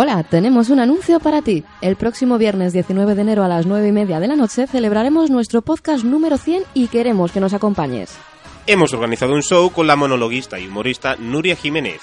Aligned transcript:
Hola, 0.00 0.22
tenemos 0.22 0.70
un 0.70 0.78
anuncio 0.78 1.18
para 1.18 1.42
ti. 1.42 1.64
El 1.80 1.96
próximo 1.96 2.38
viernes 2.38 2.72
19 2.72 3.16
de 3.16 3.22
enero 3.22 3.42
a 3.42 3.48
las 3.48 3.66
9 3.66 3.88
y 3.88 3.90
media 3.90 4.20
de 4.20 4.28
la 4.28 4.36
noche 4.36 4.68
celebraremos 4.68 5.28
nuestro 5.28 5.60
podcast 5.60 6.04
número 6.04 6.38
100 6.38 6.62
y 6.72 6.86
queremos 6.86 7.32
que 7.32 7.40
nos 7.40 7.52
acompañes. 7.52 8.16
Hemos 8.68 8.92
organizado 8.92 9.34
un 9.34 9.42
show 9.42 9.72
con 9.72 9.88
la 9.88 9.96
monologuista 9.96 10.60
y 10.60 10.68
humorista 10.68 11.16
Nuria 11.16 11.56
Jiménez. 11.56 12.00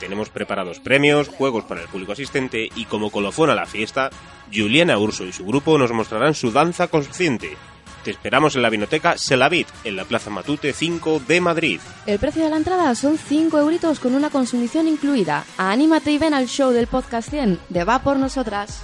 Tenemos 0.00 0.30
preparados 0.30 0.80
premios, 0.80 1.28
juegos 1.28 1.64
para 1.64 1.82
el 1.82 1.88
público 1.88 2.12
asistente 2.12 2.70
y 2.74 2.86
como 2.86 3.10
colofón 3.10 3.50
a 3.50 3.54
la 3.54 3.66
fiesta, 3.66 4.08
Juliana 4.50 4.96
Urso 4.96 5.26
y 5.26 5.32
su 5.32 5.44
grupo 5.44 5.76
nos 5.76 5.92
mostrarán 5.92 6.32
su 6.32 6.50
danza 6.50 6.88
consciente. 6.88 7.58
Te 8.04 8.10
esperamos 8.10 8.54
en 8.54 8.60
la 8.60 8.68
vinoteca 8.68 9.16
Selavit, 9.16 9.66
en 9.82 9.96
la 9.96 10.04
Plaza 10.04 10.28
Matute 10.28 10.74
5 10.74 11.22
de 11.26 11.40
Madrid. 11.40 11.80
El 12.04 12.18
precio 12.18 12.44
de 12.44 12.50
la 12.50 12.58
entrada 12.58 12.94
son 12.94 13.16
5 13.16 13.58
euritos 13.58 13.98
con 13.98 14.14
una 14.14 14.28
consumición 14.28 14.86
incluida. 14.86 15.46
Anímate 15.56 16.12
y 16.12 16.18
ven 16.18 16.34
al 16.34 16.46
show 16.46 16.70
del 16.70 16.86
podcast 16.86 17.30
100 17.30 17.58
de 17.70 17.84
Va 17.84 18.00
por 18.00 18.18
Nosotras. 18.18 18.82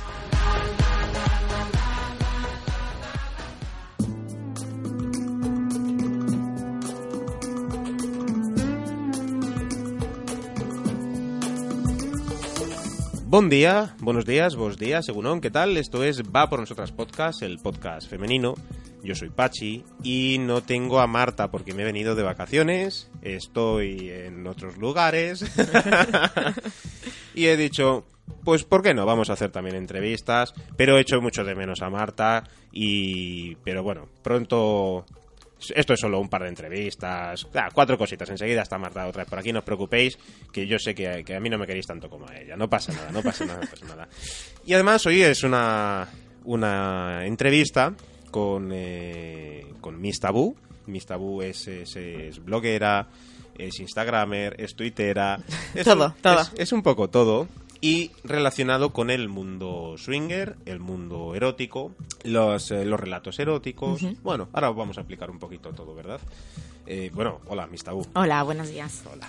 Buen 13.30 13.48
día, 13.48 13.94
buenos 14.00 14.26
días, 14.26 14.56
buenos 14.56 14.76
días, 14.76 15.06
según 15.06 15.40
¿qué 15.40 15.52
tal? 15.52 15.76
Esto 15.76 16.02
es 16.02 16.20
Va 16.34 16.50
por 16.50 16.58
Nosotras 16.58 16.90
Podcast, 16.90 17.42
el 17.42 17.60
podcast 17.60 18.10
femenino. 18.10 18.54
Yo 19.04 19.14
soy 19.14 19.30
Pachi 19.30 19.84
y 20.02 20.38
no 20.40 20.64
tengo 20.64 20.98
a 20.98 21.06
Marta 21.06 21.48
porque 21.48 21.72
me 21.72 21.82
he 21.82 21.84
venido 21.84 22.16
de 22.16 22.24
vacaciones, 22.24 23.08
estoy 23.22 24.10
en 24.10 24.44
otros 24.48 24.78
lugares 24.78 25.44
y 27.36 27.46
he 27.46 27.56
dicho, 27.56 28.04
pues 28.42 28.64
¿por 28.64 28.82
qué 28.82 28.94
no? 28.94 29.06
Vamos 29.06 29.30
a 29.30 29.34
hacer 29.34 29.52
también 29.52 29.76
entrevistas, 29.76 30.52
pero 30.76 30.98
he 30.98 31.02
hecho 31.02 31.20
mucho 31.20 31.44
de 31.44 31.54
menos 31.54 31.82
a 31.82 31.88
Marta 31.88 32.42
y... 32.72 33.54
pero 33.62 33.84
bueno, 33.84 34.08
pronto 34.24 35.06
esto 35.74 35.94
es 35.94 36.00
solo 36.00 36.20
un 36.20 36.28
par 36.28 36.42
de 36.42 36.48
entrevistas, 36.48 37.46
ah, 37.54 37.68
cuatro 37.72 37.98
cositas. 37.98 38.28
Enseguida 38.30 38.62
está 38.62 38.78
Marta 38.78 39.06
otra 39.06 39.24
vez 39.24 39.30
por 39.30 39.38
aquí. 39.38 39.52
No 39.52 39.60
os 39.60 39.64
preocupéis, 39.64 40.18
que 40.52 40.66
yo 40.66 40.78
sé 40.78 40.94
que, 40.94 41.22
que, 41.24 41.34
a 41.34 41.40
mí 41.40 41.50
no 41.50 41.58
me 41.58 41.66
queréis 41.66 41.86
tanto 41.86 42.08
como 42.08 42.28
a 42.28 42.36
ella. 42.38 42.56
No 42.56 42.68
pasa 42.68 42.92
nada, 42.92 43.12
no 43.12 43.22
pasa 43.22 43.44
nada, 43.44 43.60
no 43.60 43.70
pasa 43.70 43.86
nada. 43.86 44.08
Y 44.64 44.72
además 44.74 45.04
hoy 45.06 45.22
es 45.22 45.42
una, 45.42 46.08
una 46.44 47.26
entrevista 47.26 47.94
con, 48.30 48.70
eh, 48.72 49.66
con 49.80 50.00
Miss 50.00 50.20
Tabú. 50.20 50.56
Miss 50.86 51.06
Tabú 51.06 51.42
es, 51.42 51.68
es, 51.68 51.94
es 51.96 52.44
bloguera, 52.44 53.08
es 53.56 53.78
instagramer, 53.80 54.56
es 54.58 54.74
twittera. 54.74 55.40
Es 55.74 55.84
todo, 55.84 56.06
un, 56.06 56.14
todo. 56.22 56.40
Es, 56.40 56.52
es 56.56 56.72
un 56.72 56.82
poco 56.82 57.08
todo 57.08 57.48
y 57.80 58.10
relacionado 58.24 58.92
con 58.92 59.10
el 59.10 59.28
mundo 59.28 59.94
swinger, 59.96 60.56
el 60.66 60.80
mundo 60.80 61.34
erótico, 61.34 61.92
los, 62.24 62.70
eh, 62.70 62.84
los 62.84 63.00
relatos 63.00 63.38
eróticos. 63.38 64.02
Bueno, 64.22 64.48
ahora 64.52 64.70
vamos 64.70 64.98
a 64.98 65.02
explicar 65.02 65.30
un 65.30 65.38
poquito 65.38 65.70
todo, 65.72 65.94
¿verdad? 65.94 66.20
Eh, 66.86 67.10
bueno, 67.14 67.40
hola, 67.46 67.66
Miss 67.66 67.84
Tabú. 67.84 68.06
Hola, 68.14 68.42
buenos 68.42 68.68
días. 68.68 69.02
Hola. 69.12 69.28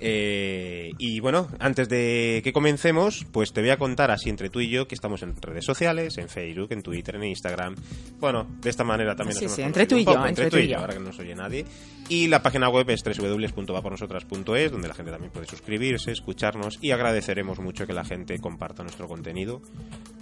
Eh, 0.00 0.92
y 0.98 1.20
bueno, 1.20 1.48
antes 1.58 1.88
de 1.88 2.40
que 2.44 2.52
comencemos, 2.52 3.26
pues 3.32 3.52
te 3.52 3.60
voy 3.60 3.70
a 3.70 3.76
contar 3.76 4.10
así 4.10 4.30
entre 4.30 4.50
tú 4.50 4.60
y 4.60 4.68
yo 4.68 4.86
que 4.86 4.94
estamos 4.94 5.22
en 5.22 5.40
redes 5.40 5.64
sociales, 5.64 6.18
en 6.18 6.28
Facebook, 6.28 6.68
en 6.70 6.82
Twitter, 6.82 7.16
en 7.16 7.24
Instagram. 7.24 7.74
Bueno, 8.20 8.46
de 8.60 8.70
esta 8.70 8.84
manera 8.84 9.16
también 9.16 9.48
Sí, 9.48 9.62
entre 9.62 9.86
tú 9.86 9.96
y 9.96 10.00
un 10.00 10.04
poco, 10.06 10.18
yo, 10.18 10.26
entre, 10.26 10.44
entre 10.44 10.58
tú 10.58 10.64
y 10.64 10.68
yo, 10.68 10.78
ahora 10.78 10.92
que 10.92 11.00
no 11.00 11.06
nos 11.06 11.18
oye 11.18 11.34
nadie. 11.34 11.64
Y 12.08 12.28
la 12.28 12.42
página 12.42 12.68
web 12.68 12.88
es 12.90 13.02
www.vapornosotras.es, 13.02 14.72
donde 14.72 14.88
la 14.88 14.94
gente 14.94 15.10
también 15.10 15.32
puede 15.32 15.46
suscribirse, 15.46 16.12
escucharnos 16.12 16.78
y 16.80 16.92
agradeceremos 16.92 17.58
mucho 17.58 17.86
que 17.86 17.92
la 17.92 18.04
gente 18.04 18.38
comparta 18.38 18.82
nuestro 18.82 19.08
contenido, 19.08 19.60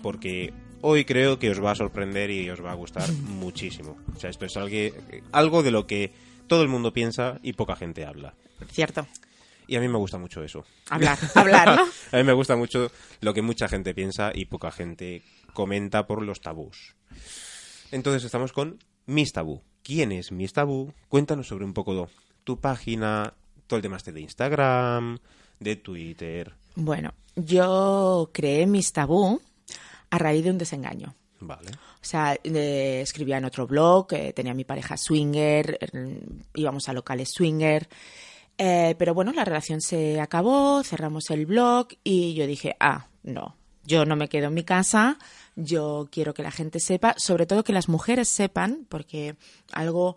porque 0.03 0.53
hoy 0.81 1.04
creo 1.04 1.38
que 1.38 1.50
os 1.50 1.62
va 1.62 1.72
a 1.72 1.75
sorprender 1.75 2.31
y 2.31 2.48
os 2.50 2.65
va 2.65 2.72
a 2.72 2.75
gustar 2.75 3.10
muchísimo. 3.28 3.97
O 4.15 4.19
sea, 4.19 4.31
esto 4.31 4.47
es 4.47 4.56
algo 5.32 5.62
de 5.62 5.70
lo 5.70 5.86
que 5.86 6.12
todo 6.47 6.62
el 6.62 6.69
mundo 6.69 6.92
piensa 6.92 7.38
y 7.42 7.53
poca 7.53 7.76
gente 7.76 8.04
habla. 8.04 8.34
Cierto. 8.70 9.06
Y 9.66 9.77
a 9.77 9.81
mí 9.81 9.88
me 9.88 9.99
gusta 9.99 10.19
mucho 10.19 10.43
eso. 10.43 10.65
Hablar, 10.91 11.19
hablar, 11.34 11.77
¿no? 11.77 11.82
a 12.12 12.16
mí 12.16 12.25
me 12.25 12.32
gusta 12.32 12.56
mucho 12.56 12.91
lo 13.21 13.34
que 13.34 13.43
mucha 13.43 13.69
gente 13.69 13.94
piensa 13.94 14.31
y 14.34 14.47
poca 14.47 14.71
gente 14.71 15.22
comenta 15.53 16.06
por 16.06 16.22
los 16.22 16.41
tabús. 16.41 16.94
Entonces 17.91 18.25
estamos 18.25 18.53
con 18.53 18.78
Miss 19.06 19.32
Tabú. 19.32 19.62
¿Quién 19.82 20.12
es 20.12 20.32
Miss 20.32 20.53
Tabú? 20.53 20.93
Cuéntanos 21.09 21.49
sobre 21.49 21.65
un 21.65 21.72
poco 21.72 22.09
tu 22.44 22.60
página, 22.60 23.34
todo 23.66 23.78
el 23.78 23.82
tema 23.82 23.97
este 23.97 24.12
de 24.12 24.21
Instagram, 24.21 25.19
de 25.59 25.77
Twitter. 25.77 26.54
Bueno, 26.75 27.15
yo 27.34 28.31
creé 28.33 28.66
Miss 28.66 28.93
Tabú 28.93 29.41
a 30.10 30.19
raíz 30.19 30.44
de 30.44 30.50
un 30.50 30.59
desengaño. 30.59 31.15
Vale. 31.41 31.71
O 31.71 32.09
sea, 32.09 32.37
eh, 32.43 33.00
escribía 33.03 33.38
en 33.38 33.44
otro 33.44 33.66
blog, 33.66 34.12
eh, 34.12 34.33
tenía 34.33 34.54
mi 34.54 34.65
pareja 34.65 34.97
swinger, 34.97 35.78
eh, 35.81 36.21
íbamos 36.54 36.88
a 36.88 36.93
locales 36.93 37.31
swinger. 37.33 37.88
Eh, 38.59 38.94
pero 38.99 39.12
bueno, 39.15 39.33
la 39.33 39.44
relación 39.44 39.81
se 39.81 40.21
acabó, 40.21 40.83
cerramos 40.83 41.31
el 41.31 41.44
blog 41.47 41.89
y 42.03 42.34
yo 42.34 42.47
dije, 42.47 42.75
ah, 42.81 43.09
no, 43.22 43.56
yo 43.84 44.05
no 44.06 44.17
me 44.17 44.28
quedo 44.28 44.47
en 44.47 44.55
mi 44.55 44.65
casa, 44.65 45.19
yo 45.56 46.09
quiero 46.11 46.33
que 46.33 46.43
la 46.43 46.50
gente 46.50 46.81
sepa, 46.81 47.15
sobre 47.19 47.47
todo 47.47 47.65
que 47.65 47.72
las 47.75 47.89
mujeres 47.89 48.28
sepan, 48.28 48.87
porque 48.89 49.37
algo 49.72 50.16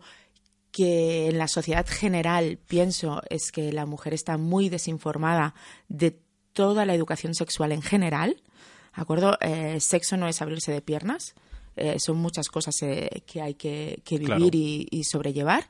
que 0.71 1.27
en 1.27 1.37
la 1.37 1.47
sociedad 1.47 1.85
general 1.87 2.59
pienso 2.67 3.21
es 3.29 3.51
que 3.51 3.73
la 3.73 3.85
mujer 3.85 4.13
está 4.13 4.37
muy 4.37 4.69
desinformada 4.69 5.53
de 5.89 6.17
toda 6.53 6.85
la 6.85 6.93
educación 6.93 7.33
sexual 7.35 7.71
en 7.71 7.81
general. 7.81 8.41
¿De 8.95 9.01
acuerdo? 9.01 9.37
Eh, 9.41 9.79
sexo 9.81 10.15
no 10.17 10.27
es 10.27 10.41
abrirse 10.41 10.71
de 10.71 10.81
piernas, 10.81 11.33
eh, 11.75 11.97
son 11.99 12.17
muchas 12.17 12.47
cosas 12.49 12.75
eh, 12.83 13.23
que 13.25 13.41
hay 13.41 13.55
que, 13.55 14.01
que 14.03 14.17
vivir 14.17 14.35
Claro. 14.37 14.49
y, 14.53 14.87
y 14.91 15.03
sobrellevar 15.03 15.65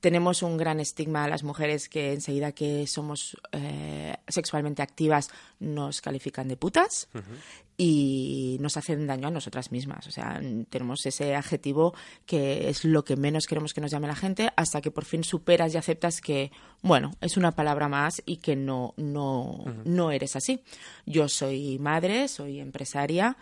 tenemos 0.00 0.42
un 0.42 0.56
gran 0.56 0.80
estigma 0.80 1.24
a 1.24 1.28
las 1.28 1.44
mujeres 1.44 1.88
que 1.88 2.12
enseguida 2.12 2.52
que 2.52 2.86
somos 2.86 3.36
eh, 3.52 4.16
sexualmente 4.28 4.82
activas 4.82 5.30
nos 5.58 6.00
califican 6.00 6.48
de 6.48 6.56
putas 6.56 7.08
y 7.76 8.56
nos 8.60 8.76
hacen 8.76 9.06
daño 9.06 9.28
a 9.28 9.30
nosotras 9.30 9.72
mismas. 9.72 10.06
O 10.06 10.10
sea, 10.10 10.40
tenemos 10.70 11.04
ese 11.04 11.34
adjetivo 11.34 11.94
que 12.26 12.68
es 12.68 12.84
lo 12.84 13.04
que 13.04 13.16
menos 13.16 13.46
queremos 13.46 13.74
que 13.74 13.80
nos 13.80 13.90
llame 13.90 14.08
la 14.08 14.16
gente 14.16 14.50
hasta 14.56 14.80
que 14.80 14.90
por 14.90 15.04
fin 15.04 15.22
superas 15.22 15.74
y 15.74 15.78
aceptas 15.78 16.20
que, 16.20 16.50
bueno, 16.82 17.12
es 17.20 17.36
una 17.36 17.52
palabra 17.52 17.88
más 17.88 18.22
y 18.24 18.38
que 18.38 18.56
no, 18.56 18.94
no, 18.96 19.64
no 19.84 20.10
eres 20.10 20.34
así. 20.34 20.62
Yo 21.04 21.28
soy 21.28 21.78
madre, 21.78 22.28
soy 22.28 22.58
empresaria 22.58 23.36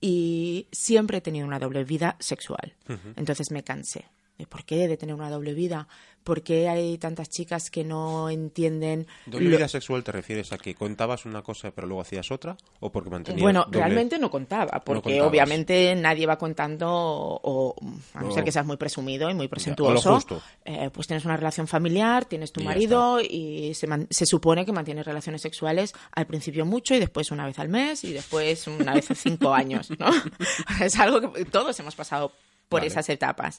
y 0.00 0.68
siempre 0.70 1.18
he 1.18 1.20
tenido 1.20 1.46
una 1.46 1.58
doble 1.58 1.82
vida 1.84 2.16
sexual. 2.20 2.74
Entonces 3.16 3.50
me 3.50 3.64
cansé. 3.64 4.06
¿De 4.38 4.46
¿Por 4.46 4.64
qué 4.64 4.88
de 4.88 4.96
tener 4.96 5.14
una 5.14 5.30
doble 5.30 5.54
vida? 5.54 5.86
¿Por 6.24 6.42
qué 6.42 6.68
hay 6.68 6.96
tantas 6.98 7.28
chicas 7.28 7.70
que 7.70 7.84
no 7.84 8.30
entienden? 8.30 9.06
¿Doble 9.26 9.50
lo- 9.50 9.56
vida 9.58 9.68
sexual 9.68 10.02
te 10.02 10.10
refieres 10.10 10.52
a 10.52 10.58
que 10.58 10.74
contabas 10.74 11.24
una 11.26 11.42
cosa 11.42 11.70
pero 11.70 11.86
luego 11.86 12.00
hacías 12.00 12.30
otra? 12.32 12.56
¿O 12.80 12.90
porque 12.90 13.10
mantenías 13.10 13.42
Bueno, 13.42 13.64
doble- 13.66 13.78
realmente 13.78 14.18
no 14.18 14.30
contaba, 14.30 14.82
porque 14.84 15.20
obviamente 15.22 15.94
nadie 15.94 16.26
va 16.26 16.36
contando, 16.38 16.88
o, 16.90 17.76
a 18.14 18.22
no 18.22 18.32
ser 18.32 18.42
que 18.42 18.50
seas 18.50 18.66
muy 18.66 18.76
presumido 18.76 19.30
y 19.30 19.34
muy 19.34 19.46
presentuoso, 19.48 20.18
eh, 20.64 20.90
pues 20.92 21.06
tienes 21.06 21.24
una 21.26 21.36
relación 21.36 21.68
familiar, 21.68 22.24
tienes 22.24 22.50
tu 22.52 22.60
Y 22.60 22.64
marido 22.64 23.20
y 23.20 23.72
se, 23.74 23.86
man- 23.86 24.08
se 24.10 24.26
supone 24.26 24.64
que 24.66 24.72
mantienes 24.72 25.04
relaciones 25.06 25.42
sexuales 25.42 25.92
al 26.12 26.26
principio 26.26 26.64
mucho 26.66 26.94
y 26.94 26.98
después 26.98 27.30
una 27.30 27.46
vez 27.46 27.58
al 27.60 27.68
mes 27.68 28.02
y 28.02 28.12
después 28.14 28.66
una 28.66 28.94
vez 28.94 29.10
a 29.10 29.14
cinco 29.14 29.54
años, 29.54 29.90
¿no? 29.98 30.08
es 30.82 30.98
algo 30.98 31.32
que 31.32 31.44
todos 31.44 31.78
hemos 31.78 31.94
pasado 31.94 32.32
por 32.68 32.80
Vale. 32.80 32.88
esas 32.88 33.08
etapas. 33.08 33.58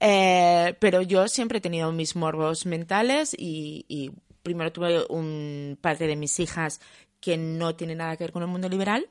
Eh, 0.00 0.74
pero 0.78 1.02
yo 1.02 1.28
siempre 1.28 1.58
he 1.58 1.60
tenido 1.60 1.92
mis 1.92 2.16
morbos 2.16 2.66
mentales 2.66 3.34
y, 3.38 3.84
y 3.88 4.10
primero 4.42 4.72
tuve 4.72 5.04
un 5.08 5.78
parte 5.80 6.06
de 6.06 6.16
mis 6.16 6.38
hijas 6.40 6.80
que 7.20 7.36
no 7.36 7.74
tiene 7.74 7.94
nada 7.94 8.16
que 8.16 8.24
ver 8.24 8.32
con 8.32 8.42
el 8.42 8.48
mundo 8.48 8.68
liberal. 8.68 9.08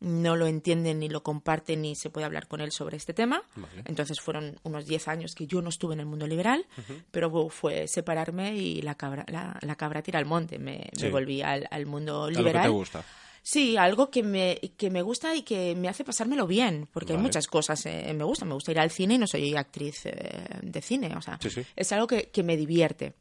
no 0.00 0.34
lo 0.34 0.48
entiende 0.48 0.94
ni 0.94 1.08
lo 1.08 1.22
comparte 1.22 1.76
ni 1.76 1.94
se 1.94 2.10
puede 2.10 2.24
hablar 2.26 2.48
con 2.48 2.60
él 2.60 2.72
sobre 2.72 2.96
este 2.96 3.14
tema. 3.14 3.42
Vale. 3.54 3.82
Entonces 3.84 4.20
fueron 4.20 4.58
unos 4.64 4.84
10 4.86 5.06
años 5.06 5.34
que 5.36 5.46
yo 5.46 5.62
no 5.62 5.68
estuve 5.68 5.94
en 5.94 6.00
el 6.00 6.06
mundo 6.06 6.26
liberal, 6.26 6.66
pero 7.12 7.48
fue 7.50 7.86
separarme 7.86 8.56
y 8.56 8.82
la 8.82 8.96
cabra, 8.96 9.24
la, 9.28 9.56
la 9.62 9.76
cabra 9.76 10.02
tira 10.02 10.18
al 10.18 10.26
monte. 10.26 10.58
Me, 10.58 10.88
me 11.00 11.10
volví 11.10 11.40
al, 11.42 11.68
al 11.70 11.86
mundo 11.86 12.24
A 12.24 12.30
lo 12.30 12.32
que 12.32 12.38
liberal. 12.38 12.62
te 12.64 12.68
gusta. 12.70 13.04
Sí, 13.44 13.76
algo 13.76 14.08
que 14.10 14.22
me, 14.22 14.60
que 14.76 14.88
me 14.88 15.02
gusta 15.02 15.34
y 15.34 15.42
que 15.42 15.74
me 15.74 15.88
hace 15.88 16.04
pasármelo 16.04 16.46
bien, 16.46 16.88
porque 16.92 17.12
hay 17.14 17.18
muchas 17.18 17.48
cosas 17.48 17.84
eh, 17.86 18.12
me 18.14 18.22
gusta. 18.24 18.44
Me 18.44 18.54
gusta 18.54 18.70
ir 18.70 18.78
al 18.78 18.90
cine 18.90 19.14
y 19.14 19.18
no 19.18 19.26
soy 19.26 19.56
actriz 19.56 20.06
eh, 20.06 20.46
de 20.62 20.80
cine, 20.80 21.14
o 21.16 21.20
sea, 21.22 21.38
Sí, 21.42 21.50
sí. 21.50 21.62
es 21.74 21.90
algo 21.92 22.06
que, 22.06 22.30
que 22.30 22.42
me 22.44 22.56
divierte. 22.56 23.14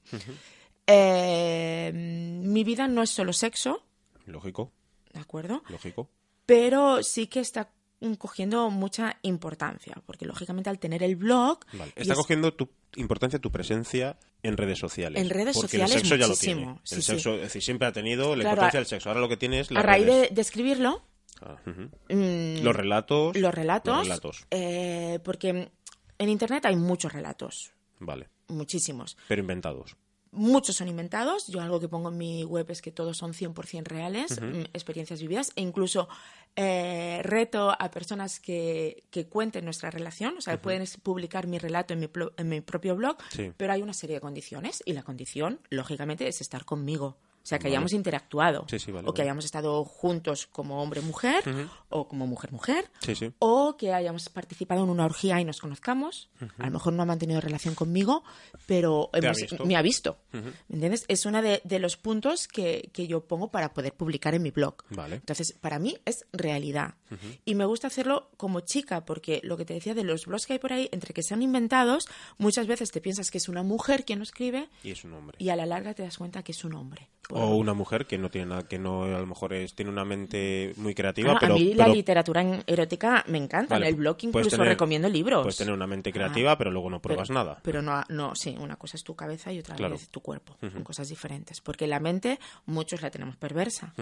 Eh, 0.88 1.92
mi 1.94 2.64
vida 2.64 2.88
no 2.88 3.02
es 3.04 3.10
solo 3.10 3.34
sexo, 3.34 3.84
Lógico, 4.26 4.72
¿de 5.14 5.20
acuerdo? 5.20 5.64
lógico. 5.70 6.10
Pero 6.46 7.02
sí 7.04 7.28
que 7.28 7.40
está 7.40 7.72
cogiendo 8.18 8.70
mucha 8.70 9.18
importancia, 9.22 9.96
porque 10.06 10.26
lógicamente 10.26 10.70
al 10.70 10.80
tener 10.80 11.04
el 11.04 11.16
blog... 11.16 11.60
Vale. 11.74 11.94
Está 11.96 12.14
es- 12.14 12.18
cogiendo 12.20 12.54
tu 12.54 12.70
importancia 12.96 13.40
tu 13.40 13.52
presencia 13.52 14.18
en 14.44 14.58
redes 14.58 14.80
sociales. 14.80 15.22
En 15.22 15.30
redes 15.30 15.56
porque 15.56 15.68
sociales 15.78 15.92
el 15.96 16.00
sexo 16.02 16.16
ya 16.16 16.22
lo 16.26 16.30
muchísimo, 16.30 16.62
tiene. 16.62 16.80
sí, 16.84 16.96
el 16.96 17.02
sí. 17.04 17.12
sexo, 17.12 17.36
es 17.36 17.42
decir, 17.42 17.62
siempre 17.64 17.88
ha 17.88 17.92
tenido 17.92 18.36
la 18.36 18.42
Claro, 18.44 18.50
importancia 18.50 18.78
a- 18.80 18.82
del 18.82 18.88
sexo. 18.88 19.10
Ahora 19.10 19.22
lo 19.22 19.30
que 19.30 19.38
tiene 19.38 19.60
es 19.62 19.72
A 19.72 19.82
raíz 19.82 20.06
de, 20.06 20.12
redes. 20.12 20.36
de 20.36 20.42
escribirlo, 20.42 21.04
Ah, 21.44 21.58
mm, 21.66 22.62
Los 22.64 22.76
relatos. 22.76 23.36
los 23.36 23.54
relatos, 23.54 23.96
Los 23.98 24.04
relatos. 24.08 24.46
eh, 24.52 25.20
porque 25.24 25.72
en 26.20 26.30
Internet 26.30 26.66
hay 26.66 26.76
muchos 26.76 27.12
relatos, 27.14 27.72
Vale. 28.00 28.30
muchísimos. 28.48 29.18
Pero 29.28 29.42
inventados. 29.42 29.96
Muchos 30.34 30.78
son 30.78 30.88
inventados. 30.88 31.48
Yo 31.48 31.60
algo 31.60 31.80
que 31.82 31.90
pongo 31.90 32.10
en 32.10 32.18
mi 32.18 32.44
web 32.46 32.66
es 32.70 32.82
que 32.82 32.92
todos 32.92 33.18
son 33.18 33.34
100% 33.34 33.84
reales, 33.84 34.40
mm, 34.40 34.62
experiencias 34.74 35.22
vividas. 35.22 35.52
E 35.58 35.62
incluso 35.62 36.08
eh, 36.56 37.20
reto 37.24 37.72
a 37.78 37.92
personas 37.92 38.40
que, 38.40 39.04
que 39.10 39.28
cuenten 39.28 39.66
nuestra 39.66 39.92
relación. 39.92 40.38
O 40.38 40.42
sea, 40.42 40.62
pueden 40.62 40.84
publicar 41.04 41.48
mi 41.48 41.58
relato 41.58 41.94
en 41.94 42.00
mi, 42.00 42.10
en 42.38 42.50
mi 42.50 42.62
propio 42.62 42.96
blog, 42.96 43.18
Sí. 43.30 43.52
pero 43.58 43.74
hay 43.74 43.82
una 43.82 43.94
serie 43.94 44.16
de 44.16 44.22
condiciones. 44.22 44.82
Y 44.86 44.94
la 44.94 45.04
condición, 45.04 45.60
lógicamente, 45.70 46.28
es 46.28 46.40
estar 46.42 46.64
conmigo. 46.66 47.18
O 47.44 47.46
sea, 47.52 47.58
que 47.58 47.64
Vale. 47.64 47.76
hayamos 47.78 47.94
interactuado. 47.94 48.66
Sí, 48.70 48.78
sí, 48.80 48.92
vale, 48.92 49.10
o 49.10 49.14
que 49.14 49.24
hayamos 49.24 49.46
estado 49.46 49.84
juntos 49.84 50.48
como 50.48 50.82
hombre-mujer 50.84 51.44
o 51.90 52.08
como 52.08 52.28
mujer-mujer. 52.28 52.90
Sí, 53.02 53.16
sí. 53.16 53.34
O 53.40 53.76
que 53.78 53.94
hayamos 53.94 54.30
participado 54.30 54.84
en 54.84 54.90
una 54.90 55.06
orgía 55.06 55.42
y 55.42 55.46
nos 55.46 55.60
conozcamos. 55.60 56.30
A 56.60 56.66
lo 56.68 56.72
mejor 56.72 56.94
no 56.94 57.02
ha 57.02 57.06
mantenido 57.06 57.42
relación 57.42 57.74
conmigo, 57.76 58.24
pero 58.68 59.10
ha 59.14 59.18
hemos- 59.18 59.38
visto. 59.38 59.66
me 59.66 59.76
ha 59.76 59.82
visto. 59.82 60.18
¿Me 60.32 60.42
entiendes? 60.76 61.04
Es 61.08 61.26
uno 61.26 61.42
de, 61.42 61.62
de 61.64 61.80
los 61.80 61.98
puntos 61.98 62.48
que, 62.48 62.90
que 62.94 63.08
yo 63.08 63.26
pongo 63.26 63.50
para 63.50 63.74
poder 63.74 63.94
publicar 63.94 64.36
en 64.36 64.44
mi 64.44 64.52
blog. 64.52 64.76
Vale. 64.90 65.16
Entonces, 65.16 65.54
para 65.54 65.80
mí 65.80 65.98
es 66.06 66.26
realidad. 66.32 66.96
Y 67.44 67.56
me 67.56 67.66
gusta 67.66 67.88
hacerlo 67.88 68.30
como 68.38 68.62
chica, 68.62 69.04
porque 69.04 69.42
lo 69.44 69.58
que 69.58 69.66
te 69.66 69.74
decía 69.74 69.94
de 69.94 70.04
los 70.04 70.26
blogs 70.28 70.46
que 70.46 70.54
hay 70.54 70.60
por 70.60 70.72
ahí, 70.74 70.88
entre 70.94 71.14
que 71.14 71.24
sean 71.24 71.42
inventados, 71.42 72.06
muchas 72.38 72.68
veces 72.68 72.92
te 72.92 73.02
piensas 73.02 73.32
que 73.32 73.38
es 73.40 73.50
una 73.50 73.64
mujer 73.64 74.06
quien 74.06 74.20
lo 74.20 74.24
escribe 74.24 74.70
Y 74.84 74.92
es 74.92 75.04
un 75.04 75.14
hombre. 75.14 75.36
y 75.40 75.50
a 75.50 75.56
la 75.58 75.66
larga 75.66 75.94
te 75.94 76.04
das 76.04 76.18
cuenta 76.18 76.42
que 76.44 76.54
es 76.54 76.64
un 76.64 76.74
hombre. 76.76 77.10
O 77.34 77.56
una 77.56 77.74
mujer 77.74 78.06
que 78.06 78.18
no 78.18 78.30
tiene 78.30 78.48
nada, 78.48 78.68
que 78.68 78.78
no 78.80 79.04
a 79.04 79.20
lo 79.20 79.26
mejor 79.28 79.54
es, 79.54 79.74
tiene 79.74 79.92
una 79.92 80.04
mente 80.06 80.74
muy 80.78 80.94
creativa, 80.94 81.34
Ah, 81.34 81.38
pero, 81.40 81.56
a 81.56 81.58
mí 81.58 81.74
la 81.74 81.86
pero- 81.86 81.96
literatura 81.96 82.64
erótica 82.68 83.24
me 83.28 83.38
encanta. 83.38 83.76
Vale, 83.76 83.88
en 83.88 83.94
el 83.94 84.00
blog 84.00 84.18
incluso 84.22 84.50
tener- 84.52 84.68
recomiendo 84.68 85.08
libros. 85.10 85.42
Puedes 85.44 85.58
tener 85.58 85.74
una 85.74 85.88
mente 85.88 86.12
creativa, 86.12 86.58
pero 86.58 86.72
luego 86.72 86.90
no 86.90 87.02
pruebas 87.02 87.28
pero, 87.28 87.40
nada. 87.40 87.60
Pero 87.64 87.82
no, 87.82 88.04
no, 88.10 88.34
sí, 88.36 88.56
una 88.60 88.76
cosa 88.76 88.98
es 88.98 89.04
tu 89.04 89.16
cabeza 89.16 89.52
y 89.54 89.60
otra 89.60 89.76
Claro. 89.76 89.96
es 89.96 90.10
tu 90.10 90.22
cuerpo. 90.22 90.56
Son 90.60 90.84
cosas 90.84 91.08
diferentes. 91.08 91.62
Porque 91.62 91.88
la 91.88 92.00
mente, 92.00 92.40
muchos 92.66 93.02
la 93.02 93.10
tenemos 93.12 93.36
perversa, 93.38 93.94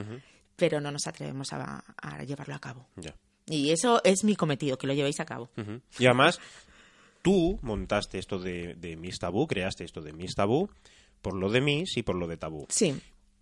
pero 0.55 0.81
no 0.81 0.91
nos 0.91 1.07
atrevemos 1.07 1.53
a, 1.53 1.83
a 2.01 2.23
llevarlo 2.23 2.55
a 2.55 2.59
cabo. 2.59 2.87
Ya. 2.95 3.15
Y 3.45 3.71
eso 3.71 4.01
es 4.03 4.23
mi 4.23 4.35
cometido, 4.35 4.77
que 4.77 4.85
lo 4.87 4.93
llevéis 4.93 5.19
a 5.19 5.25
cabo. 5.25 5.49
Y 5.97 6.05
además, 6.05 6.39
tú 7.21 7.57
montaste 7.61 8.19
esto 8.19 8.39
de, 8.39 8.75
de 8.75 8.95
Miss 8.95 9.19
Tabú, 9.19 9.47
creaste 9.47 9.83
esto 9.83 10.01
de 10.01 10.13
Miss 10.13 10.35
Tabú, 10.35 10.69
por 11.21 11.33
lo 11.35 11.49
de 11.49 11.59
Miss 11.61 11.97
y 11.97 12.03
por 12.03 12.15
lo 12.15 12.27
de 12.27 12.37
Tabú. 12.37 12.65
Sí, 12.69 12.99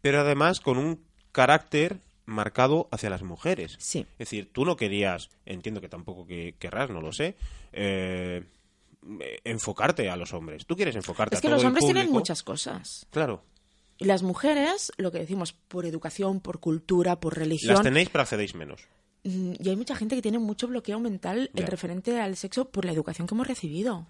Pero 0.07 0.21
además 0.21 0.61
con 0.61 0.77
un 0.77 1.03
carácter 1.33 1.99
marcado 2.25 2.87
hacia 2.91 3.09
las 3.09 3.23
mujeres. 3.23 3.75
sí. 3.77 4.05
Es 4.13 4.29
decir, 4.29 4.49
tú 4.53 4.63
no 4.63 4.77
querías, 4.77 5.29
entiendo 5.45 5.81
que 5.81 5.89
tampoco 5.89 6.25
que 6.25 6.55
querrás, 6.57 6.89
no 6.89 7.01
lo 7.01 7.11
sé, 7.11 7.35
eh, 7.73 8.45
enfocarte 9.43 10.09
a 10.09 10.15
los 10.15 10.33
hombres. 10.33 10.65
Tú 10.65 10.77
quieres 10.77 10.95
enfocarte 10.95 11.35
Es 11.35 11.39
a 11.39 11.41
que 11.41 11.47
todo 11.49 11.55
los 11.55 11.63
el 11.63 11.67
hombres 11.67 11.85
tienen 11.85 12.09
muchas 12.09 12.41
cosas. 12.41 13.05
Claro. 13.09 13.43
Y 13.97 14.05
las 14.05 14.23
mujeres, 14.23 14.93
lo 14.97 15.11
que 15.11 15.19
decimos, 15.19 15.51
por 15.51 15.85
educación, 15.85 16.39
por 16.39 16.59
cultura, 16.61 17.19
por 17.19 17.37
religión. 17.37 17.73
Las 17.73 17.83
tenéis, 17.83 18.07
pero 18.09 18.21
accedéis 18.21 18.55
menos. 18.55 18.81
Mm, 19.25 19.53
Y 19.59 19.69
hay 19.69 19.75
mucha 19.75 19.95
gente 19.97 20.15
que 20.15 20.21
tiene 20.21 20.39
mucho 20.39 20.69
bloqueo 20.69 21.01
mental 21.01 21.51
en 21.53 21.67
referente 21.67 22.17
al 22.21 22.37
sexo 22.37 22.69
por 22.69 22.85
la 22.85 22.93
educación 22.93 23.27
que 23.27 23.35
hemos 23.35 23.47
recibido. 23.47 24.07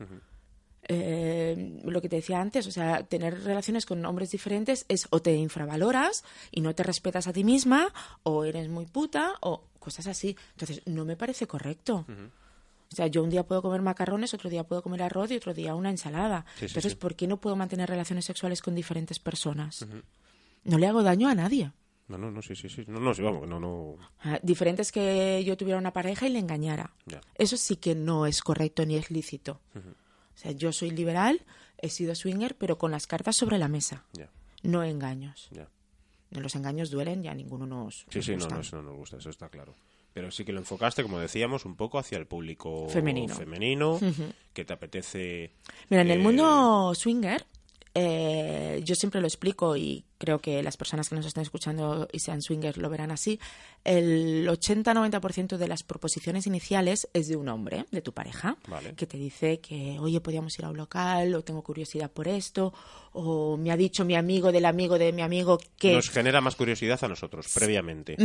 Eh, 0.83 1.81
lo 1.83 2.01
que 2.01 2.07
te 2.09 2.18
decía 2.18 2.39
antes, 2.39 2.65
o 2.68 2.71
sea, 2.71 3.03
tener 3.03 3.44
relaciones 3.44 3.85
con 3.85 4.06
hombres 4.06 4.31
diferentes 4.31 4.85
es 4.88 5.07
o 5.09 5.21
te 5.21 5.35
infravaloras 5.35 6.24
y 6.51 6.62
no 6.62 6.74
te 6.75 6.83
respetas 6.83 7.27
a 7.27 7.33
ti 7.33 7.44
misma, 7.44 7.94
o 8.24 8.45
eres 8.45 8.69
muy 8.69 8.85
puta, 8.85 9.33
o 9.41 9.63
cosas 9.79 10.07
así. 10.07 10.38
Entonces, 10.51 10.81
no 10.85 11.03
me 11.03 11.18
parece 11.18 11.45
correcto. 11.47 12.06
O 12.91 12.95
sea, 12.95 13.07
yo 13.07 13.21
un 13.21 13.29
día 13.29 13.44
puedo 13.44 13.62
comer 13.62 13.81
macarrones, 13.81 14.33
otro 14.33 14.50
día 14.50 14.63
puedo 14.63 14.81
comer 14.81 15.03
arroz 15.03 15.29
y 15.31 15.35
otro 15.35 15.53
día 15.53 15.75
una 15.75 15.89
ensalada. 15.89 16.45
Sí, 16.56 16.59
sí, 16.59 16.65
Entonces, 16.68 16.94
sí. 16.94 16.97
¿por 16.97 17.15
qué 17.15 17.27
no 17.27 17.38
puedo 17.38 17.56
mantener 17.57 17.89
relaciones 17.89 18.24
sexuales 18.24 18.62
con 18.62 18.74
diferentes 18.75 19.19
personas? 19.19 19.85
No 20.63 20.77
le 20.77 20.88
hago 20.88 21.03
daño 21.03 21.27
a 21.27 21.35
nadie. 21.35 21.71
No, 22.07 22.18
no, 22.18 22.31
no, 22.31 22.41
sí, 22.41 22.56
sí, 22.56 22.69
sí. 22.69 22.85
No, 22.88 23.01
no, 23.01 23.13
sí, 23.13 23.21
vamos, 23.21 23.45
no, 23.45 23.59
no. 23.59 23.97
Ah, 24.21 24.39
Diferentes 24.41 24.94
que 24.94 25.44
yo 25.44 25.57
tuviera 25.57 25.77
una 25.77 25.91
pareja 25.91 26.27
y 26.27 26.29
le 26.31 26.39
engañara. 26.39 26.94
Ya. 27.06 27.19
Eso 27.35 27.57
sí 27.57 27.75
que 27.75 27.94
no 27.95 28.25
es 28.25 28.41
correcto 28.41 28.85
ni 28.85 28.95
es 28.95 29.12
lícito. 29.12 29.59
O 30.38 30.39
sea, 30.39 30.51
yo 30.51 30.72
soy 30.72 30.92
liberal, 30.92 31.42
he 31.80 31.89
sido 31.89 32.13
swinger, 32.16 32.56
pero 32.56 32.78
con 32.78 32.92
las 32.92 33.07
cartas 33.07 33.36
sobre 33.36 33.57
la 33.57 33.68
mesa, 33.68 34.06
Ya, 34.13 34.30
no 34.63 34.84
engaños. 34.84 35.50
ya. 35.51 35.68
Los 36.30 36.56
engaños 36.56 36.92
duelen 36.92 37.24
y 37.25 37.28
a 37.30 37.34
ninguno 37.34 37.66
nos, 37.66 38.06
Sí, 38.10 38.18
nos 38.19 38.25
sí, 38.25 38.31
no, 38.31 38.38
gustan. 38.38 38.56
no, 38.57 38.62
eso 38.62 38.75
no 38.78 38.84
nos 38.84 38.95
gusta, 38.98 39.18
eso 39.18 39.30
está 39.30 39.50
claro. 39.50 39.74
Pero 40.13 40.30
sí 40.31 40.44
que 40.45 40.51
lo 40.51 40.60
enfocaste, 40.60 41.04
como 41.04 41.19
decíamos, 41.19 41.63
un 41.66 41.75
poco 41.75 42.00
hacia 42.00 42.18
el 42.18 42.25
público 42.28 42.88
Femenino. 42.89 43.36
femenino, 43.36 44.00
que 44.54 44.66
te 44.66 44.74
apetece... 44.74 45.54
Mira, 45.89 46.01
en 46.01 46.12
el 46.12 46.19
eh, 46.19 46.24
mundo 46.24 46.94
swinger, 46.95 47.45
eh, 48.00 48.80
yo 48.84 48.94
siempre 48.94 49.20
lo 49.22 49.26
explico 49.26 49.76
y 49.76 50.06
creo 50.20 50.38
que 50.38 50.62
las 50.62 50.78
personas 50.78 51.10
que 51.10 51.16
nos 51.16 51.26
están 51.26 51.42
escuchando 51.42 52.08
y 52.12 52.20
sean 52.20 52.44
swingers 52.44 52.78
lo 52.78 52.92
verán 52.92 53.10
así. 53.10 53.40
El 53.84 54.48
80-90% 54.48 55.58
de 55.58 55.68
las 55.68 55.82
proposiciones 55.82 56.46
iniciales 56.46 57.10
es 57.14 57.28
de 57.28 57.36
un 57.36 57.50
hombre, 57.50 57.86
de 57.90 58.04
tu 58.04 58.14
pareja, 58.14 58.56
Vale. 58.68 58.94
que 58.94 59.08
te 59.08 59.18
dice 59.18 59.62
que, 59.62 59.98
oye, 60.00 60.22
podíamos 60.22 60.58
ir 60.60 60.66
a 60.66 60.70
un 60.70 60.78
local, 60.78 61.34
o 61.34 61.44
tengo 61.44 61.64
curiosidad 61.64 62.12
por 62.12 62.28
esto, 62.28 62.72
o 63.14 63.58
me 63.58 63.72
ha 63.72 63.78
dicho 63.78 64.06
mi 64.06 64.16
amigo 64.16 64.52
del 64.52 64.66
amigo 64.66 65.00
de 65.00 65.12
mi 65.12 65.24
amigo 65.24 65.58
que. 65.76 65.94
Nos 65.94 66.12
genera 66.12 66.40
más 66.40 66.56
curiosidad 66.56 67.04
a 67.04 67.08
nosotros, 67.08 67.48
previamente. 67.52 68.16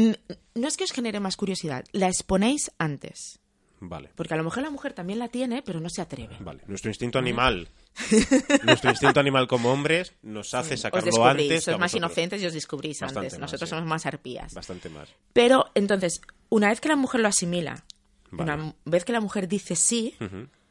No 0.54 0.68
es 0.68 0.76
que 0.76 0.84
os 0.84 0.92
genere 0.92 1.18
más 1.18 1.36
curiosidad, 1.38 1.86
la 1.92 2.08
exponéis 2.08 2.70
antes. 2.76 3.38
Vale. 3.80 4.10
Porque 4.14 4.34
a 4.34 4.36
lo 4.36 4.44
mejor 4.44 4.62
la 4.62 4.70
mujer 4.70 4.92
también 4.92 5.18
la 5.18 5.28
tiene, 5.28 5.62
pero 5.62 5.80
no 5.80 5.88
se 5.88 6.02
atreve. 6.02 6.36
Vale, 6.40 6.62
nuestro 6.66 6.90
instinto 6.90 7.18
animal, 7.18 7.68
nuestro 8.64 8.90
instinto 8.90 9.20
animal 9.20 9.46
como 9.46 9.70
hombres 9.72 10.14
nos 10.22 10.54
hace 10.54 10.74
Os 10.74 10.80
sacarlo 10.80 11.04
descubrís, 11.06 11.50
antes. 11.50 11.64
sois 11.64 11.78
más 11.78 11.94
inocentes 11.94 12.42
y 12.42 12.46
os 12.46 12.52
descubrís 12.54 13.00
Bastante 13.00 13.18
antes. 13.26 13.32
más, 13.34 13.40
Nosotros 13.40 13.68
sí. 13.68 13.74
somos 13.76 13.88
más 13.88 14.06
arpías. 14.06 14.54
Bastante 14.54 14.88
más. 14.88 15.08
Pero 15.32 15.66
entonces, 15.74 16.20
una 16.48 16.68
vez 16.68 16.80
que 16.80 16.88
la 16.88 16.96
mujer 16.96 17.20
lo 17.20 17.28
asimila, 17.28 17.84
Vale. 18.30 18.52
una 18.54 18.74
vez 18.84 19.04
que 19.04 19.12
la 19.12 19.20
mujer 19.20 19.46
dice 19.48 19.76
sí, 19.76 20.16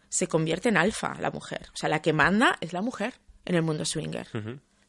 se 0.09 0.27
convierte 0.27 0.69
en 0.69 0.77
alfa 0.77 1.15
la 1.19 1.31
mujer. 1.31 1.69
O 1.73 1.77
sea, 1.77 1.89
la 1.89 2.01
que 2.01 2.11
manda 2.13 2.57
es 2.59 2.73
la 2.73 2.81
mujer 2.81 3.13
en 3.45 3.55
el 3.55 3.61
mundo 3.61 3.85
swinger. 3.85 4.27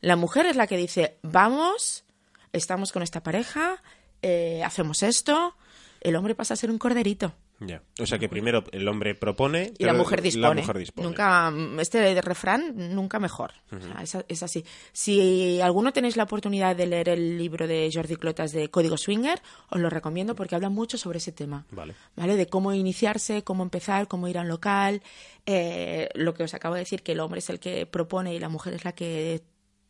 La 0.01 0.17
mujer 0.17 0.47
es 0.47 0.57
la 0.57 0.67
que 0.67 0.77
dice, 0.77 1.19
vamos, 1.23 2.05
estamos 2.53 2.93
con 2.93 3.03
esta 3.03 3.23
pareja, 3.23 3.83
eh, 4.23 4.63
hacemos 4.65 5.03
esto. 5.03 5.55
El 6.01 6.17
hombre 6.17 6.35
pasa 6.35 6.55
a 6.55 6.57
ser 6.57 6.71
un 6.71 6.79
corderito. 6.79 7.35
Ya. 7.67 7.83
O 8.01 8.07
sea 8.07 8.19
que 8.19 8.29
primero 8.29 8.65
el 8.73 8.87
hombre 8.89 9.15
propone 9.15 9.73
Y 9.79 9.85
la 9.85 9.95
mujer 9.95 10.23
dispone. 10.23 10.61
La 10.61 10.61
mujer 10.63 10.79
dispone. 10.79 11.09
Nunca, 11.09 11.53
este 11.81 12.21
refrán, 12.21 12.95
nunca 12.95 13.19
mejor. 13.19 13.53
O 13.71 13.81
sea, 13.81 14.03
es, 14.03 14.17
es 14.29 14.43
así. 14.43 14.65
Si 14.93 15.61
alguno 15.61 15.93
tenéis 15.93 16.17
la 16.17 16.25
oportunidad 16.25 16.77
de 16.77 16.87
leer 16.87 17.09
el 17.11 17.39
libro 17.39 17.67
de 17.67 17.91
Jordi 17.93 18.17
Clotas 18.17 18.53
de 18.53 18.71
Código 18.71 18.97
Swinger, 18.97 19.41
os 19.71 19.81
lo 19.81 19.91
recomiendo 19.91 20.35
porque 20.35 20.55
habla 20.55 20.69
mucho 20.69 20.99
sobre 20.99 21.19
ese 21.19 21.33
tema. 21.33 21.67
Vale. 21.71 21.95
¿Vale? 22.17 22.37
De 22.37 22.47
cómo 22.47 22.73
iniciarse, 22.73 23.43
cómo 23.43 23.63
empezar, 23.63 24.09
cómo 24.09 24.29
ir 24.29 24.39
a 24.39 24.43
un 24.43 24.49
local. 24.49 25.03
Eh, 25.47 26.09
lo 26.15 26.35
que 26.35 26.45
os 26.45 26.55
acabo 26.55 26.75
de 26.75 26.81
decir, 26.81 27.03
que 27.03 27.13
el 27.13 27.21
hombre 27.21 27.39
es 27.39 27.51
el 27.51 27.61
que 27.61 27.87
propone 27.87 28.35
y 28.35 28.39
la 28.39 28.49
mujer 28.49 28.75
es 28.75 28.85
la 28.85 28.93
que 28.93 29.43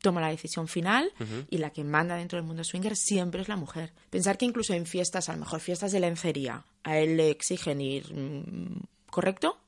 toma 0.03 0.21
la 0.21 0.29
decisión 0.29 0.69
final 0.69 1.13
y 1.49 1.59
la 1.59 1.71
que 1.71 1.85
manda 1.85 2.17
dentro 2.17 2.37
del 2.37 2.45
mundo 2.45 2.65
swinger 2.65 2.97
siempre 2.97 3.41
es 3.41 3.49
la 3.49 3.57
mujer. 3.57 3.93
Pensar 4.11 4.37
que 4.37 4.45
incluso 4.45 4.75
en 4.75 4.85
fiestas, 4.85 5.29
a 5.29 5.33
lo 5.33 5.39
mejor 5.39 5.61
fiestas 5.61 5.93
de 5.93 6.01
lencería, 6.01 6.65
a 6.85 6.99
él 6.99 7.17
le 7.17 7.31
exigen 7.31 7.81
ir 7.81 8.13
mm, 8.13 8.81
correcto 9.11 9.59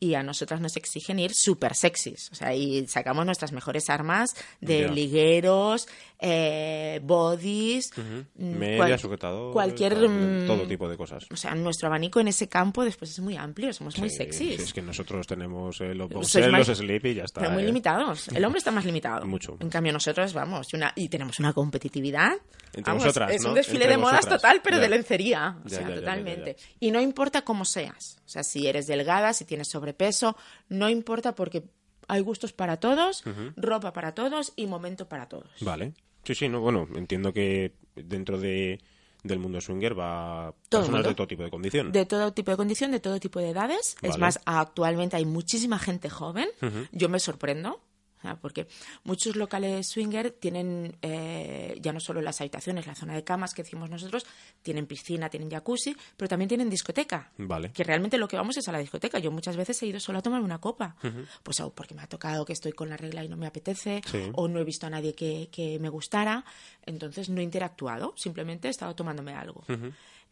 y 0.00 0.14
a 0.14 0.22
nosotras 0.22 0.60
nos 0.60 0.76
exigen 0.76 1.18
ir 1.18 1.32
súper 1.34 1.74
sexys. 1.74 2.30
O 2.32 2.34
sea, 2.34 2.54
y 2.54 2.86
sacamos 2.86 3.26
nuestras 3.26 3.52
mejores 3.52 3.90
armas 3.90 4.30
de 4.60 4.82
Ya. 4.82 4.88
ligueros, 4.88 5.88
eh, 6.20 7.00
bodies, 7.02 7.90
mm, 7.96 8.44
Media, 8.58 8.98
cual- 8.98 9.50
cualquier... 9.52 9.94
tal, 9.94 10.08
mm, 10.08 10.46
todo 10.46 10.66
tipo 10.66 10.88
de 10.88 10.96
cosas. 10.96 11.24
O 11.30 11.36
sea, 11.36 11.54
nuestro 11.54 11.88
abanico 11.88 12.20
en 12.20 12.28
ese 12.28 12.48
campo 12.48 12.84
después 12.84 13.10
es 13.10 13.20
muy 13.20 13.36
amplio, 13.36 13.72
somos 13.72 13.98
muy 13.98 14.10
Sí, 14.10 14.16
sexys. 14.16 14.56
sí, 14.56 14.62
es 14.62 14.72
que 14.72 14.82
nosotros 14.82 15.26
tenemos 15.26 15.80
eh, 15.80 15.94
los 15.94 16.08
boxers, 16.08 16.48
los 16.48 16.78
slip 16.78 17.06
y 17.06 17.14
ya 17.14 17.24
está. 17.24 17.40
Pero 17.40 17.52
muy 17.52 17.62
eh. 17.62 17.66
limitados. 17.66 18.28
El 18.28 18.44
hombre 18.44 18.58
está 18.58 18.70
más 18.70 18.84
limitado. 18.84 19.26
Mucho. 19.26 19.56
En 19.60 19.68
cambio, 19.68 19.92
nosotros 19.92 20.32
vamos, 20.32 20.66
y, 20.72 20.76
una, 20.76 20.92
y 20.96 21.08
tenemos 21.08 21.38
una 21.38 21.52
competitividad. 21.52 22.32
Entre 22.74 22.82
Vamos, 22.82 23.04
vosotras, 23.04 23.32
Es 23.32 23.42
¿no? 23.42 23.48
un 23.50 23.54
desfile 23.54 23.84
Entre 23.84 23.92
de 23.92 23.96
modas 23.98 24.16
vosotras. 24.16 24.42
total, 24.42 24.60
pero 24.62 24.76
Ya. 24.76 24.82
de 24.82 24.88
lencería. 24.90 25.56
O 25.64 25.68
Ya, 25.68 25.78
sea, 25.78 25.88
ya, 25.88 25.94
totalmente. 25.94 26.56
Y 26.80 26.90
no 26.90 27.00
importa 27.00 27.42
cómo 27.42 27.64
seas. 27.64 28.18
O 28.26 28.28
sea, 28.28 28.42
si 28.42 28.66
eres 28.66 28.86
delgada, 28.86 29.32
si 29.32 29.46
tienes 29.46 29.68
sobrepeso, 29.92 30.36
no 30.68 30.88
importa 30.88 31.34
porque 31.34 31.64
hay 32.08 32.20
gustos 32.22 32.52
para 32.52 32.78
todos, 32.78 33.22
ropa 33.56 33.92
para 33.92 34.14
todos 34.14 34.52
y 34.56 34.66
momento 34.66 35.08
para 35.08 35.28
todos. 35.28 35.50
Vale. 35.60 35.92
Sí, 36.24 36.34
sí, 36.34 36.48
no, 36.48 36.60
bueno, 36.60 36.86
entiendo 36.94 37.32
que 37.32 37.74
dentro 37.94 38.38
de, 38.38 38.80
del 39.22 39.38
mundo 39.38 39.60
swinger 39.60 39.98
va 39.98 40.54
Todo 40.68 40.82
personas 40.82 40.98
mundo. 41.00 41.08
de 41.08 41.14
todo 41.14 41.26
tipo 41.26 41.42
de 41.42 41.50
condición. 41.50 41.92
De 41.92 42.04
todo 42.06 42.32
tipo 42.32 42.50
de 42.50 42.56
condición, 42.56 42.90
de 42.90 43.00
todo 43.00 43.18
tipo 43.20 43.40
de 43.40 43.50
edades. 43.50 43.96
Es 44.02 44.10
Vale. 44.10 44.20
más, 44.20 44.40
actualmente 44.44 45.16
hay 45.16 45.24
muchísima 45.24 45.78
gente 45.78 46.08
joven. 46.10 46.48
Yo 46.92 47.08
me 47.08 47.20
sorprendo. 47.20 47.80
Sea, 48.20 48.36
porque 48.36 48.66
muchos 49.04 49.36
locales 49.36 49.88
swinger 49.88 50.30
tienen 50.32 50.96
eh, 51.02 51.78
ya 51.80 51.92
no 51.92 52.00
solo 52.00 52.20
las 52.20 52.40
habitaciones, 52.40 52.86
la 52.86 52.94
zona 52.94 53.14
de 53.14 53.24
camas 53.24 53.54
que 53.54 53.62
decimos 53.62 53.90
nosotros, 53.90 54.26
tienen 54.62 54.86
piscina, 54.86 55.28
tienen 55.28 55.50
jacuzzi, 55.50 55.96
pero 56.16 56.28
también 56.28 56.48
tienen 56.48 56.68
discoteca. 56.70 57.32
Vale. 57.38 57.72
Que 57.72 57.84
realmente 57.84 58.18
lo 58.18 58.28
que 58.28 58.36
vamos 58.36 58.56
es 58.56 58.68
a 58.68 58.72
la 58.72 58.78
discoteca. 58.78 59.18
Yo 59.18 59.30
muchas 59.30 59.56
veces 59.56 59.82
he 59.82 59.86
ido 59.86 60.00
solo 60.00 60.18
a 60.18 60.22
tomarme 60.22 60.44
una 60.44 60.58
copa. 60.60 60.96
Pues 61.42 61.60
o 61.60 61.70
porque 61.74 61.94
me 61.94 62.02
ha 62.02 62.06
tocado 62.06 62.44
que 62.44 62.52
estoy 62.52 62.72
con 62.72 62.88
la 62.88 62.96
regla 62.96 63.24
y 63.24 63.28
no 63.28 63.36
me 63.36 63.46
apetece, 63.46 64.00
Sí. 64.10 64.30
o 64.34 64.48
no 64.48 64.58
he 64.60 64.64
visto 64.64 64.86
a 64.86 64.90
nadie 64.90 65.14
que, 65.14 65.48
que 65.52 65.78
me 65.78 65.88
gustara. 65.88 66.44
Entonces 66.86 67.28
no 67.28 67.40
he 67.40 67.44
interactuado, 67.44 68.14
simplemente 68.16 68.68
he 68.68 68.70
estado 68.70 68.94
tomándome 68.94 69.34
algo. 69.34 69.64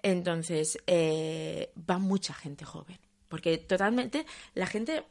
Entonces 0.02 0.78
eh, 0.86 1.72
va 1.88 1.98
mucha 1.98 2.34
gente 2.34 2.64
joven. 2.64 2.98
Porque 3.28 3.58
totalmente 3.58 4.24
la 4.54 4.66
gente 4.66 5.04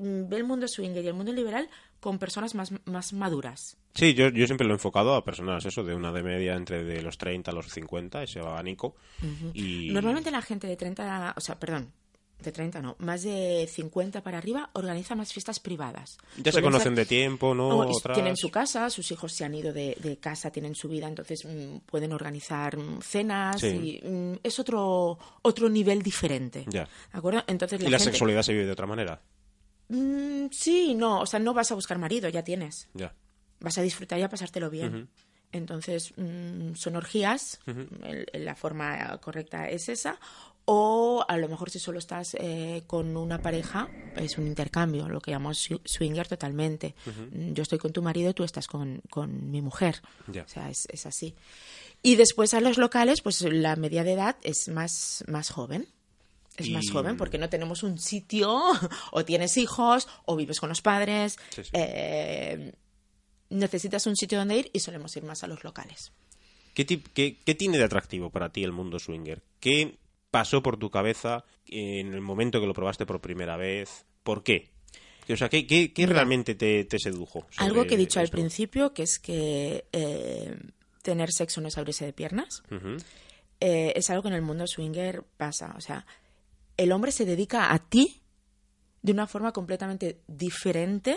mm, 0.00 0.28
ve 0.28 0.36
el 0.36 0.44
mundo 0.44 0.68
swinger 0.68 1.04
y 1.04 1.08
el 1.08 1.14
mundo 1.14 1.32
liberal 1.32 1.68
con 2.00 2.18
personas 2.18 2.54
más, 2.54 2.72
más 2.84 3.12
maduras. 3.12 3.76
Sí, 3.94 4.14
yo, 4.14 4.28
yo 4.28 4.46
siempre 4.46 4.66
lo 4.66 4.74
he 4.74 4.76
enfocado 4.76 5.14
a 5.14 5.24
personas, 5.24 5.64
eso, 5.66 5.82
de 5.82 5.94
una 5.94 6.12
de 6.12 6.22
media 6.22 6.54
entre 6.54 6.84
de 6.84 7.02
los 7.02 7.18
30 7.18 7.50
a 7.50 7.54
los 7.54 7.66
50, 7.66 8.22
ese 8.22 8.40
abanico. 8.40 8.94
y... 9.54 9.90
Normalmente 9.90 10.30
la 10.30 10.42
gente 10.42 10.66
de 10.66 10.76
30, 10.76 11.34
o 11.36 11.40
sea, 11.40 11.58
perdón, 11.58 11.92
de 12.40 12.52
30 12.52 12.80
no, 12.80 12.94
más 13.00 13.24
de 13.24 13.68
50 13.68 14.22
para 14.22 14.38
arriba 14.38 14.70
organiza 14.74 15.16
más 15.16 15.32
fiestas 15.32 15.58
privadas. 15.58 16.18
Ya 16.36 16.52
se 16.52 16.62
conocen 16.62 16.94
ser- 16.94 16.98
de 16.98 17.06
tiempo, 17.06 17.52
¿no? 17.52 17.82
Y 17.90 17.96
Otras- 17.96 18.14
Tienen 18.14 18.36
su 18.36 18.48
casa, 18.48 18.88
sus 18.90 19.10
hijos 19.10 19.32
se 19.32 19.44
han 19.44 19.56
ido 19.56 19.72
de, 19.72 19.96
de 20.00 20.18
casa, 20.18 20.52
tienen 20.52 20.76
su 20.76 20.88
vida, 20.88 21.08
entonces 21.08 21.44
mm, 21.44 21.78
pueden 21.86 22.12
organizar 22.12 22.76
mm, 22.76 23.00
cenas 23.02 23.60
Sí. 23.60 24.00
y 24.04 24.08
mm, 24.08 24.34
es 24.44 24.56
otro 24.60 25.18
otro 25.42 25.68
nivel 25.68 26.00
diferente. 26.02 26.64
Ya. 26.68 26.84
¿De 27.12 27.18
acuerdo? 27.18 27.42
Entonces 27.48 27.80
Y 27.80 27.84
la 27.84 27.90
la 27.90 27.98
gente- 27.98 28.12
sexualidad 28.12 28.42
se 28.42 28.52
vive 28.52 28.66
de 28.66 28.72
otra 28.72 28.86
manera. 28.86 29.20
Mm, 29.88 30.46
sí, 30.50 30.94
no, 30.94 31.20
o 31.20 31.26
sea, 31.26 31.40
no 31.40 31.54
vas 31.54 31.70
a 31.72 31.74
buscar 31.74 31.98
marido, 31.98 32.28
ya 32.28 32.42
tienes. 32.44 32.88
Ya. 32.94 33.14
Vas 33.60 33.78
a 33.78 33.82
disfrutar 33.82 34.18
y 34.18 34.22
a 34.22 34.28
pasártelo 34.28 34.70
bien. 34.70 35.08
Entonces, 35.50 36.12
mm, 36.16 36.74
son 36.74 36.96
orgías, 36.96 37.58
el- 38.04 38.26
el- 38.32 38.44
la 38.44 38.54
forma 38.54 39.16
correcta 39.18 39.68
es 39.68 39.88
esa. 39.88 40.20
O 40.66 41.24
a 41.26 41.36
lo 41.38 41.48
mejor 41.48 41.70
si 41.70 41.78
solo 41.78 41.98
estás 41.98 42.36
eh, 42.38 42.82
con 42.86 43.16
una 43.16 43.40
pareja, 43.40 43.88
es 44.16 44.36
un 44.36 44.46
intercambio, 44.46 45.08
lo 45.08 45.20
que 45.22 45.30
llamamos 45.30 45.66
swi- 45.70 45.80
swinger 45.86 46.28
totalmente. 46.28 46.94
Mm, 47.32 47.54
Yo 47.54 47.62
estoy 47.62 47.78
con 47.78 47.92
tu 47.92 48.02
marido, 48.02 48.34
tú 48.34 48.44
estás 48.44 48.66
con, 48.66 49.00
con 49.08 49.50
mi 49.50 49.62
mujer. 49.62 50.02
O 50.44 50.48
sea, 50.48 50.68
es, 50.68 50.86
es 50.92 51.06
así. 51.06 51.34
Y 52.02 52.16
después 52.16 52.52
a 52.52 52.60
los 52.60 52.76
locales, 52.76 53.22
pues 53.22 53.40
la 53.42 53.76
media 53.76 54.04
de 54.04 54.12
edad 54.12 54.36
es 54.42 54.68
más, 54.68 55.24
más 55.26 55.48
joven. 55.50 55.88
Es 56.62 56.68
Y- 56.68 56.72
más 56.72 56.90
joven 56.90 57.16
porque 57.16 57.38
no 57.38 57.48
tenemos 57.48 57.82
un 57.82 57.98
sitio, 57.98 58.50
o 59.12 59.24
tienes 59.24 59.56
hijos, 59.56 60.08
o 60.26 60.36
vives 60.36 60.60
con 60.60 60.68
los 60.68 60.82
padres. 60.82 61.38
Sí, 61.50 61.64
sí. 61.64 61.70
eh, 61.72 62.72
necesitas 63.50 64.06
un 64.06 64.16
sitio 64.16 64.38
donde 64.38 64.56
ir 64.58 64.70
y 64.72 64.80
solemos 64.80 65.16
ir 65.16 65.24
más 65.24 65.42
a 65.44 65.46
los 65.46 65.64
locales. 65.64 66.12
¿Qué, 66.74 66.84
qué, 66.86 67.38
qué 67.44 67.54
tiene 67.54 67.78
de 67.78 67.84
atractivo 67.84 68.30
para 68.30 68.50
ti 68.52 68.62
el 68.62 68.72
mundo 68.72 68.98
swinger? 68.98 69.42
¿Qué 69.60 69.98
pasó 70.30 70.62
por 70.62 70.76
tu 70.78 70.90
cabeza 70.90 71.44
en 71.66 72.12
el 72.14 72.20
momento 72.20 72.60
que 72.60 72.66
lo 72.66 72.74
probaste 72.74 73.06
por 73.06 73.20
primera 73.20 73.56
vez? 73.56 74.04
¿Por 74.22 74.42
qué? 74.44 74.70
O 75.30 75.36
sea, 75.36 75.48
¿qué, 75.48 75.66
qué- 75.66 76.06
realmente 76.06 76.54
te, 76.54 76.84
te 76.84 76.98
sedujo? 76.98 77.46
Algo 77.56 77.86
que 77.86 77.94
he 77.94 77.98
dicho 77.98 78.20
al 78.20 78.28
principio, 78.28 78.94
que 78.94 79.02
es 79.02 79.18
que 79.18 79.86
eh, 79.92 80.56
tener 81.02 81.30
sexo 81.32 81.60
no 81.60 81.68
es 81.68 81.76
abrirse 81.76 82.04
de 82.06 82.12
piernas, 82.14 82.62
eh, 83.60 83.92
es 83.96 84.08
algo 84.10 84.22
que 84.22 84.28
en 84.28 84.34
el 84.34 84.42
mundo 84.42 84.66
swinger 84.66 85.22
pasa. 85.36 85.74
O 85.76 85.80
sea, 85.80 86.06
el 86.78 86.92
hombre 86.92 87.12
se 87.12 87.26
dedica 87.26 87.74
a 87.74 87.78
ti 87.78 88.22
de 89.02 89.12
una 89.12 89.26
forma 89.26 89.52
completamente 89.52 90.20
diferente 90.26 91.16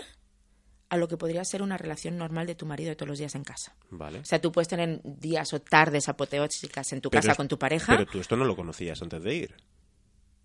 a 0.90 0.96
lo 0.98 1.08
que 1.08 1.16
podría 1.16 1.42
ser 1.44 1.62
una 1.62 1.78
relación 1.78 2.18
normal 2.18 2.46
de 2.46 2.54
tu 2.54 2.66
marido 2.66 2.90
de 2.90 2.96
todos 2.96 3.08
los 3.08 3.18
días 3.18 3.34
en 3.34 3.44
casa. 3.44 3.74
Vale. 3.90 4.18
O 4.18 4.24
sea, 4.26 4.40
tú 4.42 4.52
puedes 4.52 4.68
tener 4.68 5.00
días 5.02 5.52
o 5.54 5.60
tardes 5.62 6.08
apoteósicas 6.10 6.92
en 6.92 7.00
tu 7.00 7.08
Pero 7.08 7.22
casa 7.22 7.32
es- 7.32 7.36
con 7.38 7.48
tu 7.48 7.58
pareja. 7.58 7.96
Pero 7.96 8.06
tú 8.06 8.20
esto 8.20 8.36
no 8.36 8.44
lo 8.44 8.54
conocías 8.54 9.00
antes 9.00 9.22
de 9.22 9.34
ir. 9.34 9.54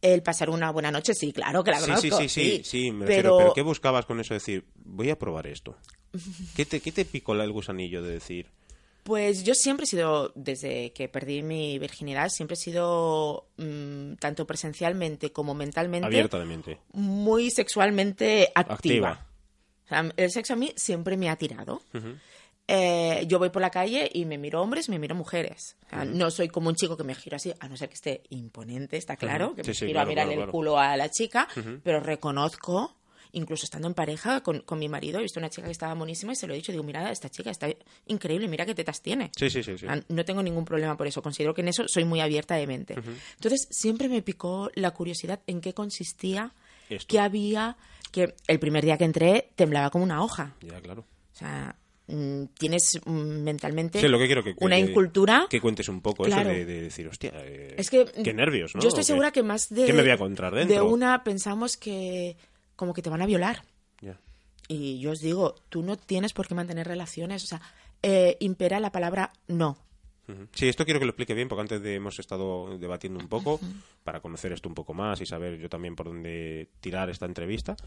El 0.01 0.21
pasar 0.23 0.49
una 0.49 0.71
buena 0.71 0.91
noche, 0.91 1.13
sí, 1.13 1.33
claro 1.33 1.63
que 1.63 1.71
la 1.71 1.79
Sí, 1.79 1.85
conozco. 1.87 2.17
sí, 2.19 2.29
sí, 2.29 2.51
sí, 2.57 2.61
sí, 2.63 2.91
me 2.91 3.07
refiero, 3.07 3.31
pero, 3.31 3.37
pero 3.37 3.53
¿qué 3.53 3.61
buscabas 3.63 4.05
con 4.05 4.19
eso 4.21 4.33
de 4.33 4.39
decir, 4.39 4.65
voy 4.75 5.09
a 5.09 5.17
probar 5.19 5.47
esto? 5.47 5.75
¿Qué 6.55 6.65
te, 6.65 6.79
qué 6.79 6.91
te 6.91 7.03
picó 7.03 7.33
el 7.33 7.51
gusanillo 7.51 8.01
de 8.03 8.11
decir, 8.13 8.51
Pues 9.07 9.45
yo 9.45 9.55
siempre 9.55 9.85
he 9.85 9.87
sido, 9.87 10.33
desde 10.35 10.91
que 10.91 11.07
perdí 11.07 11.41
mi 11.41 11.79
virginidad, 11.79 12.27
siempre 12.27 12.55
he 12.55 12.57
sido, 12.57 13.47
mm, 13.55 14.15
tanto 14.15 14.45
presencialmente 14.45 15.31
como 15.31 15.53
mentalmente, 15.55 16.05
abierta 16.05 16.37
de 16.37 16.45
mente? 16.45 16.79
muy 16.91 17.49
sexualmente 17.49 18.51
activa. 18.53 18.73
Activa. 19.11 19.27
O 19.85 19.87
sea, 19.87 20.11
el 20.17 20.29
sexo 20.29 20.53
a 20.53 20.55
mí 20.57 20.73
siempre 20.75 21.15
me 21.15 21.29
ha 21.29 21.37
tirado. 21.37 21.81
Eh, 22.67 23.23
yo 23.29 23.39
voy 23.39 23.49
por 23.49 23.61
la 23.61 23.69
calle 23.69 24.09
y 24.13 24.25
me 24.25 24.37
miro 24.37 24.61
hombres, 24.61 24.89
me 24.89 24.99
miro 24.99 25.15
mujeres. 25.15 25.77
O 25.85 25.89
sea, 25.89 26.03
No 26.03 26.29
soy 26.29 26.49
como 26.49 26.67
un 26.67 26.75
chico 26.75 26.97
que 26.97 27.05
me 27.05 27.15
giro 27.15 27.37
así, 27.37 27.53
a 27.61 27.69
no 27.69 27.77
ser 27.77 27.87
que 27.87 27.95
esté 27.95 28.23
imponente, 28.29 28.97
está 28.97 29.15
claro, 29.15 29.55
que 29.55 29.63
Sí, 29.63 29.69
me 29.69 29.73
sí, 29.73 29.85
giro 29.87 29.93
claro, 29.93 30.11
a 30.11 30.13
claro, 30.15 30.29
el 30.31 30.35
claro. 30.35 30.51
culo 30.51 30.77
a 30.77 30.97
la 30.97 31.09
chica, 31.09 31.47
pero 31.81 32.01
reconozco, 32.01 32.93
incluso 33.31 33.65
estando 33.65 33.87
en 33.87 33.93
pareja 33.93 34.41
con, 34.41 34.61
con 34.61 34.79
mi 34.79 34.87
marido, 34.89 35.19
he 35.19 35.23
visto 35.23 35.39
una 35.39 35.49
chica 35.49 35.65
que 35.65 35.71
estaba 35.71 35.95
monísima 35.95 36.33
y 36.33 36.35
se 36.35 36.47
lo 36.47 36.53
he 36.53 36.57
dicho, 36.57 36.71
digo, 36.71 36.83
mira, 36.83 37.11
esta 37.11 37.29
chica 37.29 37.49
está 37.51 37.67
increíble, 38.07 38.47
mira 38.47 38.65
qué 38.65 38.75
tetas 38.75 39.01
tiene. 39.01 39.31
Sí, 39.37 39.49
sí, 39.49 39.63
sí. 39.63 39.77
sí. 39.77 39.85
Ah, 39.89 39.99
No 40.09 40.25
tengo 40.25 40.41
ningún 40.43 40.65
problema 40.65 40.95
por 40.97 41.07
eso. 41.07 41.21
Considero 41.21 41.53
que 41.53 41.61
en 41.61 41.67
eso 41.69 41.87
soy 41.87 42.05
muy 42.05 42.19
abierta 42.21 42.55
de 42.55 42.67
mente. 42.67 42.95
Entonces, 43.35 43.67
siempre 43.71 44.09
me 44.09 44.21
picó 44.21 44.69
la 44.75 44.91
curiosidad 44.91 45.39
en 45.47 45.61
qué 45.61 45.73
consistía, 45.73 46.53
Esto. 46.89 47.05
qué 47.09 47.19
había, 47.19 47.77
que 48.11 48.35
el 48.47 48.59
primer 48.59 48.83
día 48.85 48.97
que 48.97 49.03
entré 49.05 49.49
temblaba 49.55 49.89
como 49.89 50.03
una 50.03 50.23
hoja. 50.23 50.55
Ya, 50.61 50.79
claro. 50.81 51.01
O 51.33 51.37
sea, 51.37 51.75
mm, 52.07 52.45
tienes 52.57 52.99
mm, 53.05 53.11
mentalmente 53.43 53.99
Sí, 53.99 54.07
lo 54.07 54.17
que 54.17 54.25
quiero 54.27 54.43
que 54.43 54.55
una 54.59 54.79
incultura. 54.79 55.45
Que 55.49 55.59
cuentes 55.61 55.87
un 55.89 56.01
poco 56.01 56.23
Claro. 56.23 56.49
eso 56.49 56.59
de, 56.59 56.65
de 56.65 56.81
decir, 56.83 57.07
hostia, 57.07 57.31
eh, 57.35 57.75
Es 57.77 57.89
que 57.89 58.05
qué 58.23 58.33
nervios, 58.33 58.73
¿no? 58.75 58.81
Yo 58.81 58.87
estoy 58.87 59.03
segura 59.03 59.31
que 59.31 59.43
más 59.43 59.69
de, 59.69 59.85
¿Qué 59.85 59.93
me 59.93 60.01
voy 60.01 60.11
a 60.11 60.15
encontrar 60.15 60.55
dentro? 60.55 60.75
de 60.75 60.81
una 60.81 61.23
pensamos 61.23 61.77
que 61.77 62.37
como 62.77 62.93
que 62.93 63.01
te 63.01 63.09
van 63.09 63.21
a 63.21 63.25
violar. 63.25 63.63
Y 64.69 64.99
yo 64.99 65.11
os 65.11 65.21
digo, 65.21 65.55
tú 65.69 65.81
no 65.81 65.95
tienes 65.95 66.33
por 66.33 66.45
qué 66.45 66.53
mantener 66.53 66.85
relaciones. 66.87 67.41
O 67.43 67.47
sea, 67.47 67.61
eh, 68.03 68.35
impera 68.41 68.81
la 68.81 68.91
palabra 68.91 69.31
no. 69.47 69.77
Sí, 70.51 70.67
esto 70.67 70.83
quiero 70.83 70.99
que 70.99 71.05
lo 71.05 71.11
explique 71.11 71.33
bien, 71.33 71.47
porque 71.47 71.61
antes 71.61 71.81
de- 71.81 71.95
hemos 71.95 72.19
estado 72.19 72.77
debatiendo 72.77 73.17
un 73.17 73.29
poco 73.29 73.61
para 74.03 74.19
conocer 74.19 74.51
esto 74.51 74.67
un 74.67 74.75
poco 74.75 74.93
más 74.93 75.21
y 75.21 75.25
saber 75.25 75.57
yo 75.57 75.69
también 75.69 75.95
por 75.95 76.07
dónde 76.07 76.67
tirar 76.81 77.09
esta 77.09 77.25
entrevista. 77.25 77.77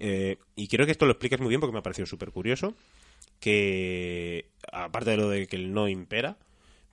Eh, 0.00 0.38
y 0.56 0.66
quiero 0.66 0.86
que 0.86 0.90
esto 0.90 1.06
lo 1.06 1.12
expliques 1.12 1.38
muy 1.38 1.50
bien 1.50 1.60
porque 1.60 1.72
me 1.72 1.78
ha 1.78 1.82
parecido 1.84 2.06
súper 2.06 2.32
curioso, 2.32 2.74
que 3.38 4.48
aparte 4.72 5.10
de 5.10 5.16
lo 5.18 5.28
de 5.28 5.46
que 5.46 5.54
el 5.54 5.72
no 5.72 5.88
impera, 5.88 6.36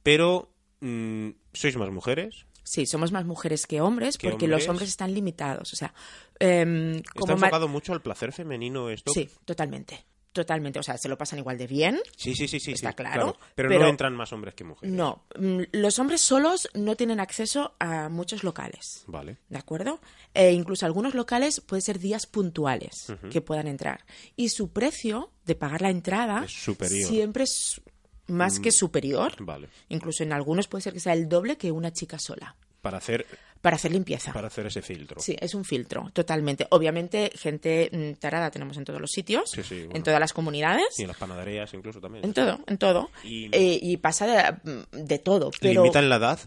pero 0.03 0.51
mm, 0.81 1.29
sois 1.53 1.75
más 1.77 1.89
mujeres. 1.89 2.45
Sí, 2.63 2.85
somos 2.85 3.11
más 3.11 3.25
mujeres 3.25 3.65
que 3.67 3.81
hombres 3.81 4.17
¿Que 4.17 4.29
porque 4.29 4.45
hombres? 4.45 4.61
los 4.65 4.69
hombres 4.69 4.89
están 4.89 5.13
limitados. 5.13 5.73
O 5.73 5.75
sea, 5.75 5.93
em, 6.39 6.95
Está 6.97 7.11
como 7.19 7.33
enfocado 7.33 7.67
mucho 7.67 7.93
al 7.93 8.01
placer 8.01 8.31
femenino 8.31 8.89
esto. 8.89 9.11
Sí, 9.13 9.29
totalmente. 9.45 10.05
Totalmente. 10.33 10.79
O 10.79 10.83
sea, 10.83 10.97
se 10.97 11.09
lo 11.09 11.17
pasan 11.17 11.39
igual 11.39 11.57
de 11.57 11.67
bien. 11.67 11.99
sí, 12.15 12.33
sí, 12.35 12.47
sí, 12.47 12.61
sí, 12.61 12.71
Está 12.71 12.91
sí, 12.91 12.95
claro, 12.95 13.35
Pero, 13.53 13.67
pero- 13.67 13.81
no 13.81 13.89
entran 13.89 14.15
más 14.15 14.31
hombres 14.31 14.53
que 14.53 14.63
mujeres. 14.63 14.95
No, 14.95 15.25
mm, 15.37 15.63
los 15.73 15.99
hombres 15.99 16.21
solos 16.21 16.69
no 16.73 16.95
tienen 16.95 17.19
acceso 17.19 17.73
a 17.79 18.07
muchos 18.07 18.45
locales. 18.45 19.03
Vale. 19.07 19.39
¿De 19.49 19.57
acuerdo? 19.57 19.99
E 20.33 20.51
incluso 20.53 20.85
algunos 20.85 21.15
locales 21.15 21.59
pueden 21.59 21.81
ser 21.81 21.99
días 21.99 22.27
puntuales 22.27 23.07
que 23.29 23.41
puedan 23.41 23.67
entrar. 23.67 24.05
Y 24.37 24.47
su 24.49 24.69
precio 24.71 25.33
de 25.43 25.55
pagar 25.55 25.81
la 25.81 25.89
entrada 25.89 26.45
Es 26.45 26.53
superior. 26.53 27.09
Siempre 27.09 27.43
es 27.43 27.81
más 28.31 28.59
que 28.59 28.71
superior. 28.71 29.33
Vale. 29.39 29.67
Incluso 29.89 30.23
en 30.23 30.33
algunos 30.33 30.67
puede 30.67 30.81
ser 30.81 30.93
que 30.93 30.99
sea 30.99 31.13
el 31.13 31.29
doble 31.29 31.57
que 31.57 31.71
una 31.71 31.91
chica 31.93 32.17
sola. 32.19 32.55
Para 32.81 32.97
hacer, 32.97 33.27
para 33.61 33.75
hacer 33.75 33.91
limpieza. 33.91 34.33
para 34.33 34.47
hacer 34.47 34.65
ese 34.65 34.81
filtro. 34.81 35.21
Sí, 35.21 35.35
es 35.39 35.53
un 35.53 35.63
filtro, 35.63 36.09
totalmente. 36.13 36.65
Obviamente, 36.71 37.31
gente 37.35 37.89
mm, 37.93 38.19
tarada 38.19 38.49
tenemos 38.49 38.75
en 38.77 38.85
todos 38.85 38.99
los 38.99 39.11
sitios, 39.11 39.51
Sí, 39.51 39.61
sí, 39.61 39.75
bueno. 39.81 39.95
en 39.97 40.03
todas 40.03 40.19
las 40.19 40.33
comunidades, 40.33 40.97
Y 40.97 41.03
en 41.03 41.09
las 41.09 41.17
panaderías 41.17 41.71
incluso 41.75 42.01
también. 42.01 42.25
en 42.25 42.33
todo, 42.33 42.59
en 42.65 42.77
todo. 42.79 43.11
Y- 43.23 43.49
Eh, 43.55 43.77
y 43.79 43.97
pasa 43.97 44.25
de, 44.63 44.83
de 44.91 45.19
todo. 45.19 45.51
Pero 45.61 45.83
¿Limitan 45.83 46.09
la 46.09 46.15
edad? 46.15 46.39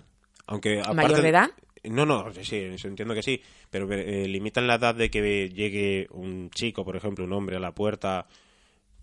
Aunque 0.46 0.80
aparte 0.80 0.94
¿Mayor 0.96 1.22
de 1.22 1.28
edad? 1.28 1.50
No, 1.84 2.04
no, 2.06 2.32
sí, 2.32 2.42
sí, 2.44 2.56
entiendo 2.88 3.14
que 3.14 3.22
sí, 3.22 3.40
pero 3.70 3.86
eh, 3.92 4.26
limitan 4.26 4.66
la 4.66 4.74
edad 4.76 4.94
de 4.94 5.10
que 5.10 5.50
llegue 5.50 6.08
un 6.10 6.50
chico, 6.50 6.84
por 6.84 6.96
ejemplo, 6.96 7.24
un 7.26 7.32
hombre 7.34 7.56
a 7.56 7.60
la 7.60 7.72
puerta 7.74 8.26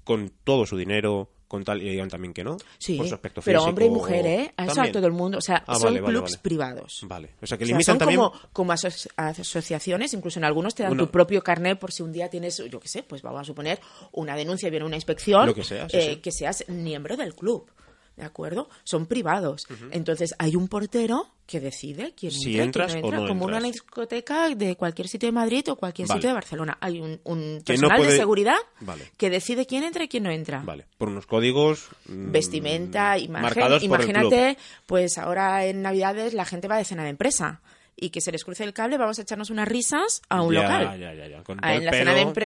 con 0.04 0.34
todo 0.44 0.66
su 0.66 0.76
dinero, 0.78 1.30
con 1.52 1.66
tal 1.66 1.82
y 1.82 1.90
digan 1.90 2.08
también 2.10 2.34
que 2.34 2.46
no, 2.46 2.56
Sí, 2.78 2.96
por 2.96 3.06
su 3.10 3.14
aspecto 3.16 3.42
pero 3.44 3.60
físico 3.60 3.70
hombre 3.70 3.86
y 3.88 3.90
mujer, 3.90 4.26
¿eh? 4.26 4.54
Eso 4.58 4.82
a 4.82 4.90
todo 4.90 5.06
el 5.06 5.12
mundo. 5.12 5.38
O 5.38 5.42
sea, 5.42 5.62
Ah, 5.68 5.76
son 5.76 5.84
vale, 5.84 6.00
vale, 6.00 6.14
clubs 6.14 6.32
vale. 6.32 6.42
privados. 6.42 7.00
Vale, 7.04 7.32
o 7.42 7.46
sea 7.46 7.58
que 7.58 7.66
O 7.66 7.68
sea, 7.68 7.74
limitan 7.76 7.94
son 7.94 8.00
también 8.00 8.20
como, 8.22 8.34
como 8.54 8.72
aso- 8.72 9.10
asociaciones, 9.18 10.14
incluso 10.14 10.40
en 10.40 10.46
algunos 10.46 10.74
te 10.76 10.84
dan 10.84 10.92
Bueno. 10.92 11.06
tu 11.08 11.12
propio 11.12 11.44
carnet 11.44 11.78
por 11.78 11.92
si 11.92 12.04
un 12.04 12.14
día 12.14 12.30
tienes, 12.30 12.58
yo 12.70 12.80
qué 12.80 12.88
sé, 12.88 13.04
pues 13.04 13.22
vamos 13.22 13.42
a 13.42 13.44
suponer 13.44 13.80
una 14.14 14.36
denuncia, 14.38 14.70
viene 14.70 14.86
una 14.86 14.96
inspección, 14.96 15.46
Lo 15.46 15.54
que 15.54 15.64
sea, 15.66 15.90
sí, 15.90 15.98
eh, 15.98 16.10
sí. 16.14 16.16
que 16.22 16.32
seas 16.32 16.64
miembro 16.70 17.18
del 17.18 17.36
club. 17.36 17.70
¿De 18.18 18.24
acuerdo? 18.26 18.70
Son 18.84 19.06
privados. 19.08 19.66
Entonces 19.92 20.36
hay 20.38 20.56
un 20.56 20.68
portero 20.68 21.28
que 21.48 21.60
decide 21.60 22.14
quién 22.16 22.32
Si 22.32 22.60
entra 22.60 22.86
y 22.86 22.88
quién 22.88 22.96
entras 22.96 22.96
no 22.96 23.02
o 23.02 23.06
entra, 23.06 23.20
no 23.22 23.28
como 23.28 23.46
una 23.46 23.58
entras. 23.58 23.74
discoteca 23.74 24.50
de 24.54 24.76
cualquier 24.76 25.08
sitio 25.08 25.28
de 25.28 25.32
Madrid 25.34 25.68
o 25.70 25.76
cualquier 25.76 26.08
Vale. 26.08 26.18
sitio 26.20 26.30
de 26.30 26.34
Barcelona. 26.36 26.78
Hay 26.82 27.00
un, 27.02 27.20
un 27.24 27.58
no 27.58 27.64
personal 27.64 27.98
puede- 27.98 28.12
de 28.12 28.18
seguridad 28.18 28.58
Vale. 28.82 29.12
que 29.18 29.30
decide 29.30 29.66
quién 29.66 29.84
entra 29.84 30.04
y 30.04 30.08
quién 30.08 30.24
no 30.24 30.30
entra 30.30 30.60
Vale, 30.64 30.86
por 30.98 31.10
unos 31.10 31.26
códigos 31.26 31.88
mm, 32.08 32.32
vestimenta, 32.32 33.18
imagen. 33.18 33.42
marcados. 33.44 33.82
Imagínate, 33.84 34.58
pues 34.86 35.18
ahora 35.18 35.66
en 35.66 35.82
Navidades 35.82 36.34
la 36.34 36.46
gente 36.46 36.68
va 36.68 36.78
de 36.78 36.86
cena 36.86 37.04
de 37.04 37.10
empresa 37.10 37.62
y 37.96 38.10
que 38.12 38.22
se 38.22 38.32
les 38.32 38.44
cruce 38.44 38.64
el 38.64 38.74
cable, 38.74 38.98
vamos 38.98 39.18
a 39.20 39.24
echarnos 39.24 39.50
unas 39.50 39.68
risas 39.68 40.22
a 40.30 40.42
un 40.42 40.54
Ya, 40.54 40.62
local. 40.64 41.00
ya, 41.00 41.14
ya, 41.14 41.28
ya, 41.28 41.44
con 41.44 41.60
Ah, 41.62 41.76
en 41.76 41.86
la 41.86 41.92
cena 41.92 42.14
de 42.14 42.22
empresa. 42.22 42.48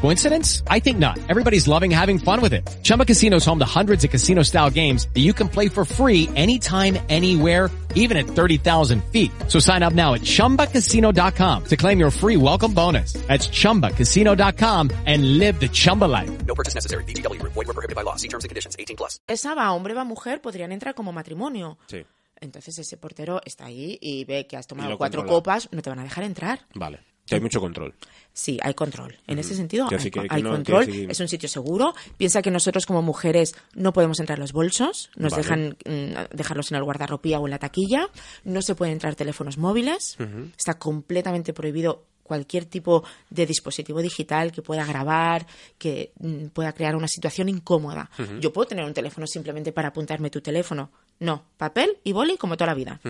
Coincidence? 0.00 0.62
I 0.68 0.78
think 0.80 0.98
not. 0.98 1.18
Everybody's 1.28 1.66
loving 1.66 1.90
having 1.90 2.18
fun 2.18 2.40
with 2.40 2.52
it. 2.52 2.62
Chumba 2.82 3.04
Casino 3.04 3.36
is 3.38 3.44
home 3.44 3.58
to 3.58 3.64
hundreds 3.66 4.04
of 4.04 4.10
casino-style 4.10 4.70
games 4.70 5.08
that 5.14 5.20
you 5.20 5.32
can 5.34 5.48
play 5.48 5.68
for 5.68 5.84
free 5.84 6.28
anytime, 6.36 6.96
anywhere, 7.08 7.68
even 7.96 8.16
at 8.16 8.26
30,000 8.26 9.02
feet. 9.10 9.32
So 9.48 9.58
sign 9.58 9.82
up 9.82 9.92
now 9.94 10.14
at 10.14 10.20
ChumbaCasino.com 10.22 11.64
to 11.64 11.76
claim 11.76 11.98
your 11.98 12.10
free 12.12 12.36
welcome 12.36 12.72
bonus. 12.72 13.14
That's 13.26 13.48
ChumbaCasino.com 13.48 14.90
and 15.06 15.38
live 15.38 15.58
the 15.58 15.68
Chumba 15.68 16.04
life. 16.04 16.30
No 16.46 16.54
purchase 16.54 16.74
necessary. 16.76 17.02
VGW 17.04 17.40
Group. 17.40 17.54
Void 17.54 17.66
were 17.66 17.74
prohibited 17.74 17.96
by 17.96 18.02
law. 18.02 18.14
See 18.16 18.28
terms 18.28 18.44
and 18.44 18.48
conditions. 18.50 18.76
18 18.78 18.96
plus. 18.96 19.18
Esa 19.26 19.54
va 19.54 19.72
hombre, 19.72 19.94
va 19.94 20.04
mujer, 20.04 20.40
podrían 20.40 20.70
entrar 20.72 20.94
como 20.94 21.10
matrimonio. 21.12 21.78
Sí, 21.88 22.04
Entonces 22.38 22.78
ese 22.78 22.96
portero 22.98 23.40
está 23.46 23.64
ahí 23.64 23.98
y 24.00 24.24
ve 24.26 24.46
que 24.46 24.56
has 24.58 24.66
tomado 24.66 24.98
cuatro 24.98 25.22
controla. 25.22 25.38
copas, 25.38 25.68
no 25.72 25.80
te 25.80 25.88
van 25.90 26.00
a 26.00 26.02
dejar 26.04 26.24
entrar. 26.24 26.60
vale. 26.74 27.00
Que 27.26 27.34
hay 27.34 27.40
mucho 27.40 27.60
control. 27.60 27.94
Sí, 28.32 28.58
hay 28.62 28.74
control. 28.74 29.16
En 29.26 29.38
ese 29.38 29.54
sentido, 29.54 29.84
hay, 29.90 29.96
decir 29.96 30.12
que- 30.12 30.20
co- 30.20 30.28
que 30.28 30.34
hay 30.34 30.42
no- 30.42 30.50
control. 30.50 30.88
Es 31.10 31.18
un 31.20 31.28
sitio 31.28 31.48
seguro. 31.48 31.94
Piensa 32.18 32.42
que 32.42 32.50
nosotros 32.50 32.84
como 32.86 33.02
mujeres 33.02 33.54
no 33.74 33.92
podemos 33.92 34.20
entrar 34.20 34.38
en 34.38 34.42
los 34.42 34.52
bolsos. 34.52 35.10
Nos 35.16 35.32
Vale. 35.32 35.42
dejan 35.42 35.76
mm, 35.86 36.36
dejarlos 36.36 36.70
en 36.70 36.76
el 36.76 36.84
guardarropía 36.84 37.40
o 37.40 37.46
en 37.46 37.50
la 37.50 37.58
taquilla. 37.58 38.08
No 38.44 38.60
se 38.62 38.74
pueden 38.74 38.92
entrar 38.92 39.14
teléfonos 39.14 39.56
móviles. 39.58 40.16
Está 40.56 40.74
completamente 40.78 41.52
prohibido 41.52 42.04
cualquier 42.22 42.64
tipo 42.66 43.04
de 43.30 43.46
dispositivo 43.46 44.02
digital 44.02 44.50
que 44.52 44.60
pueda 44.60 44.84
grabar, 44.84 45.46
que 45.78 46.12
mm, 46.18 46.46
pueda 46.48 46.72
crear 46.74 46.94
una 46.96 47.08
situación 47.08 47.48
incómoda. 47.48 48.10
Yo 48.40 48.52
puedo 48.52 48.68
tener 48.68 48.84
un 48.84 48.92
teléfono 48.94 49.26
simplemente 49.26 49.72
para 49.72 49.88
apuntarme 49.88 50.28
tu 50.30 50.40
teléfono. 50.42 50.90
No, 51.20 51.44
papel 51.56 51.96
y 52.04 52.12
boli 52.12 52.36
como 52.36 52.56
toda 52.56 52.66
la 52.72 52.74
vida. 52.74 53.00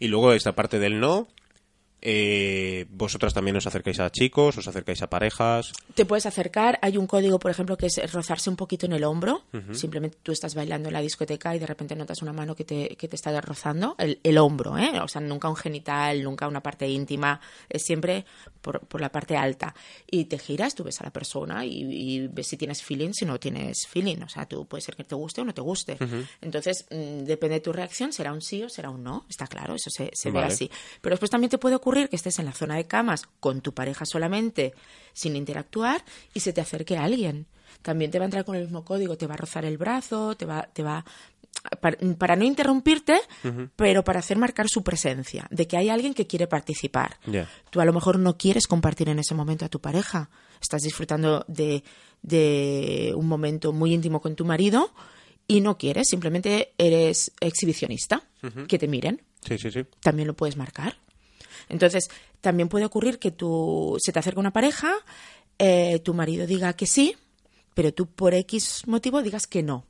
Y 0.00 0.08
luego 0.08 0.32
esta 0.32 0.54
parte 0.56 0.78
del 0.80 0.98
no, 0.98 1.28
eh, 2.08 2.86
vosotras 2.88 3.34
también 3.34 3.56
os 3.56 3.66
acercáis 3.66 3.98
a 3.98 4.12
chicos, 4.12 4.56
os 4.56 4.68
acercáis 4.68 5.02
a 5.02 5.10
parejas. 5.10 5.72
Te 5.94 6.04
puedes 6.04 6.24
acercar, 6.24 6.78
hay 6.80 6.98
un 6.98 7.08
código, 7.08 7.40
por 7.40 7.50
ejemplo, 7.50 7.76
que 7.76 7.86
es 7.86 8.12
rozarse 8.12 8.48
un 8.48 8.54
poquito 8.54 8.86
en 8.86 8.92
el 8.92 9.02
hombro. 9.02 9.42
Simplemente 9.72 10.16
tú 10.22 10.30
estás 10.30 10.54
bailando 10.54 10.88
en 10.88 10.92
la 10.92 11.00
discoteca 11.00 11.56
y 11.56 11.58
de 11.58 11.66
repente 11.66 11.96
notas 11.96 12.22
una 12.22 12.32
mano 12.32 12.54
que 12.54 12.64
te, 12.64 12.90
que 12.96 13.08
te 13.08 13.16
está 13.16 13.40
rozando 13.40 13.96
el, 13.98 14.20
el 14.22 14.38
hombro, 14.38 14.78
¿eh? 14.78 15.00
O 15.02 15.08
sea, 15.08 15.20
nunca 15.20 15.48
un 15.48 15.56
genital, 15.56 16.22
nunca 16.22 16.46
una 16.46 16.62
parte 16.62 16.88
íntima, 16.88 17.40
es 17.68 17.82
siempre 17.82 18.24
por, 18.60 18.86
por 18.86 19.00
la 19.00 19.10
parte 19.10 19.36
alta. 19.36 19.74
Y 20.08 20.26
te 20.26 20.38
giras, 20.38 20.76
tú 20.76 20.84
ves 20.84 21.00
a 21.00 21.04
la 21.04 21.10
persona 21.12 21.64
y, 21.66 21.82
y 21.82 22.28
ves 22.28 22.46
si 22.46 22.56
tienes 22.56 22.84
feeling, 22.84 23.14
si 23.14 23.24
no 23.24 23.40
tienes 23.40 23.84
feeling. 23.88 24.22
O 24.22 24.28
sea, 24.28 24.46
tú 24.46 24.64
puede 24.66 24.82
ser 24.82 24.94
que 24.94 25.02
te 25.02 25.16
guste 25.16 25.40
o 25.40 25.44
no 25.44 25.54
te 25.54 25.60
guste. 25.60 25.98
Entonces, 26.40 26.86
mm, 26.88 27.24
depende 27.24 27.54
de 27.56 27.60
tu 27.62 27.72
reacción, 27.72 28.12
será 28.12 28.32
un 28.32 28.42
sí 28.42 28.62
o 28.62 28.68
será 28.68 28.90
un 28.90 29.02
no. 29.02 29.26
Está 29.28 29.48
claro, 29.48 29.74
eso 29.74 29.90
se, 29.90 30.10
se 30.14 30.30
ve 30.30 30.40
Vale. 30.40 30.52
así. 30.52 30.70
Pero 31.00 31.14
después 31.14 31.30
también 31.32 31.50
te 31.50 31.58
puede 31.58 31.74
ocurrir 31.74 31.95
que 32.08 32.16
estés 32.16 32.38
en 32.38 32.46
la 32.46 32.52
zona 32.52 32.76
de 32.76 32.86
camas 32.86 33.22
con 33.40 33.60
tu 33.60 33.72
pareja 33.74 34.04
solamente, 34.06 34.74
sin 35.12 35.36
interactuar, 35.36 36.04
y 36.34 36.40
se 36.40 36.52
te 36.52 36.60
acerque 36.60 36.96
alguien. 36.96 37.46
También 37.82 38.10
te 38.10 38.18
va 38.18 38.24
a 38.24 38.26
entrar 38.26 38.44
con 38.44 38.56
el 38.56 38.62
mismo 38.62 38.84
código, 38.84 39.16
te 39.16 39.26
va 39.26 39.34
a 39.34 39.38
rozar 39.38 39.64
el 39.64 39.78
brazo, 39.78 40.36
te 40.36 40.44
va, 40.46 40.68
te 40.72 40.82
va 40.82 41.04
para, 41.80 41.96
para 42.18 42.36
no 42.36 42.44
interrumpirte, 42.44 43.20
pero 43.76 44.04
para 44.04 44.20
hacer 44.20 44.36
marcar 44.38 44.68
su 44.68 44.82
presencia, 44.82 45.46
de 45.50 45.66
que 45.66 45.76
hay 45.76 45.88
alguien 45.88 46.14
que 46.14 46.26
quiere 46.26 46.46
participar. 46.46 47.18
Tú 47.70 47.80
a 47.80 47.84
lo 47.84 47.92
mejor 47.92 48.18
no 48.18 48.36
quieres 48.36 48.66
compartir 48.66 49.08
en 49.08 49.18
ese 49.18 49.34
momento 49.34 49.64
a 49.64 49.68
tu 49.68 49.80
pareja, 49.80 50.30
estás 50.60 50.82
disfrutando 50.82 51.44
de, 51.48 51.82
de 52.22 53.12
un 53.16 53.26
momento 53.26 53.72
muy 53.72 53.92
íntimo 53.94 54.20
con 54.20 54.36
tu 54.36 54.44
marido 54.44 54.92
y 55.48 55.60
no 55.60 55.78
quieres, 55.78 56.08
simplemente 56.08 56.72
eres 56.78 57.32
exhibicionista, 57.40 58.22
que 58.68 58.78
te 58.78 58.86
miren 58.88 59.22
Sí, 59.42 59.58
sí, 59.58 59.70
sí. 59.70 59.80
también 60.00 60.26
lo 60.28 60.34
puedes 60.34 60.56
marcar. 60.56 60.96
Entonces, 61.68 62.08
también 62.40 62.68
puede 62.68 62.84
ocurrir 62.84 63.18
que 63.18 63.30
tú 63.30 63.96
se 64.00 64.12
te 64.12 64.18
acerca 64.18 64.40
una 64.40 64.52
pareja, 64.52 64.92
eh, 65.58 66.00
tu 66.00 66.14
marido 66.14 66.46
diga 66.46 66.72
que 66.74 66.86
sí, 66.86 67.16
pero 67.74 67.92
tú 67.92 68.06
por 68.06 68.34
X 68.34 68.82
motivo 68.86 69.22
digas 69.22 69.46
que 69.46 69.62
no. 69.62 69.86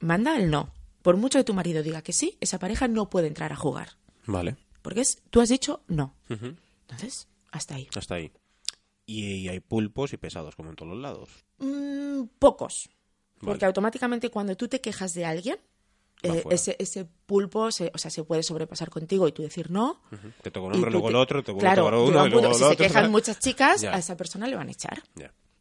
Manda 0.00 0.36
el 0.36 0.50
no. 0.50 0.72
Por 1.02 1.16
mucho 1.16 1.38
que 1.38 1.44
tu 1.44 1.54
marido 1.54 1.82
diga 1.82 2.02
que 2.02 2.12
sí, 2.12 2.36
esa 2.40 2.58
pareja 2.58 2.88
no 2.88 3.10
puede 3.10 3.26
entrar 3.26 3.52
a 3.52 3.56
jugar. 3.56 3.96
Vale, 4.26 4.56
Porque 4.82 5.00
es, 5.00 5.20
tú 5.30 5.40
has 5.40 5.48
dicho 5.48 5.82
no. 5.88 6.14
Entonces, 6.28 7.28
hasta 7.50 7.74
ahí. 7.74 7.88
hasta 7.94 8.14
ahí. 8.16 8.30
Y, 9.04 9.34
y 9.34 9.48
hay 9.48 9.60
pulpos 9.60 10.12
y 10.12 10.16
pesados, 10.16 10.54
como 10.54 10.70
en 10.70 10.76
todos 10.76 10.92
los 10.92 11.00
lados. 11.00 11.28
Mm, 11.58 12.24
pocos. 12.38 12.88
Porque 13.40 13.64
automáticamente 13.64 14.30
cuando 14.30 14.56
tú 14.56 14.68
te 14.68 14.80
quejas 14.80 15.14
de 15.14 15.24
alguien, 15.24 15.58
eh, 16.22 16.44
ese, 16.50 16.76
ese 16.78 17.04
pulpo 17.26 17.70
se, 17.72 17.90
o 17.94 17.98
sea, 17.98 18.10
se 18.10 18.22
puede 18.24 18.42
sobrepasar 18.42 18.90
contigo 18.90 19.26
y 19.28 19.32
tú 19.32 19.42
decir 19.42 19.70
no. 19.70 20.00
Te 20.42 20.50
toca 20.50 20.66
un 20.66 20.74
hombre, 20.74 20.90
luego 20.90 21.08
te- 21.08 21.10
el 21.10 21.16
otro, 21.16 21.42
te 21.42 21.54
claro, 21.56 21.86
uno, 22.04 22.26
y 22.26 22.30
luego 22.30 22.46
el 22.48 22.54
si 22.54 22.62
otro. 22.62 22.68
se 22.70 22.76
quejan 22.76 23.10
muchas 23.10 23.38
chicas, 23.38 23.82
a 23.84 23.98
esa 23.98 24.16
persona 24.16 24.46
le 24.46 24.56
van 24.56 24.68
a 24.68 24.72
echar. 24.72 25.02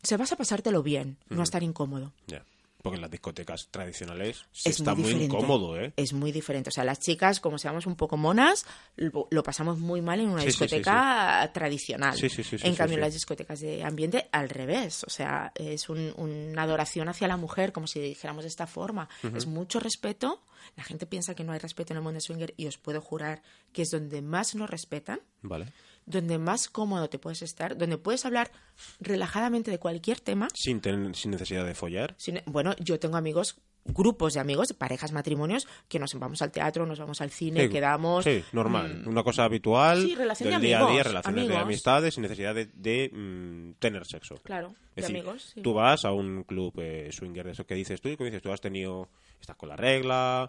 Se 0.04 0.17
vas 0.17 0.32
a 0.32 0.36
pasártelo 0.36 0.82
bien, 0.84 1.17
no 1.30 1.41
a 1.41 1.43
estar 1.43 1.62
incómodo. 1.63 2.13
ya. 2.28 2.43
Porque 2.81 2.95
en 2.95 3.01
las 3.01 3.11
discotecas 3.11 3.67
tradicionales 3.69 4.45
se 4.51 4.69
es 4.69 4.79
está 4.79 4.95
muy, 4.95 5.13
muy, 5.13 5.23
incómodo, 5.25 5.79
¿eh? 5.79 5.93
Es 5.97 6.13
muy 6.13 6.31
diferente. 6.31 6.69
O 6.69 6.71
sea, 6.71 6.83
las 6.83 6.99
chicas, 6.99 7.39
como 7.39 7.57
seamos 7.57 7.85
un 7.85 7.95
poco 7.95 8.17
monas, 8.17 8.65
lo, 8.95 9.27
lo 9.29 9.43
pasamos 9.43 9.77
muy 9.79 10.01
mal 10.01 10.19
en 10.19 10.29
una 10.29 10.41
Sí, 10.41 10.47
discoteca 10.47 11.49
tradicional. 11.53 12.17
Sí, 12.17 12.29
sí, 12.29 12.43
en 12.61 12.75
cambio, 12.75 12.95
en 12.95 13.01
las 13.01 13.13
discotecas 13.13 13.59
de 13.59 13.83
ambiente, 13.83 14.27
al 14.31 14.49
revés. 14.49 15.03
O 15.05 15.09
sea, 15.09 15.51
es 15.55 15.89
un- 15.89 16.13
una 16.17 16.63
adoración 16.63 17.07
hacia 17.09 17.27
la 17.27 17.37
mujer, 17.37 17.71
como 17.71 17.87
si 17.87 17.99
dijéramos 17.99 18.43
de 18.43 18.49
esta 18.49 18.67
forma. 18.67 19.09
Es 19.35 19.45
mucho 19.45 19.79
respeto. 19.79 20.41
La 20.75 20.83
gente 20.83 21.05
piensa 21.05 21.35
que 21.35 21.43
no 21.43 21.51
hay 21.53 21.59
respeto 21.59 21.93
en 21.93 21.97
el 21.97 22.03
mundo 22.03 22.19
swinger 22.19 22.53
y 22.57 22.67
os 22.67 22.77
puedo 22.77 23.01
jurar 23.01 23.41
que 23.73 23.81
es 23.83 23.89
donde 23.89 24.21
más 24.21 24.53
nos 24.55 24.69
respetan 24.69 25.19
Vale. 25.41 25.67
Donde 26.05 26.37
más 26.37 26.67
cómodo 26.69 27.09
te 27.09 27.19
puedes 27.19 27.41
estar, 27.41 27.77
donde 27.77 27.97
puedes 27.97 28.25
hablar 28.25 28.51
relajadamente 28.99 29.71
de 29.71 29.79
cualquier 29.79 30.19
tema. 30.19 30.47
Sin, 30.53 30.81
ten- 30.81 31.13
sin 31.15 31.31
necesidad 31.31 31.65
de 31.65 31.75
follar. 31.75 32.15
Sin- 32.17 32.41
bueno, 32.45 32.75
yo 32.79 32.99
tengo 32.99 33.17
amigos 33.17 33.57
grupos 33.83 34.35
de 34.35 34.39
amigos, 34.39 34.73
parejas, 34.73 35.11
matrimonios, 35.11 35.67
que 35.89 35.97
nos 35.97 36.13
vamos 36.13 36.41
al 36.43 36.51
teatro, 36.51 36.85
nos 36.85 36.99
vamos 36.99 37.19
al 37.19 37.31
cine, 37.31 37.63
Sí, 37.63 37.69
quedamos. 37.69 38.23
Sí, 38.23 38.43
normal. 38.51 39.01
mm, 39.05 39.07
Una 39.09 39.23
cosa 39.23 39.43
habitual 39.45 40.03
Sí, 40.03 40.15
del 40.15 40.27
de 40.35 40.35
día 40.45 40.55
a 40.55 40.59
día, 40.59 40.85
amigos, 40.85 41.07
relaciones 41.07 41.47
de 41.47 41.57
amistades 41.57 42.13
sin 42.13 42.21
necesidad 42.21 42.53
de, 42.53 42.67
de, 42.67 43.09
mm, 43.11 43.79
tener 43.79 44.05
sexo. 44.05 44.35
Claro, 44.43 44.69
de 44.95 45.01
decir, 45.01 45.15
amigos. 45.17 45.51
sí. 45.55 45.61
tú 45.63 45.73
vas 45.73 46.05
a 46.05 46.11
un 46.11 46.43
club 46.43 46.73
eh, 46.77 47.09
swinger 47.11 47.43
de 47.45 47.53
eso 47.53 47.65
que 47.65 47.73
dices 47.73 47.99
tú 48.01 48.09
y 48.09 48.17
que 48.17 48.23
dices 48.25 48.43
tú 48.43 48.51
has 48.51 48.61
tenido, 48.61 49.09
estás 49.39 49.55
con 49.55 49.69
la 49.69 49.75
regla, 49.75 50.45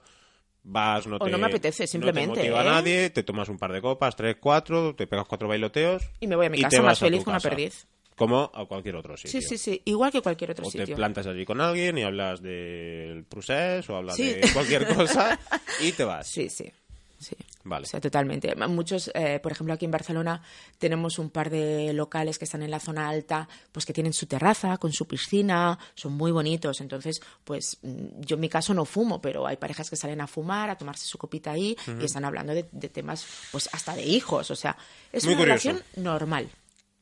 vas, 0.64 1.06
no 1.06 1.16
O 1.16 1.24
te... 1.24 1.30
no 1.30 1.38
me 1.38 1.46
apetece, 1.46 1.86
simplemente, 1.86 2.28
No 2.28 2.34
te 2.34 2.40
motiva 2.40 2.58
¿eh? 2.64 2.68
a 2.68 2.70
nadie, 2.72 3.10
te 3.10 3.22
tomas 3.22 3.48
un 3.48 3.58
par 3.58 3.72
de 3.72 3.80
copas, 3.80 4.14
tres, 4.16 4.36
cuatro, 4.40 4.94
te 4.94 5.06
pegas 5.06 5.26
cuatro 5.26 5.48
bailoteos... 5.48 6.02
Y 6.20 6.26
me 6.26 6.36
voy 6.36 6.46
a 6.46 6.50
mi 6.50 6.58
te 6.58 6.62
casa 6.64 6.82
más 6.82 6.98
feliz 6.98 7.24
que 7.24 7.30
una 7.30 7.40
perdiz. 7.40 7.86
Como 8.14 8.50
a 8.54 8.66
cualquier 8.66 8.96
otro 8.96 9.16
sitio. 9.16 9.40
Sí, 9.40 9.46
sí, 9.48 9.58
sí. 9.58 9.82
Igual 9.86 10.12
que 10.12 10.20
cualquier 10.20 10.50
otro 10.50 10.66
O 10.66 10.70
te 10.70 10.78
sitio. 10.80 10.94
plantas 10.94 11.26
allí 11.26 11.44
con 11.46 11.60
alguien 11.60 11.96
y 11.98 12.02
hablas 12.02 12.42
del 12.42 13.24
procés 13.24 13.88
o 13.88 13.96
hablas 13.96 14.16
Sí. 14.16 14.34
de 14.34 14.52
cualquier 14.52 14.86
cosa 14.94 15.38
y 15.80 15.92
te 15.92 16.04
vas. 16.04 16.26
Sí, 16.28 16.48
sí. 16.50 16.70
sí. 17.18 17.34
Vale. 17.64 17.84
O 17.84 17.88
sea, 17.88 18.00
totalmente. 18.00 18.54
Muchos, 18.66 19.10
eh, 19.14 19.38
por 19.40 19.52
ejemplo, 19.52 19.72
aquí 19.74 19.84
en 19.84 19.90
Barcelona 19.92 20.42
tenemos 20.78 21.18
un 21.18 21.30
par 21.30 21.48
de 21.50 21.92
locales 21.92 22.38
que 22.38 22.44
están 22.44 22.62
en 22.62 22.70
la 22.70 22.80
zona 22.80 23.08
alta, 23.08 23.48
pues 23.70 23.86
que 23.86 23.92
tienen 23.92 24.12
su 24.12 24.26
terraza 24.26 24.78
con 24.78 24.92
su 24.92 25.06
piscina, 25.06 25.78
son 25.94 26.12
muy 26.14 26.32
bonitos. 26.32 26.80
Entonces, 26.80 27.20
pues 27.44 27.78
mm, 27.82 28.20
yo 28.20 28.34
en 28.34 28.40
mi 28.40 28.48
caso 28.48 28.74
no 28.74 28.84
fumo, 28.84 29.20
pero 29.20 29.46
hay 29.46 29.56
parejas 29.56 29.88
que 29.88 29.96
salen 29.96 30.20
a 30.20 30.26
fumar, 30.26 30.70
a 30.70 30.76
tomarse 30.76 31.06
su 31.06 31.18
copita 31.18 31.52
ahí 31.52 31.76
y 32.00 32.04
están 32.04 32.24
hablando 32.24 32.52
de, 32.52 32.68
de 32.72 32.88
temas, 32.88 33.24
pues 33.52 33.68
hasta 33.72 33.94
de 33.94 34.02
hijos. 34.02 34.50
O 34.50 34.56
sea, 34.56 34.76
es 35.12 35.24
Muy 35.24 35.34
una 35.34 35.42
curioso. 35.44 35.68
relación 35.68 36.04
normal. 36.04 36.50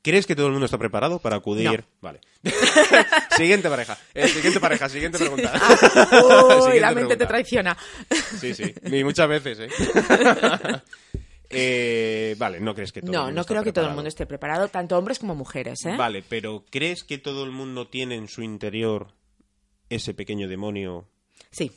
¿Crees 0.02 0.26
que 0.26 0.34
todo 0.34 0.46
el 0.46 0.52
mundo 0.52 0.64
está 0.64 0.78
preparado 0.78 1.18
para 1.18 1.36
acudir? 1.36 1.80
No. 1.80 1.84
Vale. 2.00 2.20
siguiente 3.36 3.68
pareja. 3.68 3.98
Eh, 4.14 4.28
siguiente 4.28 4.58
pareja, 4.60 4.88
siguiente 4.88 5.18
pregunta. 5.18 5.52
Uy, 5.52 5.60
Siguiente 6.62 6.80
la 6.80 6.92
mente 6.92 7.16
te 7.16 7.26
pregunta. 7.26 7.26
traiciona. 7.28 7.76
Sí, 8.38 8.54
sí. 8.54 8.74
Y 8.84 9.04
muchas 9.04 9.28
veces, 9.28 9.58
¿eh? 9.60 9.68
Eh, 11.52 12.36
vale, 12.38 12.60
no 12.60 12.74
crees 12.74 12.92
que 12.92 13.00
todo 13.00 13.10
el 13.10 13.16
No, 13.16 13.22
mundo 13.24 13.34
no 13.34 13.40
está 13.40 13.52
creo 13.54 13.64
que 13.64 13.72
todo 13.72 13.82
el 13.84 13.88
preparado. 13.88 13.96
mundo 13.96 14.08
esté 14.08 14.26
preparado, 14.26 14.68
tanto 14.68 14.96
hombres 14.96 15.18
como 15.18 15.34
mujeres, 15.34 15.84
¿eh? 15.84 15.96
Vale, 15.96 16.22
pero 16.28 16.64
¿crees 16.70 17.02
que 17.02 17.18
todo 17.18 17.42
el 17.44 17.50
mundo 17.50 17.88
tiene 17.88 18.14
en 18.14 18.28
su 18.28 18.42
interior 18.42 19.08
ese 19.88 20.14
pequeño 20.14 20.46
demonio? 20.48 21.08
Sí. 21.50 21.72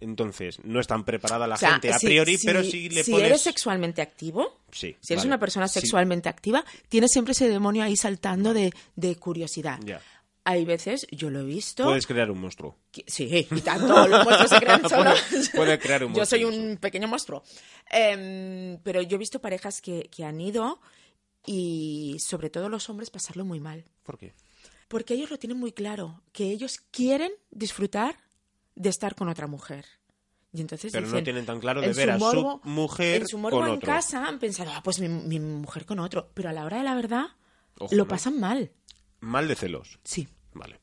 Entonces, 0.00 0.58
no 0.64 0.80
están 0.80 1.04
preparada 1.04 1.46
la 1.46 1.54
O 1.56 1.58
sea, 1.58 1.72
gente 1.72 1.92
a 1.92 1.98
si- 1.98 2.06
priori, 2.06 2.38
si- 2.38 2.46
pero 2.46 2.64
si 2.64 2.88
le 2.88 3.04
si 3.04 3.10
pones... 3.12 3.26
eres 3.26 3.40
sexualmente 3.42 4.00
activo, 4.02 4.60
Sí, 4.72 4.96
si 5.00 5.12
eres 5.12 5.22
vale. 5.24 5.28
una 5.28 5.38
persona 5.38 5.68
Sí. 5.68 5.80
sexualmente 5.80 6.28
activa, 6.28 6.64
tienes 6.88 7.10
siempre 7.12 7.32
ese 7.32 7.48
demonio 7.48 7.82
ahí 7.84 7.96
saltando 7.96 8.54
de, 8.54 8.72
de 8.96 9.16
curiosidad. 9.16 9.78
Ya. 9.84 10.00
Hay 10.44 10.64
veces, 10.64 11.06
yo 11.10 11.28
lo 11.28 11.40
he 11.40 11.44
visto. 11.44 11.84
Puedes 11.84 12.06
crear 12.06 12.30
un 12.30 12.40
monstruo. 12.40 12.76
que- 12.90 13.04
sí, 13.06 13.46
y 13.50 13.60
tanto, 13.60 14.08
los 14.08 14.24
monstruos 14.24 14.48
se 14.50 14.58
crean 14.58 14.80
solos. 14.88 15.20
Puede- 15.30 15.48
puede 15.50 15.78
crear 15.78 16.04
un 16.04 16.14
Yo 16.14 16.24
soy 16.24 16.44
monstruo, 16.44 16.66
un 16.70 16.76
pequeño 16.78 17.08
monstruo. 17.08 17.42
Em, 17.90 18.78
pero 18.82 19.02
yo 19.02 19.16
he 19.16 19.18
visto 19.18 19.40
parejas 19.40 19.82
que, 19.82 20.08
que 20.10 20.24
han 20.24 20.40
ido 20.40 20.80
y, 21.46 22.16
sobre 22.20 22.48
todo 22.50 22.68
los 22.68 22.88
hombres, 22.88 23.10
pasarlo 23.10 23.44
muy 23.44 23.60
mal. 23.60 23.84
¿Por 24.02 24.16
qué? 24.18 24.32
Porque 24.88 25.14
ellos 25.14 25.30
lo 25.30 25.38
tienen 25.38 25.58
muy 25.58 25.72
claro, 25.72 26.22
que 26.32 26.44
ellos 26.50 26.78
quieren 26.90 27.32
disfrutar 27.50 28.16
de 28.80 28.88
estar 28.88 29.14
con 29.14 29.28
otra 29.28 29.46
mujer. 29.46 29.84
Y 30.52 30.60
entonces 30.60 30.90
Pero 30.90 31.06
no 31.06 31.12
dicen, 31.12 31.24
tienen 31.24 31.46
tan 31.46 31.60
claro 31.60 31.80
de 31.80 31.88
en 31.88 31.94
ver 31.96 32.10
a 32.10 32.18
su 32.18 32.24
morbo- 32.24 32.60
mujer 32.64 33.20
en 33.22 33.28
su 33.28 33.38
morbo 33.38 33.58
con 33.60 33.68
en 33.68 33.74
otro. 33.74 33.86
casa 33.86 34.26
han 34.26 34.38
pensado, 34.38 34.70
ah, 34.74 34.82
pues 34.82 34.98
mi, 34.98 35.08
mi 35.08 35.38
mujer 35.38 35.86
con 35.86 35.98
otro. 36.00 36.30
Pero 36.34 36.48
a 36.48 36.52
la 36.52 36.64
hora 36.64 36.78
de 36.78 36.82
la 36.84 36.94
verdad, 36.94 37.26
Ojo, 37.78 37.94
lo 37.94 38.04
¿no? 38.04 38.08
pasan 38.08 38.40
mal. 38.40 38.72
Mal 39.20 39.46
de 39.46 39.54
celos. 39.54 40.00
Sí, 40.02 40.28
Vale. 40.54 40.80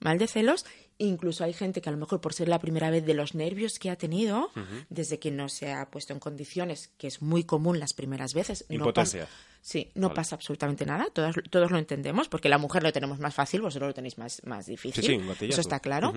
mal 0.00 0.18
de 0.18 0.26
celos. 0.26 0.64
Incluso 0.98 1.44
hay 1.44 1.52
gente 1.52 1.82
que 1.82 1.88
a 1.90 1.92
lo 1.92 1.98
mejor 1.98 2.20
por 2.20 2.32
ser 2.32 2.48
la 2.48 2.58
primera 2.58 2.90
vez 2.90 3.04
de 3.04 3.12
los 3.12 3.34
nervios 3.34 3.78
que 3.78 3.90
ha 3.90 3.96
tenido, 3.96 4.50
desde 4.88 5.18
que 5.18 5.30
no 5.30 5.48
se 5.48 5.72
ha 5.72 5.90
puesto 5.90 6.14
en 6.14 6.20
condiciones, 6.20 6.88
que 6.96 7.06
es 7.06 7.20
muy 7.20 7.44
común 7.44 7.78
las 7.78 7.92
primeras 7.92 8.32
veces. 8.32 8.64
no 8.68 8.76
Impotencia. 8.76 9.28
sí, 9.60 9.90
no 9.94 10.08
Vale. 10.08 10.16
pasa 10.16 10.36
absolutamente 10.36 10.86
nada. 10.86 11.06
Todos, 11.12 11.36
todos 11.50 11.70
lo 11.70 11.78
entendemos, 11.78 12.28
porque 12.28 12.48
la 12.48 12.56
mujer 12.56 12.82
lo 12.82 12.92
tenemos 12.92 13.18
más 13.18 13.34
fácil, 13.34 13.60
vosotros 13.60 13.90
lo 13.90 13.94
tenéis 13.94 14.16
más, 14.16 14.40
más 14.46 14.66
difícil. 14.66 15.04
Sí, 15.04 15.20
sí. 15.38 15.46
Eso 15.46 15.60
está 15.60 15.80
claro. 15.80 16.14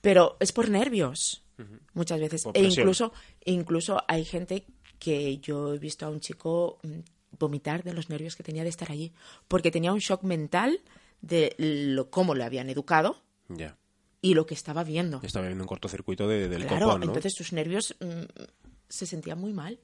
Pero 0.00 0.36
es 0.40 0.52
por 0.52 0.70
nervios, 0.70 1.44
muchas 1.92 2.18
veces. 2.18 2.46
E 2.54 2.62
incluso, 2.62 3.12
incluso 3.44 4.02
hay 4.08 4.24
gente 4.24 4.66
que 4.98 5.38
yo 5.38 5.74
he 5.74 5.78
visto 5.78 6.06
a 6.06 6.08
un 6.08 6.20
chico 6.20 6.78
mm, 6.82 7.00
vomitar 7.38 7.82
de 7.82 7.92
los 7.92 8.08
nervios 8.08 8.34
que 8.34 8.42
tenía 8.42 8.62
de 8.62 8.70
estar 8.70 8.90
allí, 8.90 9.12
porque 9.46 9.70
tenía 9.70 9.92
un 9.92 9.98
shock 9.98 10.22
mental 10.22 10.80
de 11.20 11.54
lo, 11.58 12.10
cómo 12.10 12.34
le 12.34 12.44
habían 12.44 12.70
educado 12.70 13.22
Ya. 13.48 13.76
Y 14.22 14.34
lo 14.34 14.46
que 14.46 14.54
estaba 14.54 14.82
viendo. 14.84 15.20
Estaba 15.22 15.46
viendo 15.46 15.64
un 15.64 15.68
cortocircuito 15.68 16.26
de- 16.28 16.48
del 16.48 16.66
Claro, 16.66 16.86
copón, 16.86 17.00
¿no? 17.00 17.06
entonces 17.06 17.34
sus 17.34 17.52
nervios 17.52 17.94
mm, 18.00 18.22
se 18.88 19.06
sentían 19.06 19.38
muy 19.38 19.52
mal. 19.52 19.78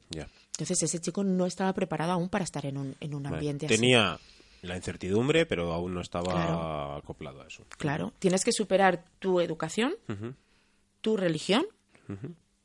Entonces 0.53 0.83
ese 0.83 1.01
chico 1.01 1.25
no 1.25 1.47
estaba 1.47 1.73
preparado 1.73 2.13
aún 2.13 2.29
para 2.29 2.45
estar 2.45 2.65
en 2.67 2.77
un, 2.79 2.97
en 3.01 3.15
un 3.15 3.23
Vale. 3.25 3.37
ambiente 3.37 3.67
así. 3.67 3.75
Tenía 3.77 4.19
la 4.63 4.77
incertidumbre, 4.77 5.45
pero 5.47 5.73
aún 5.73 5.93
no 5.95 6.01
estaba 6.01 6.33
Claro. 6.33 6.95
acoplado 6.97 7.43
a 7.43 7.47
eso. 7.47 7.65
Claro, 7.79 8.13
tienes 8.19 8.45
que 8.45 8.53
superar 8.53 9.05
tu 9.19 9.41
educación, 9.41 9.95
tu 11.01 11.17
religión 11.17 11.65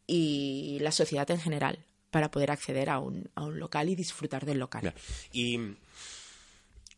y 0.05 0.77
la 0.81 0.91
sociedad 0.91 1.29
en 1.31 1.39
general 1.39 1.79
para 2.11 2.31
poder 2.31 2.51
acceder 2.51 2.89
a 2.89 2.99
un, 2.99 3.29
a 3.35 3.43
un 3.43 3.59
local 3.59 3.89
y 3.89 3.95
disfrutar 3.95 4.45
del 4.45 4.59
local. 4.59 4.93
¿Y 5.31 5.59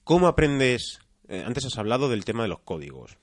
cómo 0.03 0.27
aprendes? 0.27 0.99
eh, 1.27 1.43
antes 1.45 1.63
has 1.65 1.77
hablado 1.77 2.10
del 2.10 2.25
tema 2.25 2.43
de 2.43 2.49
los 2.49 2.60
códigos. 2.60 3.17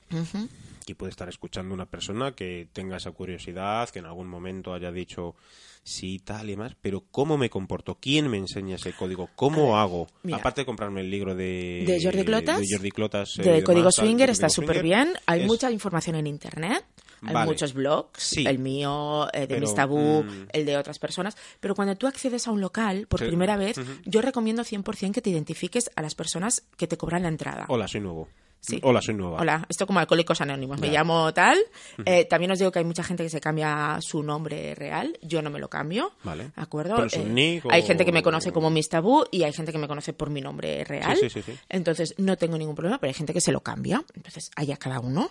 Y 0.89 0.95
puede 0.95 1.11
estar 1.11 1.29
escuchando 1.29 1.75
una 1.75 1.87
persona 1.87 2.33
que 2.33 2.69
tenga 2.73 2.97
esa 2.97 3.11
curiosidad, 3.11 3.89
que 3.91 3.99
en 3.99 4.07
algún 4.07 4.29
momento 4.29 4.73
haya 4.73 4.93
dicho 4.93 5.35
sí, 5.83 6.21
tal 6.21 6.49
y 6.51 6.57
más, 6.57 6.77
pero 6.81 7.03
¿cómo 7.11 7.37
me 7.37 7.51
comporto? 7.51 7.97
¿Quién 8.01 8.29
me 8.29 8.37
enseña 8.39 8.77
ese 8.77 8.93
código? 8.93 9.29
¿Cómo 9.35 9.79
hago? 9.79 10.07
mira. 10.23 10.39
Aparte 10.39 10.61
de 10.63 10.67
comprarme 10.67 11.01
el 11.01 11.11
libro 11.11 11.35
de, 11.35 11.85
de 11.87 12.01
Jordi 12.03 12.25
Clotas, 12.25 12.61
de 12.61 12.67
Jordi 12.71 12.91
Clotas, 12.91 13.39
eh, 13.39 13.43
de 13.43 13.49
y 13.49 13.53
demás, 13.53 13.65
Código 13.65 13.91
tal, 13.91 13.93
Swinger 14.07 14.31
está 14.31 14.49
súper 14.49 14.83
bien. 14.83 15.15
Hay 15.27 15.41
es- 15.41 15.47
mucha 15.47 15.71
información 15.71 16.17
en 16.17 16.27
internet. 16.29 16.85
Hay 17.23 17.33
Vale. 17.35 17.47
muchos 17.47 17.73
blogs, 17.75 18.23
Sí. 18.23 18.45
el 18.47 18.59
mío, 18.59 19.27
eh, 19.33 19.41
de 19.41 19.47
Pero, 19.49 19.61
Miss 19.61 19.75
Tabú, 19.75 20.23
mm. 20.23 20.47
el 20.53 20.67
de 20.67 20.77
otras 20.77 20.99
personas. 20.99 21.37
Pero 21.61 21.75
cuando 21.75 21.97
tú 21.97 22.07
accedes 22.07 22.47
a 22.47 22.51
un 22.53 22.61
local 22.61 23.07
por 23.09 23.21
Sí. 23.21 23.27
primera 23.27 23.57
vez, 23.57 23.77
yo 24.05 24.21
recomiendo 24.23 24.65
100% 24.65 25.13
que 25.15 25.23
te 25.23 25.31
identifiques 25.31 25.91
a 25.97 26.03
las 26.03 26.15
personas 26.15 26.63
que 26.77 26.87
te 26.87 26.97
cobran 26.97 27.23
la 27.23 27.29
entrada. 27.29 27.65
Hola, 27.69 27.89
soy 27.89 28.01
nuevo. 28.01 28.29
Sí. 28.59 28.81
Hola, 28.83 29.01
soy 29.01 29.15
nueva. 29.15 29.39
Hola, 29.41 29.65
esto 29.69 29.87
como 29.87 30.01
Alcohólicos 30.01 30.41
Anónimos. 30.41 30.81
Me 30.81 30.89
llamo 30.91 31.33
tal. 31.33 31.57
Eh, 32.05 32.25
también 32.25 32.51
os 32.51 32.59
digo 32.59 32.73
que 32.73 32.81
hay 32.81 32.85
mucha 32.85 33.05
gente 33.05 33.23
que 33.23 33.29
se 33.31 33.41
cambia 33.41 33.99
su 34.01 34.25
nombre 34.25 34.75
real. 34.75 35.17
Yo 35.23 35.41
no 35.41 35.51
me 35.51 35.61
lo 35.61 35.69
cambio. 35.69 36.13
Vale. 36.25 36.45
¿De 36.57 36.63
acuerdo? 36.63 36.97
Eh, 37.13 37.25
nick 37.27 37.65
o- 37.67 37.71
Hay 37.71 37.83
gente 37.83 38.05
que 38.05 38.11
me 38.11 38.25
conoce 38.25 38.51
como 38.53 38.69
Miss 38.71 38.89
Tabú 38.89 39.25
y 39.31 39.45
hay 39.45 39.53
gente 39.53 39.71
que 39.71 39.79
me 39.79 39.87
conoce 39.87 40.15
por 40.15 40.31
mi 40.31 40.41
nombre 40.41 40.83
real. 40.85 41.17
Sí, 41.17 41.31
sí, 41.31 41.43
sí, 41.43 41.53
sí. 41.53 41.59
Entonces 41.69 42.15
no 42.19 42.37
tengo 42.37 42.59
ningún 42.59 42.75
problema, 42.75 42.99
pero 42.99 43.11
hay 43.11 43.15
gente 43.15 43.33
que 43.33 43.41
se 43.41 43.53
lo 43.53 43.61
cambia. 43.61 44.03
Entonces, 44.15 44.51
allá 44.57 44.77
cada 44.79 44.99
uno. 44.99 45.31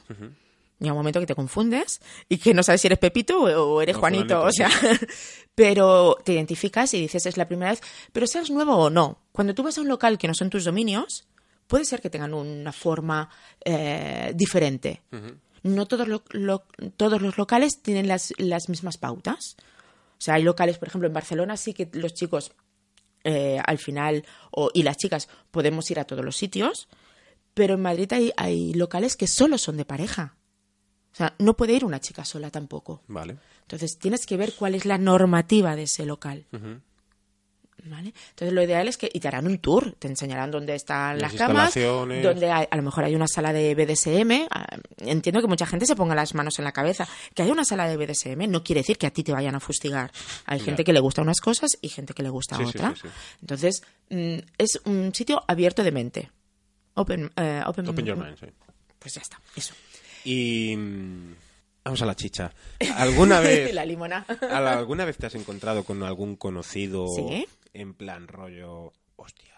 Llega 0.79 0.91
un 0.93 0.97
momento 0.99 1.19
que 1.21 1.25
te 1.25 1.35
confundes 1.35 2.01
y 2.27 2.37
que 2.37 2.53
no 2.53 2.61
sabes 2.63 2.81
si 2.81 2.87
eres 2.87 2.99
Pepito 2.99 3.39
o 3.39 3.81
eres 3.81 3.95
Juanito, 3.95 4.41
o 4.41 4.51
sea, 4.51 4.69
pero 5.55 6.17
te 6.23 6.33
identificas 6.33 6.93
y 6.93 7.01
dices 7.01 7.25
es 7.25 7.37
la 7.37 7.47
primera 7.47 7.71
vez, 7.71 7.81
pero 8.11 8.27
seas 8.27 8.49
nuevo 8.51 8.75
o 8.75 8.89
no. 8.89 9.19
Cuando 9.31 9.53
tú 9.55 9.63
vas 9.63 9.77
a 9.77 9.81
un 9.81 9.87
local 9.87 10.17
que 10.17 10.27
no 10.27 10.33
son 10.33 10.49
tus 10.49 10.65
dominios, 10.65 11.27
puede 11.67 11.85
ser 11.85 12.01
que 12.01 12.09
tengan 12.09 12.33
una 12.33 12.71
forma 12.71 13.29
eh, 13.63 14.33
diferente. 14.35 15.01
No 15.63 15.85
todos, 15.87 16.07
lo- 16.07 16.23
lo- 16.31 16.65
todos 16.97 17.21
los 17.21 17.37
locales 17.37 17.81
tienen 17.81 18.07
las, 18.07 18.33
las 18.37 18.69
mismas 18.69 18.97
pautas. 18.97 19.55
O 20.17 20.21
sea, 20.21 20.35
hay 20.35 20.43
locales, 20.43 20.77
por 20.77 20.87
ejemplo, 20.89 21.07
en 21.07 21.13
Barcelona 21.13 21.57
sí 21.57 21.73
que 21.73 21.89
los 21.93 22.13
chicos 22.13 22.51
eh, 23.23 23.59
al 23.65 23.79
final, 23.79 24.25
o, 24.51 24.69
y 24.73 24.83
las 24.83 24.97
chicas, 24.97 25.27
podemos 25.51 25.89
ir 25.89 25.99
a 25.99 26.03
todos 26.05 26.23
los 26.23 26.35
sitios, 26.37 26.87
pero 27.53 27.73
en 27.75 27.81
Madrid 27.81 28.11
hay, 28.13 28.31
hay 28.37 28.73
locales 28.73 29.15
que 29.15 29.25
solo 29.27 29.57
son 29.57 29.77
de 29.77 29.85
pareja. 29.85 30.35
O 31.15 31.17
sea, 31.17 31.33
no 31.39 31.55
puede 31.55 31.73
ir 31.73 31.85
una 31.85 31.99
chica 32.01 32.25
sola 32.25 32.49
tampoco. 32.51 33.01
Vale. 33.07 33.37
Entonces, 33.61 33.97
tienes 33.97 34.25
que 34.25 34.35
ver 34.37 34.53
cuál 34.53 34.75
es 34.75 34.85
la 34.85 34.97
normativa 34.97 35.75
de 35.75 35.83
ese 35.83 36.05
local. 36.05 36.45
¿Vale? 37.87 38.13
Entonces, 38.31 38.51
lo 38.51 38.63
ideal 38.63 38.87
es 38.87 38.97
que. 38.97 39.09
Y 39.13 39.19
te 39.19 39.27
harán 39.27 39.45
un 39.45 39.59
tour, 39.59 39.93
te 39.99 40.07
enseñarán 40.07 40.49
dónde 40.49 40.73
están 40.73 41.19
Las 41.19 41.33
las, 41.33 41.39
camas, 41.47 41.73
donde 41.75 42.51
hay- 42.51 42.67
a 42.71 42.75
lo 42.77 42.81
mejor 42.81 43.03
hay 43.03 43.13
una 43.13 43.27
sala 43.27 43.53
de 43.53 43.75
BDSM. 43.75 44.47
ah, 44.49 44.65
Entiendo 44.97 45.39
que 45.39 45.47
mucha 45.47 45.67
gente 45.67 45.85
se 45.85 45.95
ponga 45.95 46.15
las 46.15 46.33
manos 46.33 46.57
en 46.57 46.65
la 46.65 46.71
cabeza. 46.71 47.07
Que 47.35 47.43
hay 47.43 47.51
una 47.51 47.63
sala 47.63 47.87
de 47.87 47.95
BDSM 47.95 48.47
no 48.47 48.63
quiere 48.63 48.81
decir 48.81 48.97
que 48.97 49.05
a 49.05 49.11
ti 49.11 49.23
te 49.23 49.31
vayan 49.33 49.53
a 49.53 49.59
fustigar. 49.59 50.11
Hay 50.45 50.59
gente 50.59 50.83
que 50.83 50.93
le 50.93 50.99
gusta 50.99 51.21
unas 51.21 51.39
cosas 51.39 51.77
y 51.79 51.89
gente 51.89 52.13
que 52.15 52.23
le 52.23 52.29
gusta 52.29 52.57
Sí, 52.57 52.63
otra. 52.63 52.93
sí, 52.95 53.01
sí. 53.03 53.07
Entonces, 53.41 53.83
mm, 54.09 54.37
es 54.57 54.81
un 54.85 55.13
sitio 55.13 55.43
abierto 55.47 55.83
de 55.83 55.91
mente. 55.91 56.31
Open, 56.95 57.31
eh, 57.35 57.61
open, 57.67 57.87
Open 57.87 58.05
your 58.05 58.17
mind. 58.17 58.35
Pues 58.97 59.13
ya 59.13 59.21
está, 59.21 59.39
eso. 59.55 59.75
Y 60.25 60.75
vamos 61.83 62.01
a 62.01 62.05
la 62.05 62.15
chicha. 62.15 62.51
¿Alguna 62.97 63.39
vez, 63.39 63.73
la 63.73 63.85
limona. 63.85 64.25
al- 64.41 64.67
alguna 64.67 65.05
vez 65.05 65.17
te 65.17 65.27
has 65.27 65.35
encontrado 65.35 65.83
con 65.83 66.03
algún 66.03 66.35
conocido 66.35 67.07
Sí. 67.15 67.47
en 67.73 67.93
plan 67.93 68.27
rollo, 68.27 68.91
hostia, 69.15 69.53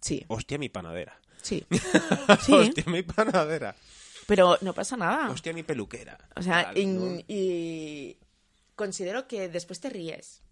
Sí, 0.00 0.24
hostia 0.28 0.58
mi 0.58 0.68
panadera, 0.68 1.20
sí. 1.42 1.64
Sí. 2.44 2.52
hostia 2.52 2.84
mi 2.86 3.02
panadera? 3.02 3.74
Pero 4.26 4.58
no 4.60 4.74
pasa 4.74 4.96
nada. 4.96 5.30
Hostia, 5.30 5.52
mi 5.54 5.62
peluquera. 5.62 6.18
O 6.36 6.42
sea, 6.42 6.64
Tal, 6.64 6.76
y, 6.78 6.86
¿no? 6.86 7.18
y 7.28 8.18
considero 8.74 9.26
que 9.26 9.48
después 9.48 9.80
te 9.80 9.88
ríes. 9.88 10.42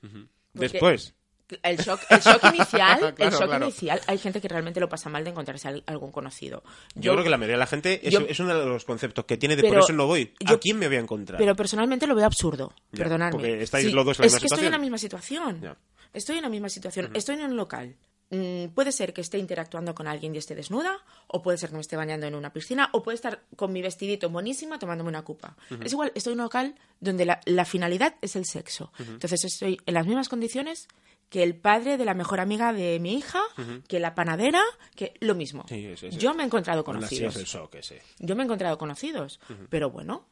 porque- 0.00 0.28
Después. 0.54 1.14
El 1.62 1.76
shock, 1.76 2.00
el 2.10 2.20
shock 2.20 2.42
inicial, 2.54 3.04
el 3.04 3.14
Claro, 3.14 3.38
shock 3.38 3.46
claro. 3.46 3.64
inicial, 3.66 4.00
hay 4.06 4.18
gente 4.18 4.40
que 4.40 4.48
realmente 4.48 4.80
lo 4.80 4.88
pasa 4.88 5.08
mal 5.08 5.22
de 5.24 5.30
encontrarse 5.30 5.68
al- 5.68 5.84
algún 5.86 6.10
conocido. 6.10 6.64
Yo, 6.94 7.12
creo 7.12 7.22
que 7.24 7.30
la 7.30 7.36
mayoría 7.38 7.54
de 7.54 7.60
la 7.60 7.66
gente, 7.66 8.00
es, 8.06 8.12
yo- 8.12 8.20
es 8.28 8.40
uno 8.40 8.58
de 8.58 8.66
los 8.66 8.84
conceptos 8.84 9.24
que 9.26 9.36
tiene 9.36 9.54
de 9.56 9.62
Pero 9.62 9.74
por 9.74 9.82
eso 9.84 9.92
no 9.92 10.06
voy. 10.06 10.34
¿A 10.44 10.50
yo- 10.50 10.60
quién 10.60 10.78
me 10.78 10.88
voy 10.88 10.96
a 10.96 11.00
encontrar? 11.00 11.38
Pero 11.38 11.54
personalmente 11.54 12.06
lo 12.06 12.14
veo 12.14 12.26
absurdo, 12.26 12.72
Ya, 12.92 12.98
perdonadme. 12.98 13.32
porque 13.32 13.62
estáis 13.62 13.86
Sí, 13.86 13.92
los 13.92 14.04
dos 14.04 14.18
en 14.18 14.22
la 14.22 14.26
es 14.26 14.32
misma 14.32 14.40
que 14.40 14.46
estoy 14.46 14.58
en 14.58 14.58
situación. 14.58 14.72
la 14.72 14.78
misma 14.78 14.98
situación. 14.98 15.60
Ya. 15.60 15.76
Estoy 16.12 16.36
en 16.36 16.42
la 16.42 16.48
misma 16.48 16.68
situación. 16.68 17.10
Estoy 17.14 17.34
en 17.36 17.42
un 17.44 17.56
local. 17.56 17.96
Mm, 18.30 18.70
puede 18.74 18.90
ser 18.90 19.12
que 19.12 19.20
esté 19.20 19.38
interactuando 19.38 19.94
con 19.94 20.08
alguien 20.08 20.34
y 20.34 20.38
esté 20.38 20.56
desnuda, 20.56 20.98
o 21.28 21.42
puede 21.42 21.58
ser 21.58 21.68
que 21.68 21.76
me 21.76 21.80
esté 21.80 21.94
bañando 21.94 22.26
en 22.26 22.34
una 22.34 22.52
piscina, 22.52 22.88
o 22.92 23.00
puede 23.04 23.14
estar 23.14 23.42
con 23.54 23.72
mi 23.72 23.82
vestidito 23.82 24.30
monísima 24.30 24.80
tomándome 24.80 25.10
una 25.10 25.22
copa. 25.22 25.56
Es 25.84 25.92
igual, 25.92 26.10
estoy 26.16 26.32
en 26.32 26.40
un 26.40 26.44
local 26.46 26.74
donde 26.98 27.24
la, 27.24 27.40
la 27.44 27.64
finalidad 27.64 28.16
es 28.22 28.34
el 28.34 28.44
sexo. 28.44 28.92
Entonces 28.98 29.44
estoy 29.44 29.78
en 29.86 29.94
las 29.94 30.06
mismas 30.06 30.28
condiciones 30.28 30.88
que 31.28 31.42
el 31.42 31.56
padre 31.56 31.96
de 31.96 32.04
la 32.04 32.14
mejor 32.14 32.40
amiga 32.40 32.72
de 32.72 32.98
mi 33.00 33.14
hija, 33.14 33.40
que 33.88 33.98
la 34.00 34.14
panadera, 34.14 34.62
que 34.94 35.14
lo 35.20 35.34
mismo. 35.34 35.64
Sí, 35.68 35.94
sí, 35.96 36.10
sí. 36.10 36.16
Yo 36.18 36.34
me 36.34 36.42
he 36.42 36.46
encontrado 36.46 36.84
conocidos. 36.84 37.34
shock. 37.36 37.76
Yo 38.18 38.36
me 38.36 38.42
he 38.42 38.44
encontrado 38.44 38.78
conocidos, 38.78 39.40
pero 39.68 39.90
bueno. 39.90 40.26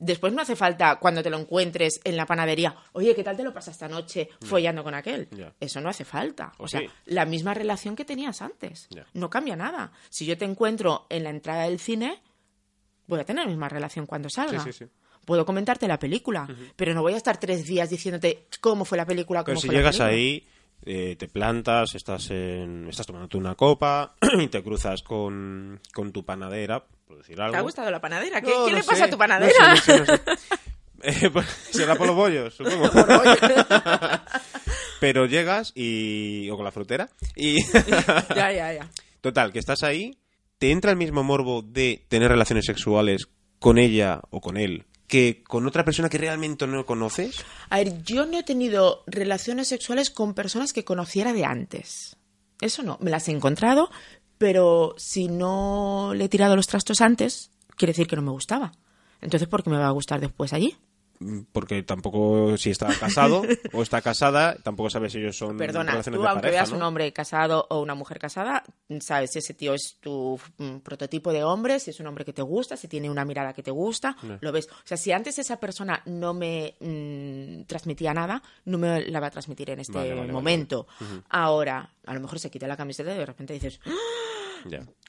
Después 0.00 0.32
no 0.32 0.40
hace 0.42 0.54
falta 0.54 1.00
cuando 1.00 1.24
te 1.24 1.30
lo 1.30 1.38
encuentres 1.38 2.00
en 2.04 2.16
la 2.16 2.24
panadería, 2.24 2.76
oye, 2.92 3.16
¿qué 3.16 3.24
tal 3.24 3.36
te 3.36 3.42
lo 3.42 3.52
pasas 3.52 3.74
esta 3.74 3.88
noche 3.88 4.28
follando 4.42 4.84
con 4.84 4.94
aquel? 4.94 5.28
Eso 5.58 5.80
no 5.80 5.88
hace 5.88 6.04
falta. 6.04 6.52
O 6.58 6.64
O 6.64 6.68
sea, 6.68 6.82
la 7.06 7.24
misma 7.24 7.52
relación 7.52 7.96
que 7.96 8.04
tenías 8.04 8.40
antes. 8.40 8.88
No 9.12 9.28
cambia 9.28 9.56
nada. 9.56 9.90
Si 10.08 10.24
yo 10.24 10.38
te 10.38 10.44
encuentro 10.44 11.06
en 11.10 11.24
la 11.24 11.30
entrada 11.30 11.64
del 11.64 11.80
cine, 11.80 12.22
voy 13.08 13.18
a 13.18 13.24
tener 13.24 13.42
la 13.44 13.50
misma 13.50 13.68
relación 13.68 14.06
cuando 14.06 14.30
salga. 14.30 14.62
Sí, 14.62 14.72
sí, 14.72 14.84
sí. 14.84 14.90
Puedo 15.28 15.44
comentarte 15.44 15.86
la 15.86 15.98
película, 15.98 16.48
pero 16.74 16.94
no 16.94 17.02
voy 17.02 17.12
a 17.12 17.18
estar 17.18 17.38
tres 17.38 17.66
días 17.66 17.90
diciéndote 17.90 18.46
cómo 18.62 18.86
fue 18.86 18.96
la 18.96 19.04
película, 19.04 19.44
cómo 19.44 19.56
Pero 19.56 19.60
si 19.60 19.66
la 19.66 19.74
llegas 19.74 19.98
película. 19.98 20.16
ahí, 20.16 20.46
eh, 20.86 21.16
te 21.18 21.28
plantas, 21.28 21.94
estás 21.94 22.30
en, 22.30 22.88
estás 22.88 23.04
tomándote 23.04 23.36
una 23.36 23.54
copa 23.54 24.14
y 24.38 24.48
te 24.48 24.62
cruzas 24.62 25.02
con, 25.02 25.82
con 25.92 26.12
tu 26.12 26.24
panadera, 26.24 26.82
por 27.06 27.18
decir 27.18 27.38
algo. 27.42 27.52
¿Te 27.52 27.58
ha 27.58 27.60
gustado 27.60 27.90
la 27.90 28.00
panadera? 28.00 28.40
¿Qué, 28.40 28.48
No, 28.48 28.64
qué 28.64 28.70
no 28.70 28.78
le 28.78 28.84
pasa 28.84 29.04
a 29.04 29.08
tu 29.08 29.16
no 29.16 29.18
panadera? 29.18 29.76
sé, 29.76 29.98
no 29.98 30.06
sé, 30.06 30.08
no 30.12 30.16
sé. 30.16 30.22
Eh, 31.02 31.28
pues, 31.30 31.46
será 31.72 31.94
por 31.94 32.06
los 32.06 32.16
bollos, 32.16 32.54
supongo. 32.54 32.88
Pero 35.00 35.26
llegas 35.26 35.72
y... 35.74 36.48
o 36.48 36.56
con 36.56 36.64
la 36.64 36.72
frutera 36.72 37.10
y... 37.36 37.62
ya, 38.34 38.50
ya, 38.50 38.72
ya. 38.72 38.90
Total, 39.20 39.52
que 39.52 39.58
estás 39.58 39.82
ahí, 39.82 40.16
te 40.56 40.70
entra 40.70 40.90
el 40.90 40.96
mismo 40.96 41.22
morbo 41.22 41.60
de 41.60 42.02
tener 42.08 42.30
relaciones 42.30 42.64
sexuales 42.64 43.28
con 43.58 43.76
ella 43.76 44.22
o 44.30 44.40
con 44.40 44.56
él 44.56 44.86
que 45.08 45.42
con 45.42 45.66
otra 45.66 45.84
persona 45.84 46.08
que 46.08 46.18
realmente 46.18 46.66
no 46.66 46.86
conoces. 46.86 47.44
A 47.70 47.78
ver, 47.78 48.02
yo 48.04 48.26
no 48.26 48.38
he 48.38 48.42
tenido 48.44 49.02
relaciones 49.06 49.68
sexuales 49.68 50.10
con 50.10 50.34
personas 50.34 50.72
que 50.72 50.84
conociera 50.84 51.32
de 51.32 51.44
antes. 51.44 52.16
Eso 52.60 52.82
no, 52.82 52.98
me 53.00 53.10
las 53.10 53.28
he 53.28 53.32
encontrado, 53.32 53.90
pero 54.36 54.94
si 54.98 55.28
no 55.28 56.12
le 56.14 56.24
he 56.24 56.28
tirado 56.28 56.56
los 56.56 56.66
trastos 56.66 57.00
antes, 57.00 57.50
quiere 57.76 57.92
decir 57.92 58.06
que 58.06 58.16
no 58.16 58.22
me 58.22 58.30
gustaba. 58.30 58.72
Entonces, 59.20 59.48
¿por 59.48 59.64
qué 59.64 59.70
me 59.70 59.78
va 59.78 59.88
a 59.88 59.92
gustar 59.92 60.20
después 60.20 60.52
allí? 60.52 60.76
Mm, 61.20 61.40
Porque 61.52 61.82
tampoco, 61.82 62.56
si 62.56 62.70
está 62.70 62.86
casado 62.98 63.42
o 63.72 63.82
está 63.82 64.00
casada, 64.02 64.56
tampoco 64.62 64.88
sabes 64.90 65.12
si 65.12 65.18
ellos 65.18 65.36
son 65.36 65.56
Perdona, 65.56 65.90
relaciones 65.92 66.18
tú 66.18 66.22
de 66.22 66.28
aunque 66.28 66.42
pareja, 66.42 66.60
veas 66.62 66.70
¿no? 66.70 66.76
un 66.76 66.82
hombre 66.84 67.12
casado 67.12 67.66
o 67.70 67.80
una 67.80 67.94
mujer 67.94 68.18
casada, 68.18 68.62
sabes 69.00 69.32
si 69.32 69.40
ese 69.40 69.54
tío 69.54 69.74
es 69.74 69.96
tu 70.00 70.38
mm, 70.58 70.76
prototipo 70.78 71.32
de 71.32 71.42
hombre, 71.44 71.80
si 71.80 71.90
es 71.90 72.00
un 72.00 72.06
hombre 72.06 72.24
que 72.24 72.32
te 72.32 72.42
gusta, 72.42 72.76
si 72.76 72.86
tiene 72.88 73.10
una 73.10 73.24
mirada 73.24 73.52
que 73.52 73.62
te 73.62 73.70
gusta, 73.70 74.16
lo 74.40 74.52
ves. 74.52 74.68
O 74.70 74.86
sea, 74.86 74.96
si 74.96 75.10
antes 75.12 75.38
esa 75.38 75.58
persona 75.58 76.02
no 76.06 76.34
me 76.34 76.76
mm, 76.80 77.62
transmitía 77.64 78.14
nada, 78.14 78.42
no 78.64 78.78
me 78.78 79.02
la 79.06 79.20
va 79.20 79.26
a 79.26 79.30
transmitir 79.30 79.70
en 79.70 79.80
este 79.80 79.92
Vale, 79.92 80.10
vale, 80.10 80.20
vale, 80.20 80.32
momento. 80.32 80.86
Ahora, 81.30 81.90
a 82.06 82.14
lo 82.14 82.20
mejor 82.20 82.38
se 82.38 82.50
quita 82.50 82.66
la 82.68 82.76
camiseta 82.76 83.12
y 83.14 83.18
de 83.18 83.26
repente 83.26 83.54
dices, 83.54 83.80
¡Ah! 83.86 83.90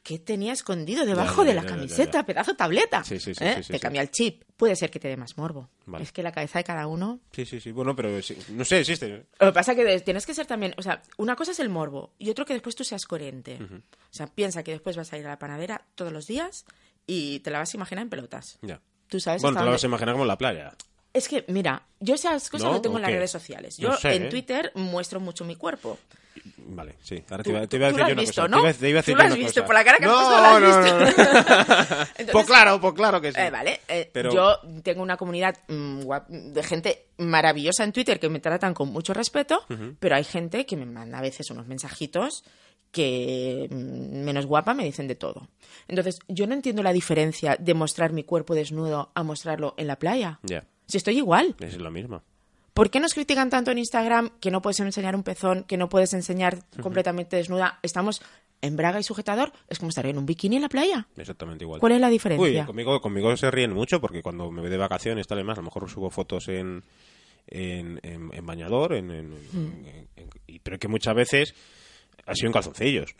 ¿Qué 0.03 0.19
tenía 0.19 0.53
escondido 0.53 1.05
debajo 1.05 1.43
ya, 1.43 1.49
de 1.49 1.55
la 1.55 1.61
ya, 1.63 1.67
camiseta? 1.69 2.25
Pedazo 2.25 2.55
tableta. 2.55 3.03
Sí, 3.03 3.19
sí, 3.19 3.33
sí, 3.35 3.43
¿Eh? 3.43 3.61
te 3.67 3.79
cambia 3.79 4.01
el 4.01 4.11
chip. 4.11 4.43
Puede 4.57 4.75
ser 4.75 4.89
que 4.91 4.99
te 4.99 5.07
dé 5.07 5.17
más 5.17 5.37
morbo. 5.37 5.69
Vale. 5.85 6.03
Es 6.03 6.11
que 6.11 6.23
la 6.23 6.31
cabeza 6.31 6.59
de 6.59 6.63
cada 6.63 6.87
uno 6.87 7.19
Sí, 7.31 7.45
sí, 7.45 7.59
sí. 7.59 7.71
Bueno, 7.71 7.95
pero 7.95 8.09
no 8.49 8.65
sé, 8.65 8.79
existe. 8.79 9.25
lo 9.39 9.47
que 9.47 9.53
pasa 9.53 9.71
es 9.71 9.77
que 9.77 9.83
de- 9.85 9.99
tienes 10.01 10.25
que 10.25 10.33
ser 10.33 10.45
también, 10.45 10.73
o 10.77 10.81
sea, 10.81 11.01
una 11.17 11.35
cosa 11.35 11.51
es 11.51 11.59
el 11.59 11.69
morbo 11.69 12.13
y 12.17 12.29
otro 12.29 12.45
que 12.45 12.53
después 12.53 12.75
tú 12.75 12.83
seas 12.83 13.05
coherente. 13.05 13.57
O 13.61 13.81
sea, 14.11 14.27
piensa 14.27 14.63
que 14.63 14.71
después 14.71 14.97
vas 14.97 15.11
a 15.13 15.17
ir 15.17 15.25
a 15.25 15.29
la 15.29 15.39
panadera 15.39 15.85
todos 15.95 16.11
los 16.11 16.27
días 16.27 16.65
y 17.07 17.39
te 17.39 17.51
la 17.51 17.59
vas 17.59 17.73
a 17.73 17.77
imaginar 17.77 18.03
en 18.03 18.09
pelotas. 18.09 18.57
Ya. 18.61 18.81
Tú 19.07 19.19
sabes 19.19 19.41
Bueno, 19.41 19.57
te 19.59 19.65
lo 19.65 19.71
vas 19.71 19.83
a 19.83 19.87
imaginar 19.87 20.13
como 20.13 20.23
en 20.25 20.27
la 20.27 20.37
playa. 20.37 20.75
Es 21.11 21.27
que, 21.27 21.43
mira, 21.47 21.87
yo 21.99 22.13
esas 22.13 22.49
cosas 22.51 22.71
¿No? 22.71 22.81
tengo 22.81 22.97
en 22.99 23.03
¿O 23.03 23.07
las 23.07 23.15
redes 23.15 23.31
sociales. 23.31 23.79
No 23.79 23.89
Yo 23.91 23.97
sé, 23.97 24.13
en 24.13 24.25
¿eh? 24.25 24.29
Twitter 24.29 24.71
muestro 24.75 25.19
mucho 25.19 25.43
mi 25.43 25.55
cuerpo. 25.55 25.97
Vale, 26.71 26.95
sí. 27.01 27.21
Ahora 27.29 27.43
te 27.43 27.49
iba, 27.49 27.61
te 27.61 27.67
tú 27.67 27.75
iba 27.77 27.87
a 27.87 27.89
decir 27.91 28.05
yo 28.07 28.13
una 28.13 28.21
visto, 28.21 28.41
cosa. 28.43 28.47
¿no? 28.47 28.61
Te 28.61 28.69
iba, 28.69 28.73
te 28.73 28.89
iba 28.89 28.99
a 28.99 29.01
decir 29.01 29.13
Tú 29.15 29.17
lo 29.21 29.27
has 29.27 29.35
visto, 29.35 29.61
cosa. 29.61 29.65
por 29.65 29.75
la 29.75 29.83
cara 29.83 29.97
que 29.97 30.05
has 30.05 30.11
puesto, 30.11 30.29
lo 30.29 30.45
has 30.45 30.61
no, 30.61 30.67
visto. 30.67 30.99
no, 30.99 30.99
no. 31.99 32.01
Entonces- 32.01 32.29
pues 32.31 32.45
claro, 32.45 32.79
pues 32.81 32.93
claro 32.93 33.21
que 33.21 33.31
sí. 33.31 33.39
Eh, 33.41 33.49
vale, 33.49 33.79
eh, 33.87 34.09
Pero- 34.13 34.31
yo 34.33 34.59
tengo 34.83 35.01
una 35.01 35.17
comunidad 35.17 35.57
mm, 35.67 36.01
de 36.53 36.63
gente 36.63 37.05
maravillosa 37.17 37.83
en 37.83 37.91
Twitter 37.91 38.19
que 38.19 38.29
me 38.29 38.39
tratan 38.39 38.73
con 38.73 38.89
mucho 38.89 39.13
respeto, 39.13 39.65
pero 39.99 40.15
hay 40.15 40.23
gente 40.23 40.65
que 40.65 40.77
me 40.77 40.85
manda 40.85 41.17
a 41.17 41.21
veces 41.21 41.49
unos 41.49 41.67
mensajitos 41.67 42.43
que 42.91 43.67
mm, 43.69 44.23
menos 44.23 44.45
guapa 44.45 44.73
me 44.73 44.83
dicen 44.83 45.07
de 45.07 45.15
todo. 45.15 45.47
Entonces, 45.87 46.19
yo 46.27 46.47
no 46.47 46.53
entiendo 46.53 46.83
la 46.83 46.93
diferencia 46.93 47.55
de 47.59 47.73
mostrar 47.73 48.13
mi 48.13 48.23
cuerpo 48.23 48.55
desnudo 48.55 49.11
a 49.15 49.23
mostrarlo 49.23 49.73
en 49.77 49.87
la 49.87 49.97
playa. 49.97 50.39
Ya, 50.43 50.63
Si 50.87 50.97
estoy 50.97 51.17
igual. 51.17 51.55
es 51.59 51.77
lo 51.77 51.91
mismo. 51.91 52.21
¿Por 52.79 52.89
qué 52.89 53.01
nos 53.01 53.13
critican 53.13 53.49
tanto 53.49 53.71
en 53.71 53.77
Instagram 53.77 54.29
que 54.39 54.51
no 54.51 54.61
puedes 54.61 54.79
enseñar 54.79 55.13
un 55.13 55.23
pezón, 55.23 55.63
que 55.65 55.75
no 55.75 55.89
puedes 55.89 56.13
enseñar 56.13 56.59
completamente 56.81 57.35
desnuda? 57.35 57.77
Estamos 57.83 58.21
en 58.61 58.77
braga 58.77 58.99
y 58.99 59.03
sujetador, 59.03 59.51
es 59.67 59.79
como 59.79 59.89
estar 59.89 60.05
en 60.05 60.17
un 60.17 60.25
bikini 60.25 60.55
en 60.55 60.61
la 60.61 60.69
playa. 60.69 61.05
Exactamente 61.17 61.65
igual. 61.65 61.81
¿Cuál 61.81 61.91
es 61.93 61.99
la 61.99 62.07
Uy, 62.07 62.13
diferencia? 62.13 62.65
conmigo, 62.65 63.01
conmigo 63.01 63.35
se 63.35 63.51
ríen 63.51 63.73
mucho 63.73 63.99
porque 63.99 64.21
cuando 64.21 64.49
me 64.49 64.61
voy 64.61 64.69
de 64.69 64.77
vacaciones, 64.77 65.27
tal 65.27 65.39
y 65.39 65.43
más, 65.43 65.57
a 65.57 65.61
lo 65.61 65.65
mejor 65.65 65.89
subo 65.89 66.09
fotos 66.09 66.47
en, 66.47 66.81
en, 67.47 67.99
en- 68.01 68.29
en 68.33 68.45
bañador, 68.45 68.93
en, 68.93 69.11
en- 69.11 69.29
Hmm. 69.51 69.85
en- 70.15 70.59
pero 70.63 70.79
que 70.79 70.87
muchas 70.87 71.15
veces 71.15 71.53
ha 72.25 72.33
sido 72.33 72.47
en 72.47 72.53
calzoncillos. 72.53 73.13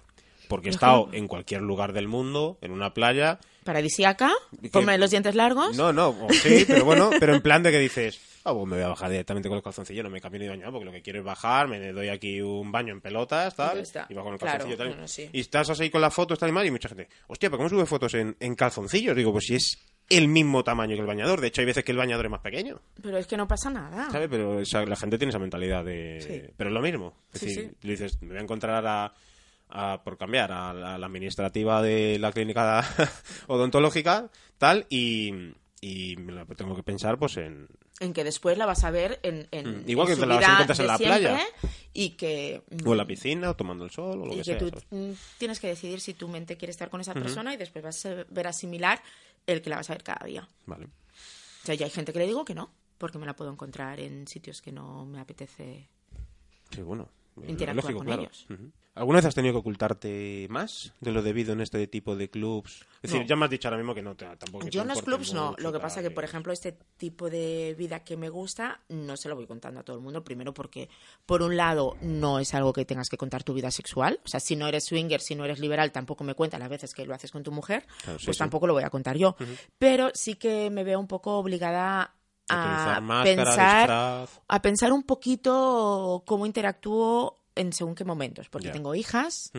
Porque 0.50 0.68
he 0.68 0.72
estado 0.72 1.08
en 1.14 1.28
cualquier 1.30 1.62
lugar 1.62 1.94
del 1.94 2.08
mundo, 2.10 2.58
en 2.62 2.72
una 2.72 2.94
playa. 2.94 3.40
Paradisíaca, 3.64 4.32
ponme 4.72 4.98
los 4.98 5.12
dientes 5.12 5.36
largos. 5.36 5.78
No, 5.78 5.94
no, 5.94 6.10
o 6.10 6.34
sí, 6.34 6.66
pero 6.68 6.84
bueno, 6.84 7.12
pero 7.20 7.36
en 7.36 7.42
plan 7.42 7.62
de 7.64 7.72
que 7.72 7.78
dices, 7.80 8.20
ah, 8.44 8.54
pues 8.54 8.66
me 8.66 8.76
voy 8.78 8.84
a 8.86 8.88
bajar 8.90 9.12
directamente 9.12 9.48
con 9.48 9.58
el 9.58 9.64
calzoncillo, 9.64 10.02
no 10.04 10.10
me 10.10 10.20
cambio 10.20 10.42
ni 10.42 10.48
bañado, 10.48 10.72
porque 10.72 10.86
lo 10.86 10.92
que 10.92 11.02
quiero 11.04 11.20
es 11.20 11.26
bajar, 11.26 11.68
me 11.68 11.92
doy 11.94 12.10
aquí 12.10 12.42
un 12.42 12.72
baño 12.72 12.94
en 12.94 13.00
pelotas, 13.00 13.54
Y 13.54 13.58
tal, 13.58 13.76
ya 13.78 13.82
está. 13.84 14.08
y 14.10 14.14
bajo 14.16 14.26
con 14.26 14.34
el 14.34 14.40
Claro, 14.40 14.52
calzoncillo, 14.58 14.78
tal. 14.78 14.88
bueno, 14.90 15.08
sí. 15.08 15.30
Y 15.32 15.40
estás 15.40 15.70
así 15.70 15.90
con 15.92 16.02
las 16.02 16.14
fotos, 16.14 16.40
tal 16.40 16.50
y 16.50 16.52
más, 16.52 16.66
y 16.66 16.72
mucha 16.72 16.90
gente, 16.90 17.08
hostia, 17.28 17.50
¿pero 17.50 17.58
cómo 17.60 17.70
sube 17.70 17.86
fotos 17.86 18.14
en, 18.16 18.36
en 18.40 18.56
calzoncillos? 18.56 19.16
Digo, 19.16 19.32
pues 19.32 19.46
si 19.46 19.56
es 19.56 19.78
el 20.10 20.28
mismo 20.28 20.64
tamaño 20.64 20.96
que 20.96 21.02
el 21.02 21.06
bañador. 21.06 21.40
De 21.40 21.48
hecho, 21.50 21.62
hay 21.62 21.68
veces 21.68 21.84
que 21.84 21.92
el 21.92 21.98
bañador 22.00 22.26
es 22.26 22.32
más 22.32 22.42
pequeño, 22.42 22.82
Pero 23.04 23.20
es 23.20 23.28
que 23.28 23.38
no 23.38 23.48
pasa 23.48 23.70
nada. 23.70 24.10
¿sabes? 24.10 24.28
Pero 24.28 24.60
la 24.88 24.96
gente 24.96 25.20
tiene 25.20 25.30
esa 25.30 25.38
mentalidad 25.38 25.86
de... 25.86 26.20
Sí. 26.20 26.52
Pero 26.58 26.72
es 26.72 26.74
lo 26.74 26.82
mismo. 26.82 27.14
Es 27.32 27.42
Sí, 27.42 27.46
decir, 27.46 27.70
sí. 27.80 27.88
le 27.88 27.92
dices, 27.92 28.20
me 28.24 28.30
voy 28.30 28.38
a 28.38 28.42
encontrar 28.42 28.84
a... 28.88 29.14
a- 29.70 30.02
por 30.04 30.18
cambiar 30.18 30.52
a 30.52 30.74
la, 30.74 30.96
a 30.96 30.98
la 30.98 31.06
administrativa 31.06 31.82
de 31.82 32.18
la 32.20 32.32
clínica 32.32 32.84
odontológica 33.48 34.30
tal 34.58 34.86
y, 34.90 35.54
y 35.82 36.16
tengo 36.58 36.76
que 36.76 36.84
pensar 36.84 37.18
pues 37.18 37.38
en 37.38 37.68
En 38.00 38.14
que 38.14 38.24
después 38.24 38.58
la 38.58 38.66
vas 38.66 38.84
a 38.84 38.92
ver 38.92 39.20
en, 39.24 39.48
en 39.52 39.84
Mm, 39.86 39.90
igual 39.90 40.08
en 40.08 40.16
que 40.16 40.22
te 40.22 40.26
la 40.28 40.36
vas 40.36 40.48
a 40.48 40.52
encontrar 40.54 40.82
en 40.82 40.88
la 40.88 40.98
playa. 40.98 41.40
y 41.94 42.10
que 42.12 42.62
o 42.86 42.92
en 42.92 42.98
la 42.98 43.06
piscina 43.06 43.50
o 43.52 43.56
tomando 43.56 43.84
el 43.86 43.92
sol 43.92 44.22
o 44.22 44.26
lo 44.26 44.32
y 44.34 44.38
que, 44.38 44.38
que 44.38 44.44
sea 44.44 44.58
tú 44.58 44.70
¿sabes? 44.70 44.86
mm, 44.92 45.12
tienes 45.38 45.60
que 45.60 45.68
decidir 45.68 46.00
si 46.02 46.14
tu 46.14 46.28
mente 46.28 46.58
quiere 46.58 46.72
estar 46.72 46.90
con 46.90 47.02
esa 47.02 47.14
persona 47.14 47.54
y 47.54 47.58
después 47.58 47.84
vas 47.84 48.06
a 48.06 48.26
ver 48.30 48.48
asimilar 48.48 49.02
el 49.48 49.62
que 49.62 49.70
la 49.70 49.78
vas 49.78 49.90
a 49.90 49.94
ver 49.94 50.04
cada 50.04 50.26
día. 50.26 50.48
vale 50.66 50.86
O 50.86 51.66
sea, 51.66 51.76
ya 51.76 51.86
hay 51.86 51.92
gente 51.92 52.14
que 52.14 52.20
le 52.20 52.26
digo 52.28 52.46
que 52.46 52.56
no, 52.56 52.72
porque 52.98 53.18
me 53.18 53.26
la 53.26 53.36
puedo 53.36 53.52
encontrar 53.52 54.00
en 54.00 54.28
sitios 54.28 54.62
que 54.62 54.72
no 54.72 55.06
me 55.06 55.20
apetece. 55.20 55.88
sí 56.72 56.82
bueno 56.82 57.08
Interactuar 57.48 57.84
lógico, 57.84 58.00
con 58.00 58.08
claro. 58.08 58.22
ellos. 58.24 58.46
¿Alguna 59.00 59.18
vez 59.20 59.26
has 59.26 59.36
tenido 59.36 59.54
que 59.54 59.60
ocultarte 59.60 60.46
más 60.50 60.94
de 61.00 61.12
lo 61.12 61.22
debido 61.22 61.54
en 61.54 61.62
este 61.62 61.88
tipo 61.88 62.16
de 62.16 62.30
clubs? 62.30 62.86
Es 63.02 63.12
decir, 63.12 63.26
ya 63.26 63.36
me 63.38 63.46
has 63.46 63.52
dicho 63.52 63.68
ahora 63.70 63.78
mismo 63.78 63.96
que 63.96 64.02
no 64.02 64.14
te 64.16 64.26
tampoco 64.36 64.66
que 64.66 64.72
Yo 64.72 64.82
te 64.82 64.84
en 64.84 64.88
los 64.90 65.02
clubs 65.02 65.34
no. 65.34 65.56
Lo 65.58 65.72
que 65.72 65.80
pasa 65.80 66.02
que, 66.02 66.08
y- 66.08 66.10
por 66.12 66.26
ejemplo, 66.26 66.52
este 66.52 66.78
tipo 66.98 67.30
de 67.30 67.76
vida 67.78 68.04
que 68.04 68.18
me 68.18 68.28
gusta 68.30 68.82
no 68.90 69.16
se 69.16 69.30
lo 69.30 69.36
voy 69.36 69.48
contando 69.48 69.80
a 69.80 69.84
todo 69.84 69.96
el 69.96 70.02
mundo. 70.04 70.24
Primero 70.24 70.54
porque, 70.54 70.90
por 71.26 71.42
un 71.42 71.56
lado, 71.56 71.96
no 72.02 72.40
es 72.40 72.54
algo 72.54 72.74
que 72.74 72.84
tengas 72.84 73.08
que 73.10 73.18
contar 73.18 73.44
tu 73.44 73.54
vida 73.54 73.72
sexual. 73.72 74.20
O 74.26 74.28
sea, 74.28 74.42
si 74.42 74.58
no 74.58 74.68
eres 74.68 74.86
swinger, 74.86 75.22
si 75.22 75.34
no 75.34 75.46
eres 75.46 75.60
liberal, 75.60 75.92
tampoco 75.94 76.26
me 76.26 76.34
cuentas 76.36 76.60
las 76.60 76.70
veces 76.70 76.94
que 76.94 77.06
lo 77.06 77.16
haces 77.16 77.32
con 77.32 77.42
tu 77.42 77.52
mujer. 77.54 77.86
Claro, 78.04 78.20
sí, 78.20 78.26
pues 78.26 78.36
sí. 78.36 78.40
tampoco 78.40 78.68
lo 78.68 78.74
voy 78.74 78.84
a 78.84 78.90
contar 78.90 79.16
yo. 79.16 79.36
Pero 79.78 80.12
sí 80.14 80.36
que 80.36 80.70
me 80.70 80.84
veo 80.84 81.00
un 81.00 81.08
poco 81.08 81.38
obligada 81.38 82.16
a 82.50 83.00
máscara, 83.00 83.24
pensar 83.24 83.80
disfraz. 83.90 84.42
a 84.48 84.62
pensar 84.62 84.92
un 84.92 85.04
poquito 85.04 86.24
cómo 86.26 86.46
interactúo 86.46 87.39
en 87.56 87.74
según 87.74 87.96
qué 87.96 88.06
momentos, 88.06 88.50
porque 88.50 88.70
tengo 88.70 88.96
hijas. 88.96 89.52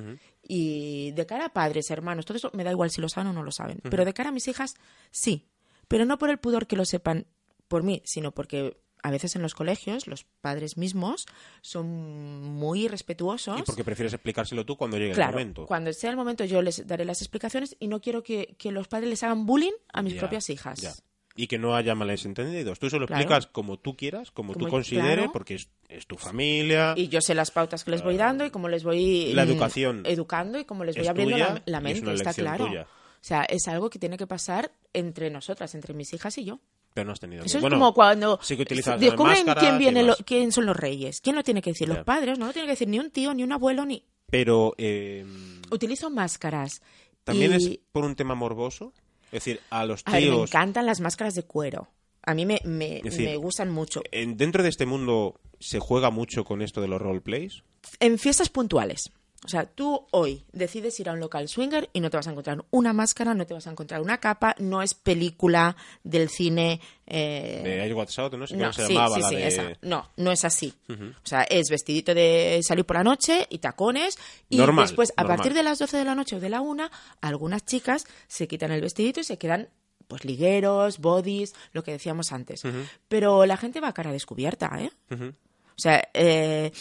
Y 0.43 1.13
de 1.13 1.27
cara 1.27 1.47
a 1.47 1.53
padres, 1.53 1.91
hermanos, 1.91 2.25
todo 2.25 2.37
eso 2.39 2.51
me 2.55 2.65
da 2.65 2.71
igual 2.71 2.91
si 2.91 3.01
lo 3.01 3.09
saben 3.09 3.29
o 3.29 3.33
no 3.33 3.43
lo 3.43 3.53
saben. 3.53 3.81
Pero 3.91 4.05
de 4.05 4.15
cara 4.15 4.31
a 4.31 4.33
mis 4.33 4.49
hijas, 4.49 4.75
sí. 5.11 5.49
Pero 5.89 6.05
no 6.05 6.19
por 6.19 6.31
el 6.31 6.39
pudor 6.39 6.67
que 6.67 6.77
lo 6.77 6.85
sepan 6.85 7.27
por 7.69 7.83
mí, 7.83 8.03
sino 8.05 8.33
porque 8.33 8.81
a 9.03 9.11
veces 9.11 9.35
en 9.35 9.43
los 9.43 9.55
colegios 9.55 10.07
los 10.07 10.25
padres 10.43 10.77
mismos 10.77 11.27
son 11.63 11.87
muy 12.43 12.89
respetuosos. 12.89 13.59
Y 13.59 13.63
porque 13.63 13.85
prefieres 13.85 14.13
explicárselo 14.13 14.67
tú 14.67 14.77
cuando 14.77 14.99
llegue 14.99 15.15
Claro, 15.15 15.31
el 15.31 15.45
momento. 15.45 15.67
cuando 15.67 15.93
sea 15.93 16.11
el 16.11 16.17
momento 16.17 16.45
yo 16.45 16.63
les 16.63 16.87
daré 16.87 17.05
las 17.05 17.23
explicaciones 17.23 17.77
y 17.81 17.89
no 17.89 18.01
quiero 18.01 18.23
que, 18.23 18.57
que 18.59 18.73
los 18.73 18.89
padres 18.89 19.09
les 19.09 19.23
hagan 19.23 19.47
bullying 19.47 19.73
a 19.93 20.03
mis 20.03 20.15
propias 20.15 20.51
hijas. 20.51 21.03
Y 21.37 21.47
que 21.47 21.59
no 21.59 21.75
haya 21.77 21.95
malentendidos. 21.95 22.79
Tú 22.79 22.91
se 22.91 22.99
lo 22.99 23.07
Claro. 23.07 23.23
explicas 23.23 23.47
como 23.47 23.79
tú 23.79 23.97
quieras, 23.97 24.31
como, 24.31 24.53
Como- 24.53 24.67
tú 24.67 24.71
consideres, 24.71 25.15
claro. 25.15 25.33
porque 25.33 25.55
es, 25.55 25.69
es 25.89 26.07
tu 26.07 26.17
familia. 26.17 26.95
Y 26.97 27.09
yo 27.09 27.21
sé 27.21 27.35
las 27.35 27.51
pautas 27.51 27.85
que 27.85 27.93
les 27.93 28.03
voy 28.03 28.17
dando 28.17 28.45
y 28.45 28.51
cómo 28.51 28.69
les 28.69 28.83
voy 28.85 29.33
La 29.33 29.45
mm, 29.45 29.49
educación 29.49 30.03
educando 30.07 30.59
y 30.59 30.65
cómo 30.65 30.85
les 30.85 30.97
voy 30.97 31.07
abriendo 31.07 31.35
tuya 31.37 31.63
la, 31.67 31.81
la 31.81 31.89
y 31.89 31.93
es 31.93 32.03
mente, 32.03 32.15
está 32.15 32.35
claro. 32.35 32.67
tuya. 32.67 32.83
O 32.83 33.23
sea, 33.25 33.43
es 33.45 33.69
algo 33.69 33.91
que 33.91 33.99
tiene 33.99 34.17
que 34.17 34.27
pasar 34.27 34.73
entre 34.93 35.31
nosotras, 35.31 35.75
entre 35.75 35.95
mis 35.95 36.13
hijas 36.13 36.37
y 36.39 36.45
yo. 36.45 36.59
Pero 36.95 37.07
no 37.07 37.13
has 37.13 37.21
tenido 37.21 37.45
Eso 37.45 37.59
es 37.59 37.63
bueno, 37.63 37.77
como 37.77 37.95
cuando 37.95 38.41
sí 38.43 38.57
descubren 38.57 39.47
quién 39.59 39.79
viene 39.79 40.03
lo- 40.03 40.17
quién 40.27 40.51
son 40.51 40.67
los 40.67 40.77
reyes. 40.77 41.21
¿Quién 41.21 41.37
lo 41.37 41.45
tiene 41.45 41.63
que 41.63 41.71
decir? 41.71 41.89
Los 41.89 42.05
padres, 42.05 42.39
no 42.39 42.47
lo 42.47 42.53
tiene 42.53 42.67
que 42.67 42.73
decir 42.73 42.89
ni 42.89 42.99
un 42.99 43.11
tío, 43.11 43.33
ni 43.35 43.45
un 43.45 43.53
abuelo, 43.53 43.85
ni... 43.87 44.05
Pero 44.27 44.75
eh, 44.79 45.25
Utilizo 45.71 46.11
máscaras. 46.11 46.83
también 47.25 47.53
y... 47.53 47.55
es 47.55 47.79
por 47.93 48.05
un 48.05 48.17
tema 48.17 48.35
morboso. 48.35 48.93
Es 49.33 49.45
decir, 49.45 49.61
a 49.71 49.85
los 49.85 50.03
A 50.05 50.13
ver, 50.13 50.23
me 50.23 50.27
tíos. 50.31 50.51
encantan 50.51 50.87
las 50.87 51.01
máscaras 51.01 51.35
de 51.35 51.43
cuero. 51.45 51.89
A 52.23 52.35
mí 52.35 52.45
me, 52.47 52.61
me, 52.65 53.01
decir, 53.03 53.27
me 53.29 53.37
gustan 53.37 53.71
mucho. 53.71 54.03
en- 54.11 54.37
dentro 54.37 54.63
de 54.63 54.69
este 54.69 54.87
mundo 54.87 55.41
se 55.59 55.79
juega 55.79 56.11
mucho 56.11 56.45
con 56.45 56.63
esto 56.63 56.81
de 56.81 56.89
los 56.89 57.01
roleplays. 57.01 57.63
En 57.99 58.19
fiestas 58.19 58.49
puntuales. 58.51 59.11
O 59.43 59.49
sea, 59.49 59.65
tú 59.65 60.07
hoy 60.11 60.45
decides 60.53 61.01
ir 61.01 61.09
a 61.09 61.13
un 61.15 61.21
local 61.21 61.49
swinger 61.49 61.89
y 61.95 62.01
no 62.01 62.11
te 62.11 62.19
vas 62.19 62.27
a 62.27 62.31
encontrar 62.31 62.63
una 62.71 62.93
máscara, 62.93 63.33
no 63.33 63.47
te 63.47 63.55
vas 63.55 63.67
a 63.67 63.71
encontrar 63.71 64.03
una 64.03 64.19
capa, 64.19 64.55
no 64.59 64.83
es 64.83 64.93
película 64.93 65.77
del 66.05 66.29
cine. 66.29 66.79
eh, 67.07 67.63
De 67.65 67.83
Air 67.83 67.95
What's 67.95 68.19
Out, 68.19 68.35
no 68.35 68.47
sé 68.47 68.55
cómo 68.55 68.67
no, 68.67 68.73
se 68.75 68.87
sí, 68.87 68.93
llamaba 68.93 69.15
sí, 69.17 69.23
la 69.23 69.29
sí, 69.31 69.35
de. 69.37 69.47
esa. 69.47 69.73
No, 69.81 70.11
no 70.19 70.31
es 70.31 70.45
así. 70.45 70.75
O 70.91 71.27
sea, 71.27 71.43
es 71.45 71.71
vestidito 71.71 72.15
de 72.15 72.61
salir 72.63 72.85
por 72.85 72.97
la 72.97 73.03
noche 73.05 73.47
y 73.49 73.59
tacones. 73.61 74.19
Y 74.51 74.59
Normal, 74.59 74.87
después, 74.89 75.11
a 75.17 75.23
normal. 75.23 75.39
partir 75.39 75.55
de 75.55 75.63
las 75.63 75.79
12 75.79 75.97
de 75.97 76.05
la 76.05 76.15
noche 76.15 76.37
o 76.37 76.41
de 76.41 76.51
la 76.51 76.61
1, 76.61 76.91
algunas 77.23 77.65
chicas 77.65 78.05
se 78.29 78.47
quitan 78.47 78.73
el 78.73 78.83
vestidito 78.83 79.21
y 79.21 79.25
se 79.25 79.39
quedan 79.39 79.71
pues 80.07 80.25
ligueros, 80.27 80.99
bodies, 80.99 81.55
lo 81.73 81.83
que 81.83 81.93
decíamos 81.93 82.33
antes. 82.33 82.63
Pero 83.09 83.47
la 83.47 83.57
gente 83.57 83.81
va 83.81 83.89
a 83.89 83.95
cara 83.95 84.13
descubierta, 84.13 84.71
¿eh? 84.81 84.91
O 85.11 85.79
sea, 85.81 86.07
eh, 86.13 86.73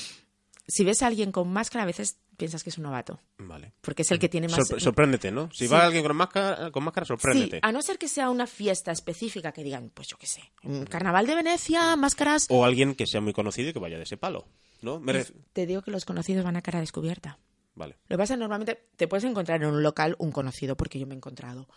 si 0.68 0.84
ves 0.84 1.04
a 1.04 1.08
alguien 1.08 1.32
con 1.32 1.48
máscara, 1.48 1.84
a 1.84 1.88
veces 1.88 2.18
piensas 2.40 2.64
que 2.64 2.72
es 2.72 2.78
un 2.80 2.86
novato. 2.86 3.20
Vale. 3.38 3.74
Porque 3.82 4.02
es 4.02 4.10
el 4.12 4.18
que 4.18 4.28
tiene 4.30 4.48
más... 4.48 4.58
Sorpre- 4.60 4.80
sorpréndete, 4.80 5.32
¿no? 5.32 5.52
Si 5.52 5.68
Sí. 5.68 5.68
va 5.68 5.86
alguien 5.86 6.04
con 6.04 6.16
máscara, 6.16 6.72
con 6.72 6.84
máscara, 6.84 7.06
sorpréndete. 7.06 7.58
Sí, 7.58 7.60
a 7.62 7.72
no 7.72 7.82
ser 7.84 8.00
que 8.00 8.08
sea 8.08 8.32
una 8.32 8.48
fiesta 8.48 8.92
específica 8.92 9.52
que 9.52 9.64
digan, 9.64 9.92
pues 9.94 10.08
yo 10.08 10.18
qué 10.18 10.26
sé, 10.26 10.42
un 10.64 10.86
carnaval 10.86 11.28
de 11.28 11.36
Venecia, 11.36 11.96
máscaras... 11.96 12.48
O 12.50 12.66
alguien 12.66 12.96
que 12.96 13.06
sea 13.06 13.22
muy 13.22 13.34
conocido 13.34 13.70
y 13.70 13.74
que 13.74 13.80
vaya 13.80 13.98
de 13.98 14.04
ese 14.04 14.18
palo, 14.18 14.48
¿no? 14.82 15.00
Me 15.00 15.14
ref- 15.14 15.34
Te 15.54 15.66
digo 15.68 15.82
que 15.84 15.92
los 15.92 16.06
conocidos 16.06 16.44
van 16.44 16.56
a 16.56 16.62
cara 16.64 16.80
descubierta. 16.80 17.38
Vale. 17.76 17.98
Lo 18.08 18.16
que 18.16 18.18
pasa 18.18 18.34
es 18.34 18.38
que 18.38 18.42
normalmente 18.42 18.88
te 18.96 19.08
puedes 19.08 19.24
encontrar 19.24 19.62
en 19.62 19.70
un 19.70 19.84
local 19.84 20.16
un 20.18 20.32
conocido, 20.32 20.76
porque 20.76 20.98
yo 21.00 21.06
me 21.08 21.14
he 21.14 21.18
encontrado. 21.18 21.68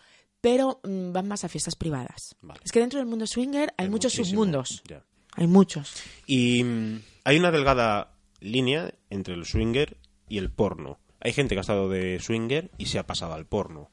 Pero 0.41 0.81
mm, 0.83 1.13
van 1.13 1.27
más 1.29 1.45
a 1.45 1.49
fiestas 1.49 1.75
privadas. 1.75 2.35
Vale. 2.41 2.59
Es 2.65 2.71
que 2.73 2.79
dentro 2.81 2.99
del 2.99 3.07
mundo 3.07 3.25
swinger 3.27 3.73
hay, 3.77 3.85
Hay 3.85 3.89
muchos 3.89 4.13
muchísimo, 4.13 4.41
submundos. 4.43 4.83
ya. 4.85 5.03
Hay 5.35 5.47
muchos. 5.47 5.93
Y 6.27 6.63
mm, 6.63 7.01
hay 7.23 7.39
una 7.39 7.51
delgada 7.51 8.11
línea 8.41 8.93
entre 9.09 9.33
el 9.35 9.45
swinger 9.45 9.95
y 10.27 10.37
el 10.37 10.51
porno. 10.51 10.99
Hay 11.19 11.31
gente 11.31 11.55
que 11.55 11.59
ha 11.59 11.61
estado 11.61 11.87
de 11.87 12.19
swinger 12.19 12.69
y 12.77 12.87
se 12.87 12.99
ha 12.99 13.07
pasado 13.07 13.33
al 13.33 13.45
porno. 13.45 13.89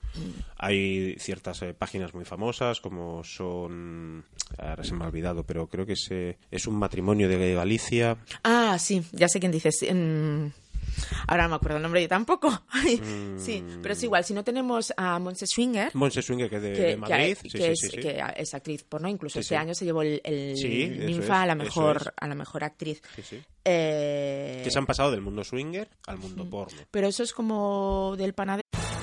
Hay 0.57 1.15
ciertas 1.21 1.63
eh, 1.63 1.75
páginas 1.75 2.13
muy 2.13 2.25
famosas 2.25 2.81
como 2.81 3.23
son... 3.23 4.25
Ahora 4.59 4.83
se 4.83 4.95
me 4.95 5.05
ha 5.05 5.07
olvidado, 5.07 5.45
pero 5.45 5.69
creo 5.69 5.87
que 5.87 5.93
es, 5.93 6.11
es 6.51 6.67
un 6.67 6.75
matrimonio 6.75 7.29
de 7.29 7.55
Galicia. 7.55 8.17
Ah, 8.43 8.77
sí, 8.81 9.05
ya 9.13 9.29
sé 9.29 9.39
quién 9.39 9.53
dices. 9.53 9.85
Ahora 11.27 11.45
no 11.45 11.51
me 11.51 11.55
acuerdo 11.57 11.77
el 11.79 11.83
nombre 11.83 12.03
yo 12.03 12.09
tampoco. 12.09 12.63
Sí, 13.37 13.65
pero 13.83 13.95
es 13.95 14.03
igual. 14.03 14.25
Si 14.25 14.35
no 14.35 14.45
tenemos 14.45 14.93
a 14.97 15.19
Monse 15.19 15.47
Swinger, 15.47 15.91
Monse 15.95 16.21
Swinger, 16.23 16.49
que 16.51 16.57
es 16.57 16.63
de, 16.63 16.73
que, 16.73 16.81
de 16.83 16.89
que- 16.93 16.97
Madrid. 16.97 17.37
que 17.43 17.49
Sí, 17.51 17.59
sí, 17.59 17.65
es, 17.65 17.79
sí, 17.81 17.89
sí. 17.91 17.97
que 17.99 18.23
es 18.37 18.55
actriz 18.55 18.83
porno, 18.85 19.09
incluso 19.09 19.41
este 19.41 19.57
año 19.57 19.75
se 19.75 19.85
llevó 19.85 20.03
el, 20.03 20.21
el 20.25 20.55
Ninfa 21.07 21.43
a 21.43 21.47
la 21.47 21.55
mejor 21.55 21.97
es. 22.03 22.09
a 22.17 22.27
la 22.29 22.35
mejor 22.35 22.65
actriz. 22.65 23.03
Sí, 23.17 23.23
sí. 23.23 23.43
Eh, 23.65 24.61
Que 24.65 24.71
se 24.71 24.79
han 24.79 24.87
pasado 24.87 25.11
del 25.11 25.21
mundo 25.21 25.45
swinger 25.45 25.89
al 26.07 26.19
mundo 26.19 26.49
porno. 26.49 26.79
pero 26.91 27.07
eso 27.09 27.23
es 27.23 27.33
como 27.33 28.15
del 28.17 28.33
panadero. 28.35 28.67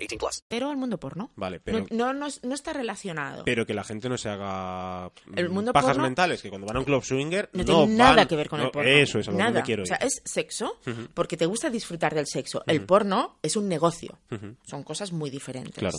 18 0.00 0.18
plus. 0.18 0.42
Pero 0.48 0.70
al 0.70 0.76
mundo 0.76 0.98
porno. 0.98 1.30
Vale, 1.36 1.60
pero- 1.60 1.86
No, 1.90 2.12
no, 2.12 2.26
no, 2.26 2.26
no 2.42 2.54
está 2.54 2.72
relacionado. 2.72 3.44
Pero 3.44 3.64
que 3.66 3.74
la 3.74 3.84
gente 3.84 4.08
no 4.08 4.18
se 4.18 4.28
haga 4.28 5.08
mm, 5.26 5.38
El 5.38 5.48
mundo 5.50 5.72
pajas 5.72 5.90
porno- 5.90 6.02
mentales, 6.02 6.42
que 6.42 6.48
cuando 6.48 6.66
van 6.66 6.76
a 6.76 6.80
un 6.80 6.84
club 6.86 7.04
swinger 7.04 7.48
no, 7.52 7.58
no, 7.58 7.64
tiene 7.64 7.86
nada 7.96 8.16
van- 8.16 8.26
que 8.28 8.36
ver 8.36 8.48
con 8.48 8.58
no, 8.58 8.64
el 8.66 8.70
porno. 8.72 8.90
Eso 8.90 9.18
es 9.20 9.28
a 9.28 9.32
nada. 9.32 9.44
donde 9.44 9.62
quiero 9.62 9.82
o 9.82 9.84
ir. 9.84 9.88
sea, 9.88 9.96
es 9.98 10.20
sexo 10.24 10.78
porque 11.14 11.36
te 11.36 11.46
gusta 11.46 11.70
disfrutar 11.70 12.14
del 12.14 12.26
sexo. 12.26 12.62
El 12.66 12.82
porno 12.84 13.36
es 13.42 13.54
un 13.56 13.68
negocio. 13.68 14.18
Son 14.66 14.82
cosas 14.82 15.12
muy 15.12 15.30
diferentes. 15.30 15.74
Claro. 15.74 15.98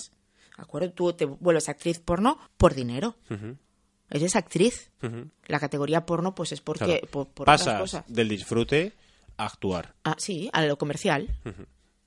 ¿De 0.58 0.64
acuerdo? 0.64 0.92
Tú 0.92 1.14
te 1.14 1.26
vuelves 1.26 1.70
actriz 1.70 2.00
porno 2.00 2.38
por 2.58 2.74
dinero. 2.76 3.16
Eres 4.10 4.36
actriz. 4.36 4.92
La 5.48 5.60
categoría 5.60 6.06
porno 6.06 6.36
pues 6.36 6.52
es 6.52 6.62
porque 6.62 6.86
Claro. 6.86 7.08
por, 7.08 7.28
por 7.30 7.44
otras 7.46 7.62
Pasas 7.64 7.80
cosas. 7.80 8.04
del 8.08 8.28
disfrute 8.28 8.94
a 9.38 9.46
actuar. 9.46 9.96
Ah, 10.04 10.16
sí, 10.20 10.50
a 10.54 10.64
lo 10.66 10.78
comercial. 10.78 11.30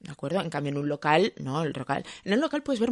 ¿De 0.04 0.12
acuerdo? 0.12 0.40
En 0.40 0.50
cambio, 0.50 0.70
en 0.70 0.78
un 0.78 0.88
local, 0.88 1.32
no, 1.38 1.62
el 1.62 1.72
local. 1.72 2.04
En 2.24 2.32
el 2.32 2.40
local 2.40 2.62
puedes 2.62 2.80
ver 2.80 2.90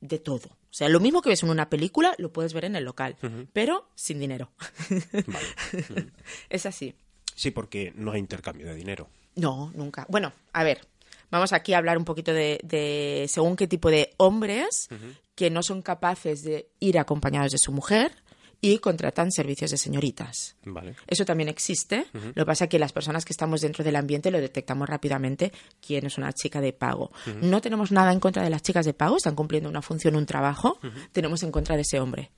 de 0.00 0.18
todo. 0.18 0.48
O 0.48 0.74
sea, 0.74 0.88
lo 0.88 1.00
mismo 1.00 1.22
que 1.22 1.30
ves 1.30 1.42
en 1.42 1.50
una 1.50 1.70
película, 1.70 2.14
lo 2.18 2.32
puedes 2.32 2.52
ver 2.52 2.64
en 2.64 2.76
el 2.76 2.84
local, 2.84 3.16
pero 3.52 3.88
sin 3.94 4.18
dinero. 4.18 4.50
es 6.50 6.66
así. 6.66 6.94
Sí, 7.34 7.50
porque 7.50 7.92
no 7.96 8.12
hay 8.12 8.18
intercambio 8.18 8.66
de 8.66 8.74
dinero. 8.74 9.08
No, 9.34 9.72
nunca. 9.74 10.06
Bueno, 10.08 10.32
a 10.52 10.64
ver, 10.64 10.86
vamos 11.30 11.52
aquí 11.52 11.72
a 11.72 11.78
hablar 11.78 11.96
un 11.96 12.04
poquito 12.04 12.32
de, 12.32 12.60
de 12.62 13.26
según 13.28 13.56
qué 13.56 13.66
tipo 13.66 13.90
de 13.90 14.12
hombres 14.18 14.88
que 15.34 15.50
no 15.50 15.62
son 15.62 15.82
capaces 15.82 16.42
de 16.42 16.68
ir 16.80 16.98
acompañados 16.98 17.52
de 17.52 17.58
su 17.58 17.72
mujer 17.72 18.21
y 18.64 18.78
contratan 18.78 19.32
servicios 19.32 19.72
de 19.72 19.76
señoritas. 19.76 20.56
Vale. 20.64 20.94
Eso 21.08 21.24
también 21.24 21.48
existe. 21.48 22.06
Lo 22.12 22.44
que 22.44 22.46
pasa 22.46 22.64
es 22.64 22.70
que 22.70 22.78
las 22.78 22.92
personas 22.92 23.24
que 23.24 23.32
estamos 23.32 23.60
dentro 23.60 23.84
del 23.84 23.96
ambiente 23.96 24.30
lo 24.30 24.40
detectamos 24.40 24.88
rápidamente 24.88 25.52
quién 25.84 26.06
es 26.06 26.16
una 26.16 26.32
chica 26.32 26.60
de 26.60 26.72
pago. 26.72 27.10
No 27.42 27.60
tenemos 27.60 27.90
nada 27.90 28.12
en 28.12 28.20
contra 28.20 28.44
de 28.44 28.50
las 28.50 28.62
chicas 28.62 28.86
de 28.86 28.94
pago, 28.94 29.16
están 29.16 29.34
cumpliendo 29.34 29.68
una 29.68 29.82
función, 29.82 30.14
un 30.14 30.26
trabajo. 30.26 30.78
Tenemos 31.10 31.42
en 31.42 31.50
contra 31.50 31.74
de 31.74 31.82
ese 31.82 31.98
hombre. 31.98 32.30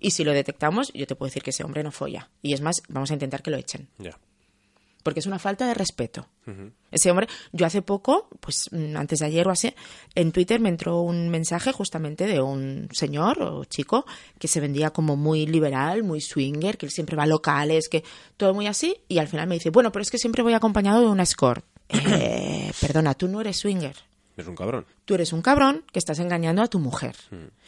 Y 0.00 0.12
si 0.12 0.24
lo 0.24 0.32
detectamos, 0.32 0.92
yo 0.94 1.06
te 1.06 1.14
puedo 1.14 1.28
decir 1.28 1.42
que 1.42 1.50
ese 1.50 1.62
hombre 1.62 1.82
no 1.82 1.92
folla. 1.92 2.30
Y 2.40 2.54
es 2.54 2.62
más, 2.62 2.76
vamos 2.88 3.10
a 3.10 3.14
intentar 3.14 3.42
que 3.42 3.50
lo 3.50 3.58
echen. 3.58 3.88
Ya. 3.98 4.18
Porque 5.06 5.20
es 5.20 5.26
una 5.26 5.38
falta 5.38 5.68
de 5.68 5.74
respeto. 5.74 6.26
Ese 6.90 7.12
hombre, 7.12 7.28
yo 7.52 7.64
hace 7.64 7.80
poco, 7.80 8.26
pues 8.40 8.68
mm, 8.72 8.96
antes 8.96 9.20
de 9.20 9.26
ayer 9.26 9.46
o 9.46 9.52
así, 9.52 9.72
en 10.16 10.32
Twitter 10.32 10.58
me 10.58 10.68
entró 10.68 11.00
un 11.00 11.28
mensaje 11.28 11.70
justamente 11.70 12.26
de 12.26 12.40
un 12.40 12.88
señor 12.90 13.40
o 13.40 13.64
chico 13.66 14.04
que 14.40 14.48
se 14.48 14.58
vendía 14.58 14.90
como 14.90 15.14
muy 15.14 15.46
liberal, 15.46 16.02
muy 16.02 16.20
swinger, 16.20 16.76
que 16.76 16.86
él 16.86 16.90
siempre 16.90 17.14
va 17.14 17.22
a 17.22 17.26
locales, 17.26 17.88
que 17.88 18.02
todo 18.36 18.52
muy 18.52 18.66
así, 18.66 18.96
y 19.06 19.18
al 19.18 19.28
final 19.28 19.46
me 19.46 19.54
dice, 19.54 19.70
bueno, 19.70 19.92
pero 19.92 20.02
es 20.02 20.10
que 20.10 20.18
siempre 20.18 20.42
voy 20.42 20.54
acompañado 20.54 21.02
de 21.02 21.06
una 21.06 21.22
escort. 21.22 21.64
Eh, 22.18 22.72
perdona, 22.80 23.14
tú 23.14 23.28
no 23.28 23.40
eres 23.40 23.58
swinger. 23.58 23.94
Es 24.36 24.48
un 24.48 24.56
cabrón. 24.56 24.86
Tú 25.04 25.14
eres 25.14 25.32
un 25.32 25.40
cabrón 25.40 25.84
que 25.92 26.00
estás 26.00 26.18
engañando 26.18 26.62
a 26.62 26.66
tu 26.66 26.80
mujer. 26.80 27.14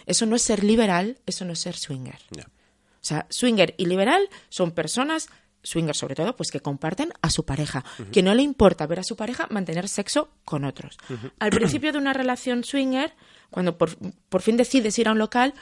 Eso 0.06 0.26
no 0.26 0.34
es 0.34 0.42
ser 0.42 0.64
liberal, 0.64 1.18
eso 1.24 1.44
no 1.44 1.52
es 1.52 1.60
ser 1.60 1.76
swinger. 1.76 2.18
O 2.36 3.04
sea, 3.08 3.26
swinger 3.30 3.76
y 3.78 3.86
liberal 3.86 4.28
son 4.48 4.72
personas, 4.72 5.28
swinger 5.68 5.94
sobre 5.94 6.14
todo, 6.14 6.34
pues 6.34 6.50
que 6.50 6.60
comparten 6.60 7.12
a 7.22 7.30
su 7.30 7.44
pareja, 7.44 7.84
que 8.12 8.22
no 8.22 8.34
le 8.34 8.42
importa 8.42 8.86
ver 8.86 9.00
a 9.00 9.04
su 9.04 9.16
pareja 9.16 9.46
mantener 9.50 9.88
sexo 9.88 10.30
con 10.44 10.64
otros. 10.64 10.96
Al 11.38 11.50
principio 11.50 11.92
de 11.92 11.98
una 11.98 12.12
relación 12.12 12.64
swinger, 12.64 13.12
cuando 13.50 13.76
por, 13.76 13.96
por 14.28 14.42
fin 14.42 14.56
decides 14.56 14.98
ir 14.98 15.08
a 15.08 15.12
un 15.12 15.18
local, 15.18 15.54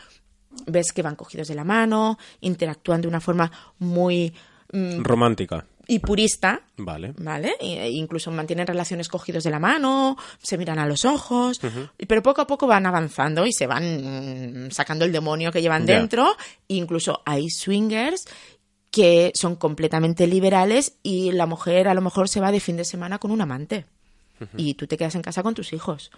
ves 0.67 0.93
que 0.93 1.03
van 1.03 1.17
cogidos 1.17 1.49
de 1.49 1.55
la 1.55 1.65
mano, 1.65 2.19
interactúan 2.41 3.01
de 3.01 3.09
una 3.09 3.21
forma 3.21 3.51
muy 3.79 4.33
mm, 4.73 5.03
Romántica. 5.03 5.67
y 5.87 5.99
purista, 5.99 6.63
Vale. 6.79 7.13
¿vale? 7.19 7.55
E 7.61 7.91
incluso 7.91 8.31
mantienen 8.31 8.67
relaciones 8.67 9.09
cogidos 9.09 9.45
de 9.45 9.51
la 9.51 9.59
mano, 9.59 10.17
se 10.43 10.57
miran 10.59 10.79
a 10.79 10.87
los 10.87 11.05
ojos, 11.05 11.61
pero 12.09 12.23
poco 12.23 12.41
a 12.41 12.47
poco 12.47 12.67
van 12.67 12.87
avanzando 12.87 13.47
y 13.47 13.53
se 13.53 13.67
van 13.67 14.67
mm, 14.67 14.71
sacando 14.71 15.05
el 15.05 15.13
demonio 15.13 15.53
que 15.53 15.63
llevan 15.63 15.87
dentro. 15.87 16.35
Incluso 16.69 17.23
hay 17.25 17.51
swingers 17.51 18.25
que 18.97 19.31
son 19.35 19.57
completamente 19.57 20.27
liberales 20.27 20.95
y 21.03 21.31
la 21.33 21.45
mujer 21.45 21.87
a 21.87 21.93
lo 21.93 22.01
mejor 22.01 22.31
se 22.31 22.41
va 22.41 22.51
de 22.51 22.61
fin 22.61 22.79
de 22.79 22.85
semana 22.87 23.19
con 23.19 23.31
un 23.31 23.43
amante. 23.43 23.85
Y 24.57 24.73
tú 24.73 24.87
te 24.87 24.97
quedas 24.97 25.15
en 25.17 25.21
casa 25.21 25.43
con 25.43 25.53
tus 25.53 25.75
hijos. 25.75 26.11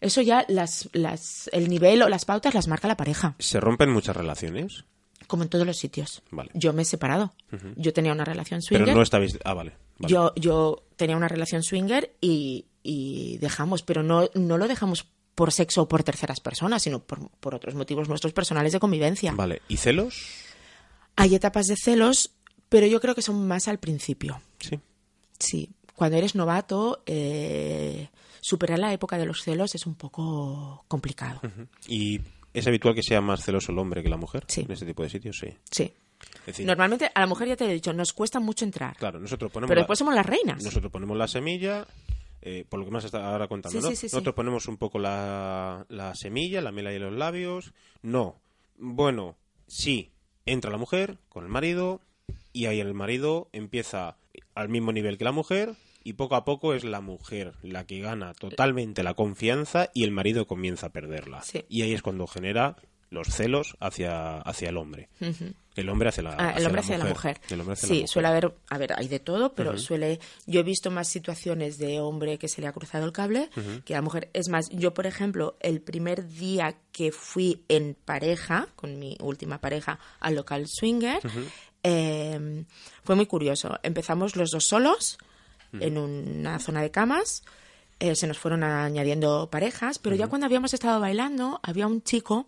Eso 0.00 0.22
ya 0.22 0.44
las, 0.46 0.88
las, 0.92 1.50
el 1.52 1.68
nivel 1.68 2.02
o 2.02 2.08
las 2.08 2.24
pautas 2.24 2.54
las 2.54 2.68
marca 2.68 2.86
la 2.86 2.96
pareja, 2.96 3.34
¿Se 3.40 3.58
rompen 3.58 3.90
muchas 3.90 4.16
relaciones? 4.16 4.84
como 5.26 5.42
en 5.42 5.48
todos 5.48 5.66
los 5.66 5.76
sitios. 5.76 6.22
Vale. 6.30 6.50
Yo 6.54 6.72
me 6.72 6.82
he 6.82 6.84
separado. 6.84 7.32
Yo 7.74 7.92
tenía 7.92 8.12
una 8.12 8.24
relación 8.24 8.60
Pero 8.68 8.78
swinger. 8.84 8.94
no 8.96 9.02
estabais... 9.02 9.36
Ah, 9.44 9.54
vale. 9.54 9.72
vale. 9.98 10.12
Yo, 10.12 10.32
yo 10.36 10.84
tenía 10.94 11.16
una 11.16 11.26
relación 11.28 11.64
swinger 11.64 12.12
y, 12.20 12.66
y 12.84 13.38
dejamos, 13.38 13.82
pero 13.82 14.04
no, 14.04 14.28
no 14.34 14.56
lo 14.56 14.68
dejamos 14.68 15.06
por 15.34 15.50
sexo 15.52 15.82
o 15.82 15.88
por 15.88 16.04
terceras 16.04 16.38
personas, 16.40 16.82
sino 16.82 17.00
por, 17.00 17.28
por 17.40 17.56
otros 17.56 17.74
motivos 17.74 18.08
nuestros 18.08 18.32
personales 18.32 18.72
de 18.72 18.78
convivencia. 18.80 19.32
Vale. 19.32 19.62
¿Y 19.68 19.78
celos? 19.78 20.14
Hay 21.16 21.34
etapas 21.34 21.66
de 21.66 21.76
celos, 21.76 22.32
pero 22.68 22.86
yo 22.86 23.00
creo 23.00 23.14
que 23.14 23.22
son 23.22 23.46
más 23.46 23.68
al 23.68 23.78
principio. 23.78 24.40
Sí. 24.58 24.78
Sí, 25.38 25.70
cuando 25.94 26.16
eres 26.16 26.34
novato, 26.34 27.02
eh, 27.06 28.08
superar 28.40 28.78
la 28.78 28.92
época 28.92 29.18
de 29.18 29.26
los 29.26 29.42
celos 29.42 29.74
es 29.74 29.86
un 29.86 29.94
poco 29.94 30.84
complicado. 30.88 31.40
¿Y 31.88 32.20
es 32.54 32.66
habitual 32.66 32.94
que 32.94 33.02
sea 33.02 33.20
más 33.20 33.44
celoso 33.44 33.72
el 33.72 33.78
hombre 33.78 34.02
que 34.02 34.08
la 34.08 34.16
mujer? 34.16 34.44
Sí. 34.48 34.62
En 34.62 34.70
este 34.72 34.86
tipo 34.86 35.02
de 35.02 35.10
sitios, 35.10 35.38
sí. 35.38 35.48
Sí. 35.70 35.92
Decir, 36.46 36.66
Normalmente 36.66 37.10
a 37.14 37.20
la 37.20 37.26
mujer 37.26 37.48
ya 37.48 37.56
te 37.56 37.64
he 37.64 37.72
dicho, 37.72 37.92
nos 37.94 38.12
cuesta 38.12 38.40
mucho 38.40 38.64
entrar, 38.66 38.94
claro, 38.96 39.18
nosotros 39.18 39.50
ponemos... 39.50 39.68
pero 39.68 39.78
la- 39.78 39.82
después 39.82 39.98
somos 39.98 40.14
las 40.14 40.26
reinas. 40.26 40.62
Nosotros 40.62 40.92
ponemos 40.92 41.16
la 41.16 41.26
semilla, 41.26 41.86
eh, 42.42 42.64
por 42.68 42.78
lo 42.78 42.84
que 42.84 42.90
más 42.90 43.04
está 43.04 43.30
ahora 43.32 43.48
contando, 43.48 43.78
Sí, 43.80 43.82
¿no? 43.82 43.90
sí, 43.90 43.96
sí, 43.96 44.08
sí. 44.10 44.14
Nosotros 44.16 44.34
ponemos 44.34 44.68
un 44.68 44.76
poco 44.76 44.98
la, 44.98 45.86
la 45.88 46.14
semilla, 46.14 46.60
la 46.60 46.72
mela 46.72 46.92
y 46.92 46.98
los 46.98 47.12
labios. 47.14 47.72
No. 48.02 48.36
Bueno, 48.76 49.36
sí, 49.66 50.10
entra 50.52 50.70
la 50.70 50.78
mujer 50.78 51.18
con 51.28 51.44
el 51.44 51.50
marido 51.50 52.00
y 52.52 52.66
ahí 52.66 52.80
el 52.80 52.94
marido 52.94 53.48
empieza 53.52 54.16
al 54.54 54.68
mismo 54.68 54.92
nivel 54.92 55.18
que 55.18 55.24
la 55.24 55.32
mujer 55.32 55.74
y 56.02 56.14
poco 56.14 56.34
a 56.34 56.44
poco 56.44 56.74
es 56.74 56.84
la 56.84 57.00
mujer 57.00 57.52
la 57.62 57.86
que 57.86 58.00
gana 58.00 58.34
totalmente 58.34 59.02
la 59.02 59.14
confianza 59.14 59.90
y 59.94 60.04
el 60.04 60.10
marido 60.10 60.46
comienza 60.46 60.86
a 60.86 60.90
perderla. 60.90 61.42
Sí. 61.42 61.64
Y 61.68 61.82
ahí 61.82 61.92
es 61.92 62.02
cuando 62.02 62.26
genera 62.26 62.76
los 63.10 63.28
celos 63.28 63.76
hacia, 63.80 64.38
hacia 64.38 64.70
el 64.70 64.76
hombre. 64.76 65.08
El 65.80 65.88
hombre 65.88 66.08
hacia 66.10 66.22
la, 66.22 66.36
Ah, 66.38 66.54
el 66.56 66.64
hombre 66.66 66.80
hacia 66.80 66.96
la 66.98 67.04
mujer. 67.06 67.40
El 67.50 67.60
hombre 67.60 67.72
hacia 67.74 67.86
sí, 67.88 67.94
la 67.94 67.98
mujer. 68.00 68.08
suele 68.08 68.28
haber, 68.28 68.54
a 68.68 68.78
ver, 68.78 68.92
hay 68.96 69.08
de 69.08 69.18
todo, 69.18 69.54
pero 69.54 69.76
suele, 69.78 70.20
yo 70.46 70.60
he 70.60 70.62
visto 70.62 70.90
más 70.90 71.08
situaciones 71.08 71.78
de 71.78 72.00
hombre 72.00 72.38
que 72.38 72.48
se 72.48 72.60
le 72.60 72.66
ha 72.68 72.72
cruzado 72.72 73.04
el 73.04 73.12
cable 73.12 73.50
que 73.84 73.92
la 73.94 74.02
mujer. 74.02 74.30
Es 74.32 74.48
más, 74.48 74.68
yo, 74.70 74.94
por 74.94 75.06
ejemplo, 75.06 75.56
el 75.60 75.80
primer 75.80 76.26
día 76.28 76.76
que 76.92 77.12
fui 77.12 77.64
en 77.68 77.96
pareja, 78.04 78.68
con 78.76 78.98
mi 78.98 79.16
última 79.20 79.58
pareja, 79.60 79.98
al 80.20 80.34
local 80.36 80.66
swinger, 80.68 81.20
eh, 81.82 82.64
fue 83.04 83.16
muy 83.16 83.26
curioso. 83.26 83.78
Empezamos 83.82 84.36
los 84.36 84.50
dos 84.50 84.64
solos 84.66 85.18
en 85.72 85.98
una 85.98 86.58
zona 86.58 86.82
de 86.82 86.90
camas. 86.90 87.42
eh, 88.00 88.16
se 88.16 88.26
nos 88.26 88.38
fueron 88.38 88.64
añadiendo 88.64 89.50
parejas, 89.50 89.98
pero 89.98 90.16
ya 90.16 90.26
cuando 90.26 90.46
habíamos 90.46 90.72
estado 90.72 90.98
bailando, 91.00 91.60
había 91.62 91.86
un 91.86 92.02
chico 92.02 92.46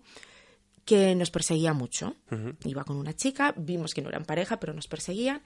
que 0.85 1.14
nos 1.14 1.30
perseguía 1.30 1.72
mucho. 1.72 2.16
Iba 2.64 2.85
con 2.85 2.97
una 2.97 3.14
chica, 3.14 3.55
vimos 3.57 3.95
que 3.95 4.03
no 4.03 4.09
eran 4.09 4.24
pareja, 4.24 4.59
pero 4.59 4.72
nos 4.74 4.89
perseguían. 4.89 5.43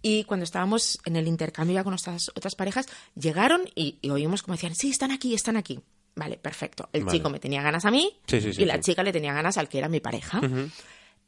Y 0.00 0.24
cuando 0.24 0.44
estábamos 0.44 0.98
en 1.04 1.16
el 1.16 1.26
intercambio 1.26 1.74
ya 1.74 1.82
con 1.84 1.90
nuestras 1.90 2.28
otras 2.30 2.54
parejas, 2.54 2.86
llegaron 3.14 3.62
y, 3.74 3.98
y 4.00 4.10
oímos 4.10 4.42
como 4.42 4.54
decían, 4.54 4.74
sí, 4.74 4.90
están 4.90 5.10
aquí, 5.10 5.34
están 5.34 5.56
aquí. 5.56 5.80
Vale, 6.14 6.36
perfecto. 6.36 6.88
El 6.92 7.04
Vale. 7.04 7.18
chico 7.18 7.30
me 7.30 7.38
tenía 7.38 7.62
ganas 7.62 7.84
a 7.84 7.90
mí 7.92 8.18
Sí, 8.26 8.40
sí, 8.40 8.52
sí, 8.52 8.62
y 8.62 8.64
la 8.64 8.80
chica 8.80 9.02
le 9.02 9.12
tenía 9.12 9.32
ganas 9.32 9.56
al 9.58 9.68
que 9.68 9.78
era 9.78 9.88
mi 9.88 10.00
pareja. 10.00 10.40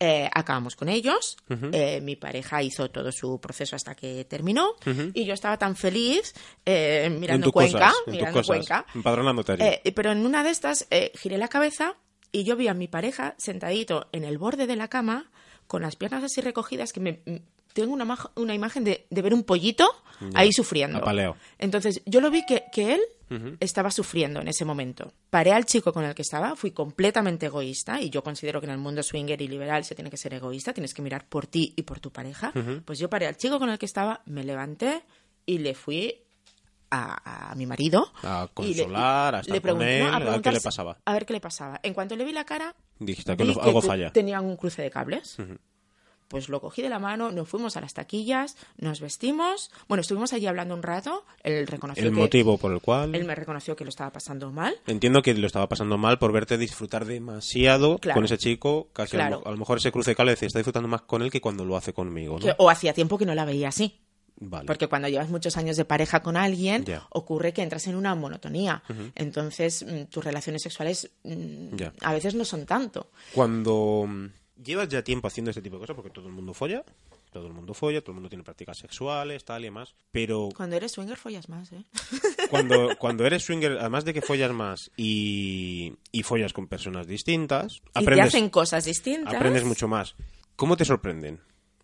Eh, 0.02 0.30
acabamos 0.32 0.76
con 0.76 0.88
ellos. 0.88 1.36
Eh, 1.72 2.00
mi 2.00 2.16
pareja 2.16 2.62
hizo 2.62 2.90
todo 2.90 3.12
su 3.12 3.38
proceso 3.38 3.76
hasta 3.76 3.94
que 3.94 4.24
terminó. 4.24 4.74
Y 5.14 5.24
yo 5.26 5.34
estaba 5.34 5.58
tan 5.58 5.76
feliz 5.76 6.32
eh, 6.64 7.14
mirando 7.20 7.52
Cuenca. 7.52 7.90
cosas, 7.90 7.94
mirando 8.06 8.42
Cuenca. 8.42 8.86
empadronándote. 8.94 9.80
Eh, 9.84 9.92
pero 9.92 10.10
en 10.12 10.24
una 10.24 10.42
de 10.42 10.50
estas 10.50 10.86
eh, 10.90 11.12
giré 11.16 11.36
la 11.38 11.48
cabeza 11.48 11.96
y 12.32 12.44
yo 12.44 12.56
vi 12.56 12.68
a 12.68 12.74
mi 12.74 12.88
pareja 12.88 13.34
sentadito 13.38 14.08
en 14.12 14.24
el 14.24 14.38
borde 14.38 14.66
de 14.66 14.76
la 14.76 14.88
cama 14.88 15.30
con 15.66 15.82
las 15.82 15.96
piernas 15.96 16.24
así 16.24 16.40
recogidas 16.40 16.92
que 16.92 17.00
me 17.00 17.20
tengo 17.72 17.92
una, 17.92 18.18
una 18.34 18.54
imagen 18.54 18.84
de, 18.84 19.06
de 19.10 19.22
ver 19.22 19.32
un 19.34 19.44
pollito 19.44 19.88
ahí 20.34 20.52
sufriendo. 20.52 20.98
apaleo. 20.98 21.36
Entonces 21.58 22.02
yo 22.06 22.20
lo 22.20 22.30
vi 22.30 22.44
que, 22.44 22.64
que 22.72 22.94
él 22.94 23.00
estaba 23.60 23.92
sufriendo 23.92 24.40
en 24.40 24.48
ese 24.48 24.64
momento. 24.64 25.12
Paré 25.30 25.52
al 25.52 25.64
chico 25.64 25.92
con 25.92 26.04
el 26.04 26.16
que 26.16 26.22
estaba, 26.22 26.56
fui 26.56 26.72
completamente 26.72 27.46
egoísta 27.46 28.02
y 28.02 28.10
yo 28.10 28.24
considero 28.24 28.60
que 28.60 28.66
en 28.66 28.72
el 28.72 28.78
mundo 28.78 29.04
swinger 29.04 29.40
y 29.40 29.46
liberal 29.46 29.84
se 29.84 29.94
tiene 29.94 30.10
que 30.10 30.16
ser 30.16 30.34
egoísta, 30.34 30.72
tienes 30.72 30.92
que 30.92 31.00
mirar 31.00 31.28
por 31.28 31.46
ti 31.46 31.72
y 31.76 31.82
por 31.82 32.00
tu 32.00 32.10
pareja. 32.10 32.52
Pues 32.84 32.98
yo 32.98 33.08
paré 33.08 33.28
al 33.28 33.36
chico 33.36 33.60
con 33.60 33.70
el 33.70 33.78
que 33.78 33.86
estaba, 33.86 34.22
me 34.26 34.42
levanté 34.42 35.02
y 35.46 35.58
le 35.58 35.74
fui 35.74 36.22
a, 36.90 37.50
a 37.50 37.54
mi 37.54 37.66
marido. 37.66 38.12
A 38.22 38.42
le- 38.42 38.54
consolar, 38.54 39.34
a 39.36 39.40
estar 39.40 39.54
con 39.60 39.62
pregunté- 39.62 39.98
él, 40.00 40.04
no, 40.10 40.16
a 40.16 40.18
ver 40.18 40.40
qué 40.42 40.52
le 40.52 40.60
pasaba. 40.60 40.98
A 41.04 41.12
ver 41.12 41.26
qué 41.26 41.32
le 41.32 41.40
pasaba. 41.40 41.80
En 41.82 41.94
cuanto 41.94 42.16
le 42.16 42.24
vi 42.24 42.32
la 42.32 42.44
cara, 42.44 42.74
Dijiste 42.98 43.36
que 43.36 43.44
vi 43.44 43.54
no- 43.54 43.60
algo 43.62 43.80
falla. 43.82 44.12
Tenían 44.12 44.44
un 44.44 44.56
cruce 44.56 44.82
de 44.82 44.90
cables. 44.90 45.36
Pues 46.28 46.48
lo 46.48 46.60
cogí 46.60 46.80
de 46.80 46.88
la 46.88 47.00
mano, 47.00 47.32
nos 47.32 47.48
fuimos 47.48 47.76
a 47.76 47.80
las 47.80 47.92
taquillas, 47.92 48.56
nos 48.78 49.00
vestimos. 49.00 49.72
Bueno, 49.88 50.00
estuvimos 50.02 50.32
allí 50.32 50.46
hablando 50.46 50.74
un 50.76 50.82
rato. 50.84 51.24
Él 51.42 51.66
reconoció 51.66 52.04
El 52.06 52.14
que 52.14 52.20
motivo 52.20 52.56
por 52.56 52.72
el 52.72 52.80
cual... 52.80 53.12
él 53.16 53.24
me 53.24 53.34
reconoció 53.34 53.74
que 53.74 53.82
lo 53.82 53.88
estaba 53.90 54.12
pasando 54.12 54.52
mal. 54.52 54.76
Entiendo 54.86 55.22
que 55.22 55.34
lo 55.34 55.48
estaba 55.48 55.68
pasando 55.68 55.98
mal 55.98 56.20
por 56.20 56.30
verte 56.30 56.56
disfrutar 56.56 57.04
demasiado 57.04 57.98
Claro. 57.98 58.18
con 58.18 58.26
ese 58.26 58.38
chico. 58.38 58.90
Casi 58.92 59.16
a 59.16 59.24
lo- 59.24 59.26
Claro. 59.38 59.42
a, 59.44 59.50
lo, 59.50 59.56
mejor 59.56 59.78
ese 59.78 59.90
cruce 59.90 60.12
de 60.12 60.14
cable 60.14 60.30
decía, 60.30 60.46
está 60.46 60.60
disfrutando 60.60 60.88
más 60.88 61.02
con 61.02 61.22
él 61.22 61.32
que 61.32 61.40
cuando 61.40 61.64
lo 61.64 61.76
hace 61.76 61.92
conmigo, 61.92 62.34
¿no? 62.38 62.46
Que- 62.46 62.54
o 62.58 62.70
hacía 62.70 62.92
tiempo 62.94 63.18
que 63.18 63.26
no 63.26 63.34
la 63.34 63.44
veía 63.44 63.66
así. 63.70 63.98
Vale. 64.36 64.66
Porque 64.66 64.86
cuando 64.86 65.08
llevas 65.08 65.28
muchos 65.28 65.56
años 65.56 65.76
de 65.76 65.84
pareja 65.84 66.22
con 66.22 66.36
alguien, 66.36 66.84
ocurre 67.10 67.52
que 67.52 67.62
entras 67.62 67.86
en 67.86 67.96
una 67.96 68.14
monotonía. 68.14 68.82
Entonces, 69.14 69.84
mm, 69.84 70.04
tus 70.04 70.24
relaciones 70.24 70.62
sexuales 70.62 71.10
mm, 71.24 71.74
a 72.00 72.12
veces 72.12 72.34
no 72.34 72.44
son 72.44 72.66
tanto. 72.66 73.10
Cuando 73.34 74.04
mm, 74.08 74.26
llevas 74.62 74.88
ya 74.88 75.02
tiempo 75.02 75.28
haciendo 75.28 75.50
este 75.50 75.62
tipo 75.62 75.76
de 75.76 75.80
cosas, 75.80 75.96
porque 75.96 76.10
todo 76.10 76.26
el 76.26 76.32
mundo 76.32 76.54
folla, 76.54 76.84
todo 77.32 77.46
el 77.46 77.52
mundo 77.52 77.74
folla, 77.74 78.00
todo 78.00 78.12
el 78.12 78.14
mundo 78.14 78.28
tiene 78.28 78.42
prácticas 78.44 78.78
sexuales, 78.78 79.44
tal 79.44 79.62
y 79.62 79.66
demás, 79.66 79.94
pero 80.10 80.48
Cuando 80.56 80.76
eres 80.76 80.92
swinger 80.92 81.16
follas 81.16 81.48
más, 81.48 81.72
¿eh? 81.72 81.84
cuando, 82.50 82.96
cuando 82.98 83.24
eres 83.24 83.44
swinger, 83.44 83.78
además 83.78 84.04
de 84.04 84.14
que 84.14 84.22
follas 84.22 84.52
más 84.52 84.90
y, 84.96 85.94
y 86.12 86.22
follas 86.22 86.52
con 86.52 86.66
personas 86.66 87.06
distintas, 87.06 87.76
Y 87.76 87.92
te 87.92 88.00
aprendes, 88.00 88.26
hacen 88.26 88.50
cosas 88.50 88.84
distintas. 88.84 89.34
aprendes 89.34 89.64
mucho 89.64 89.86
más. 89.86 90.14
¿Cómo 90.56 90.76
te 90.76 90.84
sorprenden? 90.84 91.40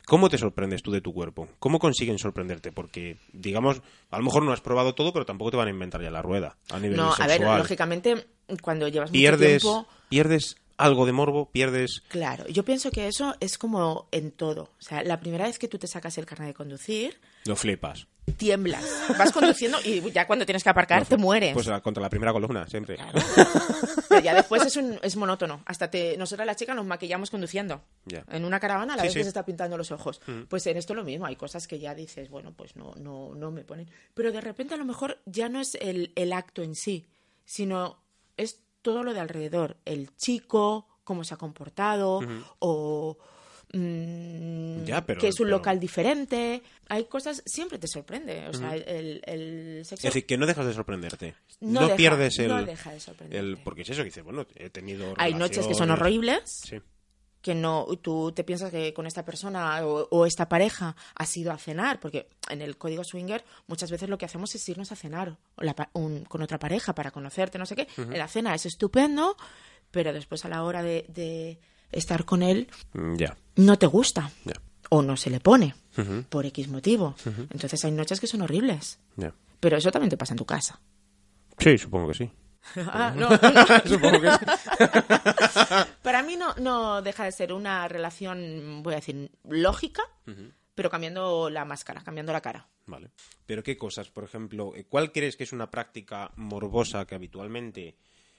¿Cómo 0.06 0.28
te 0.28 0.38
sorprendes 0.38 0.84
tú 0.84 0.92
de 0.92 1.00
tu 1.00 1.12
cuerpo? 1.12 1.48
¿Cómo 1.58 1.80
consiguen 1.80 2.18
sorprenderte? 2.18 2.70
Porque, 2.70 3.18
digamos, 3.32 3.82
a 4.10 4.18
lo 4.18 4.24
mejor 4.24 4.44
no 4.44 4.52
has 4.52 4.60
probado 4.60 4.94
todo, 4.94 5.12
pero 5.12 5.26
tampoco 5.26 5.50
te 5.50 5.56
van 5.56 5.66
a 5.66 5.72
inventar 5.72 6.00
ya 6.00 6.12
la 6.12 6.22
rueda 6.22 6.56
a 6.70 6.78
nivel 6.78 6.96
No, 6.96 7.12
a 7.12 7.26
ver, 7.26 7.40
lógicamente, 7.40 8.24
cuando 8.62 8.86
llevas 8.86 9.10
mucho 9.10 9.36
tiempo... 9.36 9.88
pierdes 10.08 10.56
algo 10.76 11.06
de 11.06 11.12
morbo, 11.12 11.50
pierdes... 11.50 12.02
Claro, 12.08 12.46
yo 12.46 12.64
pienso 12.64 12.92
que 12.92 13.08
eso 13.08 13.34
es 13.40 13.58
como 13.58 14.06
en 14.12 14.30
todo. 14.30 14.70
O 14.78 14.82
sea, 14.82 15.02
la 15.02 15.18
primera 15.18 15.46
vez 15.46 15.58
que 15.58 15.66
tú 15.66 15.76
te 15.76 15.88
sacas 15.88 16.16
el 16.18 16.26
carnet 16.26 16.48
de 16.50 16.54
conducir, 16.54 17.18
Lo 17.44 17.56
flipas. 17.56 18.06
Tiemblas. 18.36 18.84
Vas 19.18 19.32
conduciendo 19.32 19.78
y 19.84 20.00
ya 20.10 20.26
cuando 20.26 20.44
tienes 20.44 20.62
que 20.62 20.68
aparcar 20.70 21.06
te 21.06 21.16
mueres. 21.16 21.54
Pues 21.54 21.68
a- 21.68 21.80
contra 21.80 22.02
la 22.02 22.10
primera 22.10 22.32
columna, 22.32 22.66
siempre. 22.68 22.98
Pero 24.08 24.20
ya 24.20 24.34
después 24.34 24.64
es, 24.64 24.76
un- 24.76 24.98
es 25.02 25.16
monótono. 25.16 25.62
Hasta 25.66 25.90
te, 25.90 26.16
nosotras 26.16 26.46
las 26.46 26.56
chicas 26.56 26.74
nos 26.76 26.86
maquillamos 26.86 27.30
conduciendo. 27.30 27.82
En 28.30 28.44
una 28.44 28.60
caravana 28.60 28.94
a 28.94 28.96
la 28.96 29.02
Sí, 29.02 29.08
vez 29.08 29.14
sí. 29.14 29.22
se 29.22 29.28
está 29.28 29.44
pintando 29.44 29.76
los 29.76 29.90
ojos. 29.90 30.20
Pues 30.48 30.66
en 30.66 30.76
esto 30.76 30.94
lo 30.94 31.04
mismo. 31.04 31.26
Hay 31.26 31.36
cosas 31.36 31.66
que 31.68 31.78
ya 31.78 31.94
dices, 31.94 32.28
bueno, 32.30 32.52
pues 32.56 32.76
no, 32.76 32.94
no, 32.96 33.34
no 33.34 33.50
me 33.50 33.64
ponen. 33.64 33.88
Pero 34.14 34.32
de 34.32 34.40
repente 34.40 34.74
a 34.74 34.76
lo 34.76 34.84
mejor 34.84 35.18
ya 35.24 35.48
no 35.48 35.60
es 35.60 35.74
el, 35.76 36.12
el 36.16 36.32
acto 36.32 36.62
en 36.62 36.74
sí, 36.74 37.06
sino 37.44 38.02
es 38.36 38.60
todo 38.82 39.02
lo 39.02 39.14
de 39.14 39.20
alrededor. 39.20 39.76
El 39.84 40.14
chico, 40.16 40.86
cómo 41.04 41.24
se 41.24 41.34
ha 41.34 41.36
comportado, 41.36 42.20
o 42.58 43.18
mm, 43.72 44.84
Ya, 44.84 45.04
pero- 45.04 45.20
que 45.20 45.28
es 45.28 45.40
un 45.40 45.46
pero- 45.46 45.56
local 45.58 45.80
diferente. 45.80 46.62
Hay 46.88 47.04
cosas, 47.04 47.42
siempre 47.46 47.78
te 47.78 47.86
sorprende. 47.88 48.46
O 48.48 48.52
sea, 48.52 48.74
el, 48.76 49.20
el 49.26 49.84
sexo 49.84 50.06
Es 50.06 50.14
decir, 50.14 50.26
que 50.26 50.36
no 50.38 50.46
dejas 50.46 50.66
de 50.66 50.74
sorprenderte. 50.74 51.34
No 51.60 51.80
No, 51.80 51.86
deja- 51.86 51.96
pierdes 51.96 52.38
el, 52.38 52.48
no 52.48 52.64
deja 52.64 52.92
de 52.92 53.00
sorprenderte. 53.00 53.38
el... 53.46 53.58
Porque 53.58 53.82
es 53.82 53.90
eso 53.90 54.00
que 54.02 54.06
dices, 54.06 54.24
bueno, 54.24 54.46
he 54.54 54.70
tenido 54.70 55.14
hay 55.18 55.34
noches 55.34 55.66
que 55.66 55.74
son 55.74 55.90
horribles. 55.90 56.42
Sí. 56.64 56.80
que 57.42 57.54
no 57.54 57.86
tú 58.02 58.32
te 58.32 58.42
piensas 58.42 58.72
que 58.72 58.92
con 58.92 59.06
esta 59.06 59.24
persona 59.24 59.86
o, 59.86 60.08
o 60.10 60.26
esta 60.26 60.48
pareja 60.48 60.96
has 61.14 61.36
ido 61.36 61.52
a 61.52 61.58
cenar, 61.58 62.00
porque 62.00 62.28
en 62.50 62.60
el 62.60 62.76
código 62.76 63.04
swinger 63.04 63.44
muchas 63.68 63.88
veces 63.88 64.08
lo 64.08 64.18
que 64.18 64.24
hacemos 64.24 64.52
es 64.56 64.68
irnos 64.68 64.90
a 64.90 64.96
cenar 64.96 65.36
la 65.58 65.88
un- 65.92 66.24
con 66.24 66.42
otra 66.42 66.58
pareja 66.58 66.92
para 66.92 67.12
conocerte, 67.12 67.56
no 67.56 67.64
sé 67.66 67.76
qué. 67.76 67.86
En 67.98 68.18
la 68.18 68.26
cena 68.26 68.52
es 68.52 68.66
estupendo, 68.66 69.36
pero 69.92 70.12
después 70.12 70.44
a 70.44 70.48
la 70.48 70.64
hora 70.64 70.82
de, 70.82 71.04
de 71.08 71.60
estar 71.92 72.24
con 72.24 72.42
él 72.42 72.68
Mm, 72.92 73.16
no 73.56 73.78
te 73.78 73.86
gusta 73.86 74.30
o 74.90 75.02
no 75.02 75.16
se 75.16 75.30
le 75.30 75.40
pone 75.40 75.74
por 76.28 76.44
X 76.46 76.68
motivo. 76.68 77.14
Entonces 77.50 77.84
hay 77.84 77.92
noches 77.92 78.20
que 78.20 78.26
son 78.26 78.42
horribles, 78.42 78.98
pero 79.60 79.76
eso 79.76 79.90
también 79.90 80.10
te 80.10 80.16
pasa 80.16 80.34
en 80.34 80.38
tu 80.38 80.44
casa. 80.46 80.80
Sí, 81.58 81.78
supongo 81.78 82.08
que 82.08 82.14
sí. 82.14 82.30
Ah, 82.76 83.12
no, 83.16 83.28
no. 83.30 83.36
supongo 83.86 84.20
que 84.20 84.30
sí. 84.30 84.38
Para 86.02 86.22
mí 86.22 86.36
no, 86.36 86.54
no 86.56 87.00
deja 87.02 87.24
de 87.24 87.32
ser 87.32 87.52
una 87.52 87.86
relación, 87.88 88.82
voy 88.82 88.94
a 88.94 88.96
decir, 88.96 89.30
lógica, 89.48 90.02
pero 90.74 90.90
cambiando 90.90 91.48
la 91.48 91.64
máscara, 91.64 92.02
cambiando 92.02 92.32
la 92.32 92.40
cara. 92.40 92.68
Vale. 92.86 93.10
Pero 93.46 93.62
qué 93.62 93.76
cosas, 93.76 94.10
por 94.10 94.24
ejemplo, 94.24 94.72
eh, 94.76 94.84
¿cuál 94.88 95.12
crees 95.12 95.36
que 95.36 95.44
es 95.44 95.52
una 95.52 95.70
práctica 95.70 96.30
morbosa 96.36 97.04
que 97.06 97.14
habitualmente 97.14 97.96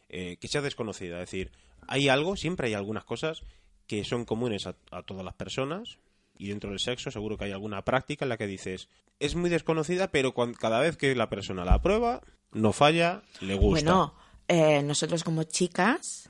eh, 0.09 0.37
que 0.37 0.47
sea 0.47 0.61
desconocida? 0.61 1.15
Es 1.15 1.31
decir, 1.31 1.51
hay 1.87 2.09
algo, 2.09 2.35
siempre 2.35 2.67
hay 2.67 2.73
algunas 2.73 3.03
cosas 3.03 3.43
que 3.87 4.03
son 4.03 4.25
comunes 4.25 4.67
a, 4.67 4.75
a 4.91 5.03
todas 5.03 5.23
las 5.23 5.33
personas 5.33 5.97
y 6.37 6.49
dentro 6.49 6.69
del 6.69 6.79
sexo 6.79 7.11
seguro 7.11 7.37
que 7.37 7.45
hay 7.45 7.51
alguna 7.51 7.83
práctica 7.83 8.25
en 8.25 8.29
la 8.29 8.37
que 8.37 8.47
dices 8.47 8.89
es 9.19 9.35
muy 9.35 9.49
desconocida, 9.49 10.09
pero 10.09 10.33
cada 10.33 10.79
vez 10.79 10.97
que 10.97 11.15
la 11.15 11.29
persona 11.29 11.65
la 11.65 11.81
prueba 11.81 12.21
no 12.51 12.73
falla, 12.73 13.23
le 13.41 13.55
gusta. 13.55 13.83
Bueno, 13.83 14.13
eh, 14.47 14.81
nosotros 14.83 15.23
como 15.23 15.43
chicas, 15.43 16.25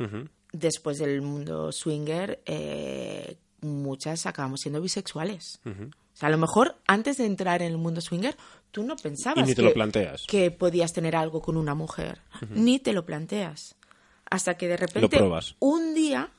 después 0.51 0.97
del 0.99 1.21
mundo 1.21 1.71
swinger, 1.71 2.41
eh, 2.45 3.37
muchas 3.61 4.25
acabamos 4.25 4.61
siendo 4.61 4.81
bisexuales. 4.81 5.59
O 6.17 6.19
sea, 6.19 6.29
a 6.29 6.31
lo 6.31 6.39
mejor 6.39 6.75
antes 6.87 7.17
de 7.17 7.25
entrar 7.27 7.61
en 7.61 7.67
el 7.71 7.77
mundo 7.77 8.01
swinger, 8.01 8.35
tú 8.71 8.81
no 8.83 8.95
pensabas 8.95 9.45
Y 9.45 9.49
ni 9.49 9.55
te 9.55 9.61
que, 9.61 9.67
lo 9.67 9.73
planteas. 9.73 10.23
que 10.27 10.49
podías 10.49 10.91
tener 10.91 11.15
algo 11.15 11.41
con 11.43 11.57
una 11.57 11.75
mujer. 11.75 12.21
Ni 12.49 12.79
te 12.79 12.91
lo 12.91 13.05
planteas. 13.05 13.75
Hasta 14.29 14.57
que 14.57 14.67
de 14.67 14.75
repente, 14.77 15.15
un 15.59 15.93
día, 15.93 16.29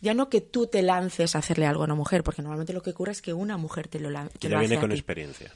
ya 0.00 0.12
no 0.14 0.28
que 0.30 0.40
tú 0.40 0.66
te 0.66 0.82
lances 0.82 1.36
a 1.36 1.40
hacerle 1.40 1.66
algo 1.66 1.82
a 1.82 1.84
una 1.84 1.94
mujer, 1.94 2.24
porque 2.24 2.40
normalmente 2.42 2.72
lo 2.72 2.82
que 2.82 2.90
ocurre 2.90 3.12
es 3.12 3.20
que 3.22 3.32
una 3.34 3.56
mujer 3.58 3.86
te 3.86 4.00
lo, 4.00 4.10
lan- 4.10 4.30
te 4.30 4.38
Que 4.38 4.48
ya 4.48 4.58
viene 4.58 4.80
con 4.80 4.90
experiencia. 4.92 5.52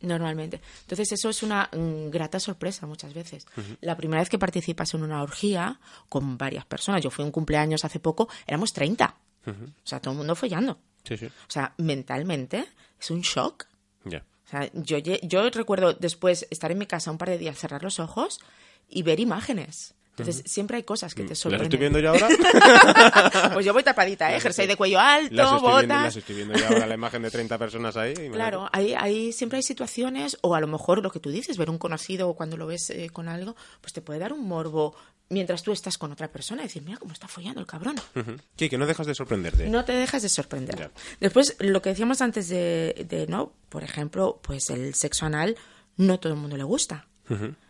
Normalmente. 0.00 0.60
Entonces 0.82 1.12
eso 1.12 1.28
es 1.28 1.42
una 1.42 1.68
mm, 1.72 2.08
grata 2.10 2.40
sorpresa 2.40 2.86
muchas 2.86 3.12
veces. 3.14 3.46
La 3.82 3.96
primera 3.96 4.20
vez 4.22 4.28
que 4.30 4.38
participas 4.38 4.94
en 4.94 5.02
una 5.02 5.22
orgía 5.22 5.78
con 6.08 6.38
varias 6.38 6.64
personas, 6.64 7.02
yo 7.02 7.10
fui 7.10 7.22
a 7.22 7.26
un 7.26 7.32
cumpleaños 7.32 7.84
hace 7.84 8.00
poco, 8.00 8.28
éramos 8.46 8.72
30. 8.72 9.14
O 9.46 9.52
sea, 9.84 10.00
todo 10.00 10.12
el 10.12 10.18
mundo 10.18 10.34
follando. 10.34 10.78
Sí, 11.04 11.16
sí. 11.16 11.26
O 11.26 11.30
sea, 11.50 11.74
mentalmente 11.78 12.66
es 13.00 13.10
un 13.10 13.20
shock. 13.22 13.66
Ya. 14.04 14.24
O 14.46 14.50
sea, 14.50 14.70
yo, 14.72 14.98
yo 14.98 15.50
recuerdo 15.50 15.92
después 15.94 16.46
estar 16.50 16.72
en 16.72 16.78
mi 16.78 16.86
casa 16.86 17.10
un 17.10 17.18
par 17.18 17.30
de 17.30 17.38
días, 17.38 17.58
cerrar 17.58 17.82
los 17.82 18.00
ojos 18.00 18.40
y 18.88 19.02
ver 19.02 19.20
imágenes. 19.20 19.94
Entonces, 20.18 20.42
siempre 20.50 20.76
hay 20.76 20.82
cosas 20.82 21.14
que 21.14 21.22
te 21.22 21.30
¿Las 21.30 21.38
sorprenden. 21.38 21.66
estoy 21.66 21.78
viendo 21.78 21.98
yo 21.98 22.10
ahora? 22.10 22.28
pues 23.54 23.64
yo 23.64 23.72
voy 23.72 23.82
tapadita, 23.82 24.28
¿eh? 24.30 24.34
Las 24.34 24.42
Jersey 24.42 24.66
de 24.66 24.76
cuello 24.76 24.98
alto, 24.98 25.34
las, 25.34 25.46
estoy 25.46 25.60
viendo, 25.60 25.76
botas. 25.76 26.02
las 26.04 26.16
estoy 26.16 26.36
viendo 26.36 26.58
yo 26.58 26.66
ahora 26.66 26.86
la 26.86 26.94
imagen 26.94 27.22
de 27.22 27.30
30 27.30 27.58
personas 27.58 27.96
ahí. 27.96 28.10
imagínate. 28.10 28.36
Claro, 28.36 28.68
hay, 28.72 28.94
hay, 28.94 29.32
siempre 29.32 29.56
hay 29.58 29.62
situaciones, 29.62 30.36
o 30.42 30.54
a 30.54 30.60
lo 30.60 30.66
mejor 30.66 31.02
lo 31.02 31.10
que 31.10 31.20
tú 31.20 31.30
dices, 31.30 31.56
ver 31.56 31.70
un 31.70 31.78
conocido 31.78 32.28
o 32.28 32.34
cuando 32.34 32.56
lo 32.56 32.66
ves 32.66 32.90
eh, 32.90 33.08
con 33.10 33.28
algo, 33.28 33.56
pues 33.80 33.92
te 33.92 34.02
puede 34.02 34.18
dar 34.18 34.32
un 34.32 34.46
morbo 34.46 34.94
mientras 35.30 35.62
tú 35.62 35.72
estás 35.72 35.96
con 35.96 36.12
otra 36.12 36.28
persona 36.30 36.62
decir, 36.62 36.82
mira 36.82 36.98
cómo 36.98 37.12
está 37.12 37.26
follando 37.28 37.60
el 37.60 37.66
cabrón. 37.66 37.96
Ujú. 38.14 38.36
Sí, 38.56 38.68
que 38.68 38.76
no 38.76 38.86
dejas 38.86 39.06
de 39.06 39.14
sorprenderte. 39.14 39.68
No 39.70 39.84
te 39.84 39.92
dejas 39.92 40.22
de 40.22 40.28
sorprender. 40.28 40.90
Después, 41.20 41.56
lo 41.60 41.80
que 41.80 41.88
decíamos 41.90 42.20
antes 42.20 42.48
de, 42.48 43.06
de, 43.08 43.26
no, 43.26 43.52
por 43.68 43.82
ejemplo, 43.82 44.40
pues 44.42 44.68
el 44.70 44.94
sexo 44.94 45.24
anal, 45.26 45.56
no 45.96 46.20
todo 46.20 46.34
el 46.34 46.38
mundo 46.38 46.56
le 46.56 46.64
gusta. 46.64 47.06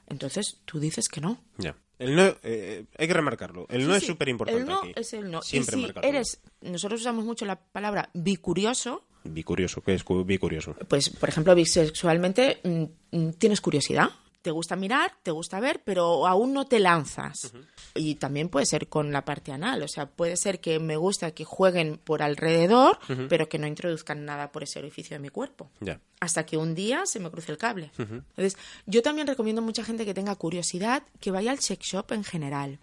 Entonces, 0.08 0.58
tú 0.64 0.80
dices 0.80 1.08
que 1.08 1.20
no. 1.20 1.40
Ya. 1.58 1.76
El 1.98 2.16
no, 2.16 2.34
eh, 2.42 2.86
hay 2.96 3.06
que 3.06 3.12
remarcarlo. 3.12 3.66
El 3.68 3.86
no 3.86 3.92
Sí, 3.92 3.98
es 3.98 4.06
súper 4.06 4.30
importante 4.30 4.62
El 4.62 4.66
no 4.66 4.78
aquí. 4.80 4.92
es 4.96 5.12
el 5.12 5.30
no. 5.30 5.42
Siempre 5.42 5.78
y 5.78 5.84
si 5.84 5.92
eres, 6.02 6.40
nosotros 6.62 7.02
usamos 7.02 7.26
mucho 7.26 7.44
la 7.44 7.56
palabra 7.60 8.08
bicurioso, 8.14 9.04
Bicurioso, 9.22 9.82
¿qué 9.82 9.92
es 9.92 10.02
cu- 10.02 10.24
bicurioso? 10.24 10.74
pues, 10.88 11.10
por 11.10 11.28
ejemplo, 11.28 11.54
bisexualmente 11.54 12.60
mm, 12.64 12.84
mm, 13.18 13.32
tienes 13.34 13.60
curiosidad. 13.60 14.08
Te 14.42 14.50
gusta 14.50 14.74
mirar, 14.74 15.12
te 15.22 15.30
gusta 15.32 15.60
ver, 15.60 15.82
pero 15.84 16.26
aún 16.26 16.54
no 16.54 16.66
te 16.66 16.78
lanzas. 16.80 17.52
Y 17.94 18.14
también 18.14 18.48
puede 18.48 18.64
ser 18.64 18.88
con 18.88 19.12
la 19.12 19.24
parte 19.24 19.52
anal. 19.52 19.82
O 19.82 19.88
sea, 19.88 20.06
puede 20.08 20.36
ser 20.38 20.60
que 20.60 20.78
me 20.78 20.96
gusta 20.96 21.32
que 21.32 21.44
jueguen 21.44 21.98
por 21.98 22.22
alrededor, 22.22 22.98
pero 23.28 23.48
que 23.50 23.58
no 23.58 23.66
introduzcan 23.66 24.24
nada 24.24 24.50
por 24.50 24.62
ese 24.62 24.78
orificio 24.78 25.14
de 25.14 25.20
mi 25.20 25.28
cuerpo. 25.28 25.70
Ya. 25.80 26.00
Hasta 26.20 26.46
que 26.46 26.56
un 26.56 26.74
día 26.74 27.02
se 27.04 27.20
me 27.20 27.30
cruce 27.30 27.52
el 27.52 27.58
cable. 27.58 27.90
Entonces, 27.98 28.56
yo 28.86 29.02
también 29.02 29.26
recomiendo 29.26 29.60
a 29.60 29.64
mucha 29.64 29.84
gente 29.84 30.06
que 30.06 30.14
tenga 30.14 30.34
curiosidad 30.36 31.02
que 31.20 31.30
vaya 31.30 31.50
al 31.50 31.58
sex 31.58 31.84
shop 31.86 32.12
en 32.12 32.24
general. 32.24 32.78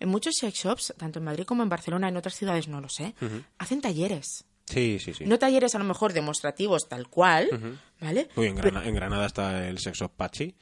En 0.00 0.08
muchos 0.08 0.34
sex 0.40 0.58
shops, 0.58 0.94
tanto 0.98 1.20
en 1.20 1.24
Madrid 1.24 1.44
como 1.44 1.62
en 1.62 1.68
Barcelona, 1.68 2.08
en 2.08 2.16
otras 2.16 2.34
ciudades 2.34 2.66
no 2.68 2.80
lo 2.80 2.88
sé, 2.88 3.14
hacen 3.58 3.80
talleres. 3.80 4.44
Sí, 4.66 4.98
sí, 4.98 5.14
sí. 5.14 5.24
No 5.24 5.38
talleres 5.38 5.76
a 5.76 5.78
lo 5.78 5.84
mejor 5.84 6.12
demostrativos 6.12 6.88
tal 6.88 7.08
cual, 7.08 7.78
¿vale? 8.00 8.28
Uy, 8.34 8.48
en, 8.48 8.58
en 8.58 8.94
Granada 8.96 9.26
está 9.26 9.68
el 9.68 9.78
sexo 9.78 10.08
pachi. 10.08 10.56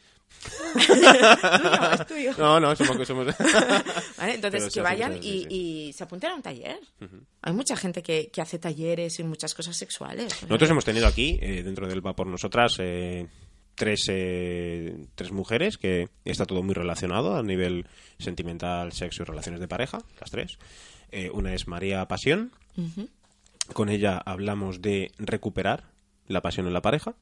Tuyo, 0.87 1.93
es 1.93 2.07
tuyo. 2.07 2.33
No, 2.39 2.61
no, 2.61 2.77
somos 2.77 2.97
que 2.97 3.07
somos... 3.07 3.27
¿Vale? 4.19 4.35
Entonces, 4.35 4.73
que 4.73 4.81
vayan 4.81 5.13
y, 5.13 5.17
veces, 5.17 5.43
sí. 5.43 5.47
y 5.51 5.93
se 5.93 6.05
apunten 6.05 6.31
a 6.31 6.35
un 6.35 6.43
taller. 6.43 6.79
Hay 7.43 7.53
mucha 7.53 7.77
gente 7.77 8.03
que, 8.03 8.31
que 8.31 8.41
hace 8.41 8.59
talleres 8.59 9.19
y 9.19 9.25
muchas 9.25 9.55
cosas 9.55 9.77
sexuales. 9.77 10.43
Nosotros 10.43 10.71
hemos 10.71 10.85
tenido 10.85 11.07
aquí, 11.07 11.39
eh, 11.41 11.63
dentro 11.63 11.89
del 11.89 12.05
Va 12.07 12.15
por 12.15 12.27
Nosotras, 12.27 12.77
eh, 12.79 13.27
tres, 13.75 14.07
eh, 14.09 15.07
tres 15.15 15.33
mujeres 15.33 15.79
que 15.79 16.09
está 16.25 16.45
todo 16.45 16.63
muy 16.63 16.75
relacionado 16.75 17.37
a 17.37 17.43
nivel 17.43 17.87
sentimental, 18.19 18.93
sexo 18.93 19.23
y 19.23 19.27
relaciones 19.27 19.61
de 19.61 19.69
pareja, 19.69 19.99
las 20.21 20.31
tres. 20.31 20.59
Eh, 21.11 21.31
una 21.31 21.55
es 21.55 21.69
María 21.69 22.07
Pasión. 22.07 22.53
Con 23.73 23.89
ella 23.89 24.19
hablamos 24.19 24.83
de 24.83 25.13
recuperar 25.19 25.85
la 26.27 26.43
pasión 26.43 26.67
en 26.67 26.73
la 26.73 26.83
pareja. 26.83 27.15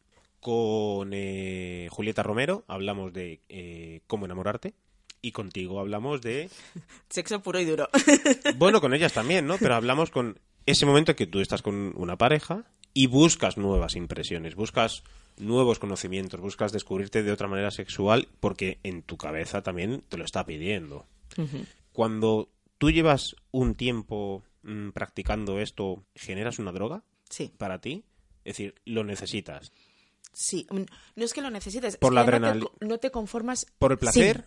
Con 0.42 1.10
eh, 1.12 1.86
Julieta 1.92 2.24
Romero 2.24 2.64
hablamos 2.66 3.12
de 3.12 3.42
eh, 3.48 4.00
cómo 4.08 4.24
enamorarte. 4.24 4.74
Y 5.20 5.30
contigo 5.30 5.78
hablamos 5.78 6.20
de 6.20 6.50
Sexo 7.08 7.40
puro 7.40 7.60
y 7.60 7.64
duro. 7.64 7.88
bueno, 8.56 8.80
con 8.80 8.92
ellas 8.92 9.12
también, 9.12 9.46
¿no? 9.46 9.56
Pero 9.58 9.76
hablamos 9.76 10.10
con 10.10 10.40
ese 10.66 10.84
momento 10.84 11.12
en 11.12 11.16
que 11.16 11.28
tú 11.28 11.38
estás 11.38 11.62
con 11.62 11.94
una 11.96 12.18
pareja 12.18 12.64
y 12.92 13.06
buscas 13.06 13.56
nuevas 13.56 13.94
impresiones, 13.94 14.56
buscas 14.56 15.04
nuevos 15.38 15.78
conocimientos, 15.78 16.40
buscas 16.40 16.72
descubrirte 16.72 17.22
de 17.22 17.30
otra 17.30 17.46
manera 17.46 17.70
sexual 17.70 18.26
porque 18.40 18.80
en 18.82 19.04
tu 19.04 19.16
cabeza 19.16 19.62
también 19.62 20.02
te 20.08 20.16
lo 20.16 20.24
está 20.24 20.44
pidiendo. 20.44 21.06
Cuando 21.92 22.48
tú 22.78 22.90
llevas 22.90 23.36
un 23.52 23.76
tiempo 23.76 24.42
mm, 24.64 24.88
practicando 24.88 25.60
esto, 25.60 26.02
¿generas 26.16 26.58
una 26.58 26.72
droga 26.72 27.04
sí, 27.30 27.52
para 27.56 27.80
ti? 27.80 28.02
Es 28.44 28.56
decir, 28.56 28.74
lo 28.84 29.04
necesitas. 29.04 29.70
Sí. 30.32 30.66
Mm, 30.70 30.82
No 31.16 31.24
es 31.24 31.32
que 31.32 31.42
lo 31.42 31.50
necesites. 31.50 31.96
Por 31.96 32.12
es 32.12 32.14
la 32.14 32.24
que 32.24 32.32
ya 32.32 32.54
no 32.80 32.98
te 32.98 33.08
no, 33.08 33.12
conformas. 33.12 33.66
¿Por 33.78 33.92
el 33.92 33.98
placer? 33.98 34.46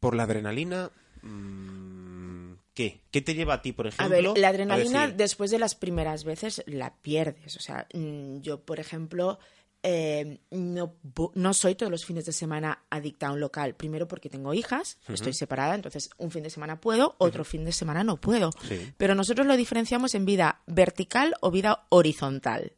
¿Por 0.00 0.14
la 0.14 0.24
adrenalina? 0.24 0.90
Mm, 1.22 2.54
¿Qué? 2.74 3.02
¿Qué 3.10 3.20
te 3.20 3.34
lleva 3.34 3.54
a 3.54 3.62
ti, 3.62 3.72
por 3.72 3.86
A 3.86 3.90
ejemplo? 3.90 4.32
ver, 4.32 4.38
la 4.38 4.48
a 4.48 4.50
adrenalina 4.50 5.02
decir, 5.02 5.16
después 5.16 5.50
de 5.50 5.58
las 5.58 5.74
primeras 5.74 6.24
veces 6.24 6.62
la 6.66 6.94
pierdes. 6.96 7.56
O 7.56 7.60
sea, 7.60 7.86
mm, 7.94 8.40
yo, 8.40 8.60
por 8.64 8.80
ejemplo, 8.80 9.38
eh, 9.86 10.40
no, 10.50 10.96
no 11.34 11.54
soy 11.54 11.74
todos 11.74 11.92
los 11.92 12.04
fines 12.04 12.24
de 12.24 12.32
semana 12.32 12.84
adicta 12.90 13.28
a 13.28 13.32
un 13.32 13.40
local. 13.40 13.74
Primero 13.74 14.08
porque 14.08 14.30
tengo 14.30 14.54
hijas, 14.54 14.98
estoy 15.08 15.34
separada, 15.34 15.74
entonces 15.74 16.10
un 16.16 16.30
fin 16.30 16.42
de 16.42 16.50
semana 16.50 16.80
puedo, 16.80 17.14
otro 17.18 17.44
fin 17.44 17.64
de 17.64 17.72
semana 17.72 18.02
no 18.02 18.16
puedo. 18.16 18.50
Sí. 18.66 18.92
Pero 18.96 19.14
nosotros 19.14 19.46
lo 19.46 19.56
diferenciamos 19.56 20.14
en 20.14 20.24
vida 20.24 20.62
vertical 20.66 21.34
o 21.40 21.50
vida 21.50 21.84
horizontal. 21.90 22.72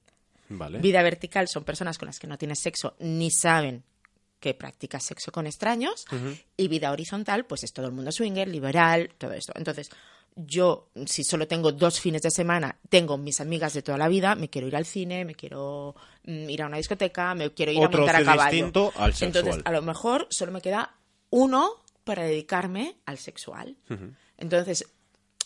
Vale. 0.49 0.78
Vida 0.78 1.03
vertical 1.03 1.49
son 1.49 1.64
personas 1.64 1.99
con 1.99 2.07
las 2.07 2.18
que 2.18 2.26
no 2.26 2.38
tienes 2.38 2.61
sexo 2.61 2.94
ni 3.01 3.30
saben 3.30 3.84
que 4.40 4.55
practicas 4.55 5.05
sexo 5.05 5.32
con 5.32 5.47
extraños. 5.47 6.05
Y 6.57 6.68
vida 6.68 6.92
horizontal, 6.92 7.47
pues 7.47 7.64
es 7.64 7.72
todo 7.72 7.86
el 7.86 7.92
mundo 7.92 8.12
swinger, 8.12 8.49
liberal, 8.49 9.11
todo 9.18 9.32
esto. 9.32 9.53
Entonces, 9.57 9.90
yo, 10.36 10.90
si 11.07 11.24
solo 11.24 11.49
tengo 11.49 11.72
dos 11.72 11.99
fines 11.99 12.22
de 12.22 12.30
semana, 12.30 12.76
tengo 12.90 13.16
mis 13.16 13.40
amigas 13.40 13.72
de 13.72 13.82
toda 13.82 13.97
la 13.97 14.09
vida, 14.09 14.34
me 14.34 14.51
quiero 14.51 14.68
ir 14.68 14.76
al 14.76 14.84
cine, 14.84 15.24
me 15.24 15.34
quiero 15.34 15.97
mm, 16.24 16.51
ir 16.51 16.62
a 16.62 16.66
una 16.66 16.76
discoteca, 16.76 17.34
me 17.34 17.51
quiero 17.55 17.72
ir 17.72 17.78
Otro 17.78 18.03
a 18.03 18.07
montar 18.07 18.22
a 18.22 18.24
caballo. 18.24 18.53
distinto 18.53 18.92
al 18.97 19.14
sexual. 19.14 19.44
Entonces, 19.44 19.62
a 19.64 19.72
lo 19.72 19.82
mejor 19.82 20.26
solo 20.30 20.53
me 20.53 20.61
queda 20.61 20.94
uno 21.30 21.70
para 22.05 22.24
dedicarme 22.24 22.97
al 23.07 23.18
sexual. 23.18 23.76
Entonces, 24.36 24.86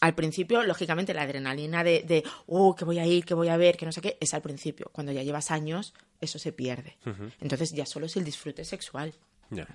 al 0.01 0.14
principio, 0.14 0.62
lógicamente, 0.62 1.12
la 1.12 1.22
adrenalina 1.22 1.84
de, 1.84 2.03
de, 2.03 2.24
oh, 2.46 2.74
que 2.74 2.84
voy 2.84 2.98
a 2.98 3.07
ir, 3.07 3.24
que 3.24 3.34
voy 3.34 3.48
a 3.48 3.57
ver, 3.57 3.76
que 3.76 3.86
no 3.86 3.92
sé 3.92 4.01
qué, 4.01 4.16
es 4.20 4.32
al 4.32 4.42
principio. 4.42 4.90
Cuando 4.92 5.12
ya 5.12 5.22
llevas 5.22 5.51
años, 5.51 5.94
eso 6.20 6.38
se 6.38 6.53
pierde. 6.53 6.96
Entonces 7.40 7.72
ya 7.72 7.86
solo 7.86 8.07
es 8.07 8.16
el 8.16 8.24
disfrute 8.24 8.64
sexual. 8.64 9.14
Ya. 9.51 9.68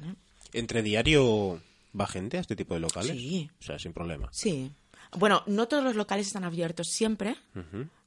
¿Entre 0.53 0.81
diario 0.81 1.61
va 1.99 2.07
gente 2.07 2.37
a 2.37 2.41
este 2.41 2.55
tipo 2.55 2.73
de 2.73 2.79
locales? 2.79 3.11
Sí. 3.11 3.49
O 3.59 3.63
sea, 3.63 3.77
sin 3.77 3.93
problema. 3.93 4.29
Sí. 4.31 4.71
Bueno, 5.17 5.43
no 5.45 5.67
todos 5.67 5.83
los 5.83 5.95
locales 5.95 6.27
están 6.27 6.43
abiertos 6.43 6.89
siempre, 6.89 7.37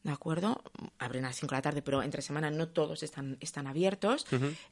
¿de 0.02 0.10
acuerdo? 0.10 0.62
Abren 0.98 1.24
a 1.24 1.28
las 1.28 1.36
5 1.36 1.50
de 1.50 1.56
la 1.56 1.62
tarde, 1.62 1.82
pero 1.82 2.02
entre 2.02 2.20
semana 2.22 2.50
no 2.50 2.68
todos 2.68 3.02
están, 3.02 3.36
están 3.40 3.66
abiertos. 3.66 4.26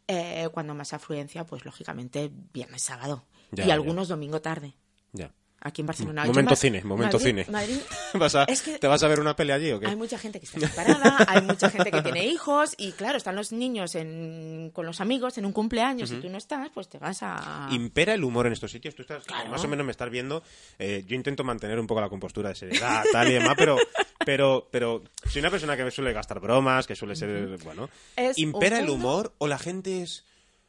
Eh, 0.09 0.49
cuando 0.53 0.75
más 0.75 0.93
afluencia, 0.93 1.47
pues 1.47 1.65
lógicamente 1.65 2.31
viernes, 2.53 2.83
sábado. 2.83 3.25
Ya, 3.53 3.65
y 3.65 3.69
ya. 3.69 3.75
algunos 3.75 4.09
domingo 4.09 4.43
tarde. 4.43 4.75
Ya. 5.13 5.33
Aquí 5.61 5.81
en 5.81 5.87
Barcelona. 5.87 6.25
Momento 6.27 6.51
más- 6.51 6.59
cine, 6.61 6.85
momento 6.85 7.19
Madrid- 7.19 7.27
cine. 7.45 7.47
Madrid- 7.51 7.81
¿Vas 8.15 8.35
a- 8.37 8.45
Es 8.45 8.63
que- 8.63 8.79
¿Te 8.79 8.87
vas 8.87 9.03
a 9.03 9.09
ver 9.09 9.19
una 9.21 9.35
pelea 9.35 9.57
allí 9.57 9.73
o 9.73 9.81
qué? 9.81 9.87
Hay 9.89 9.97
mucha 9.97 10.17
gente 10.19 10.39
que 10.39 10.47
está 10.47 10.61
separada, 10.61 11.17
hay 11.27 11.43
mucha 11.43 11.71
gente 11.71 11.91
que 11.91 12.03
tiene 12.03 12.25
hijos 12.27 12.75
y 12.79 12.93
claro, 12.93 13.17
están 13.19 13.35
los 13.35 13.51
niños 13.53 13.95
en- 13.97 14.71
con 14.73 14.87
los 14.87 15.01
amigos 15.01 15.39
en 15.39 15.47
un 15.47 15.53
cumpleaños 15.53 16.13
y 16.13 16.17
tú 16.21 16.29
no 16.29 16.39
estás, 16.39 16.69
pues 16.73 16.89
te 16.89 16.99
vas 16.99 17.19
a... 17.23 17.69
¿Impera 17.73 18.15
el 18.15 18.23
humor 18.23 18.47
en 18.47 18.53
estos 18.53 18.71
sitios? 18.71 18.95
Tú 18.95 19.03
estás, 19.03 19.25
Claro. 19.25 19.49
más 19.51 19.65
o 19.65 19.69
menos 19.69 19.85
me 19.85 19.91
estás 19.93 20.11
viendo. 20.11 20.43
eh, 20.79 21.05
yo 21.09 21.17
intento 21.17 21.43
mantener 21.43 21.81
un 21.81 21.87
poco 21.87 22.01
la 22.01 22.09
compostura 22.09 22.51
de 22.51 22.55
seriedad, 22.55 23.03
tal 23.11 23.29
y 23.29 23.33
demás, 23.35 23.55
pero, 23.57 23.77
pero, 24.25 24.69
pero 24.71 25.03
soy 25.29 25.41
una 25.41 25.51
persona 25.51 25.77
que 25.77 25.91
suele 25.91 26.13
gastar 26.13 26.39
bromas, 26.39 26.87
que 26.87 26.95
suele 26.95 27.17
ser, 27.17 27.57
bueno. 27.65 27.89
Es 28.15 28.39
¿Impera 28.39 28.79
el 28.79 28.89
humor 28.91 29.33
o 29.39 29.47
la 29.49 29.59
gente 29.59 30.03
es 30.03 30.25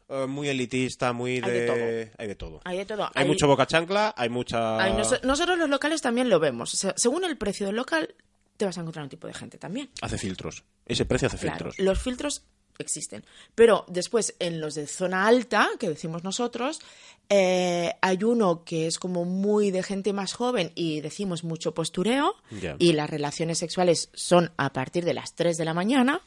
eh, 0.10 0.26
muy 0.28 0.48
elitista, 0.50 1.14
muy 1.14 1.40
de... 1.42 1.46
Hay 1.46 1.54
de 1.60 1.66
todo. 1.66 2.12
Hay 2.18 2.28
de 2.28 2.36
todo. 2.36 2.62
Hay 2.66 2.78
de 2.78 2.86
todo. 2.86 3.04
Hay 3.06 3.24
Hay- 3.24 3.28
mucho 3.28 3.48
boca 3.48 3.66
chancla, 3.68 4.14
hay 4.18 4.30
mucha... 4.30 4.90
Nos- 4.90 5.24
nosotros 5.24 5.58
los 5.58 5.70
locales 5.70 6.02
también 6.02 6.30
lo 6.30 6.40
vemos. 6.40 6.74
O 6.74 6.78
sea, 6.78 6.94
según 6.98 7.24
el 7.26 7.38
precio 7.38 7.66
del 7.68 7.76
local, 7.76 8.16
te 8.58 8.66
vas 8.66 8.78
a 8.78 8.82
encontrar 8.82 9.04
un 9.04 9.10
tipo 9.10 9.28
de 9.28 9.34
gente 9.34 9.58
también. 9.58 9.90
Hace 10.02 10.18
filtros. 10.18 10.64
Ese 10.86 11.06
precio 11.06 11.28
hace 11.28 11.38
Claro, 11.38 11.58
filtros. 11.72 11.80
los 11.80 12.00
filtros 12.02 12.44
existen. 12.80 13.26
Pero 13.56 13.86
después, 13.88 14.36
en 14.40 14.62
los 14.62 14.76
de 14.76 14.86
zona 14.88 15.28
alta, 15.28 15.68
que 15.80 15.90
decimos 15.90 16.24
nosotros, 16.24 16.80
eh, 17.28 17.94
hay 18.02 18.24
uno 18.24 18.64
que 18.64 18.86
es 18.88 19.00
como 19.00 19.26
muy 19.26 19.72
de 19.72 19.82
gente 19.84 20.14
más 20.14 20.34
joven 20.34 20.72
y 20.76 21.02
decimos 21.02 21.44
mucho 21.44 21.74
postureo. 21.74 22.36
Y 22.78 22.94
las 22.94 23.10
relaciones 23.10 23.58
sexuales 23.58 24.10
son 24.14 24.52
a 24.58 24.72
partir 24.74 25.06
de 25.06 25.14
las 25.16 25.34
3 25.36 25.58
de 25.58 25.66
la 25.66 25.74
mañana. 25.74 26.22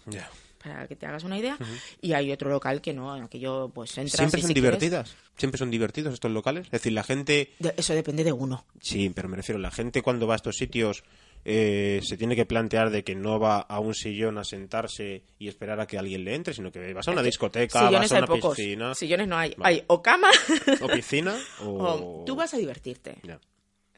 Para 0.62 0.86
que 0.86 0.94
te 0.94 1.06
hagas 1.06 1.24
una 1.24 1.38
idea. 1.38 1.56
Y 2.02 2.12
hay 2.12 2.30
otro 2.32 2.50
local 2.50 2.80
que 2.82 2.92
no, 2.92 3.16
en 3.16 3.22
aquello 3.24 3.70
pues 3.74 3.96
entras 3.96 4.16
Siempre 4.18 4.40
y 4.40 4.42
son 4.42 4.48
si 4.48 4.54
quieres- 4.54 4.78
divertidas. 4.78 5.16
Siempre 5.36 5.58
son 5.58 5.70
divertidos 5.70 6.12
estos 6.12 6.30
locales. 6.30 6.66
Es 6.66 6.72
decir, 6.72 6.92
la 6.92 7.02
gente... 7.02 7.54
De- 7.58 7.72
Eso 7.78 7.94
depende 7.94 8.24
de 8.24 8.32
uno. 8.32 8.66
Sí, 8.80 9.11
pero 9.14 9.28
me 9.28 9.36
refiero, 9.38 9.58
la 9.58 9.70
gente 9.70 10.02
cuando 10.02 10.26
va 10.26 10.34
a 10.34 10.36
estos 10.36 10.56
sitios 10.56 11.02
eh, 11.46 12.00
se 12.02 12.18
tiene 12.18 12.36
que 12.36 12.44
plantear 12.44 12.90
de 12.90 13.02
que 13.02 13.14
no 13.14 13.40
va 13.40 13.61
a 13.61 13.80
un 13.80 13.94
sillón 13.94 14.36
a 14.36 14.44
sentarse 14.44 15.22
y 15.38 15.48
esperar 15.48 15.80
a 15.80 15.86
que 15.86 15.96
alguien 15.96 16.24
le 16.24 16.34
entre, 16.34 16.52
sino 16.52 16.70
que 16.70 16.92
vas 16.92 17.08
a 17.08 17.12
una 17.12 17.22
discoteca, 17.22 17.86
Sillones 17.86 18.11
vas 18.11 18.12
a 18.12 18.18
una 18.18 18.26
pocos. 18.26 18.54
piscina. 18.56 18.94
Sillones 18.94 19.26
no 19.28 19.38
hay. 19.38 19.54
Vale. 19.56 19.76
Hay 19.76 19.84
o 19.86 20.02
cama 20.02 20.28
O 20.82 20.88
piscina 20.88 21.34
o... 21.64 21.68
o 22.20 22.24
tú 22.26 22.36
vas 22.36 22.52
a 22.52 22.58
divertirte. 22.58 23.16
Ya. 23.22 23.40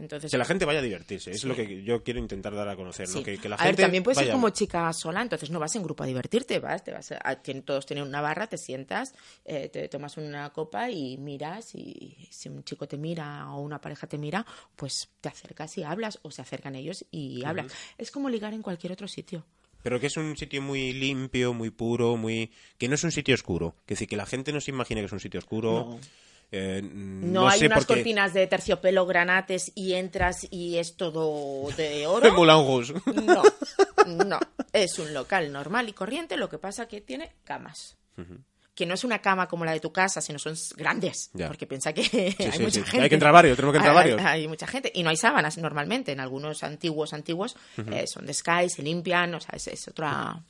Entonces, 0.02 0.30
Que 0.30 0.36
la 0.36 0.44
gente 0.44 0.64
vaya 0.64 0.80
a 0.80 0.82
divertirse, 0.82 1.30
es 1.30 1.44
lo 1.44 1.54
que 1.54 1.82
yo 1.84 2.02
quiero 2.02 2.18
intentar 2.20 2.54
dar 2.54 2.68
a 2.68 2.76
conocer, 2.76 3.08
¿no? 3.08 3.18
Sí. 3.18 3.22
Que, 3.24 3.38
que 3.38 3.48
la 3.48 3.54
a 3.56 3.58
ver, 3.58 3.68
gente 3.68 3.82
también 3.82 4.02
puedes 4.02 4.18
ir 4.18 4.24
vaya- 4.24 4.32
como 4.34 4.50
chica 4.50 4.92
sola, 4.92 5.22
entonces 5.22 5.50
no 5.50 5.58
vas 5.60 5.74
en 5.76 5.82
grupo 5.82 6.02
a 6.02 6.06
divertirte, 6.06 6.58
vas, 6.58 6.82
te 6.84 6.92
vas 6.92 7.12
a- 7.12 7.40
todos 7.64 7.86
tienen 7.86 8.04
una 8.06 8.20
barra, 8.20 8.46
te 8.48 8.58
sientas, 8.58 9.14
eh, 9.44 9.68
te 9.68 9.88
tomas 9.88 10.16
una 10.16 10.50
copa 10.52 10.90
y 10.90 11.16
miras 11.18 11.74
y 11.74 12.16
si 12.30 12.48
un 12.48 12.64
chico 12.64 12.86
te 12.88 12.98
mira 12.98 13.48
o 13.52 13.60
una 13.60 13.80
pareja 13.80 14.06
te 14.06 14.18
mira, 14.18 14.44
pues 14.76 15.08
te 15.20 15.28
acercas 15.28 15.78
y 15.78 15.82
hablas 15.84 16.18
o 16.22 16.30
se 16.30 16.42
acercan 16.42 16.74
ellos 16.74 17.04
y 17.10 17.44
hablan. 17.44 17.68
Es 17.96 18.10
como 18.10 18.28
ligar 18.28 18.52
en 18.54 18.62
cualquier 18.62 18.92
otro 18.92 19.06
sitio. 19.08 19.44
Pero 19.82 19.98
que 19.98 20.06
es 20.06 20.16
un 20.16 20.36
sitio 20.36 20.62
muy 20.62 20.92
limpio, 20.92 21.52
muy 21.54 21.70
puro, 21.70 22.16
muy... 22.16 22.52
Que 22.78 22.86
no 22.88 22.94
es 22.94 23.02
un 23.02 23.10
sitio 23.10 23.34
oscuro. 23.34 23.74
Que 23.84 23.94
decir, 23.94 24.06
que 24.08 24.16
la 24.16 24.26
gente 24.26 24.52
no 24.52 24.60
se 24.60 24.70
imagine 24.70 25.00
que 25.00 25.06
es 25.06 25.12
un 25.12 25.18
sitio 25.18 25.38
oscuro. 25.38 25.72
No. 25.90 26.00
Eh, 26.54 26.82
No, 26.82 27.48
hay 27.48 27.60
sé 27.60 27.66
unas 27.66 27.86
cortinas 27.86 28.34
de 28.34 28.46
terciopelo 28.46 29.06
granates 29.06 29.72
y 29.74 29.94
entras 29.94 30.46
y 30.50 30.76
es 30.76 30.96
todo 30.96 31.70
de 31.76 32.06
oro. 32.06 32.30
Rouge. 32.30 32.92
No, 33.24 33.42
no. 34.24 34.38
Es 34.72 34.98
un 34.98 35.14
local 35.14 35.50
normal 35.50 35.88
y 35.88 35.92
corriente, 35.94 36.36
lo 36.36 36.48
que 36.48 36.58
pasa 36.58 36.86
que 36.86 37.00
tiene 37.00 37.32
camas. 37.44 37.96
Que 38.74 38.86
no 38.86 38.94
es 38.94 39.04
una 39.04 39.20
cama 39.20 39.48
como 39.48 39.64
la 39.64 39.72
de 39.72 39.80
tu 39.80 39.92
casa, 39.92 40.20
sino 40.20 40.38
son 40.38 40.54
grandes. 40.76 41.30
Ya. 41.34 41.46
Porque 41.48 41.66
piensa 41.66 41.92
que 41.92 42.02
hay 42.38 42.52
sí, 42.52 42.62
mucha 42.62 42.80
sí. 42.80 42.82
gente. 42.84 43.00
Hay 43.02 43.08
que 43.08 43.14
entrar 43.16 43.32
varios, 43.32 43.56
tenemos 43.56 43.72
que 43.72 43.78
entrar 43.78 43.94
varios. 43.94 44.20
Hay, 44.22 44.46
mucha 44.48 44.66
gente. 44.66 44.90
Y 44.94 45.02
no 45.02 45.10
hay 45.10 45.16
sábanas 45.16 45.56
normalmente. 45.58 46.12
En 46.12 46.20
algunos 46.20 46.62
antiguos, 46.62 47.12
antiguos, 47.12 47.56
eh, 47.90 48.06
son 48.06 48.24
de 48.26 48.34
Sky, 48.34 48.68
se 48.68 48.82
limpian. 48.82 49.34
O 49.34 49.40
sea, 49.40 49.54
es, 49.56 49.68
es 49.68 49.88
otra, 49.88 50.42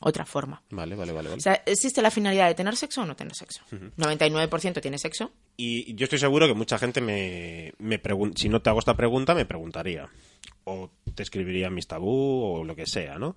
otra 0.00 0.24
forma. 0.24 0.62
Vale, 0.70 0.94
vale, 0.96 1.12
vale. 1.12 1.28
vale. 1.28 1.38
O 1.38 1.42
sea, 1.42 1.62
¿existe 1.66 2.02
la 2.02 2.10
finalidad 2.10 2.48
de 2.48 2.54
tener 2.54 2.76
sexo 2.76 3.02
o 3.02 3.06
no 3.06 3.14
tener 3.14 3.34
sexo? 3.34 3.62
99% 3.70 4.80
tiene 4.80 4.98
sexo. 4.98 5.32
Y 5.56 5.94
yo 5.94 6.04
estoy 6.04 6.18
seguro 6.18 6.46
que 6.46 6.54
mucha 6.54 6.78
gente 6.78 7.00
me, 7.00 7.72
me 7.78 7.98
pregunta, 7.98 8.40
si 8.40 8.48
no 8.48 8.60
te 8.62 8.70
hago 8.70 8.78
esta 8.78 8.96
pregunta, 8.96 9.34
me 9.34 9.44
preguntaría. 9.44 10.08
O 10.64 10.90
te 11.14 11.22
escribiría 11.22 11.70
mis 11.70 11.86
tabú 11.86 12.42
o 12.44 12.64
lo 12.64 12.74
que 12.74 12.86
sea, 12.86 13.18
¿no? 13.18 13.36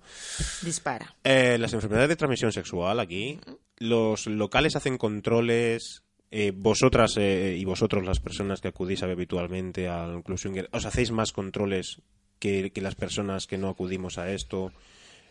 Dispara. 0.62 1.14
Eh, 1.24 1.56
las 1.58 1.72
enfermedades 1.72 2.08
de 2.08 2.16
transmisión 2.16 2.52
sexual 2.52 3.00
aquí, 3.00 3.38
los 3.78 4.26
locales 4.26 4.76
hacen 4.76 4.96
controles. 4.98 6.02
eh, 6.30 6.52
vosotras 6.54 7.16
eh, 7.18 7.56
y 7.58 7.64
vosotros, 7.64 8.04
las 8.04 8.18
personas 8.20 8.60
que 8.60 8.68
acudís 8.68 9.02
habitualmente 9.02 9.88
al 9.88 10.22
Club 10.24 10.38
Swinger, 10.38 10.68
¿os 10.72 10.84
hacéis 10.84 11.10
más 11.12 11.32
controles 11.32 12.00
que, 12.40 12.70
que 12.72 12.80
las 12.80 12.94
personas 12.96 13.46
que 13.46 13.58
no 13.58 13.68
acudimos 13.68 14.18
a 14.18 14.30
esto? 14.32 14.72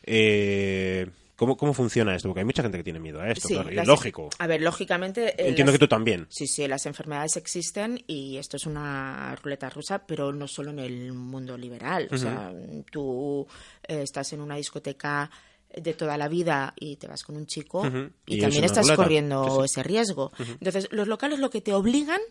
Eh, 0.07 1.09
¿cómo, 1.35 1.57
¿Cómo 1.57 1.73
funciona 1.73 2.15
esto? 2.15 2.27
Porque 2.29 2.39
hay 2.41 2.45
mucha 2.45 2.61
gente 2.61 2.77
que 2.77 2.83
tiene 2.83 2.99
miedo 2.99 3.19
a 3.19 3.29
esto, 3.29 3.47
Sí, 3.47 3.55
claro, 3.55 3.71
y 3.73 3.77
es 3.79 3.87
lógico. 3.87 4.29
A 4.39 4.47
ver, 4.47 4.61
lógicamente. 4.61 5.29
eh, 5.29 5.49
Entiendo 5.49 5.71
las- 5.71 5.79
que 5.79 5.85
tú 5.85 5.87
también. 5.87 6.27
Sí, 6.29 6.47
sí, 6.47 6.67
las 6.67 6.85
enfermedades 6.85 7.35
existen 7.37 8.03
y 8.07 8.37
esto 8.37 8.57
es 8.57 8.65
una 8.65 9.35
ruleta 9.41 9.69
rusa, 9.69 10.05
pero 10.05 10.31
no 10.31 10.47
solo 10.47 10.71
en 10.71 10.79
el 10.79 11.13
mundo 11.13 11.57
liberal. 11.57 12.07
O 12.11 12.17
sea, 12.17 12.53
tú 12.91 13.47
eh, 13.87 14.01
estás 14.03 14.31
en 14.33 14.41
una 14.41 14.55
discoteca 14.55 15.29
de 15.75 15.93
toda 15.93 16.17
la 16.17 16.27
vida 16.29 16.73
y 16.79 16.95
te 16.95 17.07
vas 17.07 17.23
con 17.23 17.35
un 17.35 17.47
chico 17.47 17.83
y, 18.25 18.39
también 18.39 18.63
estás 18.63 18.85
ruleta. 18.85 18.95
corriendo 19.03 19.59
Sí, 19.59 19.65
ese 19.65 19.83
riesgo. 19.83 20.31
Entonces, 20.39 20.87
los 20.91 21.07
locales 21.07 21.39
lo 21.39 21.49
que 21.49 21.59
te 21.61 21.73
obligan 21.73 22.21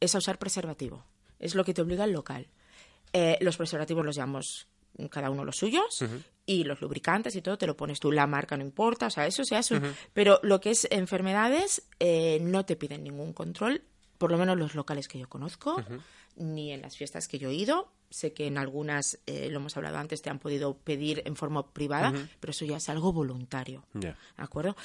es 0.00 0.14
a 0.14 0.18
usar 0.18 0.38
preservativo. 0.38 1.04
Es 1.38 1.54
lo 1.54 1.64
que 1.64 1.74
te 1.74 1.82
obliga 1.82 2.04
el 2.04 2.12
local. 2.12 2.48
Eh, 3.12 3.36
los 3.40 3.56
preservativos 3.56 4.04
los 4.04 4.16
llamamos 4.16 4.66
cada 5.10 5.30
uno 5.30 5.44
los 5.44 5.56
suyos 5.56 6.04
y 6.44 6.64
los 6.64 6.80
lubricantes 6.80 7.34
y 7.36 7.42
todo 7.42 7.56
te 7.58 7.66
lo 7.66 7.76
pones 7.76 8.00
tú 8.00 8.10
la 8.12 8.26
marca 8.26 8.56
no 8.56 8.62
importa 8.64 9.06
o 9.06 9.10
sea 9.10 9.26
eso 9.26 9.44
se 9.44 9.56
hace. 9.56 9.80
Pero 10.12 10.38
lo 10.42 10.60
que 10.60 10.70
es 10.70 10.86
enfermedades 10.90 11.82
eh, 12.00 12.38
no 12.42 12.64
te 12.64 12.76
piden 12.76 13.04
ningún 13.04 13.32
control 13.32 13.82
por 14.18 14.30
lo 14.30 14.38
menos 14.38 14.56
los 14.58 14.74
locales 14.74 15.08
que 15.08 15.18
yo 15.18 15.28
conozco 15.28 15.82
ni 16.36 16.72
en 16.72 16.80
las 16.82 16.96
fiestas 16.96 17.28
que 17.28 17.38
yo 17.38 17.50
he 17.50 17.54
ido. 17.54 17.92
Sé 18.10 18.32
que 18.32 18.46
en 18.46 18.56
algunas 18.58 19.18
eh, 19.26 19.48
lo 19.50 19.58
hemos 19.58 19.76
hablado 19.76 19.98
antes 19.98 20.20
te 20.22 20.30
han 20.30 20.38
podido 20.38 20.76
pedir 20.76 21.22
en 21.24 21.34
forma 21.36 21.72
privada 21.72 22.12
pero 22.40 22.50
eso 22.50 22.64
ya 22.64 22.76
es 22.76 22.88
algo 22.88 23.12
voluntario. 23.12 23.84
Ya. 23.94 24.10
de 24.36 24.42
acuerdo 24.42 24.76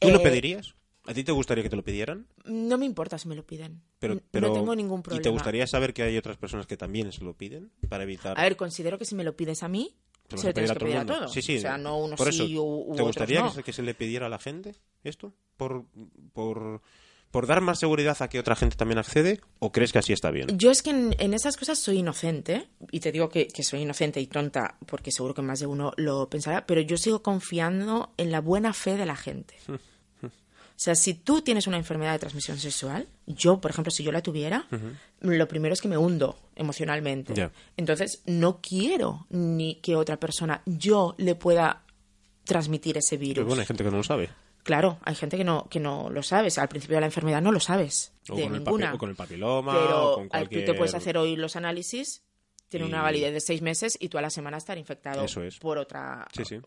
¿Tú 0.00 0.08
lo 0.10 0.18
Eh, 0.18 0.22
pedirías? 0.22 0.74
¿A 1.06 1.14
ti 1.14 1.22
te 1.24 1.32
gustaría 1.32 1.62
que 1.62 1.70
te 1.70 1.76
lo 1.76 1.84
pidieran? 1.84 2.26
no 2.46 2.78
me 2.78 2.86
importa 2.86 3.18
si 3.18 3.28
me 3.28 3.34
lo 3.34 3.46
piden 3.46 3.82
Pero, 3.98 4.14
no 4.14 4.52
tengo 4.52 4.74
ningún 4.74 5.02
problema 5.02 5.20
¿Y 5.20 5.22
te 5.22 5.28
gustaría 5.28 5.66
saber 5.66 5.92
que 5.92 6.02
hay 6.02 6.16
otras 6.16 6.36
personas 6.36 6.66
que 6.66 6.76
también 6.76 7.12
se 7.12 7.22
lo 7.22 7.34
piden 7.34 7.70
para 7.88 8.04
evitar... 8.04 8.38
A 8.38 8.42
ver, 8.42 8.56
considero 8.56 8.98
que 8.98 9.04
si 9.04 9.14
me 9.14 9.24
lo 9.24 9.36
pides 9.36 9.62
a 9.62 9.68
mí, 9.68 9.94
Se 10.28 10.36
lo 10.36 10.42
se 10.42 10.46
lo 10.48 10.54
tienes 10.54 10.72
que 10.72 10.78
pedir 10.78 10.96
a 10.96 11.06
todos. 11.06 11.32
Sí, 11.32 11.42
sí. 11.42 11.58
O 11.58 11.60
sea, 11.60 11.76
no 11.76 11.98
unos 11.98 12.16
por 12.16 12.28
eso, 12.28 12.46
sí 12.46 12.56
u, 12.56 12.92
u 12.92 12.96
¿Te 12.96 13.02
gustaría 13.02 13.40
no. 13.40 13.48
que, 13.48 13.56
se, 13.56 13.62
que 13.62 13.72
se 13.72 13.82
le 13.82 13.94
pidiera 13.94 14.26
a 14.26 14.28
la 14.30 14.38
gente 14.38 14.74
esto? 15.02 15.34
¿Por, 15.56 15.84
por, 16.32 16.80
¿Por 17.34 17.48
dar 17.48 17.60
más 17.60 17.80
seguridad 17.80 18.16
a 18.20 18.28
que 18.28 18.38
otra 18.38 18.54
gente 18.54 18.76
también 18.76 18.98
accede? 18.98 19.40
¿O 19.58 19.72
crees 19.72 19.92
que 19.92 19.98
así 19.98 20.12
está 20.12 20.30
bien? 20.30 20.56
Yo 20.56 20.70
es 20.70 20.82
que 20.82 20.90
en, 20.90 21.16
en 21.18 21.34
esas 21.34 21.56
cosas 21.56 21.80
soy 21.80 21.98
inocente, 21.98 22.68
y 22.92 23.00
te 23.00 23.10
digo 23.10 23.28
que, 23.28 23.48
que 23.48 23.64
soy 23.64 23.80
inocente 23.80 24.20
y 24.20 24.28
tonta, 24.28 24.78
porque 24.86 25.10
seguro 25.10 25.34
que 25.34 25.42
más 25.42 25.58
de 25.58 25.66
uno 25.66 25.92
lo 25.96 26.30
pensará, 26.30 26.64
pero 26.64 26.80
yo 26.80 26.96
sigo 26.96 27.24
confiando 27.24 28.14
en 28.18 28.30
la 28.30 28.40
buena 28.40 28.72
fe 28.72 28.96
de 28.96 29.04
la 29.04 29.16
gente. 29.16 29.56
O 30.76 30.80
sea, 30.84 30.94
si 30.96 31.14
tú 31.14 31.40
tienes 31.40 31.66
una 31.66 31.76
enfermedad 31.76 32.12
de 32.12 32.18
transmisión 32.18 32.58
sexual, 32.58 33.06
yo, 33.26 33.60
por 33.60 33.70
ejemplo, 33.70 33.90
si 33.92 34.02
yo 34.02 34.10
la 34.12 34.22
tuviera, 34.22 34.66
lo 35.20 35.48
primero 35.48 35.72
es 35.72 35.80
que 35.80 35.88
me 35.88 35.96
hundo 35.96 36.36
emocionalmente. 36.56 37.50
Entonces, 37.76 38.22
no 38.26 38.60
quiero 38.60 39.26
ni 39.30 39.76
que 39.76 39.94
otra 39.96 40.18
persona, 40.18 40.62
yo 40.66 41.14
le 41.16 41.34
pueda 41.36 41.82
transmitir 42.44 42.98
ese 42.98 43.16
virus. 43.16 43.36
Pero 43.36 43.46
bueno, 43.46 43.60
hay 43.60 43.66
gente 43.66 43.84
que 43.84 43.90
no 43.90 43.96
lo 43.98 44.02
sabe. 44.04 44.30
Claro, 44.64 44.98
hay 45.04 45.14
gente 45.14 45.36
que 45.36 45.44
no, 45.44 45.68
que 45.68 45.78
no 45.78 46.08
lo 46.10 46.22
sabes. 46.22 46.58
Al 46.58 46.68
principio 46.68 46.96
de 46.96 47.00
la 47.02 47.06
enfermedad 47.06 47.40
no 47.42 47.52
lo 47.52 47.60
sabes. 47.60 48.12
O 48.30 48.34
de 48.36 48.42
con, 48.44 48.54
el 48.54 48.64
ninguna. 48.64 48.90
papi- 48.90 48.94
o 48.94 48.98
con 48.98 49.10
el 49.10 49.16
papiloma, 49.16 49.72
Pero 49.78 50.10
o 50.12 50.14
con 50.16 50.28
cualquier... 50.28 50.64
tú 50.64 50.72
te 50.72 50.76
puedes 50.78 50.94
hacer 50.94 51.16
hoy 51.18 51.36
los 51.36 51.54
análisis, 51.56 52.22
tiene 52.68 52.86
una 52.86 53.02
validez 53.02 53.32
de 53.32 53.40
seis 53.40 53.62
meses 53.62 53.96
y 54.00 54.08
tú 54.08 54.18
a 54.18 54.22
la 54.22 54.30
semana 54.30 54.56
estar 54.56 54.76
infectado 54.78 55.22
Eso 55.24 55.42
es. 55.42 55.58
por 55.58 55.78
otra 55.78 56.26
Sí, 56.34 56.44
sí. 56.44 56.58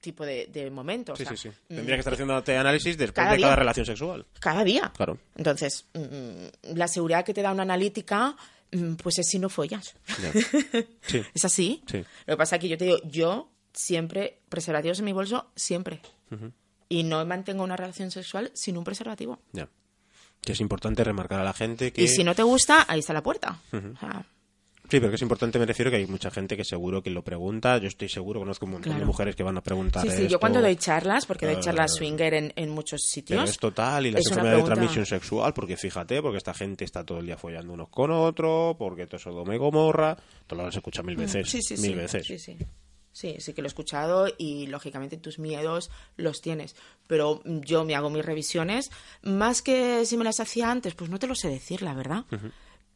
Tipo 0.00 0.24
de, 0.24 0.46
de 0.46 0.70
momento. 0.70 1.12
o 1.12 1.16
Sí, 1.16 1.24
sea, 1.24 1.36
sí, 1.36 1.48
sí. 1.48 1.48
mm, 1.68 1.74
Tendría 1.76 1.96
que 1.96 2.00
estar 2.00 2.12
haciéndote 2.14 2.56
análisis 2.56 2.96
después 2.96 3.14
cada 3.24 3.32
de 3.36 3.40
cada 3.40 3.52
día. 3.52 3.56
relación 3.56 3.86
sexual. 3.86 4.26
Cada 4.40 4.64
día. 4.64 4.92
Claro. 4.96 5.18
Entonces, 5.36 5.86
mm, 5.94 6.74
la 6.76 6.88
seguridad 6.88 7.24
que 7.24 7.34
te 7.34 7.42
da 7.42 7.52
una 7.52 7.62
analítica 7.62 8.34
mm, 8.72 8.94
pues 8.94 9.18
es 9.18 9.26
si 9.28 9.38
no 9.38 9.48
follas. 9.48 9.94
Sí. 11.06 11.22
Es 11.34 11.44
así. 11.44 11.82
Sí. 11.86 11.98
Lo 12.26 12.34
que 12.34 12.36
pasa 12.36 12.56
es 12.56 12.60
que 12.60 12.68
yo 12.68 12.78
te 12.78 12.84
digo, 12.84 12.98
yo 13.04 13.50
siempre, 13.72 14.38
preservativos 14.48 14.98
en 15.00 15.04
mi 15.04 15.12
bolso, 15.12 15.50
siempre. 15.56 16.00
Y 16.88 17.02
no 17.04 17.24
mantengo 17.26 17.62
una 17.64 17.76
relación 17.76 18.10
sexual 18.10 18.50
sin 18.54 18.76
un 18.76 18.84
preservativo. 18.84 19.40
Ya. 19.52 19.68
Que 20.40 20.52
es 20.52 20.60
importante 20.60 21.04
remarcar 21.04 21.40
a 21.40 21.44
la 21.44 21.52
gente 21.52 21.92
que... 21.92 22.02
Y 22.02 22.08
si 22.08 22.24
no 22.24 22.34
te 22.34 22.42
gusta, 22.42 22.86
ahí 22.88 23.00
está 23.00 23.12
la 23.12 23.22
puerta. 23.22 23.60
O 23.72 23.98
sea, 23.98 24.24
Sí, 24.90 24.98
pero 24.98 25.08
que 25.10 25.14
es 25.16 25.22
importante, 25.22 25.58
me 25.58 25.66
refiero 25.66 25.90
que 25.90 25.98
hay 25.98 26.06
mucha 26.06 26.30
gente 26.30 26.56
que 26.56 26.64
seguro 26.64 27.02
que 27.02 27.10
lo 27.10 27.22
pregunta. 27.22 27.78
Yo 27.78 27.88
estoy 27.88 28.08
seguro, 28.08 28.40
conozco 28.40 28.66
un 28.66 28.72
montón 28.72 28.98
de 28.98 29.04
mujeres 29.04 29.36
que 29.36 29.42
van 29.42 29.56
a 29.56 29.62
preguntar 29.62 30.02
sí, 30.02 30.08
sí, 30.08 30.14
esto, 30.22 30.28
yo 30.32 30.40
cuando 30.40 30.60
doy 30.60 30.76
charlas, 30.76 31.26
porque 31.26 31.46
doy 31.46 31.56
eh, 31.56 31.60
charlas 31.60 31.94
swinger 31.94 32.34
en, 32.34 32.52
en 32.56 32.70
muchos 32.70 33.00
Pero 33.02 33.12
sitios. 33.12 33.50
es 33.50 33.58
total, 33.58 34.06
y 34.06 34.08
es 34.08 34.14
una 34.14 34.20
enfermedades 34.20 34.44
de 34.44 34.50
pregunta- 34.64 34.74
transmisión 34.74 35.06
sexual, 35.06 35.54
porque 35.54 35.76
fíjate, 35.76 36.20
porque 36.22 36.38
esta 36.38 36.52
gente 36.54 36.84
está 36.84 37.04
todo 37.04 37.18
el 37.20 37.26
día 37.26 37.36
follando 37.36 37.72
unos 37.72 37.88
con 37.88 38.10
otros, 38.10 38.76
porque 38.76 39.06
todo 39.06 39.16
eso 39.18 39.52
y 39.52 39.56
Gomorra, 39.56 40.16
todo 40.46 40.60
lo 40.62 40.66
has 40.68 40.76
escuchado 40.76 41.06
mil 41.06 41.16
veces, 41.16 41.46
Mm, 41.46 41.50
Sí, 41.50 41.62
sí, 41.62 41.74
mil 41.80 41.92
sí. 41.92 41.94
veces. 41.96 42.26
Sí, 42.26 42.38
sí. 42.38 42.56
Sí, 43.12 43.34
sí 43.40 43.52
que 43.54 43.60
lo 43.60 43.66
he 43.66 43.68
escuchado 43.68 44.28
y 44.38 44.68
lógicamente 44.68 45.16
tus 45.16 45.40
miedos 45.40 45.90
los 46.16 46.40
tienes. 46.40 46.76
Pero 47.08 47.42
yo 47.44 47.84
me 47.84 47.96
hago 47.96 48.08
mis 48.08 48.24
revisiones, 48.24 48.90
más 49.22 49.62
que 49.62 50.04
si 50.06 50.16
me 50.16 50.22
las 50.24 50.38
hacía 50.38 50.70
antes, 50.70 50.94
pues 50.94 51.10
no 51.10 51.18
te 51.18 51.26
lo 51.26 51.34
sé 51.34 51.48
decir, 51.48 51.82
la 51.82 51.94
verdad. 51.94 52.24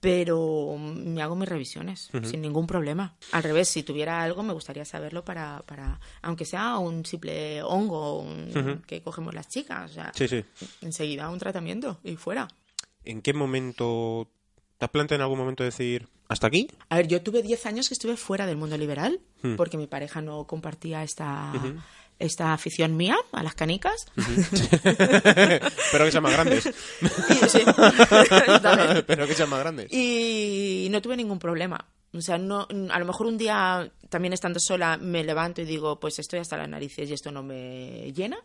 Pero 0.05 0.77
me 0.79 1.23
hago 1.23 1.35
mis 1.35 1.49
revisiones 1.49 2.11
sin 2.25 2.43
ningún 2.43 2.67
problema. 2.67 3.17
Al 3.33 3.43
revés, 3.43 3.71
si 3.71 3.83
tuviera 3.83 4.23
algo 4.23 4.43
me 4.43 4.53
gustaría 4.53 4.85
saberlo 4.85 5.25
para, 5.25 5.63
para 5.65 5.99
aunque 6.21 6.45
sea 6.45 6.77
un 6.77 7.07
simple 7.07 7.63
hongo 7.63 8.21
un- 8.21 8.83
que 8.87 9.01
cogemos 9.01 9.33
las 9.33 9.49
chicas. 9.49 9.91
O 9.91 9.95
sea, 9.95 10.13
Sí, 10.15 10.29
sí. 10.29 10.45
enseguida 10.83 11.31
un 11.31 11.39
tratamiento 11.39 12.01
y 12.05 12.17
fuera. 12.17 12.47
¿En 13.03 13.23
qué 13.23 13.33
momento 13.33 14.29
te 14.77 14.85
has 14.85 14.91
planteado 14.91 15.21
en 15.21 15.23
algún 15.23 15.39
momento 15.39 15.65
decir 15.65 16.07
hasta 16.35 16.47
aquí? 16.49 16.68
A 16.91 16.97
ver, 16.97 17.09
yo 17.09 17.22
tuve 17.22 17.43
10 17.43 17.64
años 17.66 17.89
que 17.89 17.95
estuve 17.95 18.16
fuera 18.18 18.45
del 18.47 18.57
mundo 18.59 18.76
liberal 18.76 19.20
Hmm. 19.43 19.57
porque 19.57 19.76
mi 19.76 19.87
pareja 19.87 20.22
no 20.22 20.47
compartía 20.47 21.03
esta, 21.03 21.53
esta 22.18 22.55
afición 22.55 22.97
mía 22.97 23.16
a 23.32 23.43
las 23.43 23.55
canicas. 23.55 24.07
Pero 24.82 26.05
que 26.05 26.11
sean 26.11 26.22
más 26.22 26.32
grandes. 26.32 26.66
Y, 26.66 27.49
sí. 27.49 27.61
Pero 29.07 29.26
que 29.26 29.35
sean 29.35 29.51
más 29.51 29.61
grandes. 29.61 29.93
Y 29.93 30.89
no 30.91 31.03
tuve 31.03 31.16
ningún 31.16 31.39
problema. 31.39 31.85
O 32.12 32.20
sea, 32.20 32.39
no, 32.39 32.66
a 32.91 32.99
lo 32.99 33.05
mejor 33.05 33.26
un 33.26 33.37
día, 33.37 33.91
también 34.09 34.32
estando 34.32 34.61
sola, 34.61 34.97
me 34.97 35.24
levanto 35.24 35.61
y 35.62 35.64
digo, 35.64 35.99
pues 35.99 36.18
estoy 36.20 36.39
hasta 36.39 36.57
las 36.57 36.68
narices 36.68 37.11
y 37.11 37.12
esto 37.12 37.32
no 37.32 37.43
me 37.43 38.12
llena. 38.12 38.39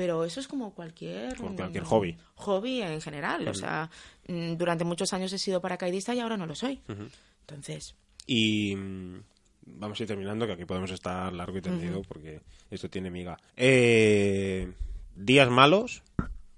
Pero 0.00 0.24
eso 0.24 0.40
es 0.40 0.48
como 0.48 0.72
cualquier... 0.72 1.36
Como 1.36 1.54
cualquier 1.54 1.84
mm, 1.84 1.86
hobby. 1.86 2.16
Hobby 2.36 2.80
en 2.80 3.02
general. 3.02 3.46
O 3.48 3.52
sea, 3.52 3.90
mm, 4.28 4.54
durante 4.54 4.82
muchos 4.82 5.12
años 5.12 5.30
he 5.34 5.38
sido 5.38 5.60
paracaidista 5.60 6.14
y 6.14 6.20
ahora 6.20 6.38
no 6.38 6.46
lo 6.46 6.54
soy. 6.54 6.80
Entonces, 7.42 7.94
Y 8.26 8.74
mm, 8.76 9.22
vamos 9.66 10.00
a 10.00 10.02
ir 10.02 10.06
terminando, 10.06 10.46
que 10.46 10.54
aquí 10.54 10.64
podemos 10.64 10.90
estar 10.90 11.30
largo 11.34 11.58
y 11.58 11.60
tendido 11.60 12.00
porque 12.08 12.40
esto 12.70 12.88
tiene 12.88 13.10
miga. 13.10 13.36
Eh, 13.58 14.72
días 15.14 15.50
malos. 15.50 16.02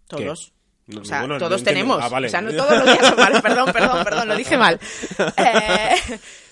Todos. 0.06 0.52
No, 0.86 1.00
O 1.00 1.04
sea, 1.04 1.18
bueno, 1.22 1.38
todos 1.38 1.64
tenemos. 1.64 1.98
Ah, 2.00 2.08
vale. 2.08 2.28
O 2.28 2.30
sea, 2.30 2.42
no 2.42 2.52
todos 2.52 2.76
los 2.78 2.84
días 2.84 3.08
son 3.08 3.16
malos. 3.16 3.42
Perdón, 3.42 3.72
perdón, 3.72 4.04
perdón, 4.04 4.28
lo 4.28 4.36
dije 4.36 4.56
mal. 4.56 4.78
Eh, 5.36 5.90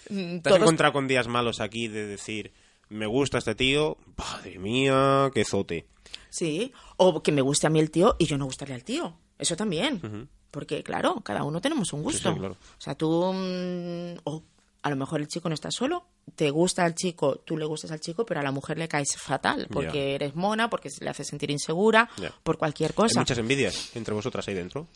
¿Te 0.09 0.36
has 0.38 0.43
todos- 0.43 0.59
encontrado 0.62 0.93
con 0.93 1.07
días 1.07 1.28
malos 1.28 1.61
aquí 1.61 1.86
de 1.86 2.05
decir, 2.05 2.51
me 2.88 3.07
gusta 3.07 3.38
este 3.38 3.55
tío, 3.55 3.97
madre 4.16 4.59
mía, 4.59 5.30
qué 5.32 5.45
zote? 5.45 5.86
Sí, 6.31 6.72
o 6.97 7.22
que 7.22 7.33
me 7.33 7.43
guste 7.43 7.66
a 7.66 7.70
mí 7.70 7.81
el 7.81 7.91
tío 7.91 8.16
y 8.18 8.26
yo 8.26 8.39
no 8.39 8.45
gustarle 8.47 8.74
al 8.74 8.85
tío. 8.85 9.14
Eso 9.39 9.57
también. 9.57 10.28
Porque, 10.51 10.83
claro, 10.83 11.20
cada 11.22 11.45
uno 11.45 11.61
tenemos 11.61 11.93
un 11.93 12.03
gusto. 12.03 12.33
sí, 12.33 12.39
claro. 12.39 12.55
O 12.55 12.81
sea, 12.81 12.95
tú. 12.95 13.33
mm, 13.33 14.18
o 14.24 14.43
a 14.83 14.91
lo 14.91 14.97
mejor 14.97 15.20
el 15.20 15.28
chico 15.28 15.49
no 15.49 15.55
está 15.55 15.70
solo, 15.70 16.07
te 16.35 16.49
gusta 16.51 16.85
al 16.85 16.95
chico, 16.95 17.37
tú 17.45 17.57
le 17.59 17.66
gustas 17.66 17.91
al 17.91 18.01
chico, 18.01 18.24
pero 18.24 18.41
a 18.41 18.43
la 18.43 18.51
mujer 18.51 18.78
le 18.78 18.89
caes 18.89 19.14
fatal. 19.16 19.68
Porque 19.70 20.14
eres 20.14 20.35
mona, 20.35 20.70
porque 20.70 20.89
se 20.91 21.05
le 21.05 21.11
hace 21.11 21.22
sentir 21.24 21.51
insegura, 21.51 22.09
por 22.43 22.57
cualquier 22.57 22.91
Hay 22.93 22.95
cosa. 22.97 23.20
muchas 23.20 23.39
envidias 23.39 23.95
entre 23.95 24.14
vosotras 24.14 24.49
ahí 24.49 24.55
dentro. 24.55 24.87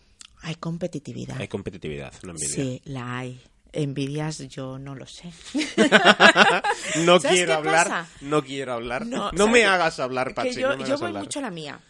Hay 0.40 0.54
competitividad. 0.56 1.38
Hay 1.40 1.48
competitividad, 1.48 2.12
envidia. 2.22 2.48
Sí, 2.48 2.80
la 2.84 3.18
hay. 3.18 3.40
Envidias, 3.74 4.38
yo 4.48 4.78
no 4.78 4.94
lo 4.94 5.06
sé. 5.06 5.30
No 7.04 7.18
¿Sabes 7.20 7.36
quiero 7.38 7.54
hablar, 7.54 7.88
pasa? 7.88 8.06
no 8.20 8.42
quiero 8.42 8.72
hablar. 8.74 9.06
No, 9.06 9.30
¿sabes 9.30 9.48
me 9.52 9.64
hagas 9.64 9.98
hablar, 10.00 10.34
Pachi, 10.34 10.54
yo, 10.54 10.70
no 10.70 10.76
me 10.76 10.80
yo 10.80 10.86
hagas 10.86 11.00
voy 11.00 11.08
hablar. 11.08 11.22
mucho 11.24 11.38
a 11.38 11.42
la 11.42 11.50
mía. 11.50 11.80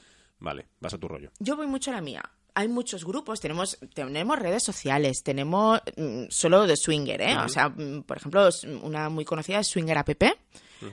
Vale, 0.40 0.66
vas 0.80 0.94
a 0.94 0.98
tu 0.98 1.08
rollo. 1.08 1.30
Yo 1.38 1.56
voy 1.56 1.66
mucho 1.66 1.90
a 1.90 1.94
la 1.94 2.00
mía. 2.00 2.22
Hay 2.56 2.68
muchos 2.68 3.04
grupos, 3.04 3.40
tenemos, 3.40 3.78
tenemos 3.94 4.38
redes 4.38 4.62
sociales, 4.62 5.22
tenemos 5.24 5.80
mm, 5.96 6.24
solo 6.28 6.66
de 6.68 6.76
Swinger, 6.76 7.20
¿eh? 7.20 7.36
O 7.38 7.48
sea, 7.48 7.68
mm, 7.68 8.02
por 8.04 8.16
ejemplo, 8.16 8.48
una 8.82 9.08
muy 9.08 9.24
conocida 9.24 9.58
es 9.58 9.66
Swinger 9.66 9.98
App. 9.98 10.10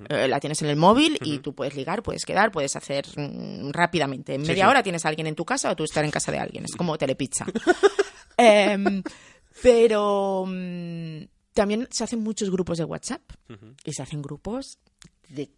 Eh, 0.10 0.28
la 0.28 0.40
tienes 0.40 0.62
en 0.62 0.70
el 0.70 0.78
móvil 0.78 1.20
y 1.22 1.40
tú 1.40 1.54
puedes 1.54 1.76
ligar, 1.76 2.02
puedes 2.02 2.26
quedar, 2.26 2.52
puedes 2.52 2.76
hacer 2.76 3.06
mm, 3.16 3.70
rápidamente. 3.72 4.34
En 4.34 4.42
Sí, 4.42 4.48
media 4.48 4.64
sí. 4.66 4.70
hora 4.70 4.82
tienes 4.84 5.06
a 5.06 5.10
alguien 5.10 5.28
en 5.28 5.36
tu 5.36 5.46
casa 5.46 5.70
o 5.70 5.76
tú 5.76 5.84
estar 5.84 6.04
en 6.04 6.12
casa 6.12 6.32
de 6.32 6.40
alguien. 6.40 6.64
Es 6.66 6.76
como 6.76 6.98
telepizza. 6.98 7.46
Em, 8.38 9.04
pero 9.62 10.46
mm, 10.48 11.24
también 11.54 11.88
se 11.92 12.04
hacen 12.04 12.22
muchos 12.22 12.50
grupos 12.50 12.78
de 12.78 12.84
WhatsApp 12.86 13.22
y 13.84 13.94
se 13.94 14.02
hacen 14.02 14.22
grupos 14.22 14.78
de 15.30 15.50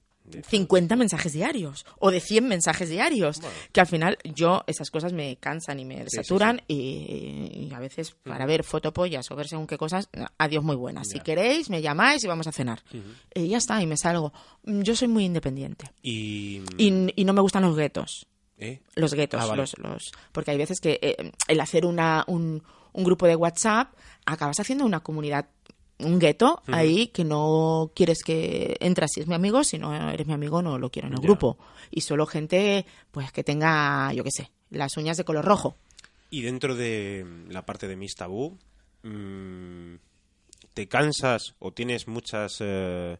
50 0.47 0.95
mensajes 0.95 1.33
diarios 1.33 1.85
o 1.99 2.09
de 2.09 2.21
100 2.21 2.47
mensajes 2.47 2.89
diarios. 2.89 3.41
Que 3.73 3.81
al 3.81 3.87
final 3.87 4.17
yo 4.23 4.63
esas 4.67 4.89
cosas 4.89 5.11
me 5.11 5.35
cansan 5.35 5.79
y 5.81 5.85
me 5.85 6.03
sí, 6.09 6.15
saturan 6.15 6.61
Y, 6.67 7.67
y 7.69 7.73
a 7.75 7.79
veces 7.79 8.11
para 8.23 8.45
ver 8.45 8.63
fotopollas 8.63 9.29
o 9.31 9.35
ver 9.35 9.49
según 9.49 9.67
qué 9.67 9.77
cosas, 9.77 10.07
adiós 10.37 10.63
muy 10.63 10.77
buenas. 10.77 11.09
Si 11.09 11.19
queréis, 11.19 11.69
me 11.69 11.81
llamáis 11.81 12.23
y 12.23 12.27
vamos 12.27 12.47
a 12.47 12.53
cenar. 12.53 12.81
Y 13.35 13.49
ya 13.49 13.57
está, 13.57 13.81
y 13.81 13.85
me 13.87 13.97
salgo. 13.97 14.31
Yo 14.63 14.95
soy 14.95 15.09
muy 15.09 15.25
independiente. 15.25 15.91
Y... 16.01 16.61
Y, 16.77 17.11
y 17.15 17.25
no 17.25 17.33
me 17.33 17.41
gustan 17.41 17.63
los 17.63 17.75
guetos 17.75 18.25
¿Eh? 18.57 18.79
los 18.95 19.13
guetos, 19.13 19.41
Ah, 19.41 19.47
vale. 19.47 19.61
los, 19.61 19.77
los- 19.79 20.11
porque 20.31 20.51
hay 20.51 20.57
veces 20.57 20.79
que 20.79 20.99
eh, 21.01 21.31
el 21.49 21.59
hacer 21.59 21.85
una, 21.85 22.23
un, 22.27 22.63
un 22.93 23.03
grupo 23.03 23.27
de 23.27 23.35
WhatsApp 23.35 23.93
acabas 24.25 24.59
haciendo 24.59 24.85
una 24.85 25.01
comunidad, 25.01 25.47
un 25.99 26.19
gueto 26.19 26.61
ahí 26.67 27.07
que 27.07 27.23
no 27.23 27.91
quieres 27.95 28.23
que 28.23 28.77
entras 28.79 29.11
si 29.13 29.21
es 29.21 29.27
mi 29.27 29.35
amigo, 29.35 29.63
si 29.63 29.77
no 29.77 30.09
eres 30.09 30.27
mi 30.27 30.33
amigo 30.33 30.61
no 30.61 30.77
lo 30.77 30.89
quiero 30.89 31.07
en 31.07 31.15
el 31.15 31.19
grupo. 31.19 31.57
Y 31.91 32.01
solo 32.01 32.25
gente 32.25 32.85
pues 33.11 33.31
que 33.31 33.43
tenga, 33.43 34.13
yo 34.13 34.23
qué 34.23 34.31
sé, 34.31 34.51
las 34.69 34.97
uñas 34.97 35.17
de 35.17 35.25
color 35.25 35.45
rojo. 35.45 35.75
Y 36.29 36.41
dentro 36.41 36.75
de 36.75 37.25
la 37.49 37.65
parte 37.65 37.87
de 37.87 37.95
Miss 37.95 38.15
Tabú, 38.15 38.57
mm, 39.03 39.95
¿te 40.73 40.87
cansas 40.87 41.55
o 41.59 41.71
tienes 41.71 42.07
muchas 42.07 42.57
eh, 42.59 43.17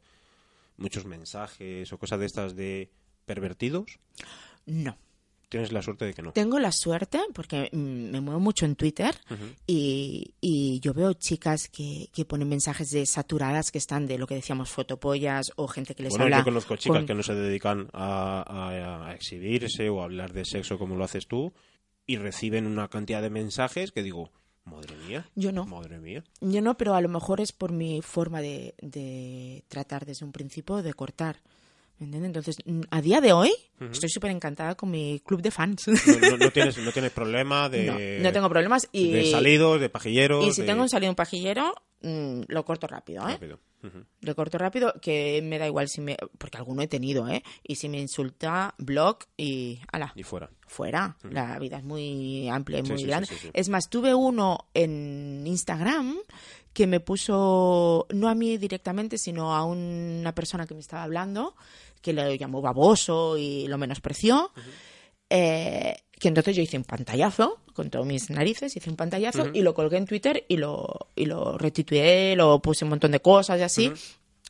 muchos 0.77 1.05
mensajes 1.05 1.91
o 1.93 1.97
cosas 1.97 2.19
de 2.19 2.25
estas 2.25 2.55
de 2.55 2.89
pervertidos? 3.25 3.99
No. 4.65 4.97
Tienes 5.53 5.71
la 5.71 5.83
suerte 5.83 6.05
de 6.05 6.13
que 6.15 6.23
no. 6.23 6.31
Tengo 6.31 6.57
la 6.57 6.71
suerte, 6.71 7.19
porque 7.31 7.69
mm, 7.71 7.77
me 8.09 8.21
muevo 8.21 8.39
mucho 8.39 8.65
en 8.65 8.75
Twitter, 8.75 9.13
y, 9.67 10.33
y 10.41 10.79
yo 10.79 10.93
veo 10.95 11.13
chicas 11.13 11.67
que, 11.69 12.09
que 12.11 12.25
ponen 12.25 12.49
mensajes 12.49 12.89
de 12.89 13.05
saturadas 13.05 13.71
que 13.71 13.77
están 13.77 14.07
de 14.07 14.17
lo 14.17 14.25
que 14.25 14.33
decíamos, 14.35 14.69
fotopollas, 14.71 15.51
o 15.55 15.67
gente 15.67 15.93
que 15.93 16.01
les 16.03 16.09
Bueno, 16.09 16.23
habla. 16.25 16.39
yo 16.39 16.43
conozco 16.45 16.75
chicas 16.75 16.97
con- 16.97 17.05
que 17.05 17.13
no 17.13 17.21
se 17.21 17.35
dedican 17.35 17.87
a, 17.93 18.41
a- 18.47 19.09
a 19.09 19.13
exhibirse 19.13 19.89
o 19.89 20.01
a 20.01 20.05
hablar 20.05 20.33
de 20.33 20.43
sexo 20.45 20.77
como 20.79 20.95
lo 20.95 21.03
haces 21.03 21.27
tú 21.27 21.53
y 22.07 22.17
reciben 22.17 22.65
una 22.65 22.87
cantidad 22.89 23.21
de 23.21 23.29
mensajes 23.29 23.91
que 23.91 24.01
digo, 24.01 24.31
madre 24.65 24.95
mía, 25.07 25.29
Yo 25.35 25.51
no. 25.51 25.65
madre 25.65 25.99
mía. 25.99 26.23
Yo 26.41 26.61
no, 26.61 26.75
pero 26.77 26.95
a 26.95 27.01
lo 27.01 27.09
mejor 27.09 27.41
es 27.41 27.51
por 27.51 27.71
mi 27.71 28.01
forma 28.01 28.41
de, 28.41 28.73
de 28.81 29.63
tratar 29.67 30.05
desde 30.05 30.25
un 30.25 30.31
principio, 30.31 30.81
de 30.81 30.93
cortar. 30.95 31.37
Entonces, 32.11 32.55
a 32.91 33.01
día 33.01 33.21
de 33.21 33.33
hoy, 33.33 33.51
estoy 33.91 34.09
súper 34.09 34.31
encantada 34.31 34.75
con 34.75 34.89
mi 34.91 35.21
club 35.25 35.41
de 35.41 35.51
fans. 35.51 35.87
No, 35.87 36.29
no- 36.29 36.37
no 36.37 36.51
tienes, 36.51 36.77
no 36.77 36.91
tienes 36.91 37.11
problema 37.11 37.69
de, 37.69 37.85
no, 38.19 38.23
no 38.23 38.33
tengo 38.33 38.49
problemas. 38.49 38.87
Y, 38.91 39.11
de 39.11 39.31
salidos, 39.31 39.79
de 39.79 39.89
pajilleros. 39.89 40.45
y 40.47 40.51
si 40.53 40.61
de- 40.61 40.67
tengo 40.67 40.81
un 40.83 40.89
salido 40.89 41.11
un 41.11 41.15
pajillero, 41.15 41.73
mm, 42.03 42.41
lo 42.47 42.63
corto 42.65 42.87
rápido, 42.87 43.27
¿eh? 43.27 43.33
Rápido. 43.33 43.59
Lo 44.21 44.33
corto 44.33 44.57
rápido, 44.57 44.93
que 45.01 45.41
me 45.43 45.59
da 45.59 45.67
igual 45.67 45.89
si 45.89 45.99
me... 45.99 46.15
Porque 46.37 46.57
alguno 46.57 46.81
he 46.83 46.87
tenido, 46.87 47.27
¿eh? 47.27 47.43
Y 47.63 47.75
si 47.75 47.89
me 47.89 47.99
insulta, 47.99 48.75
blog 48.77 49.17
y... 49.35 49.81
¡Hala! 49.91 50.13
Y 50.15 50.23
fuera. 50.23 50.49
fuera. 50.67 51.17
La 51.29 51.59
vida 51.59 51.79
es 51.79 51.83
muy 51.83 52.47
amplia 52.47 52.79
y 52.79 52.85
Sí, 52.85 52.91
muy 52.91 53.01
sí, 53.01 53.07
grande. 53.07 53.27
sí. 53.27 53.49
Es 53.51 53.67
más, 53.67 53.89
tuve 53.89 54.15
uno 54.15 54.69
en 54.73 55.45
Instagram 55.45 56.15
que 56.71 56.87
me 56.87 57.01
puso, 57.01 58.07
no 58.13 58.29
a 58.29 58.35
mí 58.35 58.57
directamente, 58.57 59.17
sino 59.17 59.53
a 59.53 59.65
una 59.65 60.33
persona 60.33 60.65
que 60.65 60.75
me 60.75 60.79
estaba 60.79 61.03
hablando, 61.03 61.53
que 62.01 62.13
le 62.13 62.37
llamó 62.37 62.61
baboso 62.61 63.37
y 63.37 63.67
lo 63.67 63.77
menospreció. 63.77 64.51
Eh, 65.29 65.95
que 66.23 66.29
entonces 66.29 66.55
yo 66.55 66.61
hice 66.63 66.77
un 66.77 66.85
pantallazo 66.85 67.59
con 67.73 67.89
todas 67.89 68.07
mis 68.07 68.29
narices, 68.29 68.73
hice 68.77 68.89
un 68.89 68.95
pantallazo 68.95 69.49
y 69.53 69.61
lo 69.61 69.73
colgué 69.73 69.97
en 69.97 70.05
Twitter 70.05 70.45
y 70.47 70.55
lo, 70.55 71.09
y 71.17 71.25
lo 71.25 71.57
retuiteé, 71.57 72.35
lo 72.37 72.61
puse 72.61 72.85
un 72.85 72.89
montón 72.91 73.11
de 73.11 73.19
cosas 73.19 73.59
y 73.59 73.63
así, 73.63 73.91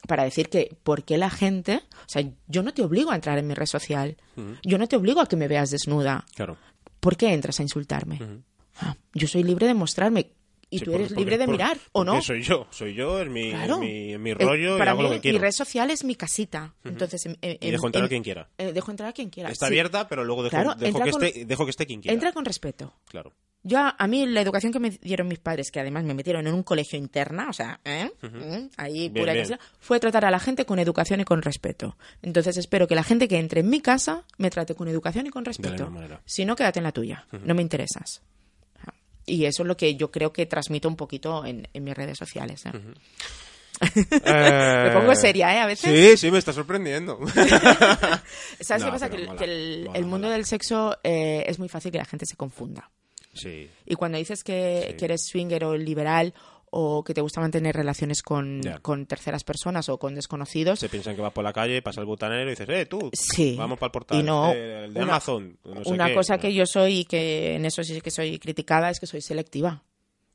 para 0.07 0.23
decir 0.23 0.49
que, 0.49 0.77
¿por 0.83 1.03
qué 1.03 1.17
la 1.17 1.31
gente? 1.31 1.81
O 1.93 2.07
sea, 2.09 2.23
yo 2.47 2.61
no 2.61 2.73
te 2.75 2.83
obligo 2.83 3.09
a 3.09 3.15
entrar 3.15 3.39
en 3.39 3.47
mi 3.47 3.55
red 3.55 3.65
social, 3.65 4.15
yo 4.63 4.77
no 4.77 4.87
te 4.87 4.95
obligo 4.95 5.19
a 5.19 5.25
que 5.25 5.35
me 5.35 5.47
veas 5.47 5.71
desnuda, 5.71 6.25
Claro. 6.35 6.57
¿por 6.99 7.17
qué 7.17 7.33
entras 7.33 7.59
a 7.59 7.63
insultarme? 7.63 8.19
Ah, 8.79 8.95
yo 9.15 9.27
soy 9.27 9.41
libre 9.43 9.65
de 9.65 9.73
mostrarme 9.73 10.31
y 10.73 10.79
Sí, 10.79 10.85
tú 10.85 10.93
eres 10.93 11.07
porque- 11.09 11.19
libre 11.21 11.37
de 11.37 11.47
mirar, 11.47 11.77
¿o 11.91 12.03
no? 12.03 12.21
soy 12.21 12.41
yo, 12.41 12.67
soy 12.71 12.93
yo, 12.93 13.21
es 13.21 13.29
mi, 13.29 13.51
Claro. 13.51 13.75
es 13.75 13.79
mi, 13.79 14.17
mi 14.17 14.31
Eh, 14.31 14.35
rollo 14.35 14.75
y 14.75 14.79
para 14.79 14.91
hago 14.91 15.01
mí, 15.03 15.07
lo 15.07 15.13
que 15.15 15.21
quiero. 15.21 15.37
mi 15.37 15.41
red 15.43 15.51
social 15.51 15.89
es 15.91 16.03
mi 16.03 16.15
casita. 16.15 16.73
Entonces, 16.83 17.25
en- 17.25 17.37
en- 17.41 17.57
Y 17.61 17.71
dejo 17.71 17.85
entrar 17.87 18.01
en- 18.03 18.05
a 18.05 18.09
quien 18.09 18.23
quiera. 18.23 18.49
eh, 18.57 18.71
dejo 18.73 18.91
entrar 18.91 19.09
a 19.09 19.13
quien 19.13 19.29
quiera. 19.29 19.49
Está 19.49 19.67
sí. 19.67 19.71
abierta, 19.73 20.07
pero 20.07 20.23
luego 20.25 20.43
dejo, 20.43 20.51
Claro, 20.55 20.75
dejo 20.75 20.99
que 21.03 21.11
con- 21.11 21.23
esté, 21.23 21.45
dejo 21.45 21.65
que 21.65 21.69
esté 21.71 21.85
quien 21.85 22.01
quiera. 22.01 22.13
Entra 22.13 22.31
con 22.31 22.45
respeto. 22.45 22.93
Claro. 23.09 23.33
Yo, 23.65 23.79
a, 23.79 23.95
a 23.97 24.07
mí, 24.07 24.25
la 24.25 24.41
educación 24.41 24.73
que 24.73 24.79
me 24.79 24.89
dieron 24.89 25.25
mis 25.29 25.39
padres, 25.39 25.71
que 25.71 25.79
además 25.79 26.03
me 26.03 26.13
metieron 26.13 26.45
en 26.47 26.53
un 26.53 26.63
colegio 26.63 26.99
interna, 26.99 27.47
o 27.49 27.53
sea, 27.53 27.79
¿eh? 27.85 28.11
¿Mm? 28.21 28.67
ahí 28.75 29.07
Bien, 29.07 29.13
pura 29.23 29.33
casera, 29.33 29.57
fue 29.79 30.01
tratar 30.01 30.25
a 30.25 30.31
la 30.31 30.39
gente 30.39 30.65
con 30.65 30.79
educación 30.79 31.21
y 31.21 31.23
con 31.23 31.41
respeto. 31.41 31.95
Entonces 32.21 32.57
espero 32.57 32.89
que 32.89 32.95
la 32.95 33.03
gente 33.03 33.29
que 33.29 33.37
entre 33.39 33.61
en 33.61 33.69
mi 33.69 33.79
casa 33.79 34.25
me 34.37 34.49
trate 34.49 34.75
con 34.75 34.89
educación 34.89 35.27
y 35.27 35.29
con 35.29 35.45
respeto. 35.45 35.89
Si 36.25 36.43
no, 36.43 36.57
quédate 36.57 36.79
en 36.79 36.83
la 36.83 36.91
tuya. 36.91 37.25
No 37.45 37.53
me 37.55 37.61
interesas. 37.61 38.21
Y 39.25 39.45
eso 39.45 39.63
es 39.63 39.67
lo 39.67 39.77
que 39.77 39.95
yo 39.95 40.11
creo 40.11 40.33
que 40.33 40.45
transmito 40.45 40.87
un 40.87 40.95
poquito 40.95 41.45
en, 41.45 41.67
en 41.73 41.83
mis 41.83 41.95
redes 41.95 42.17
sociales. 42.17 42.63
¿eh? 42.65 42.71
Me 44.25 44.91
pongo 44.93 45.15
seria, 45.15 45.53
¿eh? 45.55 45.59
A 45.59 45.65
veces. 45.65 45.89
Sí, 45.91 46.17
sí, 46.17 46.31
me 46.31 46.37
está 46.37 46.53
sorprendiendo. 46.53 47.19
¿Sabes 48.59 48.83
No, 48.83 48.85
qué 48.87 48.91
pasa? 48.91 49.09
Que, 49.09 49.17
el- 49.17 49.25
mola, 49.27 49.37
que 49.39 49.45
el, 49.45 49.83
mola, 49.85 49.97
el 49.99 50.05
mundo 50.05 50.27
mola. 50.27 50.33
del 50.37 50.45
sexo 50.45 50.97
eh, 51.03 51.43
es 51.47 51.59
muy 51.59 51.69
fácil 51.69 51.91
que 51.91 51.97
la 51.97 52.05
gente 52.05 52.25
se 52.25 52.35
confunda. 52.35 52.89
sí. 53.33 53.69
Y 53.85 53.95
cuando 53.95 54.17
dices 54.17 54.43
que, 54.43 54.87
Sí. 54.91 54.97
que 54.97 55.05
eres 55.05 55.25
swinger 55.25 55.65
o 55.65 55.75
liberal 55.75 56.33
o 56.75 57.03
que 57.03 57.13
te 57.13 57.21
gusta 57.21 57.39
mantener 57.39 57.75
relaciones 57.75 58.23
con, 58.23 58.61
con 58.81 59.05
terceras 59.05 59.43
personas 59.43 59.89
o 59.89 59.99
con 59.99 60.15
desconocidos, 60.15 60.79
Se 60.79 60.89
piensan 60.89 61.15
que 61.15 61.21
vas 61.21 61.31
por 61.33 61.43
la 61.43 61.53
calle, 61.53 61.81
pasa 61.81 62.01
el 62.01 62.07
butanero 62.07 62.47
y 62.47 62.49
dices, 62.49 62.67
eh, 62.69 62.85
tú, 62.87 63.11
Sí. 63.13 63.55
vamos 63.57 63.77
para 63.77 63.87
el 63.87 63.91
portal. 63.91 64.19
Y 64.19 64.23
no 64.23 64.51
eh, 64.51 64.85
el 64.85 64.93
de 64.93 64.99
una- 65.01 65.13
Amazon. 65.13 65.57
no 65.63 65.83
sé 65.83 65.91
una 65.91 66.07
qué. 66.07 66.13
cosa 66.15 66.37
que 66.39 66.53
yo 66.53 66.65
soy 66.65 66.99
y 67.01 67.05
que 67.05 67.55
en 67.55 67.65
eso 67.65 67.83
sí 67.83 68.01
que 68.01 68.09
soy 68.11 68.39
criticada 68.39 68.89
es 68.89 68.99
que 68.99 69.05
soy 69.07 69.21
selectiva. 69.21 69.83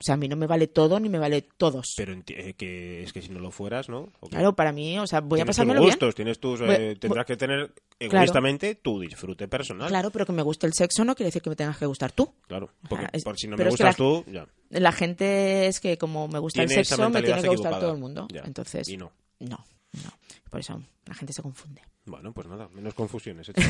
O 0.00 0.04
sea, 0.04 0.14
a 0.14 0.16
mí 0.16 0.28
no 0.28 0.36
me 0.36 0.46
vale 0.46 0.68
todo 0.68 1.00
ni 1.00 1.08
me 1.08 1.18
vale 1.18 1.42
todos. 1.42 1.94
Pero 1.96 2.12
eh, 2.28 2.54
que 2.54 3.02
es 3.02 3.12
que 3.12 3.20
si 3.20 3.30
no 3.30 3.40
lo 3.40 3.50
fueras, 3.50 3.88
¿no? 3.88 4.12
Claro, 4.30 4.54
para 4.54 4.70
mí, 4.70 4.96
o 4.98 5.06
sea, 5.08 5.20
voy 5.20 5.40
a 5.40 5.42
tus 5.42 5.48
pasármelo 5.56 5.80
bien. 5.80 5.90
gustos, 5.90 6.14
tienes 6.14 6.38
tus, 6.38 6.60
eh, 6.60 6.96
tendrás 7.00 7.26
que 7.26 7.36
tener 7.36 7.72
egoístamente 7.98 8.76
tu 8.76 9.00
disfrute 9.00 9.48
personal. 9.48 9.88
Claro, 9.88 10.10
pero 10.12 10.24
que 10.24 10.32
me 10.32 10.42
guste 10.42 10.68
el 10.68 10.72
sexo 10.72 11.04
no 11.04 11.16
quiere 11.16 11.28
decir 11.28 11.42
que 11.42 11.50
me 11.50 11.56
tengas 11.56 11.78
que 11.78 11.86
gustar 11.86 12.12
tú. 12.12 12.32
Claro, 12.46 12.70
porque 12.88 13.06
por 13.24 13.36
si 13.36 13.48
no 13.48 13.56
me 13.56 13.56
pero 13.56 13.70
es 13.70 13.76
que 13.76 13.82
gustas 13.84 13.98
la- 13.98 14.04
tú, 14.04 14.24
ya. 14.30 14.46
La 14.70 14.92
gente 14.92 15.66
es 15.66 15.80
que 15.80 15.98
como 15.98 16.28
me 16.28 16.38
gusta 16.38 16.62
el 16.62 16.68
Tiene 16.68 16.84
sexo, 16.84 17.10
me 17.10 17.20
tiene 17.22 17.42
que 17.42 17.48
gustar 17.48 17.80
todo 17.80 17.92
el 17.92 17.98
mundo. 17.98 18.28
Ya. 18.32 18.42
Entonces, 18.42 18.88
Y 18.88 18.96
no. 18.96 19.10
no, 19.40 19.64
no. 20.04 20.12
Por 20.48 20.60
eso 20.60 20.80
la 21.06 21.14
gente 21.14 21.32
se 21.32 21.42
confunde. 21.42 21.82
Bueno, 22.06 22.32
pues 22.32 22.46
nada, 22.46 22.68
menos 22.68 22.94
confusiones. 22.94 23.48
hecho. 23.54 23.60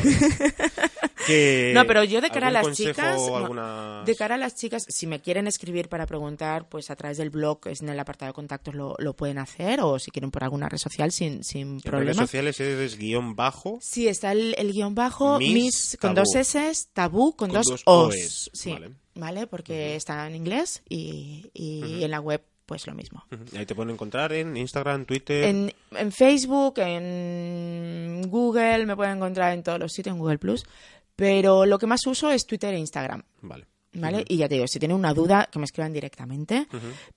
Que- 1.29 1.71
No, 1.75 1.87
pero 1.87 2.03
yo 2.03 2.21
de 2.21 2.31
cara 2.31 2.47
a 2.49 2.51
¿algún 2.51 2.71
las 2.71 2.77
chicas, 2.77 3.21
algunas- 3.33 4.05
de 4.05 4.17
cara 4.17 4.35
a 4.35 4.39
las 4.39 4.57
chicas, 4.57 4.83
si 4.89 5.07
me 5.07 5.21
quieren 5.21 5.47
escribir 5.47 5.89
para 5.89 6.07
preguntar, 6.07 6.69
pues 6.69 6.91
a 6.91 6.97
través 6.97 7.19
del 7.19 7.31
blog, 7.31 7.61
es 7.69 7.81
en 7.83 7.89
el 7.91 8.01
apartado 8.01 8.31
de 8.31 8.35
contactos 8.35 8.75
lo, 8.75 8.97
lo 8.99 9.15
pueden 9.15 9.39
hacer, 9.39 9.81
o 9.83 9.99
si 9.99 10.11
quieren 10.11 10.31
por 10.31 10.43
alguna 10.43 10.69
red 10.69 10.79
social 10.79 11.13
sin, 11.13 11.45
sin 11.45 11.75
redes 11.75 11.83
problema. 11.85 12.23
sociales 12.23 12.59
es 12.59 12.97
guion 12.99 13.37
bajo. 13.37 13.79
Sí, 13.81 14.09
está 14.09 14.33
el, 14.33 14.55
el 14.59 14.73
guion 14.73 14.95
bajo, 14.95 15.39
Miss 15.39 15.53
Miss, 15.55 15.99
con 16.01 16.15
Tabú. 16.15 16.25
dos 16.27 16.35
S, 16.35 16.87
tabú 16.93 17.37
con, 17.37 17.51
Con 17.51 17.59
dos, 17.59 17.67
dos 17.67 17.83
O's. 17.85 18.15
O's, 18.15 18.51
Sí, 18.55 18.73
vale. 18.73 18.91
vale, 19.15 19.47
porque 19.47 19.95
está 19.97 20.27
en 20.27 20.35
inglés 20.35 20.83
y, 20.89 21.51
y 21.53 22.03
en 22.03 22.11
la 22.11 22.21
web, 22.21 22.43
pues 22.67 22.87
lo 22.87 22.95
mismo. 22.95 23.25
Ahí 23.57 23.65
te 23.65 23.75
pueden 23.75 23.93
encontrar 23.95 24.33
en 24.35 24.57
Instagram, 24.57 25.07
Twitter. 25.07 25.45
En, 25.45 25.73
en 25.97 26.13
Facebook, 26.13 26.75
en 26.79 28.23
Google, 28.29 28.85
me 28.87 28.95
pueden 28.97 29.17
encontrar 29.17 29.53
en 29.55 29.63
todos 29.63 29.79
los 29.79 29.93
sitios, 29.93 30.15
en 30.15 30.21
Google 30.21 30.39
Plus. 30.39 30.65
Pero 31.19 31.67
lo 31.67 31.81
que 31.81 31.89
más 31.89 32.07
uso 32.07 32.31
es 32.31 32.47
Twitter 32.47 32.73
e 32.73 32.79
Instagram. 32.79 33.25
Vale. 33.43 33.67
¿Vale? 33.95 34.25
Y 34.29 34.37
ya 34.37 34.49
te 34.49 34.55
digo, 34.55 34.69
si 34.69 34.79
tienen 34.79 34.97
una 34.97 35.13
duda, 35.13 35.49
que 35.51 35.59
me 35.59 35.65
escriban 35.65 35.93
directamente, 35.93 36.69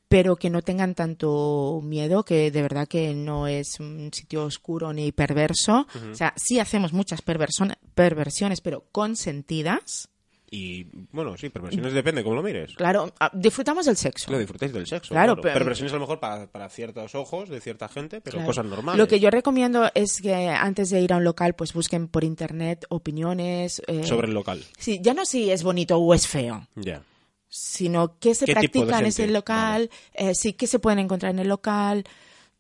pero 0.08 0.36
que 0.38 0.50
no 0.50 0.64
tengan 0.64 0.96
tanto 0.96 1.82
miedo, 1.84 2.24
que 2.26 2.50
de 2.50 2.62
verdad 2.64 2.88
que 2.88 3.14
no 3.14 3.46
es 3.46 3.80
un 3.80 4.10
sitio 4.12 4.46
oscuro 4.46 4.92
ni 4.92 5.12
perverso. 5.12 5.86
O 6.12 6.16
sea, 6.16 6.34
sí 6.36 6.60
hacemos 6.60 6.94
muchas 6.94 7.22
perversiones, 7.22 8.62
pero 8.62 8.86
consentidas. 8.92 10.10
Y 10.54 10.86
bueno, 11.14 11.38
sí, 11.38 11.48
perversiones 11.48 11.94
depende 11.94 12.24
cómo 12.26 12.36
lo 12.36 12.44
mires. 12.44 12.76
Claro, 12.76 13.14
ah, 13.22 13.32
disfrutamos 13.34 13.86
del 13.86 13.96
sexo. 13.96 14.30
Lo 14.30 14.38
disfrutáis 14.38 14.74
del 14.74 14.86
sexo. 14.86 15.14
Claro, 15.14 15.36
Claro, 15.36 15.42
pero- 15.42 15.54
Perversiones 15.54 15.94
a 15.94 15.96
lo 15.96 16.02
mejor 16.02 16.20
para, 16.20 16.48
para 16.48 16.68
ciertos 16.68 17.16
ojos 17.16 17.48
de 17.48 17.62
cierta 17.62 17.88
gente, 17.88 18.20
pero 18.20 18.34
Claro. 18.36 18.48
cosas 18.48 18.66
normales. 18.66 19.00
Lo 19.00 19.08
que 19.08 19.22
yo 19.22 19.30
recomiendo 19.30 19.90
es 19.96 20.22
que 20.22 20.50
antes 20.50 20.90
de 20.90 21.00
ir 21.00 21.14
a 21.14 21.18
un 21.18 21.24
local, 21.24 21.54
pues 21.56 21.72
busquen 21.72 22.10
por 22.10 22.26
internet 22.26 22.86
opiniones. 22.90 23.82
eh, 23.88 24.04
Sobre 24.04 24.28
el 24.28 24.34
local. 24.34 24.62
Sí, 24.78 25.00
ya 25.02 25.14
no 25.14 25.24
si 25.24 25.50
es 25.52 25.64
bonito 25.64 25.98
o 25.98 26.14
es 26.14 26.28
feo, 26.28 26.68
Ya. 26.76 27.02
sino 27.48 28.20
qué 28.20 28.36
se 28.36 28.44
¿Qué 28.46 28.52
practica 28.52 29.00
en 29.00 29.06
ese 29.06 29.28
local, 29.28 29.90
eh, 30.14 30.36
sí, 30.36 30.52
qué 30.52 30.68
se 30.68 30.80
pueden 30.80 31.00
encontrar 31.00 31.32
en 31.32 31.40
el 31.40 31.48
local. 31.48 32.04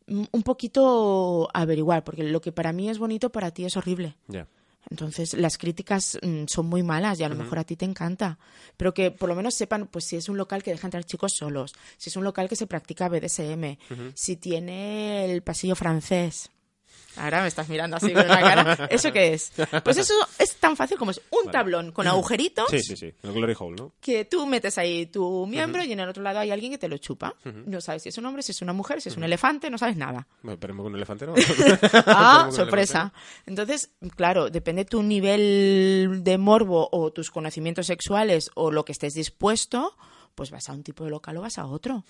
Un 0.07 0.43
poquito 0.43 1.49
averiguar, 1.53 2.05
porque 2.05 2.23
lo 2.23 2.39
que 2.39 2.53
para 2.53 2.71
mí 2.71 2.89
es 2.89 2.99
bonito, 2.99 3.31
para 3.33 3.51
ti 3.51 3.65
es 3.65 3.75
horrible. 3.75 4.15
Ya. 4.27 4.47
Entonces, 4.89 5.33
las 5.33 5.57
críticas 5.57 6.17
mm, 6.21 6.45
son 6.47 6.67
muy 6.67 6.83
malas 6.83 7.19
y 7.19 7.23
a 7.23 7.29
lo 7.29 7.35
mejor 7.35 7.59
a 7.59 7.63
ti 7.63 7.75
te 7.75 7.85
encanta. 7.85 8.37
Pero 8.77 8.93
que 8.93 9.11
por 9.11 9.29
lo 9.29 9.35
menos 9.35 9.55
sepan, 9.55 9.87
pues 9.87 10.05
si 10.05 10.15
es 10.17 10.27
un 10.27 10.37
local 10.37 10.63
que 10.63 10.71
deja 10.71 10.87
entrar 10.87 11.03
chicos 11.03 11.33
solos, 11.33 11.73
si 11.97 12.09
es 12.09 12.15
un 12.15 12.23
local 12.23 12.49
que 12.49 12.55
se 12.55 12.67
practica 12.67 13.07
BDSM, 13.07 13.77
si 14.13 14.35
tiene 14.37 15.25
el 15.25 15.41
pasillo 15.43 15.75
francés. 15.75 16.49
Ahora 17.17 17.41
me 17.41 17.47
estás 17.47 17.67
mirando 17.69 17.97
así 17.97 18.13
con 18.13 18.23
una 18.25 18.39
cara. 18.39 18.87
¿Eso 18.91 19.11
qué 19.11 19.33
es? 19.33 19.51
Pues 19.83 19.97
eso 19.97 20.13
es 20.39 20.55
tan 20.55 20.75
fácil 20.77 20.97
como 20.97 21.11
es 21.11 21.21
un 21.29 21.51
tablón 21.51 21.91
con 21.91 22.07
agujeritos 22.07 22.65
Sí, 22.69 22.81
sí, 22.81 22.95
sí. 22.95 23.13
El 23.23 23.33
Glory 23.33 23.55
Hole, 23.59 23.75
¿no? 23.77 23.91
que 23.99 24.25
tú 24.25 24.45
metes 24.47 24.77
ahí 24.77 25.05
tu 25.07 25.45
miembro 25.45 25.83
y 25.83 25.91
en 25.91 25.99
el 25.99 26.09
otro 26.09 26.23
lado 26.23 26.39
hay 26.39 26.51
alguien 26.51 26.71
que 26.71 26.77
te 26.77 26.87
lo 26.87 26.97
chupa. 26.97 27.35
No 27.43 27.81
sabes 27.81 28.03
si 28.03 28.09
es 28.09 28.17
un 28.17 28.25
hombre, 28.25 28.43
si 28.43 28.51
es 28.53 28.61
una 28.61 28.73
mujer, 28.73 29.01
si 29.01 29.09
es 29.09 29.17
un 29.17 29.23
elefante, 29.23 29.69
no 29.69 29.77
sabes 29.77 29.97
nada. 29.97 30.27
Bueno, 30.41 30.53
esperemos 30.53 30.83
que 30.83 30.87
un 30.87 30.95
elefante 30.95 31.25
no. 31.27 31.33
Ah, 32.05 32.49
sorpresa. 32.51 33.13
Entonces, 33.45 33.91
claro, 34.15 34.49
depende 34.49 34.85
tu 34.85 35.03
nivel 35.03 36.21
de 36.23 36.37
morbo 36.37 36.87
o 36.91 37.11
tus 37.11 37.31
conocimientos 37.31 37.87
sexuales 37.87 38.49
o 38.55 38.71
lo 38.71 38.85
que 38.85 38.91
estés 38.91 39.13
dispuesto, 39.13 39.95
pues 40.35 40.51
vas 40.51 40.69
a 40.69 40.73
un 40.73 40.83
tipo 40.83 41.03
de 41.03 41.09
local 41.11 41.37
o 41.37 41.41
vas 41.41 41.57
a 41.57 41.65
otro. 41.65 42.05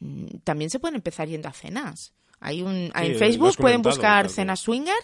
Mm, 0.00 0.26
También 0.44 0.70
se 0.70 0.78
pueden 0.78 0.96
empezar 0.96 1.28
yendo 1.28 1.48
a 1.48 1.52
cenas. 1.52 2.12
Hay 2.40 2.62
un, 2.62 2.90
Sí, 2.94 3.06
en 3.06 3.16
Facebook 3.18 3.56
pueden 3.56 3.82
buscar 3.82 4.22
claro. 4.24 4.28
cenas 4.30 4.60
swinger 4.60 4.94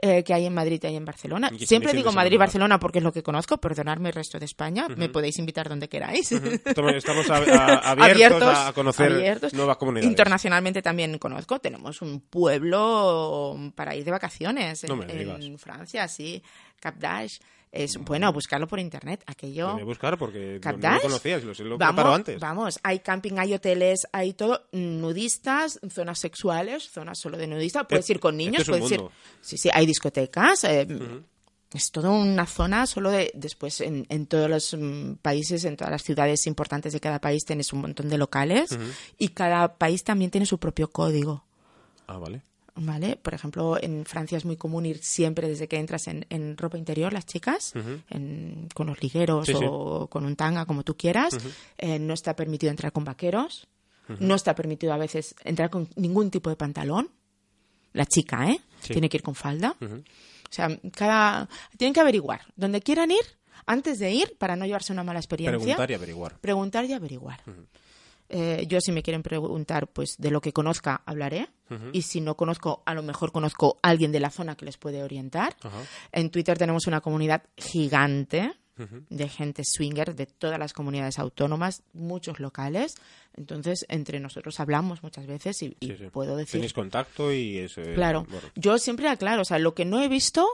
eh, 0.00 0.22
que 0.22 0.32
hay 0.32 0.46
en 0.46 0.54
Madrid 0.54 0.78
y 0.80 0.86
hay 0.86 0.94
en 0.94 1.04
Barcelona. 1.04 1.50
Siempre 1.58 1.92
digo 1.92 2.10
fin 2.10 2.12
de 2.12 2.16
Madrid 2.16 2.30
y 2.30 2.34
semana. 2.34 2.44
Barcelona 2.46 2.78
porque 2.78 2.98
es 2.98 3.04
lo 3.04 3.12
que 3.12 3.24
conozco. 3.24 3.58
Perdonadme 3.58 4.10
el 4.10 4.14
resto 4.14 4.38
de 4.38 4.44
España. 4.44 4.86
Me 4.96 5.08
podéis 5.08 5.38
invitar 5.40 5.68
donde 5.68 5.88
queráis. 5.88 6.30
Estamos 6.30 6.92
estamos 6.94 7.28
a- 7.30 7.36
a- 7.38 7.90
abiertos, 7.90 8.56
a 8.58 8.72
conocer 8.72 9.10
abiertos. 9.12 9.52
nuevas 9.54 9.76
comunidades. 9.76 10.08
Internacionalmente 10.08 10.82
también 10.82 11.18
conozco. 11.18 11.58
Tenemos 11.58 12.00
un 12.00 12.20
pueblo 12.20 13.56
para 13.74 13.94
ir 13.96 14.04
de 14.04 14.10
vacaciones 14.12 14.84
en, 14.84 14.90
No 14.90 15.58
Francia, 15.58 16.06
sí. 16.08 16.42
Cap 16.80 16.96
d'Aix. 16.96 17.40
Es 17.72 17.96
bueno 17.98 18.32
buscarlo 18.32 18.66
por 18.66 18.78
internet. 18.78 19.22
Aquello. 19.26 19.72
Voy 19.72 19.82
a 19.82 19.84
buscar 19.84 20.16
porque 20.18 20.60
no, 20.64 20.72
no 20.72 20.94
lo 20.94 21.00
conocías, 21.00 21.44
lo, 21.44 21.52
lo 21.64 21.78
vamos, 21.78 22.04
antes. 22.06 22.40
Vamos, 22.40 22.78
hay 22.82 23.00
camping, 23.00 23.34
hay 23.38 23.54
hoteles, 23.54 24.06
hay 24.12 24.32
todo, 24.32 24.66
nudistas, 24.72 25.78
zonas 25.90 26.18
sexuales, 26.18 26.90
zonas 26.90 27.18
solo 27.18 27.36
de 27.36 27.46
nudistas. 27.46 27.86
Puedes 27.88 28.08
ir 28.10 28.20
con 28.20 28.36
niños, 28.36 28.62
es 28.62 28.68
puedes 28.68 28.90
ir. 28.90 29.02
Sí, 29.40 29.58
sí, 29.58 29.68
hay 29.72 29.86
discotecas. 29.86 30.64
eh, 30.64 30.86
Es 31.72 31.90
toda 31.90 32.08
una 32.10 32.46
zona 32.46 32.86
solo 32.86 33.10
de. 33.10 33.30
Después, 33.34 33.80
en, 33.82 34.06
en 34.08 34.26
todos 34.26 34.48
los 34.48 34.74
mm, 34.78 35.16
países, 35.20 35.64
en 35.64 35.76
todas 35.76 35.90
las 35.90 36.02
ciudades 36.02 36.46
importantes 36.46 36.92
de 36.94 37.00
cada 37.00 37.20
país, 37.20 37.44
tienes 37.44 37.72
un 37.74 37.82
montón 37.82 38.08
de 38.08 38.16
locales. 38.16 38.70
Y 39.18 39.28
cada 39.28 39.74
país 39.76 40.02
también 40.02 40.30
tiene 40.30 40.46
su 40.46 40.58
propio 40.58 40.90
código. 40.90 41.44
Ah, 42.06 42.16
vale. 42.16 42.40
¿Vale? 42.80 43.16
Por 43.16 43.34
ejemplo, 43.34 43.76
en 43.82 44.04
Francia 44.04 44.38
es 44.38 44.44
muy 44.44 44.56
común 44.56 44.86
ir 44.86 45.02
siempre 45.02 45.48
desde 45.48 45.66
que 45.66 45.78
entras 45.78 46.06
en, 46.06 46.26
en 46.30 46.56
ropa 46.56 46.78
interior, 46.78 47.12
las 47.12 47.26
chicas, 47.26 47.72
en- 48.08 48.68
con 48.72 48.86
los 48.86 49.02
ligueros 49.02 49.46
Sí, 49.46 49.54
sí. 49.54 49.64
o 49.68 50.06
con 50.06 50.24
un 50.24 50.36
tanga, 50.36 50.64
como 50.64 50.84
tú 50.84 50.96
quieras. 50.96 51.36
Eh, 51.76 51.98
no 51.98 52.14
está 52.14 52.36
permitido 52.36 52.70
entrar 52.70 52.92
con 52.92 53.02
vaqueros. 53.04 53.66
No 54.20 54.36
está 54.36 54.54
permitido 54.54 54.92
a 54.92 54.96
veces 54.96 55.34
entrar 55.44 55.70
con 55.70 55.88
ningún 55.96 56.30
tipo 56.30 56.48
de 56.50 56.56
pantalón. 56.56 57.10
La 57.92 58.06
chica, 58.06 58.48
¿eh? 58.48 58.60
Sí. 58.80 58.92
Tiene 58.92 59.08
que 59.08 59.16
ir 59.16 59.22
con 59.22 59.34
falda. 59.34 59.76
O 59.80 60.52
sea, 60.52 60.68
cada... 60.94 61.48
tienen 61.76 61.92
que 61.92 62.00
averiguar. 62.00 62.42
Donde 62.56 62.80
quieran 62.80 63.10
ir, 63.10 63.20
antes 63.66 63.98
de 63.98 64.12
ir, 64.12 64.36
para 64.38 64.56
no 64.56 64.64
llevarse 64.66 64.92
una 64.92 65.02
mala 65.04 65.18
experiencia. 65.18 65.58
Preguntar 65.58 65.90
y 65.90 65.94
averiguar. 65.94 66.38
Preguntar 66.40 66.84
y 66.86 66.92
averiguar. 66.92 67.40
Eh, 68.30 68.66
yo 68.68 68.78
si 68.80 68.92
me 68.92 69.02
quieren 69.02 69.22
preguntar 69.22 69.86
pues 69.88 70.16
de 70.18 70.30
lo 70.30 70.40
que 70.40 70.52
conozca 70.52 71.02
hablaré. 71.06 71.48
Y 71.92 72.02
si 72.02 72.20
no 72.22 72.34
conozco 72.34 72.82
a 72.86 72.94
lo 72.94 73.02
mejor 73.02 73.30
conozco 73.30 73.78
a 73.82 73.88
alguien 73.90 74.10
de 74.10 74.20
la 74.20 74.30
zona 74.30 74.56
que 74.56 74.64
les 74.64 74.76
puede 74.78 75.02
orientar. 75.02 75.54
Ajá. 75.62 75.78
en 76.12 76.30
Twitter 76.30 76.56
tenemos 76.56 76.86
una 76.86 77.00
comunidad 77.02 77.42
gigante 77.56 78.52
de 79.10 79.28
gente 79.28 79.64
swinger 79.64 80.14
de 80.14 80.26
todas 80.26 80.56
las 80.58 80.72
comunidades 80.72 81.18
autónomas 81.18 81.82
muchos 81.94 82.38
locales. 82.38 82.94
Entonces 83.36 83.84
entre 83.88 84.20
nosotros 84.20 84.60
hablamos 84.60 85.02
muchas 85.02 85.26
veces 85.26 85.60
y, 85.62 85.76
y 85.80 85.88
Sí, 85.96 86.04
puedo 86.12 86.36
decir 86.36 86.52
Tenéis 86.52 86.72
contacto 86.72 87.32
y 87.32 87.58
es... 87.58 87.76
eh, 87.78 87.92
Claro, 87.94 88.24
bueno, 88.30 88.48
yo 88.54 88.78
siempre 88.78 89.08
aclaro, 89.08 89.42
o 89.42 89.44
sea, 89.44 89.58
lo 89.58 89.74
que 89.74 89.84
no 89.84 90.00
he 90.00 90.08
visto, 90.08 90.46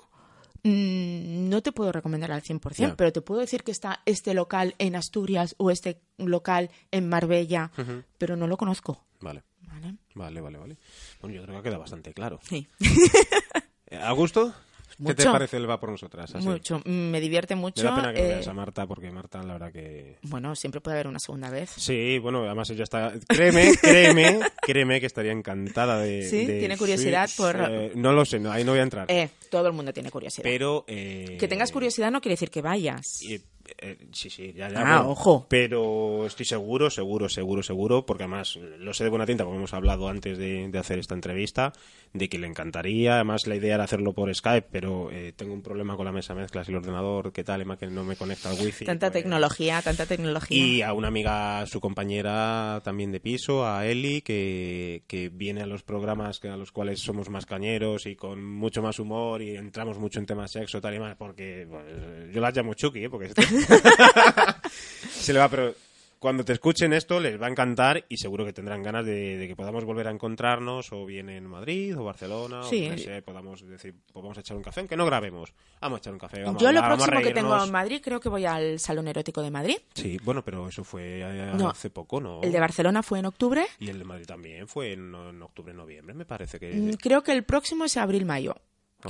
Mm, 0.65 1.49
no 1.51 1.63
te 1.63 1.73
puedo 1.73 1.93
recomendar 1.93 2.33
al 2.33 2.43
100%, 2.43 2.75
Ya. 2.91 2.97
pero 2.97 3.13
te 3.13 3.21
puedo 3.21 3.41
decir 3.41 3.63
que 3.63 3.71
está 3.71 4.01
este 4.07 4.33
local 4.35 4.75
en 4.79 4.97
Asturias 4.97 5.55
o 5.59 5.71
este 5.71 6.01
local 6.17 6.71
en 6.91 7.09
Marbella, 7.09 7.71
pero 8.19 8.35
no 8.35 8.47
lo 8.47 8.57
conozco. 8.57 9.05
Vale, 9.21 9.43
¿vale? 9.61 9.97
vale, 10.15 10.41
vale, 10.41 10.59
vale. 10.59 10.77
Bueno, 11.21 11.37
yo 11.37 11.43
creo 11.45 11.57
que 11.63 11.69
queda 11.69 11.79
bastante 11.79 12.15
claro. 12.15 12.41
Sí, 12.43 12.67
¿A 14.01 14.11
gusto? 14.13 14.55
¿Qué 14.99 15.15
te 15.15 15.23
Mucho. 15.23 15.33
parece 15.33 15.57
el 15.57 15.69
va 15.69 15.81
por 15.81 15.91
nosotras? 15.91 16.35
Así. 16.35 16.47
mucho. 16.47 16.79
Mm, 16.85 16.91
Me 17.11 17.21
divierte 17.21 17.55
Me 17.57 17.61
mucho. 17.63 17.83
da 17.83 17.97
pena 17.97 18.13
que 18.13 18.21
no 18.21 18.25
eh, 18.27 18.29
veas 18.35 18.49
a 18.49 18.53
Marta, 18.55 18.87
porque 18.87 19.11
Marta, 19.11 19.43
la 19.43 19.55
verdad 19.55 19.73
que... 19.73 20.19
Bueno, 20.23 20.55
siempre 20.55 20.81
puede 20.81 20.97
haber 20.97 21.09
una 21.09 21.19
segunda 21.19 21.51
vez. 21.51 21.71
Sí, 21.77 22.19
bueno, 22.21 22.45
además 22.45 22.71
ella 22.71 22.85
está... 22.85 23.13
Créeme, 23.29 23.73
créeme, 23.81 24.41
créeme 24.63 25.01
que 25.01 25.07
estaría 25.07 25.33
encantada 25.33 25.99
de... 25.99 26.29
Sí, 26.29 26.45
de- 26.47 26.59
¿tiene 26.61 26.77
curiosidad 26.77 27.27
sí, 27.29 27.35
por- 27.37 27.57
eh, 27.69 27.93
no 27.97 28.13
lo 28.13 28.25
sé, 28.25 28.39
no, 28.39 28.53
ahí 28.53 28.63
no 28.65 28.73
voy 28.73 28.81
a 28.81 28.85
entrar. 28.85 29.11
Eh, 29.11 29.31
todo 29.51 29.67
el 29.67 29.73
mundo 29.73 29.93
tiene 29.93 30.11
curiosidad. 30.11 30.43
pero... 30.45 30.85
eh, 30.87 31.37
que 31.41 31.49
tengas 31.49 31.73
curiosidad 31.73 32.11
no 32.11 32.21
quiere 32.21 32.35
decir 32.35 32.51
que 32.51 32.63
vayas. 32.63 33.21
Eh, 33.79 33.99
sí, 34.13 34.31
sí, 34.31 34.53
ya, 34.55 34.69
ya. 34.69 34.81
Ah, 34.81 34.83
bueno, 34.83 35.11
ojo. 35.11 35.47
Pero 35.49 36.27
estoy 36.27 36.47
seguro, 36.47 36.91
seguro, 36.91 37.29
seguro, 37.29 37.63
seguro, 37.63 38.07
porque 38.07 38.25
además 38.25 38.57
lo 38.79 38.95
sé 38.95 39.05
de 39.05 39.11
buena 39.11 39.27
tinta, 39.27 39.45
porque 39.45 39.59
hemos 39.59 39.75
hablado 39.75 40.09
antes 40.09 40.39
de, 40.39 40.69
de 40.69 40.79
hacer 40.79 40.99
esta 40.99 41.15
entrevista, 41.15 41.73
de 42.13 42.29
que 42.29 42.39
le 42.39 42.47
encantaría. 42.47 43.15
Además, 43.15 43.47
la 43.47 43.57
idea 43.57 43.75
era 43.75 43.85
hacerlo 43.85 44.13
por 44.13 44.35
Skype, 44.35 44.69
pero 44.71 45.11
eh, 45.11 45.33
tengo 45.35 45.55
un 45.55 45.63
problema 45.63 45.97
con 45.97 46.05
la 46.07 46.13
mesa 46.13 46.35
mezclas 46.35 46.69
y 46.69 46.73
el 46.73 46.79
ordenador, 46.79 47.33
¿qué 47.33 47.45
tal? 47.45 47.61
Emma, 47.61 47.77
que 47.77 47.87
no 47.87 48.05
me 48.05 48.17
conecta 48.17 48.51
al 48.51 48.61
wifi. 48.61 48.85
Tanta 48.85 49.11
pues- 49.11 49.23
tecnología, 49.23 49.83
tanta 49.83 50.07
tecnología. 50.07 50.57
Y 50.57 50.83
a 50.83 50.93
una 50.93 51.09
amiga, 51.09 51.67
su 51.67 51.81
compañera 51.81 52.81
también 52.85 53.13
de 53.13 53.21
piso, 53.21 53.67
a 53.67 53.87
Eli, 53.87 54.23
que, 54.23 55.03
que 55.07 55.29
viene 55.29 55.63
a 55.63 55.67
los 55.67 55.83
programas 55.83 56.41
que, 56.41 56.49
a 56.49 56.57
los 56.57 56.73
cuales 56.73 57.01
somos 57.01 57.29
más 57.31 57.47
cañeros 57.47 58.07
y 58.07 58.17
con 58.17 58.45
mucho 58.45 58.83
más 58.83 58.99
humor 58.99 59.43
y 59.43 59.57
entramos 59.57 59.99
mucho 59.99 60.19
en 60.19 60.27
temas 60.27 60.51
sexo, 60.53 60.81
tal 60.81 60.95
y 60.95 60.99
más, 60.99 61.17
porque 61.17 61.67
pues, 61.69 61.85
yo 62.33 62.41
las 62.41 62.57
llamo 62.57 62.75
Chucky, 62.75 63.05
¿eh? 63.05 63.11
porque 63.11 63.33
se, 65.11 65.33
le 65.33 65.39
va, 65.39 65.49
pero 65.49 65.75
cuando 66.19 66.43
te 66.45 66.55
escuchen 66.55 66.93
esto 66.95 67.21
les 67.21 67.41
va 67.41 67.47
a 67.47 67.51
encantar 67.51 68.05
y 68.09 68.17
seguro 68.17 68.45
que 68.47 68.53
tendrán 68.55 68.83
ganas 68.83 69.05
de, 69.05 69.37
de 69.37 69.47
que 69.47 69.55
podamos 69.57 69.85
volver 69.85 70.09
a 70.09 70.11
encontrarnos 70.11 70.91
o 70.93 71.05
bien 71.05 71.29
en 71.29 71.47
Madrid 71.47 71.97
o 71.99 72.05
Barcelona 72.05 72.63
Sí. 72.65 72.87
o 72.87 72.93
no 72.93 72.99
sé, 72.99 73.21
podamos 73.23 73.67
decir, 73.69 73.95
pues 74.13 74.23
vamos 74.23 74.37
a 74.39 74.41
echar 74.41 74.57
un 74.57 74.63
café, 74.63 74.81
aunque 74.81 74.97
no 74.97 75.05
grabemos, 75.05 75.53
vamos 75.81 75.99
a 75.99 76.01
echar 76.01 76.13
un 76.15 76.19
café. 76.19 76.43
Vamos 76.43 76.63
Yo 76.63 76.69
a 76.69 76.73
lo 76.73 76.79
hablar, 76.79 76.91
vamos 76.93 77.05
a 77.05 77.11
próximo 77.11 77.29
que 77.29 77.35
tengo 77.35 77.63
en 77.65 77.71
Madrid 77.73 78.01
creo 78.03 78.21
que 78.21 78.29
voy 78.31 78.47
al 78.47 78.79
Salón 78.81 79.09
Erótico 79.09 79.43
de 79.43 79.51
Madrid. 79.51 79.77
Sí, 79.95 80.19
bueno, 80.25 80.43
pero 80.43 80.67
eso 80.69 80.83
fue 80.83 81.21
eh, 81.23 81.53
No. 81.57 81.69
hace 81.69 81.91
poco, 81.91 82.21
¿no? 82.21 82.41
El 82.43 82.53
de 82.53 82.61
Barcelona 82.61 83.03
fue 83.03 83.19
en 83.19 83.27
octubre. 83.27 83.67
Y 83.79 83.91
el 83.91 83.99
de 83.99 84.05
Madrid 84.05 84.27
también 84.27 84.67
fue 84.67 84.93
en, 84.93 85.15
en 85.15 85.43
octubre, 85.43 85.75
noviembre, 85.75 86.15
me 86.15 86.25
parece 86.25 86.59
que... 86.59 86.73
Mm, 86.73 86.93
Creo 86.95 87.23
que 87.23 87.33
el 87.33 87.45
próximo 87.45 87.85
es 87.85 87.97
abril-mayo. 87.99 88.57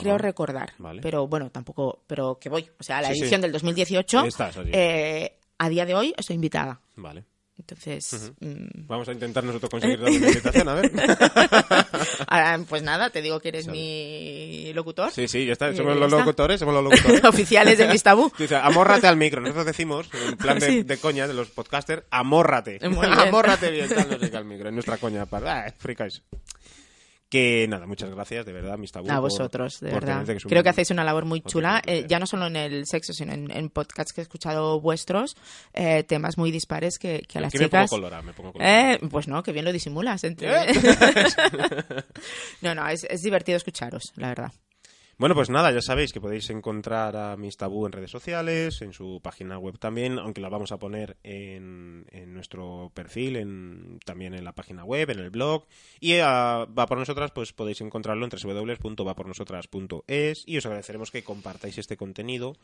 Creo 0.01 0.15
Ajá. 0.15 0.23
recordar. 0.23 0.73
Vale. 0.79 1.01
Pero 1.03 1.27
bueno, 1.29 1.51
tampoco. 1.51 2.03
Pero 2.07 2.39
que 2.41 2.49
voy. 2.49 2.69
O 2.79 2.83
sea, 2.83 3.01
la 3.01 3.09
Sí, 3.09 3.15
sí. 3.15 3.21
edición 3.23 3.41
del 3.41 3.53
2018. 3.53 4.25
Estás 4.27 4.57
allí. 4.57 4.71
eh, 4.73 5.39
a 5.59 5.69
día 5.69 5.87
de 5.87 5.95
hoy 5.95 6.15
estoy 6.17 6.35
invitada. 6.35 6.81
Vale. 6.97 7.25
Entonces. 7.57 8.33
mm, 8.41 8.87
Vamos 8.89 9.09
a 9.09 9.13
intentar 9.13 9.45
nosotros 9.45 9.71
conseguir 9.71 10.01
una 10.01 10.11
invitación, 10.11 10.69
a 10.69 10.75
ver. 10.75 10.91
ah, 12.29 12.59
pues 12.69 12.83
nada, 12.83 13.11
te 13.11 13.23
digo 13.23 13.39
que 13.39 13.49
eres 13.49 13.69
mi 13.69 14.73
locutor. 14.75 15.11
Sí, 15.13 15.29
sí, 15.29 15.47
ya 15.47 15.53
está. 15.53 15.73
Somos 15.75 15.97
los 15.97 16.11
locutores, 16.11 16.59
somos 16.59 16.75
los 16.75 16.83
locutores. 16.85 17.25
Oficiales 17.25 17.79
de 17.79 17.87
mis 17.87 18.03
tabú. 18.03 18.29
Tú 18.37 18.43
dices, 18.43 18.59
amórrate 18.61 19.07
al 19.07 19.17
micro. 19.17 19.41
Nosotros 19.41 19.67
decimos, 19.67 20.09
en 20.29 20.37
plan 20.37 20.59
de, 20.59 20.67
Sí. 20.67 20.83
de 20.83 20.99
coña 20.99 21.29
de 21.29 21.35
los 21.35 21.49
podcasters, 21.51 22.03
amórrate. 22.11 22.81
Muy 22.89 23.07
bien. 23.07 23.13
amórrate 23.21 23.71
bien, 23.71 23.89
tal, 23.89 24.19
no 24.31 24.39
al 24.39 24.45
micro. 24.45 24.69
En 24.69 24.75
nuestra 24.75 24.97
coña. 24.97 25.25
Para, 25.27 25.67
ah, 25.67 25.75
fricáis. 25.79 26.23
Que 27.35 27.67
nada, 27.69 27.85
muchas 27.85 28.11
gracias, 28.11 28.47
de 28.47 28.53
verdad, 28.53 28.79
mis 28.79 28.93
tabú. 28.93 29.11
A 29.11 29.15
por- 29.15 29.23
vosotros, 29.23 29.81
de 29.81 29.91
por 29.91 30.05
verdad. 30.05 30.37
Creo 30.49 30.63
que 30.63 30.69
hacéis 30.69 30.93
una 30.93 31.03
labor 31.03 31.25
muy 31.25 31.41
chula, 31.41 31.83
eh, 31.85 32.05
ya 32.09 32.21
no 32.21 32.27
solo 32.29 32.47
en 32.47 32.55
el 32.55 32.87
sexo, 32.87 33.13
sino 33.13 33.33
en, 33.33 33.51
en 33.51 33.71
podcasts 33.71 34.13
que 34.13 34.21
he 34.21 34.23
escuchado 34.23 34.81
vuestros, 34.81 35.37
eh, 35.73 36.05
temas 36.05 36.39
muy 36.39 36.53
dispares 36.53 36.97
que, 36.97 37.23
que 37.29 37.39
a 37.39 37.41
las 37.41 37.49
Aquí 37.49 37.59
me 37.59 37.65
chicas... 37.65 37.91
pongo 37.91 38.09
me 38.23 38.33
pongo 38.35 38.53
colorado. 38.53 38.93
Eh, 38.95 39.01
pues 39.11 39.27
no, 39.27 39.43
que 39.43 39.51
bien 39.51 39.65
lo 39.65 39.73
disimulas. 39.73 40.23
entre- 40.23 40.49
no, 42.63 42.75
no, 42.77 42.87
es, 42.89 43.05
es 43.11 43.23
divertido 43.23 43.57
escucharos, 43.57 44.13
la 44.15 44.29
verdad. 44.29 44.53
Bueno, 45.17 45.37
pues 45.37 45.49
nada, 45.49 45.71
ya 45.71 45.81
sabéis 45.81 46.13
que 46.13 46.21
podéis 46.21 46.51
encontrar 46.51 47.17
a 47.17 47.37
Miss 47.37 47.57
Tabú 47.57 47.87
en 47.87 47.93
redes 47.93 48.11
sociales, 48.11 48.83
en 48.83 48.93
su 48.93 49.21
página 49.23 49.59
web 49.59 49.79
también, 49.79 50.19
aunque 50.19 50.41
la 50.41 50.49
vamos 50.49 50.73
a 50.73 50.81
poner 50.81 51.19
en, 51.23 52.05
en 52.11 52.35
nuestro 52.35 52.91
perfil, 52.95 53.37
en, 53.37 54.01
también 54.05 54.35
en 54.35 54.45
la 54.45 54.57
página 54.57 54.85
web, 54.85 55.09
en 55.11 55.21
el 55.21 55.31
blog. 55.31 55.67
Y 56.01 56.19
a 56.19 56.67
Va 56.67 56.87
por 56.87 56.99
Nosotras, 56.99 57.31
pues 57.31 57.53
podéis 57.53 57.81
encontrarlo 57.81 58.27
en 58.27 58.31
www.vapornosotras.es 58.31 60.43
y 60.47 60.57
os 60.57 60.67
agradeceremos 60.67 61.13
que 61.13 61.23
compartáis 61.23 61.79
este 61.79 61.97
contenido 61.97 62.57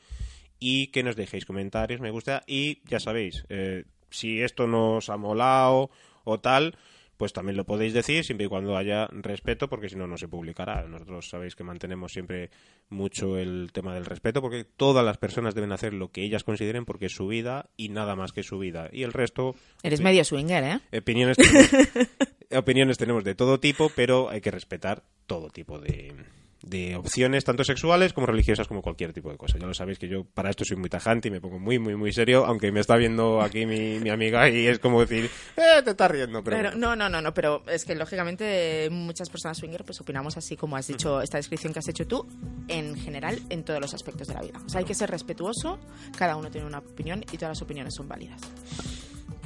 y 0.58 0.88
que 0.88 1.04
nos 1.04 1.14
dejéis 1.14 1.44
comentarios, 1.44 2.00
me 2.00 2.10
gusta. 2.10 2.42
Y 2.48 2.80
ya 2.88 2.98
sabéis, 2.98 3.44
eh, 3.48 3.84
si 4.10 4.42
esto 4.42 4.66
nos 4.66 5.08
ha 5.08 5.16
molado 5.16 5.90
o 6.24 6.40
tal, 6.40 6.76
pues 7.20 7.34
también 7.34 7.58
lo 7.58 7.66
podéis 7.66 7.92
decir 7.92 8.24
siempre 8.24 8.46
y 8.46 8.48
cuando 8.48 8.78
haya 8.78 9.06
respeto, 9.12 9.68
porque 9.68 9.90
si 9.90 9.96
no, 9.96 10.06
no 10.06 10.16
se 10.16 10.26
publicará. 10.26 10.86
Nosotros 10.88 11.28
sabéis 11.28 11.54
que 11.54 11.62
mantenemos 11.62 12.12
siempre 12.14 12.48
mucho 12.88 13.36
el 13.36 13.72
tema 13.74 13.92
del 13.92 14.06
respeto, 14.06 14.40
porque 14.40 14.64
todas 14.64 15.04
las 15.04 15.18
personas 15.18 15.54
deben 15.54 15.70
hacer 15.70 15.92
lo 15.92 16.10
que 16.12 16.24
ellas 16.24 16.44
consideren 16.44 16.86
porque 16.86 17.06
es 17.06 17.12
su 17.12 17.26
vida 17.26 17.68
y 17.76 17.90
nada 17.90 18.16
más 18.16 18.32
que 18.32 18.42
su 18.42 18.58
vida. 18.58 18.88
Y 18.90 19.02
el 19.02 19.12
resto... 19.12 19.54
Eres 19.82 20.00
medio 20.00 20.24
swinger, 20.24 20.64
¿eh? 20.64 20.98
Opiniones 20.98 21.36
tenemos, 21.36 21.68
opiniones 22.52 22.96
tenemos 22.96 23.22
de 23.22 23.34
todo 23.34 23.60
tipo, 23.60 23.92
pero 23.94 24.30
hay 24.30 24.40
que 24.40 24.50
respetar 24.50 25.02
todo 25.26 25.50
tipo 25.50 25.78
de, 25.78 26.14
de 26.62 26.96
opciones, 26.96 27.44
tanto 27.44 27.64
sexuales 27.64 28.12
como 28.12 28.26
religiosas, 28.26 28.68
como 28.68 28.82
cualquier 28.82 29.12
tipo 29.12 29.30
de 29.30 29.36
cosa. 29.36 29.58
Ya 29.58 29.66
lo 29.66 29.74
sabéis 29.74 29.98
que 29.98 30.08
yo 30.08 30.24
para 30.24 30.50
esto 30.50 30.64
soy 30.64 30.76
muy 30.76 30.90
tajante 30.90 31.28
y 31.28 31.30
me 31.30 31.40
pongo 31.40 31.58
muy, 31.58 31.78
muy, 31.78 31.96
muy 31.96 32.12
serio, 32.12 32.44
aunque 32.44 32.70
me 32.72 32.80
está 32.80 32.96
viendo 32.96 33.40
aquí 33.40 33.66
mi, 33.66 33.98
mi 33.98 34.10
amiga 34.10 34.48
y 34.48 34.66
es 34.66 34.78
como 34.78 35.00
decir, 35.00 35.30
eh, 35.56 35.82
te 35.82 35.90
estás 35.90 36.10
riendo, 36.10 36.42
pero... 36.44 36.74
No, 36.74 36.96
no, 36.96 37.08
no, 37.08 37.20
no, 37.20 37.34
pero 37.34 37.62
es 37.66 37.84
que 37.84 37.94
lógicamente 37.94 38.88
muchas 38.90 39.28
personas 39.30 39.58
swinger 39.58 39.84
pues 39.84 40.00
opinamos 40.00 40.36
así 40.36 40.56
como 40.56 40.76
has 40.76 40.86
dicho 40.86 41.20
esta 41.20 41.38
descripción 41.38 41.72
que 41.72 41.78
has 41.78 41.88
hecho 41.88 42.06
tú, 42.06 42.26
en 42.68 42.96
general 42.96 43.38
en 43.48 43.64
todos 43.64 43.80
los 43.80 43.94
aspectos 43.94 44.28
de 44.28 44.34
la 44.34 44.42
vida. 44.42 44.60
O 44.64 44.68
sea, 44.68 44.80
hay 44.80 44.84
que 44.84 44.94
ser 44.94 45.10
respetuoso, 45.10 45.78
cada 46.16 46.36
uno 46.36 46.50
tiene 46.50 46.66
una 46.66 46.78
opinión 46.78 47.24
y 47.32 47.36
todas 47.36 47.50
las 47.50 47.62
opiniones 47.62 47.94
son 47.94 48.08
válidas. 48.08 48.40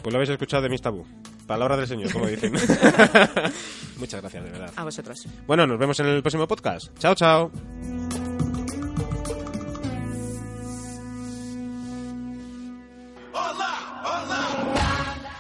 Pues 0.02 0.12
lo 0.12 0.18
habéis 0.18 0.30
escuchado 0.30 0.62
de 0.62 0.68
mis 0.68 0.82
tabú. 0.82 1.06
Palabra 1.46 1.76
del 1.76 1.86
Señor, 1.86 2.12
como 2.12 2.26
dicen. 2.26 2.52
Muchas 3.98 4.20
gracias, 4.20 4.44
de 4.44 4.50
verdad. 4.50 4.72
A 4.76 4.84
vosotros. 4.84 5.26
Bueno, 5.46 5.66
nos 5.66 5.78
vemos 5.78 5.98
en 6.00 6.06
el 6.06 6.22
próximo 6.22 6.46
podcast. 6.46 6.96
Chao, 6.98 7.14
chao. 7.14 7.50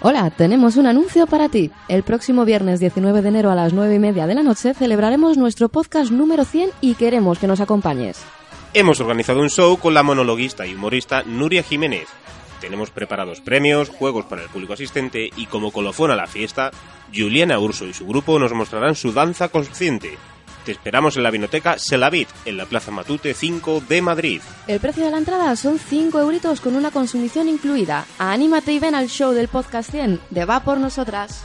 Hola, 0.06 0.28
tenemos 0.28 0.76
un 0.76 0.86
anuncio 0.86 1.26
para 1.26 1.48
ti. 1.48 1.70
El 1.88 2.02
próximo 2.02 2.44
viernes 2.44 2.78
19 2.78 3.22
de 3.22 3.28
enero 3.30 3.50
a 3.50 3.54
las 3.54 3.72
9 3.72 3.94
y 3.94 3.98
media 3.98 4.26
de 4.26 4.34
la 4.34 4.42
noche 4.42 4.74
celebraremos 4.74 5.38
nuestro 5.38 5.70
podcast 5.70 6.10
número 6.10 6.44
100 6.44 6.72
y 6.82 6.94
queremos 6.94 7.38
que 7.38 7.46
nos 7.46 7.60
acompañes. 7.60 8.22
Hemos 8.74 9.00
organizado 9.00 9.40
un 9.40 9.48
show 9.48 9.78
con 9.78 9.94
la 9.94 10.02
monologuista 10.02 10.66
y 10.66 10.74
humorista 10.74 11.22
Nuria 11.22 11.62
Jiménez. 11.62 12.08
Tenemos 12.64 12.90
preparados 12.90 13.42
premios, 13.42 13.90
juegos 13.90 14.24
para 14.24 14.42
el 14.42 14.48
público 14.48 14.72
asistente 14.72 15.28
y 15.36 15.44
como 15.44 15.70
colofón 15.70 16.10
a 16.10 16.16
la 16.16 16.26
fiesta, 16.26 16.70
Juliana 17.14 17.58
Urso 17.58 17.84
y 17.84 17.92
su 17.92 18.06
grupo 18.06 18.38
nos 18.38 18.54
mostrarán 18.54 18.94
su 18.94 19.12
danza 19.12 19.50
consciente. 19.50 20.16
Te 20.64 20.72
esperamos 20.72 21.18
en 21.18 21.24
la 21.24 21.30
vinoteca 21.30 21.78
Selavit, 21.78 22.26
en 22.46 22.56
la 22.56 22.64
Plaza 22.64 22.90
Matute 22.90 23.34
5 23.34 23.82
de 23.86 24.00
Madrid. 24.00 24.40
El 24.66 24.80
precio 24.80 25.04
de 25.04 25.10
la 25.10 25.18
entrada 25.18 25.54
son 25.56 25.78
5 25.78 26.18
euritos 26.18 26.62
con 26.62 26.74
una 26.74 26.90
consumición 26.90 27.50
incluida. 27.50 28.06
Anímate 28.18 28.72
y 28.72 28.78
ven 28.78 28.94
al 28.94 29.08
show 29.08 29.32
del 29.32 29.48
podcast 29.48 29.90
100 29.90 30.20
de 30.30 30.44
Va 30.46 30.60
por 30.60 30.78
Nosotras. 30.78 31.44